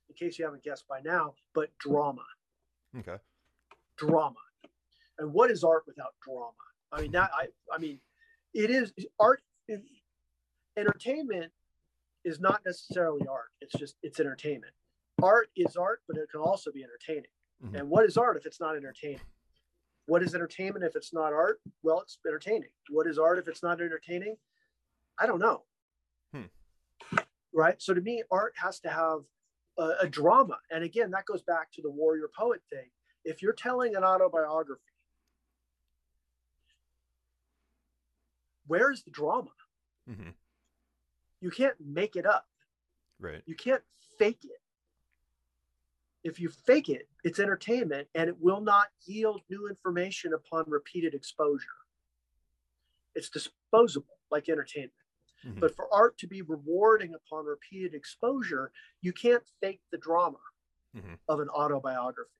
In 0.08 0.14
case 0.16 0.38
you 0.38 0.44
haven't 0.44 0.64
guessed 0.64 0.86
by 0.88 1.00
now 1.04 1.34
but 1.54 1.70
drama. 1.78 2.24
Okay. 2.98 3.16
Drama. 3.96 4.34
And 5.18 5.32
what 5.32 5.50
is 5.50 5.64
art 5.64 5.84
without 5.86 6.14
drama? 6.22 6.52
I 6.90 7.00
mean 7.00 7.12
that 7.12 7.30
i 7.34 7.46
i 7.72 7.78
mean 7.78 8.00
it 8.52 8.70
is 8.70 8.92
art 9.18 9.40
entertainment 10.76 11.52
is 12.24 12.40
not 12.40 12.60
necessarily 12.66 13.26
art. 13.26 13.50
It's 13.60 13.72
just 13.78 13.94
it's 14.02 14.20
entertainment. 14.20 14.72
Art 15.22 15.48
is 15.56 15.76
art 15.76 16.02
but 16.06 16.16
it 16.16 16.28
can 16.30 16.40
also 16.40 16.70
be 16.72 16.82
entertaining. 16.82 17.30
Mm-hmm. 17.64 17.76
and 17.76 17.88
what 17.88 18.04
is 18.04 18.16
art 18.16 18.36
if 18.36 18.44
it's 18.44 18.58
not 18.58 18.76
entertaining 18.76 19.20
what 20.12 20.22
is 20.22 20.34
entertainment 20.34 20.84
if 20.84 20.94
it's 20.94 21.14
not 21.14 21.32
art? 21.32 21.62
Well, 21.82 22.02
it's 22.02 22.18
entertaining. 22.26 22.68
What 22.90 23.06
is 23.06 23.18
art 23.18 23.38
if 23.38 23.48
it's 23.48 23.62
not 23.62 23.80
entertaining? 23.80 24.36
I 25.18 25.26
don't 25.26 25.38
know. 25.38 25.62
Hmm. 26.34 27.22
right? 27.54 27.80
So 27.80 27.94
to 27.94 28.00
me, 28.02 28.22
art 28.30 28.52
has 28.62 28.78
to 28.80 28.90
have 28.90 29.20
a, 29.78 30.02
a 30.02 30.06
drama. 30.06 30.58
And 30.70 30.84
again, 30.84 31.10
that 31.12 31.24
goes 31.24 31.40
back 31.40 31.72
to 31.72 31.80
the 31.80 31.88
warrior 31.88 32.28
poet 32.38 32.60
thing. 32.68 32.90
If 33.24 33.40
you're 33.40 33.54
telling 33.54 33.96
an 33.96 34.04
autobiography, 34.04 34.82
where's 38.66 39.02
the 39.04 39.12
drama? 39.12 39.52
hmm 40.06 40.32
You 41.40 41.50
can't 41.50 41.76
make 41.82 42.16
it 42.16 42.26
up. 42.26 42.44
Right. 43.18 43.40
You 43.46 43.54
can't 43.54 43.82
fake 44.18 44.44
it. 44.44 44.60
If 46.24 46.38
you 46.38 46.48
fake 46.50 46.88
it, 46.88 47.08
it's 47.24 47.40
entertainment 47.40 48.08
and 48.14 48.28
it 48.28 48.38
will 48.40 48.60
not 48.60 48.88
yield 49.04 49.42
new 49.50 49.68
information 49.68 50.34
upon 50.34 50.64
repeated 50.68 51.14
exposure. 51.14 51.66
It's 53.14 53.28
disposable 53.28 54.18
like 54.30 54.48
entertainment. 54.48 54.92
Mhm. 55.44 55.60
But 55.60 55.74
for 55.74 55.92
art 55.92 56.16
to 56.18 56.28
be 56.28 56.42
rewarding 56.42 57.14
upon 57.14 57.44
repeated 57.44 57.94
exposure, 57.94 58.72
you 59.00 59.12
can't 59.12 59.46
fake 59.60 59.82
the 59.90 59.98
drama 59.98 60.38
Mhm. 60.94 61.18
of 61.28 61.40
an 61.40 61.48
autobiography. 61.48 62.30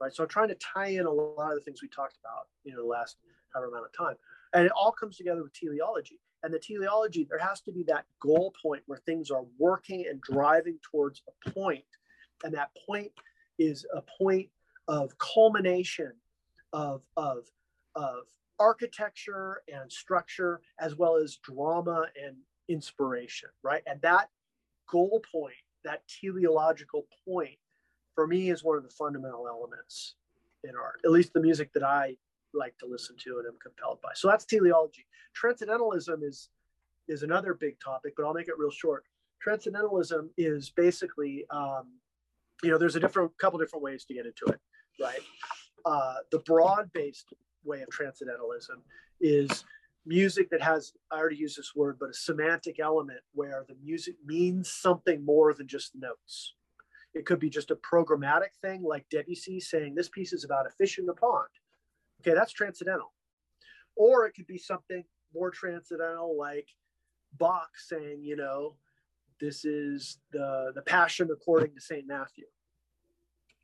Right. 0.00 0.12
So 0.12 0.24
I'm 0.24 0.28
trying 0.28 0.48
to 0.48 0.56
tie 0.56 0.88
in 0.88 1.06
a 1.06 1.10
lot 1.10 1.52
of 1.52 1.58
the 1.58 1.64
things 1.64 1.80
we 1.80 1.88
talked 1.88 2.16
about, 2.18 2.48
you 2.64 2.72
know, 2.72 2.78
the 2.78 2.86
last 2.86 3.18
however 3.54 3.68
amount 3.68 3.86
of 3.86 3.92
time. 3.92 4.18
And 4.52 4.66
it 4.66 4.72
all 4.72 4.90
comes 4.90 5.16
together 5.16 5.44
with 5.44 5.52
teleology. 5.52 6.20
And 6.42 6.52
the 6.52 6.58
teleology, 6.58 7.22
there 7.22 7.38
has 7.38 7.60
to 7.62 7.72
be 7.72 7.84
that 7.84 8.06
goal 8.18 8.52
point 8.60 8.82
where 8.86 8.98
things 8.98 9.30
are 9.30 9.44
working 9.58 10.04
and 10.08 10.20
driving 10.20 10.80
towards 10.80 11.22
a 11.28 11.50
point. 11.50 11.86
And 12.44 12.54
that 12.54 12.70
point 12.86 13.12
is 13.58 13.86
a 13.94 14.02
point 14.18 14.48
of 14.88 15.16
culmination 15.18 16.12
of, 16.72 17.02
of, 17.16 17.44
of 17.94 18.24
architecture 18.58 19.62
and 19.72 19.90
structure, 19.90 20.60
as 20.80 20.96
well 20.96 21.16
as 21.16 21.36
drama 21.36 22.06
and 22.22 22.36
inspiration, 22.68 23.48
right? 23.62 23.82
And 23.86 24.00
that 24.02 24.28
goal 24.90 25.22
point, 25.30 25.54
that 25.84 26.02
teleological 26.20 27.06
point, 27.26 27.58
for 28.14 28.26
me 28.26 28.50
is 28.50 28.62
one 28.62 28.76
of 28.76 28.82
the 28.82 28.90
fundamental 28.90 29.48
elements 29.48 30.14
in 30.64 30.70
art, 30.76 31.00
at 31.04 31.10
least 31.10 31.32
the 31.32 31.40
music 31.40 31.72
that 31.72 31.82
I 31.82 32.16
like 32.54 32.76
to 32.78 32.86
listen 32.86 33.16
to 33.24 33.38
and 33.38 33.46
am 33.46 33.58
compelled 33.62 34.00
by. 34.02 34.10
So 34.14 34.28
that's 34.28 34.44
teleology. 34.44 35.06
Transcendentalism 35.34 36.22
is 36.22 36.50
is 37.08 37.22
another 37.22 37.54
big 37.54 37.80
topic, 37.80 38.14
but 38.16 38.24
I'll 38.24 38.34
make 38.34 38.48
it 38.48 38.58
real 38.58 38.70
short. 38.70 39.04
Transcendentalism 39.40 40.30
is 40.36 40.70
basically, 40.70 41.44
um, 41.50 41.88
you 42.62 42.70
know, 42.70 42.78
there's 42.78 42.96
a 42.96 43.00
different 43.00 43.36
couple 43.38 43.58
different 43.58 43.82
ways 43.82 44.04
to 44.04 44.14
get 44.14 44.26
into 44.26 44.46
it, 44.46 44.60
right? 45.00 45.20
Uh, 45.84 46.16
the 46.30 46.38
broad-based 46.40 47.32
way 47.64 47.82
of 47.82 47.90
transcendentalism 47.90 48.82
is 49.20 49.64
music 50.06 50.50
that 50.50 50.62
has 50.62 50.92
I 51.10 51.18
already 51.18 51.36
used 51.36 51.58
this 51.58 51.72
word, 51.74 51.96
but 51.98 52.10
a 52.10 52.14
semantic 52.14 52.80
element 52.80 53.20
where 53.32 53.64
the 53.68 53.76
music 53.82 54.16
means 54.24 54.70
something 54.70 55.24
more 55.24 55.54
than 55.54 55.68
just 55.68 55.92
notes. 55.94 56.54
It 57.14 57.26
could 57.26 57.38
be 57.38 57.50
just 57.50 57.70
a 57.70 57.76
programmatic 57.76 58.54
thing, 58.62 58.82
like 58.82 59.06
Debussy 59.10 59.60
saying 59.60 59.94
this 59.94 60.08
piece 60.08 60.32
is 60.32 60.44
about 60.44 60.66
a 60.66 60.70
fish 60.70 60.98
in 60.98 61.06
the 61.06 61.14
pond. 61.14 61.48
Okay, 62.20 62.34
that's 62.34 62.52
transcendental. 62.52 63.12
Or 63.96 64.26
it 64.26 64.32
could 64.32 64.46
be 64.46 64.58
something 64.58 65.04
more 65.34 65.50
transcendental, 65.50 66.36
like 66.38 66.68
Bach 67.38 67.70
saying, 67.76 68.22
you 68.22 68.36
know, 68.36 68.76
this 69.42 69.64
is 69.64 70.18
the 70.30 70.72
the 70.74 70.82
Passion 70.82 71.28
according 71.32 71.74
to 71.74 71.80
Saint 71.80 72.06
Matthew. 72.06 72.44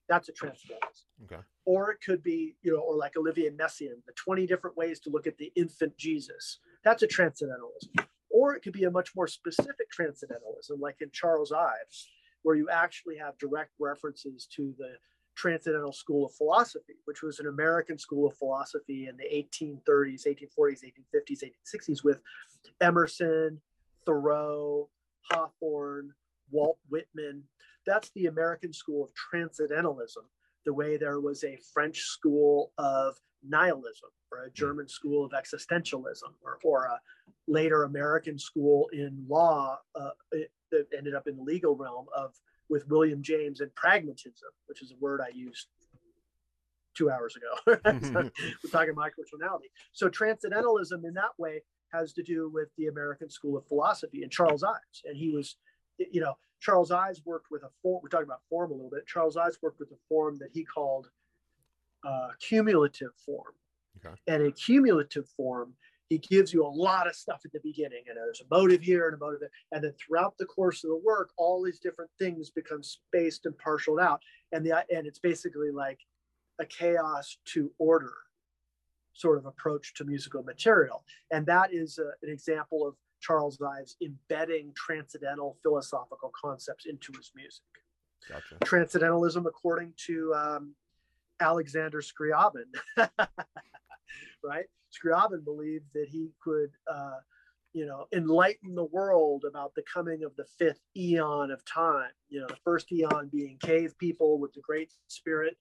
That's 0.09 0.29
a 0.29 0.33
transcendentalism. 0.33 1.07
Okay. 1.25 1.43
Or 1.65 1.93
it 1.93 1.99
could 2.05 2.23
be, 2.23 2.57
you 2.63 2.73
know, 2.73 2.81
or 2.81 2.97
like 2.97 3.17
Olivier 3.17 3.51
Messiaen, 3.51 4.05
the 4.07 4.13
20 4.17 4.47
different 4.47 4.77
ways 4.77 4.99
to 5.01 5.11
look 5.11 5.27
at 5.27 5.39
the 5.39 5.53
infant 5.55 5.97
Jesus. 5.97 6.59
That's 6.83 7.03
a 7.03 7.07
transcendentalism. 7.07 7.93
Or 8.31 8.55
it 8.55 8.63
could 8.63 8.73
be 8.73 8.85
a 8.85 8.91
much 8.91 9.15
more 9.15 9.29
specific 9.29 9.91
transcendentalism, 9.91 10.81
like 10.81 10.97
in 11.01 11.11
Charles 11.13 11.53
Ives, 11.53 12.09
where 12.43 12.57
you 12.57 12.69
actually 12.71 13.17
have 13.19 13.39
direct 13.39 13.73
references 13.79 14.49
to 14.57 14.75
the 14.79 14.95
Transcendental 15.37 15.93
School 15.93 16.27
of 16.27 16.33
Philosophy, 16.33 16.97
which 17.05 17.23
was 17.23 17.39
an 17.39 17.47
American 17.47 17.99
school 17.99 18.27
of 18.29 18.37
philosophy 18.37 19.09
in 19.09 19.17
the 19.17 19.25
1830s, 19.25 20.27
1840s, 20.27 20.85
1850s, 21.15 21.45
1860s 21.45 22.03
with 22.03 22.21
Emerson, 22.81 23.61
Thoreau, 24.05 24.89
Hawthorne, 25.31 26.13
Walt 26.51 26.79
Whitman. 26.89 27.43
That's 27.87 28.11
the 28.11 28.27
American 28.27 28.73
school 28.73 29.05
of 29.05 29.11
transcendentalism, 29.15 30.25
the 30.65 30.75
way 30.75 30.97
there 30.97 31.21
was 31.21 31.45
a 31.45 31.59
French 31.73 32.01
school 32.01 32.73
of 32.79 33.17
nihilism 33.47 34.11
or 34.33 34.45
a 34.45 34.51
German 34.51 34.89
school 34.89 35.25
of 35.25 35.33
existentialism 35.33 36.33
or, 36.43 36.59
or 36.63 36.85
a 36.85 37.01
later 37.47 37.85
American 37.85 38.39
school 38.39 38.89
in 38.93 39.25
law 39.29 39.79
uh, 39.95 40.11
that 40.71 40.87
ended 40.97 41.15
up 41.15 41.27
in 41.27 41.37
the 41.37 41.43
legal 41.43 41.77
realm 41.77 42.07
of 42.15 42.35
with 42.69 42.87
William 42.89 43.23
James 43.23 43.61
and 43.61 43.75
pragmatism, 43.75 44.51
which 44.67 44.83
is 44.83 44.93
a 44.93 44.97
word 45.01 45.21
I 45.23 45.35
used 45.35 45.69
two 46.95 47.11
hours 47.11 47.37
ago. 47.37 47.79
we're 47.85 48.71
talking 48.71 48.95
microtonality. 48.95 49.71
So 49.93 50.09
transcendentalism 50.09 51.05
in 51.05 51.15
that 51.15 51.31
way 51.39 51.63
has 51.93 52.13
to 52.15 52.23
do 52.23 52.51
with 52.51 52.69
the 52.77 52.87
American 52.87 53.31
School 53.31 53.57
of 53.57 53.67
Philosophy 53.67 54.23
and 54.23 54.31
Charles 54.31 54.63
Ives. 54.63 55.03
And 55.05 55.17
he 55.17 55.31
was, 55.31 55.57
you 55.99 56.21
know, 56.21 56.35
Charles 56.61 56.91
Ives 56.91 57.23
worked 57.25 57.51
with 57.51 57.63
a 57.63 57.71
form, 57.83 58.01
we're 58.03 58.09
talking 58.09 58.27
about 58.27 58.43
form 58.49 58.71
a 58.71 58.75
little 58.75 58.91
bit. 58.91 59.07
Charles 59.07 59.37
Ives 59.37 59.59
worked 59.63 59.81
with 59.81 59.91
a 59.93 59.99
form 60.09 60.39
that 60.39 60.51
he 60.53 60.65
called 60.65 61.09
uh, 62.05 62.29
cumulative 62.41 63.13
form. 63.25 63.55
Okay. 64.05 64.15
And 64.27 64.43
in 64.43 64.53
cumulative 64.53 65.29
form, 65.29 65.75
he 66.09 66.19
gives 66.19 66.53
you 66.53 66.65
a 66.65 66.69
lot 66.69 67.07
of 67.07 67.15
stuff 67.15 67.43
at 67.45 67.53
the 67.53 67.61
beginning 67.63 68.05
and 68.09 68.17
there's 68.17 68.41
a 68.41 68.55
motive 68.55 68.83
here 68.83 69.07
and 69.07 69.15
a 69.15 69.19
motive 69.19 69.41
there. 69.41 69.51
and 69.73 69.85
then 69.85 69.93
throughout 69.99 70.37
the 70.39 70.47
course 70.47 70.85
of 70.85 70.91
the 70.91 70.97
work 71.05 71.31
all 71.37 71.63
these 71.63 71.79
different 71.79 72.11
things 72.19 72.51
become 72.51 72.83
spaced 72.83 73.47
and 73.47 73.55
partialed 73.59 74.01
out 74.01 74.21
and 74.53 74.65
the 74.65 74.73
and 74.95 75.07
it's 75.07 75.19
basically 75.19 75.71
like 75.71 76.01
a 76.61 76.65
chaos 76.67 77.37
to 77.45 77.71
order 77.79 78.15
sort 79.19 79.39
of 79.39 79.47
approach 79.47 79.95
to 79.95 80.05
musical 80.05 80.43
material 80.43 81.05
and 81.31 81.47
that 81.47 81.73
is 81.73 81.99
a, 81.99 82.11
an 82.23 82.33
example 82.33 82.87
of 82.87 82.95
charles 83.21 83.59
ives 83.61 83.97
embedding 84.03 84.73
transcendental 84.77 85.57
philosophical 85.63 86.31
concepts 86.41 86.87
into 86.87 87.13
his 87.17 87.33
music 87.35 87.63
Gotcha. 88.29 88.57
transcendentalism 88.65 89.47
according 89.47 89.93
to 90.07 90.35
um, 90.35 90.75
alexander 91.41 92.01
scriabin 92.01 92.67
right 94.45 94.67
Scriabin 94.93 95.45
believed 95.45 95.87
that 95.95 96.09
he 96.09 96.33
could, 96.43 96.71
uh, 96.91 97.19
you 97.73 97.87
know, 97.87 98.07
enlighten 98.13 98.75
the 98.75 98.85
world 98.85 99.45
about 99.49 99.75
the 99.75 99.83
coming 99.83 100.25
of 100.25 100.35
the 100.37 100.47
fifth 100.59 100.81
eon 100.97 101.51
of 101.51 101.65
time. 101.65 102.11
You 102.29 102.41
know, 102.41 102.47
the 102.47 102.57
first 102.65 102.91
eon 102.93 103.29
being 103.31 103.59
cave 103.59 103.97
people 103.99 104.39
with 104.39 104.53
the 104.55 104.61
Great 104.61 104.93
Spirit, 105.09 105.57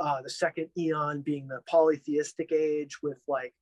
uh, 0.00 0.22
the 0.22 0.30
second 0.30 0.68
eon 0.78 1.20
being 1.20 1.46
the 1.46 1.60
polytheistic 1.68 2.50
age 2.52 3.02
with 3.02 3.18
like 3.28 3.54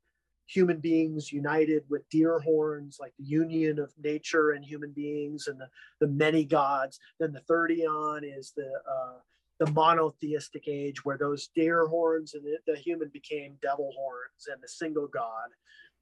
human 0.46 0.78
beings 0.78 1.32
united 1.32 1.82
with 1.90 2.08
deer 2.08 2.38
horns, 2.38 2.98
like 3.00 3.12
the 3.18 3.24
union 3.24 3.78
of 3.78 3.92
nature 4.02 4.52
and 4.52 4.64
human 4.64 4.92
beings 4.92 5.46
and 5.48 5.60
the, 5.60 5.68
the 6.00 6.06
many 6.06 6.44
gods. 6.44 6.98
Then 7.20 7.32
the 7.32 7.40
third 7.40 7.70
eon 7.70 8.22
is 8.24 8.52
the 8.56 8.70
uh, 8.90 9.18
the 9.58 9.70
monotheistic 9.72 10.68
age 10.68 11.04
where 11.04 11.18
those 11.18 11.48
deer 11.54 11.86
horns 11.86 12.34
and 12.34 12.44
the, 12.44 12.58
the, 12.66 12.78
human 12.78 13.08
became 13.08 13.56
devil 13.60 13.92
horns 13.96 14.46
and 14.52 14.62
the 14.62 14.68
single 14.68 15.08
god 15.08 15.48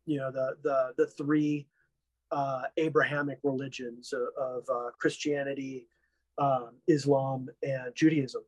you 0.05 0.19
know 0.19 0.31
the 0.31 0.57
the 0.63 0.93
the 0.99 1.07
three 1.07 1.67
uh, 2.31 2.63
abrahamic 2.77 3.39
religions 3.43 4.13
of, 4.13 4.29
of 4.39 4.65
uh, 4.69 4.91
christianity 5.01 5.89
um, 6.39 6.73
islam 6.87 7.49
and 7.63 7.95
judaism 7.95 8.43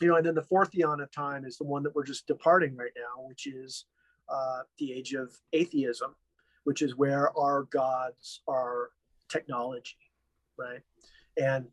you 0.00 0.08
know 0.08 0.16
and 0.16 0.26
then 0.26 0.34
the 0.34 0.42
fourth 0.42 0.74
eon 0.74 1.00
of 1.00 1.10
time 1.10 1.44
is 1.44 1.56
the 1.58 1.64
one 1.64 1.82
that 1.82 1.94
we're 1.94 2.04
just 2.04 2.26
departing 2.26 2.76
right 2.76 2.92
now 2.96 3.22
which 3.26 3.46
is 3.46 3.86
uh, 4.28 4.60
the 4.78 4.92
age 4.92 5.14
of 5.14 5.32
atheism 5.52 6.14
which 6.64 6.82
is 6.82 6.96
where 6.96 7.36
our 7.38 7.64
gods 7.64 8.40
are 8.48 8.90
technology 9.28 9.96
right? 10.58 10.80
And 11.40 11.66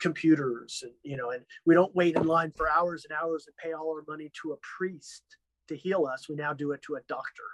computers 0.00 0.80
and 0.82 0.92
you 1.04 1.16
know 1.16 1.30
and 1.30 1.44
we 1.64 1.74
don't 1.74 1.94
wait 1.94 2.16
in 2.16 2.26
line 2.26 2.52
for 2.56 2.68
hours 2.68 3.06
and 3.08 3.16
hours 3.16 3.46
and 3.46 3.56
pay 3.56 3.72
all 3.72 3.88
our 3.96 4.04
money 4.08 4.30
to 4.42 4.52
a 4.52 4.56
priest 4.76 5.22
to 5.68 5.76
heal 5.76 6.06
us. 6.06 6.28
We 6.28 6.34
now 6.34 6.52
do 6.52 6.72
it 6.72 6.82
to 6.82 6.96
a 6.96 7.00
doctor 7.08 7.44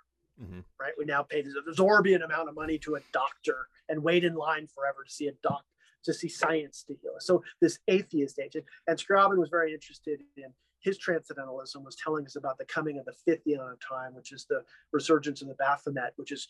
Mhm. 0.43 0.65
right? 0.81 0.93
We 0.97 1.05
now 1.05 1.23
pay 1.25 1.43
this 1.43 1.55
absorbent 1.57 2.23
amount 2.23 2.49
of 2.49 2.55
money 2.55 2.79
to 2.79 2.95
a 2.95 3.01
doctor 3.13 3.69
and 3.89 4.03
wait 4.03 4.25
in 4.25 4.35
line 4.35 4.67
forever 4.69 5.05
to 5.05 5.11
see 5.11 5.27
a 5.29 5.33
doc 5.43 5.65
to 6.05 6.15
see 6.15 6.29
science 6.29 6.85
to 6.87 6.95
heal 7.03 7.13
us 7.17 7.27
so 7.27 7.43
this 7.61 7.79
atheist 7.89 8.39
age 8.39 8.55
and, 8.55 8.65
and 8.87 9.39
was 9.39 9.49
very 9.51 9.73
interested 9.73 10.21
in 10.37 10.45
his 10.81 10.97
transcendentalism 10.99 11.83
was 11.85 11.97
telling 11.97 12.25
us 12.25 12.37
about 12.37 12.57
the 12.59 12.65
coming 12.65 12.99
of 12.99 13.05
the 13.05 13.13
fifth 13.25 13.47
eon 13.47 13.73
of 13.73 13.79
time 13.81 14.15
which 14.15 14.33
is 14.33 14.47
the 14.49 14.63
resurgence 14.93 15.43
of 15.43 15.49
the 15.49 15.55
baphomet 15.55 16.13
which 16.17 16.33
is 16.33 16.49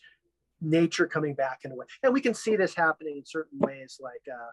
nature 0.61 1.07
coming 1.07 1.33
back 1.33 1.59
in 1.63 1.71
a 1.71 1.75
way 1.75 1.85
and 2.03 2.13
we 2.13 2.21
can 2.21 2.33
see 2.33 2.55
this 2.55 2.75
happening 2.75 3.17
in 3.17 3.25
certain 3.25 3.57
ways 3.59 3.99
like 4.01 4.21
uh, 4.31 4.51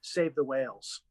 save 0.00 0.34
the 0.34 0.44
whales 0.44 1.02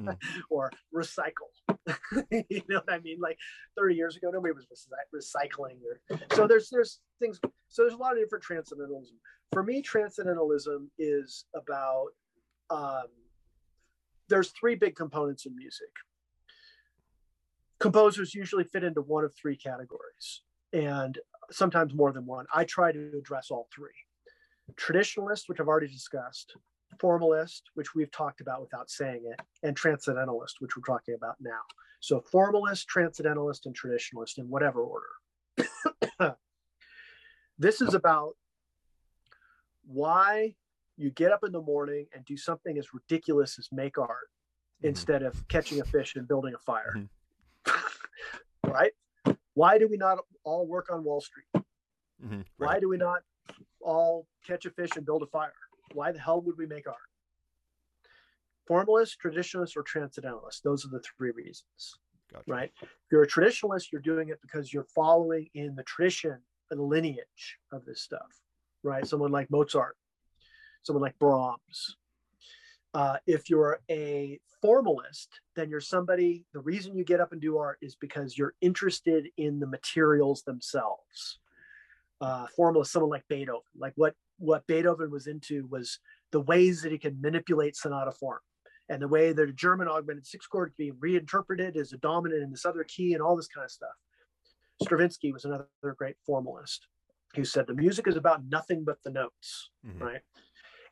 Mm. 0.00 0.16
or 0.50 0.70
recycle. 0.94 1.50
you 2.30 2.62
know 2.68 2.80
what 2.84 2.92
I 2.92 2.98
mean? 3.00 3.18
Like 3.20 3.38
30 3.76 3.94
years 3.94 4.16
ago, 4.16 4.30
nobody 4.32 4.52
was 4.52 4.66
recycling. 5.14 5.78
Or, 5.84 6.18
so 6.32 6.46
there's 6.46 6.68
there's 6.70 7.00
things. 7.18 7.40
So 7.68 7.82
there's 7.82 7.94
a 7.94 7.98
lot 7.98 8.12
of 8.12 8.18
different 8.18 8.44
transcendentalism. 8.44 9.16
For 9.52 9.62
me, 9.62 9.82
transcendentalism 9.82 10.90
is 10.98 11.44
about 11.54 12.08
um, 12.70 13.06
there's 14.28 14.50
three 14.50 14.76
big 14.76 14.94
components 14.94 15.46
in 15.46 15.56
music. 15.56 15.90
Composers 17.80 18.34
usually 18.34 18.64
fit 18.64 18.84
into 18.84 19.00
one 19.00 19.24
of 19.24 19.34
three 19.34 19.56
categories, 19.56 20.42
and 20.72 21.18
sometimes 21.50 21.94
more 21.94 22.12
than 22.12 22.26
one. 22.26 22.46
I 22.54 22.64
try 22.64 22.92
to 22.92 23.12
address 23.18 23.50
all 23.50 23.68
three. 23.74 23.88
Traditionalist, 24.74 25.48
which 25.48 25.60
I've 25.60 25.66
already 25.66 25.88
discussed, 25.88 26.54
formalist, 27.00 27.70
which 27.74 27.94
we've 27.94 28.10
talked 28.10 28.40
about 28.40 28.60
without 28.60 28.90
saying 28.90 29.22
it, 29.24 29.40
and 29.62 29.76
transcendentalist, 29.76 30.56
which 30.60 30.76
we're 30.76 30.82
talking 30.82 31.14
about 31.14 31.36
now. 31.40 31.60
So 32.00 32.20
formalist, 32.20 32.86
transcendentalist, 32.88 33.66
and 33.66 33.76
traditionalist 33.76 34.38
in 34.38 34.48
whatever 34.48 34.82
order. 34.82 35.06
this 37.58 37.80
is 37.80 37.94
about 37.94 38.36
why 39.86 40.54
you 41.00 41.10
get 41.10 41.32
up 41.32 41.44
in 41.44 41.52
the 41.52 41.62
morning 41.62 42.06
and 42.14 42.24
do 42.26 42.36
something 42.36 42.76
as 42.76 42.92
ridiculous 42.92 43.58
as 43.58 43.68
make 43.72 43.96
art 43.96 44.28
mm-hmm. 44.78 44.88
instead 44.88 45.22
of 45.22 45.48
catching 45.48 45.80
a 45.80 45.84
fish 45.84 46.14
and 46.14 46.28
building 46.28 46.54
a 46.54 46.58
fire. 46.58 46.94
Mm-hmm. 47.66 48.70
right? 48.70 48.92
Why 49.54 49.78
do 49.78 49.88
we 49.88 49.96
not 49.96 50.18
all 50.44 50.66
work 50.66 50.88
on 50.92 51.02
Wall 51.02 51.22
Street? 51.22 51.46
Mm-hmm. 51.54 52.34
Right. 52.36 52.44
Why 52.58 52.80
do 52.80 52.88
we 52.88 52.98
not 52.98 53.22
all 53.80 54.26
catch 54.46 54.66
a 54.66 54.70
fish 54.70 54.90
and 54.96 55.06
build 55.06 55.22
a 55.22 55.26
fire? 55.26 55.54
Why 55.94 56.12
the 56.12 56.20
hell 56.20 56.42
would 56.42 56.58
we 56.58 56.66
make 56.66 56.86
art? 56.86 56.98
Formalist, 58.66 59.16
traditionalist, 59.24 59.76
or 59.76 59.82
transcendentalist. 59.82 60.62
Those 60.62 60.84
are 60.84 60.90
the 60.90 61.00
three 61.00 61.30
reasons. 61.30 61.98
Gotcha. 62.30 62.44
Right? 62.46 62.70
If 62.82 62.88
you're 63.10 63.22
a 63.22 63.28
traditionalist, 63.28 63.86
you're 63.90 64.02
doing 64.02 64.28
it 64.28 64.38
because 64.42 64.72
you're 64.72 64.86
following 64.94 65.48
in 65.54 65.74
the 65.74 65.82
tradition 65.84 66.38
and 66.70 66.78
the 66.78 66.84
lineage 66.84 67.58
of 67.72 67.86
this 67.86 68.02
stuff. 68.02 68.28
Right? 68.84 69.06
Someone 69.06 69.32
like 69.32 69.50
Mozart, 69.50 69.96
someone 70.82 71.02
like 71.02 71.18
Brahms. 71.18 71.96
Uh, 72.92 73.16
if 73.26 73.48
you're 73.48 73.80
a 73.90 74.40
formalist, 74.60 75.40
then 75.54 75.70
you're 75.70 75.80
somebody, 75.80 76.44
the 76.52 76.60
reason 76.60 76.96
you 76.96 77.04
get 77.04 77.20
up 77.20 77.32
and 77.32 77.40
do 77.40 77.56
art 77.58 77.78
is 77.80 77.94
because 77.94 78.36
you're 78.36 78.54
interested 78.60 79.28
in 79.36 79.60
the 79.60 79.66
materials 79.66 80.42
themselves. 80.42 81.38
Uh, 82.20 82.46
formalist, 82.56 82.92
someone 82.92 83.10
like 83.10 83.24
Beethoven, 83.28 83.62
like 83.78 83.92
what 83.96 84.14
what 84.38 84.66
Beethoven 84.66 85.10
was 85.10 85.26
into 85.26 85.66
was 85.70 85.98
the 86.32 86.40
ways 86.40 86.82
that 86.82 86.92
he 86.92 86.98
can 86.98 87.20
manipulate 87.20 87.76
sonata 87.76 88.10
form 88.10 88.40
and 88.88 89.00
the 89.00 89.08
way 89.08 89.32
that 89.32 89.48
a 89.48 89.52
German 89.52 89.86
augmented 89.86 90.26
six 90.26 90.46
chord 90.46 90.70
could 90.70 90.76
be 90.76 90.90
reinterpreted 90.90 91.76
as 91.76 91.92
a 91.92 91.98
dominant 91.98 92.42
in 92.42 92.50
this 92.50 92.66
other 92.66 92.84
key 92.84 93.14
and 93.14 93.22
all 93.22 93.36
this 93.36 93.48
kind 93.48 93.64
of 93.64 93.70
stuff. 93.70 93.90
Stravinsky 94.82 95.32
was 95.32 95.44
another 95.44 95.68
great 95.96 96.16
formalist 96.26 96.86
who 97.34 97.44
said 97.44 97.66
the 97.66 97.74
music 97.74 98.08
is 98.08 98.16
about 98.16 98.44
nothing 98.48 98.82
but 98.82 98.98
the 99.04 99.10
notes, 99.10 99.70
mm-hmm. 99.86 100.02
right? 100.02 100.20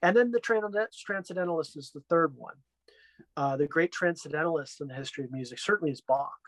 And 0.02 0.16
then 0.16 0.30
the 0.30 0.40
transcendentalist 0.40 1.76
is 1.76 1.90
the 1.92 2.02
third 2.08 2.34
one. 2.36 2.54
Uh, 3.36 3.56
the 3.56 3.66
great 3.66 3.92
transcendentalist 3.92 4.80
in 4.80 4.88
the 4.88 4.94
history 4.94 5.24
of 5.24 5.32
music 5.32 5.58
certainly 5.58 5.90
is 5.90 6.00
Bach, 6.00 6.38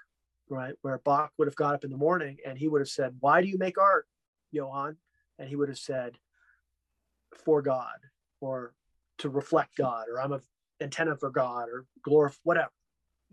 right? 0.49 0.75
Where 0.83 0.99
Bach 0.99 1.33
would 1.37 1.49
have 1.49 1.57
got 1.57 1.75
up 1.75 1.85
in 1.85 1.91
the 1.91 1.97
morning 1.97 2.39
and 2.47 2.57
he 2.57 2.69
would 2.69 2.81
have 2.81 2.89
said, 2.89 3.17
Why 3.21 3.41
do 3.41 3.49
you 3.49 3.59
make 3.59 3.79
art, 3.79 4.07
Johann? 4.53 4.97
And 5.39 5.49
he 5.49 5.57
would 5.57 5.69
have 5.69 5.79
said, 5.79 6.17
For 7.45 7.61
God, 7.61 7.99
or 8.41 8.73
to 9.19 9.29
reflect 9.29 9.77
God, 9.77 10.07
or 10.09 10.21
I'm 10.21 10.33
an 10.33 10.41
antenna 10.81 11.17
for 11.17 11.31
God, 11.31 11.69
or 11.69 11.87
glorify, 12.05 12.39
whatever, 12.45 12.73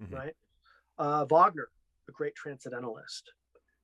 mm-hmm. 0.02 0.15
right? 0.15 0.34
Uh, 0.98 1.26
Wagner, 1.26 1.69
a 2.10 2.11
great 2.11 2.35
transcendentalist. 2.35 3.31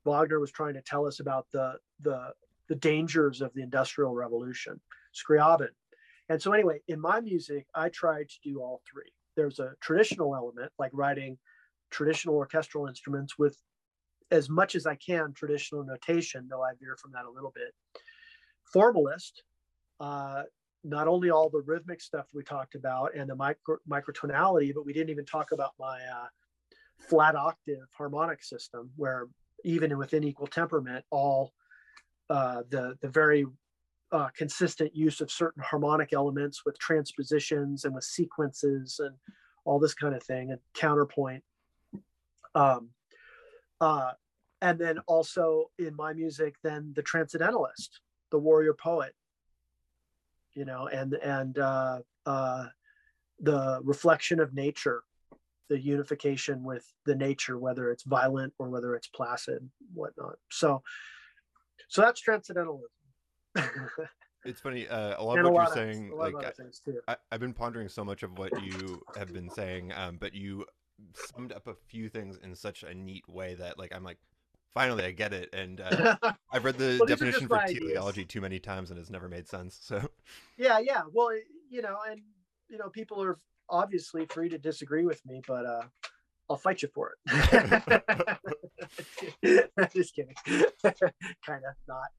Wagner 0.06 0.40
was 0.40 0.52
trying 0.52 0.74
to 0.74 0.82
tell 0.82 1.06
us 1.06 1.20
about 1.20 1.48
the, 1.54 1.76
the, 2.02 2.30
the 2.68 2.76
dangers 2.76 3.42
of 3.42 3.54
the 3.54 3.62
Industrial 3.62 4.14
Revolution. 4.14 4.80
Scriabin, 5.14 5.70
and 6.30 6.42
so, 6.42 6.54
anyway, 6.54 6.80
in 6.88 7.00
my 7.00 7.20
music, 7.20 7.66
I 7.76 7.90
try 7.90 8.24
to 8.24 8.36
do 8.44 8.62
all 8.62 8.82
three. 8.90 9.12
There's 9.36 9.60
a 9.60 9.74
traditional 9.82 10.36
element, 10.36 10.72
like 10.80 10.92
writing 10.94 11.38
traditional 11.92 12.36
orchestral 12.36 12.88
instruments 12.88 13.38
with 13.38 13.58
as 14.32 14.50
much 14.50 14.76
as 14.76 14.86
I 14.86 14.96
can 14.96 15.34
traditional 15.34 15.84
notation, 15.84 16.48
though 16.50 16.64
I 16.64 16.72
veer 16.80 16.98
from 17.00 17.12
that 17.12 17.26
a 17.26 17.30
little 17.30 17.52
bit. 17.54 17.74
Formalist, 18.74 19.44
uh, 20.00 20.44
not 20.84 21.08
only 21.08 21.30
all 21.30 21.50
the 21.50 21.62
rhythmic 21.62 22.02
stuff 22.02 22.28
we 22.34 22.44
talked 22.44 22.76
about 22.76 23.16
and 23.16 23.30
the 23.30 23.36
micro, 23.36 23.78
microtonality, 23.90 24.74
but 24.74 24.86
we 24.86 24.94
didn't 24.94 25.10
even 25.10 25.26
talk 25.26 25.52
about 25.52 25.72
my 25.80 26.00
uh, 26.14 26.28
flat 27.00 27.36
octave 27.36 27.86
harmonic 27.96 28.44
system, 28.44 28.90
where 28.96 29.28
even 29.64 29.98
within 29.98 30.24
equal 30.24 30.48
temperament, 30.48 31.06
all 31.12 31.54
uh, 32.30 32.64
the 32.70 32.96
the 33.02 33.10
very 33.10 33.46
uh, 34.14 34.30
consistent 34.38 34.96
use 34.96 35.22
of 35.22 35.32
certain 35.32 35.64
harmonic 35.64 36.14
elements 36.14 36.64
with 36.66 36.78
transpositions 36.78 37.84
and 37.84 37.96
with 37.96 38.04
sequences 38.04 39.02
and 39.04 39.16
all 39.66 39.80
this 39.80 39.96
kind 39.96 40.14
of 40.14 40.22
thing 40.22 40.52
and 40.52 40.60
counterpoint. 40.76 41.44
Um, 42.54 42.90
uh, 43.82 44.12
and 44.62 44.78
then 44.78 45.00
also 45.08 45.72
in 45.80 45.96
my 45.96 46.14
music, 46.14 46.56
then 46.64 46.94
the 46.96 47.02
transcendentalist, 47.02 48.00
the 48.32 48.38
warrior 48.38 48.76
poet, 48.76 49.14
you 50.54 50.64
know, 50.64 50.88
and 50.88 51.16
and 51.16 51.58
uh, 51.58 52.00
uh, 52.28 52.68
the 53.40 53.82
reflection 53.84 54.40
of 54.40 54.54
nature, 54.54 55.04
the 55.70 55.80
unification 55.80 56.64
with 56.64 56.86
the 57.08 57.16
nature, 57.16 57.58
whether 57.58 57.90
it's 57.90 58.04
violent 58.04 58.54
or 58.60 58.70
whether 58.70 58.96
it's 58.96 59.08
placid, 59.08 59.68
whatnot. 59.94 60.36
So, 60.52 60.84
so 61.90 62.04
that's 62.04 62.22
transcendentalism 62.22 62.90
it's 64.46 64.60
funny. 64.60 64.88
Uh, 64.88 65.16
a 65.18 65.24
lot 65.24 65.38
and 65.38 65.48
of 65.48 65.54
what 65.54 65.68
you're 65.68 65.76
saying, 65.76 66.12
like 66.16 66.36
I, 67.08 67.16
have 67.32 67.40
been 67.40 67.54
pondering 67.54 67.90
so 67.90 68.04
much 68.04 68.24
of 68.24 68.38
what 68.38 68.52
you 68.62 69.02
have 69.18 69.34
been 69.34 69.50
saying, 69.50 69.92
um, 69.94 70.18
but 70.20 70.34
you 70.34 70.66
summed 71.14 71.52
up 71.52 71.68
a 71.68 71.74
few 71.88 72.10
things 72.10 72.38
in 72.44 72.56
such 72.56 72.84
a 72.84 72.94
neat 72.94 73.28
way 73.28 73.56
that, 73.56 73.78
like, 73.78 73.94
I'm 73.96 74.04
like, 74.04 74.18
finally, 74.74 75.06
I 75.06 75.12
get 75.12 75.34
it. 75.34 75.50
And 75.54 75.82
uh, 75.82 76.16
I've 76.52 76.66
read 76.66 76.78
the 76.78 76.98
well, 77.00 77.08
definition 77.08 77.48
for 77.48 77.62
teleology 77.66 78.26
too 78.26 78.42
many 78.42 78.60
times, 78.60 78.92
and 78.92 79.00
it's 79.00 79.10
never 79.10 79.30
made 79.30 79.48
sense. 79.48 79.80
So, 79.82 80.10
yeah, 80.58 80.80
yeah. 80.80 81.02
Well, 81.12 81.30
you 81.70 81.82
know, 81.82 81.98
and 82.10 82.22
you 82.70 82.78
know, 82.78 82.90
people 82.90 83.22
are 83.24 83.38
obviously 83.70 84.26
free 84.26 84.50
to 84.50 84.58
disagree 84.58 85.06
with 85.06 85.26
me, 85.26 85.42
but 85.48 85.66
uh, 85.66 85.84
I'll 86.50 86.58
fight 86.58 86.82
you 86.82 86.90
for 86.94 87.14
it. 87.28 88.04
just 89.94 90.16
kidding. 90.16 90.36
kind 91.46 91.64
of 91.64 91.76
not. 91.88 92.10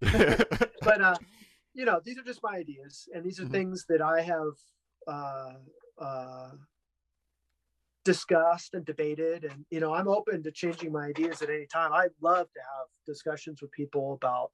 but 0.83 1.01
uh, 1.01 1.17
you 1.75 1.85
know, 1.85 2.01
these 2.05 2.19
are 2.19 2.23
just 2.23 2.43
my 2.43 2.57
ideas, 2.57 3.09
and 3.15 3.25
these 3.25 3.39
are 3.39 3.45
mm-hmm. 3.45 3.53
things 3.53 3.85
that 3.89 4.01
I 4.01 4.23
have 4.23 4.55
uh, 5.07 5.53
uh, 6.03 6.51
discussed 8.05 8.75
and 8.75 8.85
debated. 8.85 9.45
And 9.45 9.65
you 9.71 9.81
know, 9.81 9.93
I'm 9.93 10.09
open 10.09 10.43
to 10.45 10.53
changing 10.53 10.93
my 10.93 11.07
ideas 11.07 11.43
at 11.43 11.51
any 11.51 11.67
time. 11.67 11.93
I 11.93 12.09
love 12.21 12.47
to 12.53 12.61
have 12.61 12.87
discussions 13.07 13.61
with 13.61 13.73
people 13.73 14.15
about. 14.15 14.51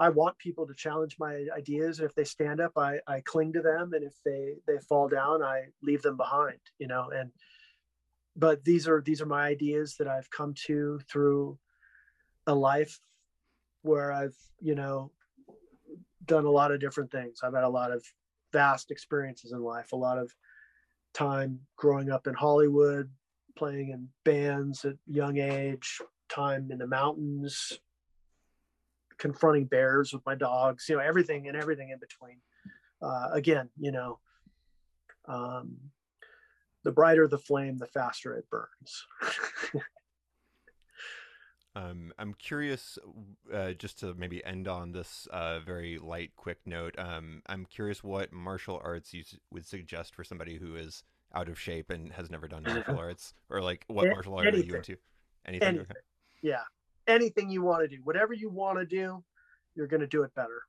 I 0.00 0.10
want 0.10 0.38
people 0.38 0.64
to 0.64 0.74
challenge 0.74 1.16
my 1.18 1.46
ideas. 1.56 1.98
And 1.98 2.08
if 2.08 2.14
they 2.14 2.22
stand 2.22 2.60
up, 2.60 2.70
I, 2.76 3.00
I 3.08 3.20
cling 3.24 3.52
to 3.54 3.62
them, 3.62 3.92
and 3.94 4.04
if 4.04 4.14
they 4.24 4.54
they 4.66 4.78
fall 4.88 5.08
down, 5.08 5.42
I 5.42 5.64
leave 5.82 6.02
them 6.02 6.16
behind. 6.16 6.58
You 6.78 6.88
know, 6.88 7.10
and 7.14 7.30
but 8.38 8.64
these 8.64 8.86
are 8.86 9.02
these 9.02 9.20
are 9.20 9.26
my 9.26 9.46
ideas 9.46 9.96
that 9.98 10.06
I've 10.06 10.30
come 10.30 10.54
to 10.66 11.00
through 11.10 11.58
a 12.46 12.54
life 12.54 12.98
where 13.82 14.12
I've 14.12 14.36
you 14.60 14.76
know 14.76 15.10
done 16.24 16.44
a 16.44 16.50
lot 16.50 16.70
of 16.70 16.80
different 16.80 17.10
things. 17.10 17.40
I've 17.42 17.54
had 17.54 17.64
a 17.64 17.68
lot 17.68 17.90
of 17.90 18.04
vast 18.52 18.90
experiences 18.90 19.52
in 19.52 19.60
life, 19.60 19.92
a 19.92 19.96
lot 19.96 20.18
of 20.18 20.32
time 21.14 21.60
growing 21.76 22.10
up 22.10 22.26
in 22.26 22.34
Hollywood, 22.34 23.10
playing 23.56 23.90
in 23.90 24.08
bands 24.24 24.84
at 24.84 24.94
young 25.06 25.38
age, 25.38 26.00
time 26.28 26.70
in 26.70 26.78
the 26.78 26.86
mountains, 26.86 27.80
confronting 29.18 29.64
bears 29.64 30.12
with 30.12 30.24
my 30.24 30.34
dogs, 30.34 30.86
you 30.88 30.96
know, 30.96 31.02
everything 31.02 31.48
and 31.48 31.56
everything 31.56 31.90
in 31.90 31.98
between. 31.98 32.38
Uh, 33.02 33.30
again, 33.32 33.68
you 33.78 33.90
know, 33.90 34.18
um, 35.26 35.76
the 36.84 36.92
brighter 36.92 37.26
the 37.28 37.38
flame, 37.38 37.78
the 37.78 37.86
faster 37.86 38.34
it 38.34 38.48
burns. 38.50 39.04
um, 41.74 42.12
I'm 42.18 42.34
curious, 42.34 42.98
uh, 43.52 43.72
just 43.72 43.98
to 44.00 44.14
maybe 44.14 44.44
end 44.44 44.68
on 44.68 44.92
this 44.92 45.26
uh, 45.32 45.60
very 45.60 45.98
light, 45.98 46.32
quick 46.36 46.58
note. 46.66 46.94
Um, 46.98 47.42
I'm 47.46 47.66
curious 47.66 48.02
what 48.02 48.32
martial 48.32 48.80
arts 48.82 49.12
you 49.12 49.24
would 49.52 49.66
suggest 49.66 50.14
for 50.14 50.24
somebody 50.24 50.56
who 50.56 50.76
is 50.76 51.02
out 51.34 51.48
of 51.48 51.58
shape 51.58 51.90
and 51.90 52.12
has 52.12 52.30
never 52.30 52.48
done 52.48 52.62
martial 52.62 52.98
arts, 52.98 53.34
or 53.50 53.60
like 53.60 53.84
what 53.88 54.08
martial 54.08 54.34
art 54.34 54.46
are 54.46 54.56
you 54.56 54.74
into? 54.74 54.96
Anything? 55.46 55.68
anything. 55.68 55.80
Okay. 55.80 56.00
Yeah, 56.42 56.62
anything 57.06 57.50
you 57.50 57.62
want 57.62 57.82
to 57.82 57.96
do, 57.96 58.00
whatever 58.04 58.32
you 58.32 58.50
want 58.50 58.78
to 58.78 58.86
do, 58.86 59.22
you're 59.74 59.88
going 59.88 60.00
to 60.00 60.06
do 60.06 60.22
it 60.22 60.34
better. 60.34 60.62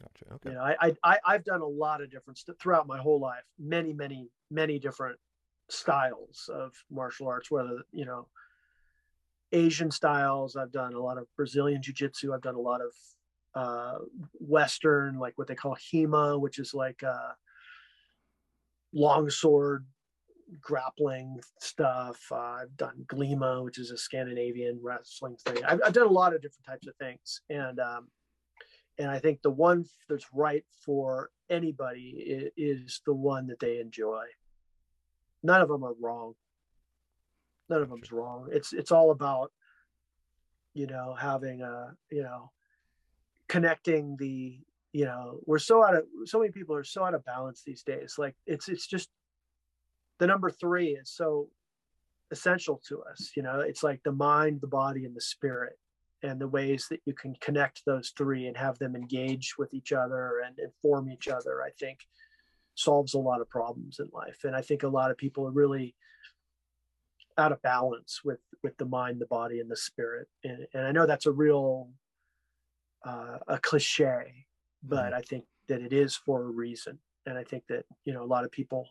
Gotcha. 0.00 0.34
Okay. 0.34 0.50
You 0.50 0.54
know, 0.56 0.62
I, 0.62 0.92
I 1.04 1.18
I've 1.24 1.44
done 1.44 1.60
a 1.60 1.66
lot 1.66 2.02
of 2.02 2.10
different 2.10 2.40
throughout 2.60 2.86
my 2.86 2.98
whole 2.98 3.20
life. 3.20 3.44
Many, 3.58 3.92
many, 3.92 4.28
many 4.50 4.78
different 4.78 5.18
styles 5.68 6.50
of 6.52 6.72
martial 6.90 7.28
arts. 7.28 7.50
Whether 7.50 7.82
you 7.92 8.04
know, 8.04 8.26
Asian 9.54 9.90
styles. 9.90 10.56
I've 10.56 10.72
done 10.72 10.94
a 10.94 11.00
lot 11.00 11.16
of 11.16 11.26
Brazilian 11.36 11.80
jiu-jitsu. 11.80 12.34
I've 12.34 12.42
done 12.42 12.56
a 12.56 12.60
lot 12.60 12.80
of 12.80 12.92
uh, 13.54 13.98
Western, 14.40 15.18
like 15.18 15.38
what 15.38 15.46
they 15.46 15.54
call 15.54 15.76
HEMA, 15.76 16.40
which 16.40 16.58
is 16.58 16.74
like 16.74 17.02
uh, 17.02 17.32
longsword 18.92 19.86
grappling 20.60 21.40
stuff. 21.60 22.20
Uh, 22.30 22.36
I've 22.36 22.76
done 22.76 23.06
Glima, 23.06 23.64
which 23.64 23.78
is 23.78 23.90
a 23.90 23.96
Scandinavian 23.96 24.80
wrestling 24.82 25.36
thing. 25.44 25.64
I've, 25.64 25.80
I've 25.86 25.92
done 25.92 26.06
a 26.06 26.12
lot 26.12 26.34
of 26.34 26.42
different 26.42 26.66
types 26.66 26.86
of 26.86 26.96
things, 26.96 27.40
and 27.48 27.78
um, 27.78 28.08
and 28.98 29.10
I 29.10 29.18
think 29.18 29.42
the 29.42 29.50
one 29.50 29.84
that's 30.08 30.26
right 30.32 30.64
for 30.84 31.30
anybody 31.50 32.50
is, 32.56 33.00
the 33.04 33.14
one 33.14 33.48
that 33.48 33.60
they 33.60 33.78
enjoy. 33.80 34.24
None 35.42 35.60
of 35.60 35.68
them 35.68 35.84
are 35.84 35.94
wrong. 36.00 36.34
None 37.68 37.82
of 37.82 37.90
them's 37.90 38.12
wrong. 38.12 38.48
It's 38.52 38.72
it's 38.72 38.92
all 38.92 39.10
about 39.10 39.50
you 40.74 40.86
know 40.86 41.14
having 41.18 41.62
a 41.62 41.94
you 42.10 42.22
know 42.22 42.50
connecting 43.48 44.16
the 44.18 44.58
you 44.92 45.04
know 45.04 45.40
we're 45.46 45.58
so 45.58 45.84
out 45.84 45.96
of 45.96 46.04
so 46.24 46.38
many 46.38 46.50
people 46.50 46.74
are 46.74 46.84
so 46.84 47.04
out 47.04 47.14
of 47.14 47.24
balance 47.24 47.62
these 47.62 47.82
days 47.82 48.16
like 48.18 48.34
it's 48.46 48.68
it's 48.68 48.86
just 48.86 49.10
the 50.18 50.26
number 50.26 50.50
three 50.50 50.88
is 50.88 51.10
so 51.10 51.48
essential 52.30 52.80
to 52.88 53.02
us 53.02 53.32
you 53.36 53.42
know 53.42 53.60
it's 53.60 53.82
like 53.82 54.02
the 54.02 54.12
mind 54.12 54.60
the 54.60 54.66
body 54.66 55.04
and 55.04 55.14
the 55.14 55.20
spirit 55.20 55.78
and 56.24 56.40
the 56.40 56.48
ways 56.48 56.86
that 56.90 57.00
you 57.04 57.12
can 57.12 57.36
connect 57.40 57.82
those 57.84 58.12
three 58.16 58.46
and 58.46 58.56
have 58.56 58.78
them 58.78 58.96
engage 58.96 59.54
with 59.58 59.72
each 59.72 59.92
other 59.92 60.40
and 60.44 60.58
inform 60.58 61.08
each 61.08 61.28
other 61.28 61.62
i 61.62 61.70
think 61.78 62.00
solves 62.74 63.14
a 63.14 63.18
lot 63.18 63.40
of 63.40 63.48
problems 63.48 63.98
in 64.00 64.08
life. 64.12 64.38
And 64.44 64.54
i 64.54 64.60
think 64.60 64.82
a 64.82 64.88
lot 64.88 65.10
of 65.10 65.16
people 65.16 65.46
are 65.46 65.52
really 65.52 65.94
out 67.36 67.52
of 67.52 67.62
balance 67.62 68.20
with 68.24 68.40
with 68.62 68.76
the 68.78 68.86
mind 68.86 69.20
the 69.20 69.26
body 69.26 69.60
and 69.60 69.70
the 69.70 69.76
spirit. 69.76 70.28
And, 70.42 70.66
and 70.74 70.86
i 70.86 70.92
know 70.92 71.06
that's 71.06 71.26
a 71.26 71.32
real 71.32 71.88
uh, 73.04 73.38
a 73.48 73.58
cliche 73.58 74.46
but 74.82 75.06
mm-hmm. 75.06 75.14
i 75.14 75.20
think 75.20 75.44
that 75.68 75.80
it 75.80 75.92
is 75.92 76.16
for 76.16 76.42
a 76.42 76.50
reason. 76.50 76.98
And 77.26 77.38
i 77.38 77.44
think 77.44 77.64
that 77.68 77.84
you 78.04 78.12
know 78.12 78.22
a 78.22 78.32
lot 78.34 78.44
of 78.44 78.50
people 78.50 78.86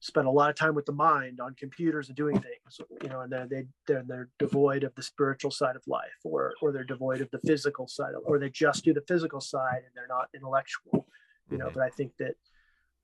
spend 0.00 0.26
a 0.26 0.30
lot 0.30 0.48
of 0.48 0.56
time 0.56 0.74
with 0.74 0.86
the 0.86 0.92
mind 0.92 1.40
on 1.40 1.54
computers 1.54 2.08
and 2.08 2.16
doing 2.16 2.40
things 2.40 2.80
you 3.02 3.08
know 3.08 3.20
and 3.20 3.32
then 3.32 3.48
they 3.50 3.66
they're, 3.86 4.02
they're 4.06 4.28
devoid 4.38 4.82
of 4.82 4.94
the 4.94 5.02
spiritual 5.02 5.50
side 5.50 5.76
of 5.76 5.82
life 5.86 6.08
or 6.24 6.54
or 6.62 6.72
they're 6.72 6.84
devoid 6.84 7.20
of 7.20 7.30
the 7.30 7.38
physical 7.40 7.86
side 7.86 8.14
of, 8.14 8.22
or 8.24 8.38
they 8.38 8.48
just 8.48 8.82
do 8.82 8.94
the 8.94 9.04
physical 9.06 9.40
side 9.40 9.82
and 9.84 9.92
they're 9.94 10.08
not 10.08 10.28
intellectual 10.34 11.06
you 11.50 11.58
know 11.58 11.66
mm-hmm. 11.66 11.74
but 11.74 11.82
i 11.82 11.90
think 11.90 12.12
that 12.18 12.34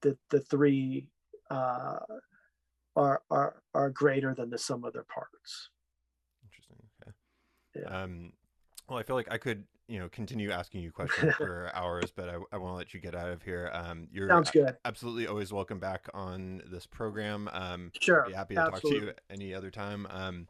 the 0.01 0.17
the 0.31 0.41
three 0.41 1.09
uh, 1.51 1.99
are 2.97 3.23
are 3.31 3.63
are 3.75 3.91
greater 3.91 4.35
than 4.35 4.51
the 4.51 4.59
sum 4.59 4.85
of 4.85 4.93
their 4.93 5.05
parts 5.05 5.71
interesting 6.45 6.77
okay 7.03 7.13
yeah. 7.83 8.03
um 8.03 8.33
well 8.89 8.99
i 8.99 9.03
feel 9.03 9.17
like 9.17 9.31
i 9.31 9.39
could 9.39 9.65
you 9.89 9.99
know 9.99 10.09
continue 10.09 10.51
asking 10.51 10.83
you 10.83 10.93
questions 10.93 11.35
for 11.35 11.71
hours, 11.75 12.11
but 12.15 12.29
I, 12.29 12.35
I 12.53 12.59
want 12.59 12.73
to 12.73 12.77
let 12.77 12.95
you 12.95 13.01
get 13.01 13.15
out 13.15 13.31
of 13.31 13.43
here. 13.43 13.71
Um, 13.73 14.09
you're 14.13 14.29
Sounds 14.29 14.51
good. 14.51 14.77
Absolutely 14.85 15.27
always 15.27 15.53
welcome 15.53 15.79
back 15.79 16.09
on 16.15 16.63
this 16.71 16.87
program. 16.87 17.49
Um, 17.53 17.93
sure, 18.01 18.25
be 18.27 18.35
happy 18.35 18.55
to 18.55 18.63
absolutely. 18.63 19.01
talk 19.01 19.01
to 19.01 19.07
you 19.07 19.15
any 19.31 19.55
other 19.55 19.71
time. 19.71 20.07
Um, 20.11 20.49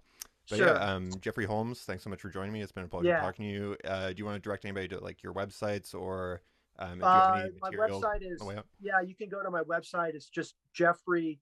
but 0.49 0.59
sure. 0.59 0.69
yeah, 0.69 0.75
um, 0.75 1.11
Jeffrey 1.21 1.45
Holmes, 1.45 1.81
thanks 1.81 2.05
so 2.05 2.11
much 2.11 2.21
for 2.21 2.29
joining 2.29 2.53
me. 2.53 2.63
It's 2.63 2.71
been 2.71 2.85
a 2.85 2.89
pleasure 2.89 3.09
yeah. 3.09 3.21
talking 3.21 3.47
to 3.47 3.53
you. 3.53 3.77
Uh, 3.85 4.09
do 4.09 4.15
you 4.19 4.25
want 4.25 4.37
to 4.37 4.41
direct 4.41 4.65
anybody 4.65 4.87
to 4.89 5.01
like 5.01 5.23
your 5.23 5.35
websites 5.35 5.93
or 5.95 6.43
um, 6.79 7.03
uh, 7.03 7.47
my 7.61 7.71
website 7.71 8.23
is 8.23 8.43
yeah, 8.81 9.01
you 9.05 9.15
can 9.15 9.29
go 9.29 9.43
to 9.43 9.51
my 9.51 9.63
website. 9.63 10.15
It's 10.15 10.29
just 10.29 10.55
Jeffrey 10.73 11.41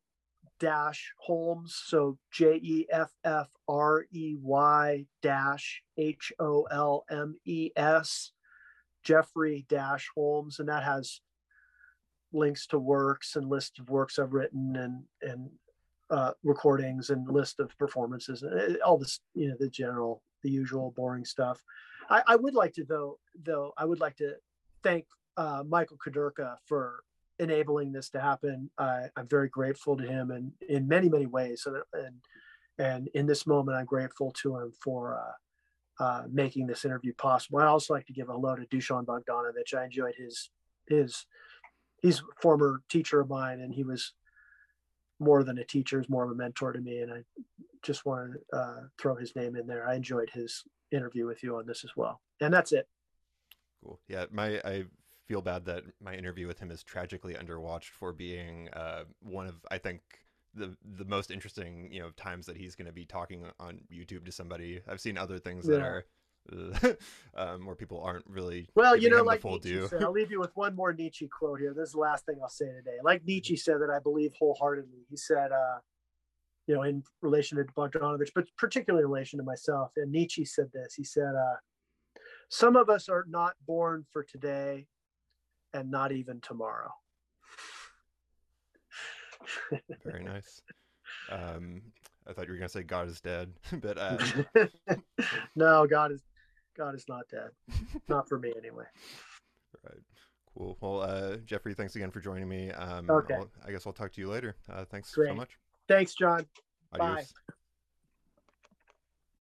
dash 0.60 1.12
Holmes. 1.18 1.80
So 1.86 2.18
J 2.30 2.60
E 2.62 2.86
F 2.90 3.12
F 3.24 3.48
R 3.68 4.06
E 4.12 4.36
Y 4.40 5.06
dash 5.22 5.82
H 5.96 6.32
O 6.38 6.62
L 6.70 7.04
M 7.10 7.36
E 7.44 7.70
S, 7.76 8.32
Jeffrey 9.02 9.66
dash 9.68 10.08
Holmes. 10.14 10.58
And 10.58 10.68
that 10.68 10.84
has 10.84 11.20
links 12.32 12.66
to 12.66 12.78
works 12.78 13.36
and 13.36 13.48
list 13.48 13.78
of 13.78 13.88
works 13.88 14.18
I've 14.18 14.32
written 14.32 14.76
and, 14.76 15.04
and 15.22 15.50
uh, 16.10 16.32
recordings 16.42 17.10
and 17.10 17.28
list 17.28 17.60
of 17.60 17.76
performances 17.78 18.42
and 18.42 18.78
all 18.82 18.98
this, 18.98 19.20
you 19.34 19.48
know, 19.48 19.56
the 19.58 19.68
general, 19.68 20.22
the 20.42 20.50
usual 20.50 20.92
boring 20.96 21.24
stuff. 21.24 21.62
I, 22.10 22.22
I 22.26 22.36
would 22.36 22.54
like 22.54 22.74
to, 22.74 22.84
though, 22.84 23.18
though, 23.42 23.72
I 23.78 23.84
would 23.84 24.00
like 24.00 24.16
to 24.16 24.34
thank 24.82 25.06
uh, 25.36 25.62
Michael 25.66 25.96
Kudirka 26.04 26.56
for 26.66 27.02
enabling 27.38 27.92
this 27.92 28.10
to 28.10 28.20
happen. 28.20 28.70
I, 28.78 29.08
am 29.16 29.28
very 29.28 29.48
grateful 29.48 29.96
to 29.96 30.04
him 30.04 30.30
and 30.30 30.52
in 30.68 30.86
many, 30.86 31.08
many 31.08 31.26
ways. 31.26 31.66
And, 31.66 31.76
and, 31.92 32.14
and 32.78 33.08
in 33.14 33.26
this 33.26 33.46
moment, 33.46 33.76
I'm 33.76 33.86
grateful 33.86 34.32
to 34.42 34.56
him 34.58 34.72
for 34.82 35.18
uh, 35.18 36.04
uh, 36.04 36.22
making 36.30 36.66
this 36.66 36.84
interview 36.84 37.12
possible. 37.14 37.58
I 37.58 37.66
also 37.66 37.94
like 37.94 38.06
to 38.06 38.12
give 38.12 38.28
a 38.28 38.32
hello 38.32 38.56
to 38.56 38.66
Dusan 38.66 39.04
Bogdanovich. 39.04 39.74
I 39.76 39.84
enjoyed 39.84 40.14
his, 40.16 40.50
his, 40.88 41.26
he's 42.02 42.20
a 42.20 42.40
former 42.40 42.82
teacher 42.88 43.20
of 43.20 43.28
mine 43.28 43.60
and 43.60 43.72
he 43.72 43.84
was 43.84 44.12
more 45.20 45.44
than 45.44 45.58
a 45.58 45.64
teacher, 45.64 46.00
he's 46.00 46.10
more 46.10 46.24
of 46.24 46.30
a 46.30 46.34
mentor 46.34 46.72
to 46.72 46.80
me. 46.80 46.98
And 46.98 47.12
I 47.12 47.22
just 47.82 48.04
want 48.04 48.32
to 48.32 48.56
uh, 48.56 48.80
throw 49.00 49.14
his 49.14 49.34
name 49.36 49.56
in 49.56 49.66
there. 49.66 49.88
I 49.88 49.94
enjoyed 49.94 50.30
his 50.32 50.64
interview 50.90 51.26
with 51.26 51.42
you 51.42 51.56
on 51.56 51.66
this 51.66 51.84
as 51.84 51.90
well. 51.96 52.20
And 52.40 52.52
that's 52.52 52.72
it. 52.72 52.88
Cool. 53.82 54.00
Yeah, 54.08 54.24
my 54.30 54.60
I 54.64 54.84
feel 55.26 55.40
bad 55.40 55.64
that 55.64 55.84
my 56.00 56.14
interview 56.14 56.46
with 56.46 56.58
him 56.58 56.70
is 56.70 56.82
tragically 56.82 57.34
underwatched 57.34 57.90
for 57.90 58.12
being 58.12 58.68
uh, 58.72 59.04
one 59.20 59.46
of 59.46 59.54
I 59.70 59.78
think 59.78 60.00
the 60.54 60.76
the 60.96 61.04
most 61.04 61.30
interesting 61.30 61.88
you 61.90 62.00
know 62.00 62.10
times 62.10 62.46
that 62.46 62.56
he's 62.56 62.74
going 62.74 62.86
to 62.86 62.92
be 62.92 63.04
talking 63.04 63.44
on 63.58 63.80
YouTube 63.92 64.24
to 64.26 64.32
somebody. 64.32 64.80
I've 64.88 65.00
seen 65.00 65.18
other 65.18 65.38
things 65.38 65.66
yeah. 65.66 65.76
that 65.76 65.82
are. 65.82 66.04
um, 67.38 67.64
where 67.64 67.74
people 67.74 68.02
aren't 68.02 68.26
really 68.26 68.68
well, 68.74 68.94
you 68.94 69.08
know, 69.08 69.22
like 69.22 69.42
Nietzsche 69.42 69.80
said, 69.88 70.02
I'll 70.02 70.12
leave 70.12 70.30
you 70.30 70.38
with 70.38 70.50
one 70.54 70.76
more 70.76 70.92
Nietzsche 70.92 71.26
quote 71.26 71.58
here. 71.58 71.72
This 71.72 71.86
is 71.86 71.92
the 71.92 72.00
last 72.00 72.26
thing 72.26 72.36
I'll 72.42 72.50
say 72.50 72.66
today. 72.66 72.98
Like 73.02 73.24
Nietzsche 73.24 73.56
said 73.56 73.76
that 73.80 73.88
I 73.88 73.98
believe 73.98 74.34
wholeheartedly. 74.38 75.06
He 75.08 75.16
said, 75.16 75.52
uh, 75.52 75.78
you 76.66 76.74
know, 76.74 76.82
in 76.82 77.02
relation 77.22 77.56
to 77.56 77.64
Bogdanovich, 77.64 78.32
but 78.34 78.44
particularly 78.58 79.04
in 79.04 79.10
relation 79.10 79.38
to 79.38 79.42
myself. 79.42 79.92
And 79.96 80.12
Nietzsche 80.12 80.44
said 80.44 80.66
this. 80.74 80.92
He 80.92 81.02
said, 81.02 81.34
uh, 81.34 81.56
"Some 82.50 82.76
of 82.76 82.90
us 82.90 83.08
are 83.08 83.24
not 83.26 83.54
born 83.66 84.04
for 84.12 84.22
today, 84.22 84.86
and 85.74 85.90
not 85.90 86.12
even 86.12 86.40
tomorrow. 86.40 86.90
Very 90.04 90.24
nice. 90.24 90.62
Um, 91.30 91.82
I 92.26 92.32
thought 92.32 92.46
you 92.46 92.52
were 92.52 92.58
gonna 92.58 92.68
say 92.68 92.82
God 92.82 93.08
is 93.08 93.20
dead, 93.20 93.52
but 93.82 93.98
uh... 93.98 94.16
no, 95.56 95.86
God 95.86 96.12
is 96.12 96.22
God 96.76 96.94
is 96.94 97.04
not 97.08 97.28
dead. 97.30 97.50
Not 98.08 98.28
for 98.28 98.38
me 98.38 98.52
anyway. 98.58 98.84
Right. 99.84 100.00
Cool. 100.56 100.76
Well, 100.80 101.02
uh, 101.02 101.36
Jeffrey, 101.44 101.72
thanks 101.72 101.94
again 101.94 102.10
for 102.10 102.20
joining 102.20 102.48
me. 102.48 102.70
Um, 102.72 103.08
okay. 103.08 103.34
I'll, 103.34 103.48
i 103.64 103.70
guess 103.70 103.86
I'll 103.86 103.92
talk 103.92 104.12
to 104.12 104.20
you 104.20 104.28
later. 104.28 104.56
Uh, 104.68 104.84
thanks 104.84 105.14
Great. 105.14 105.28
so 105.28 105.34
much. 105.34 105.50
Thanks, 105.88 106.14
John. 106.14 106.46
Adios. 106.92 107.32
Bye. 107.48 107.54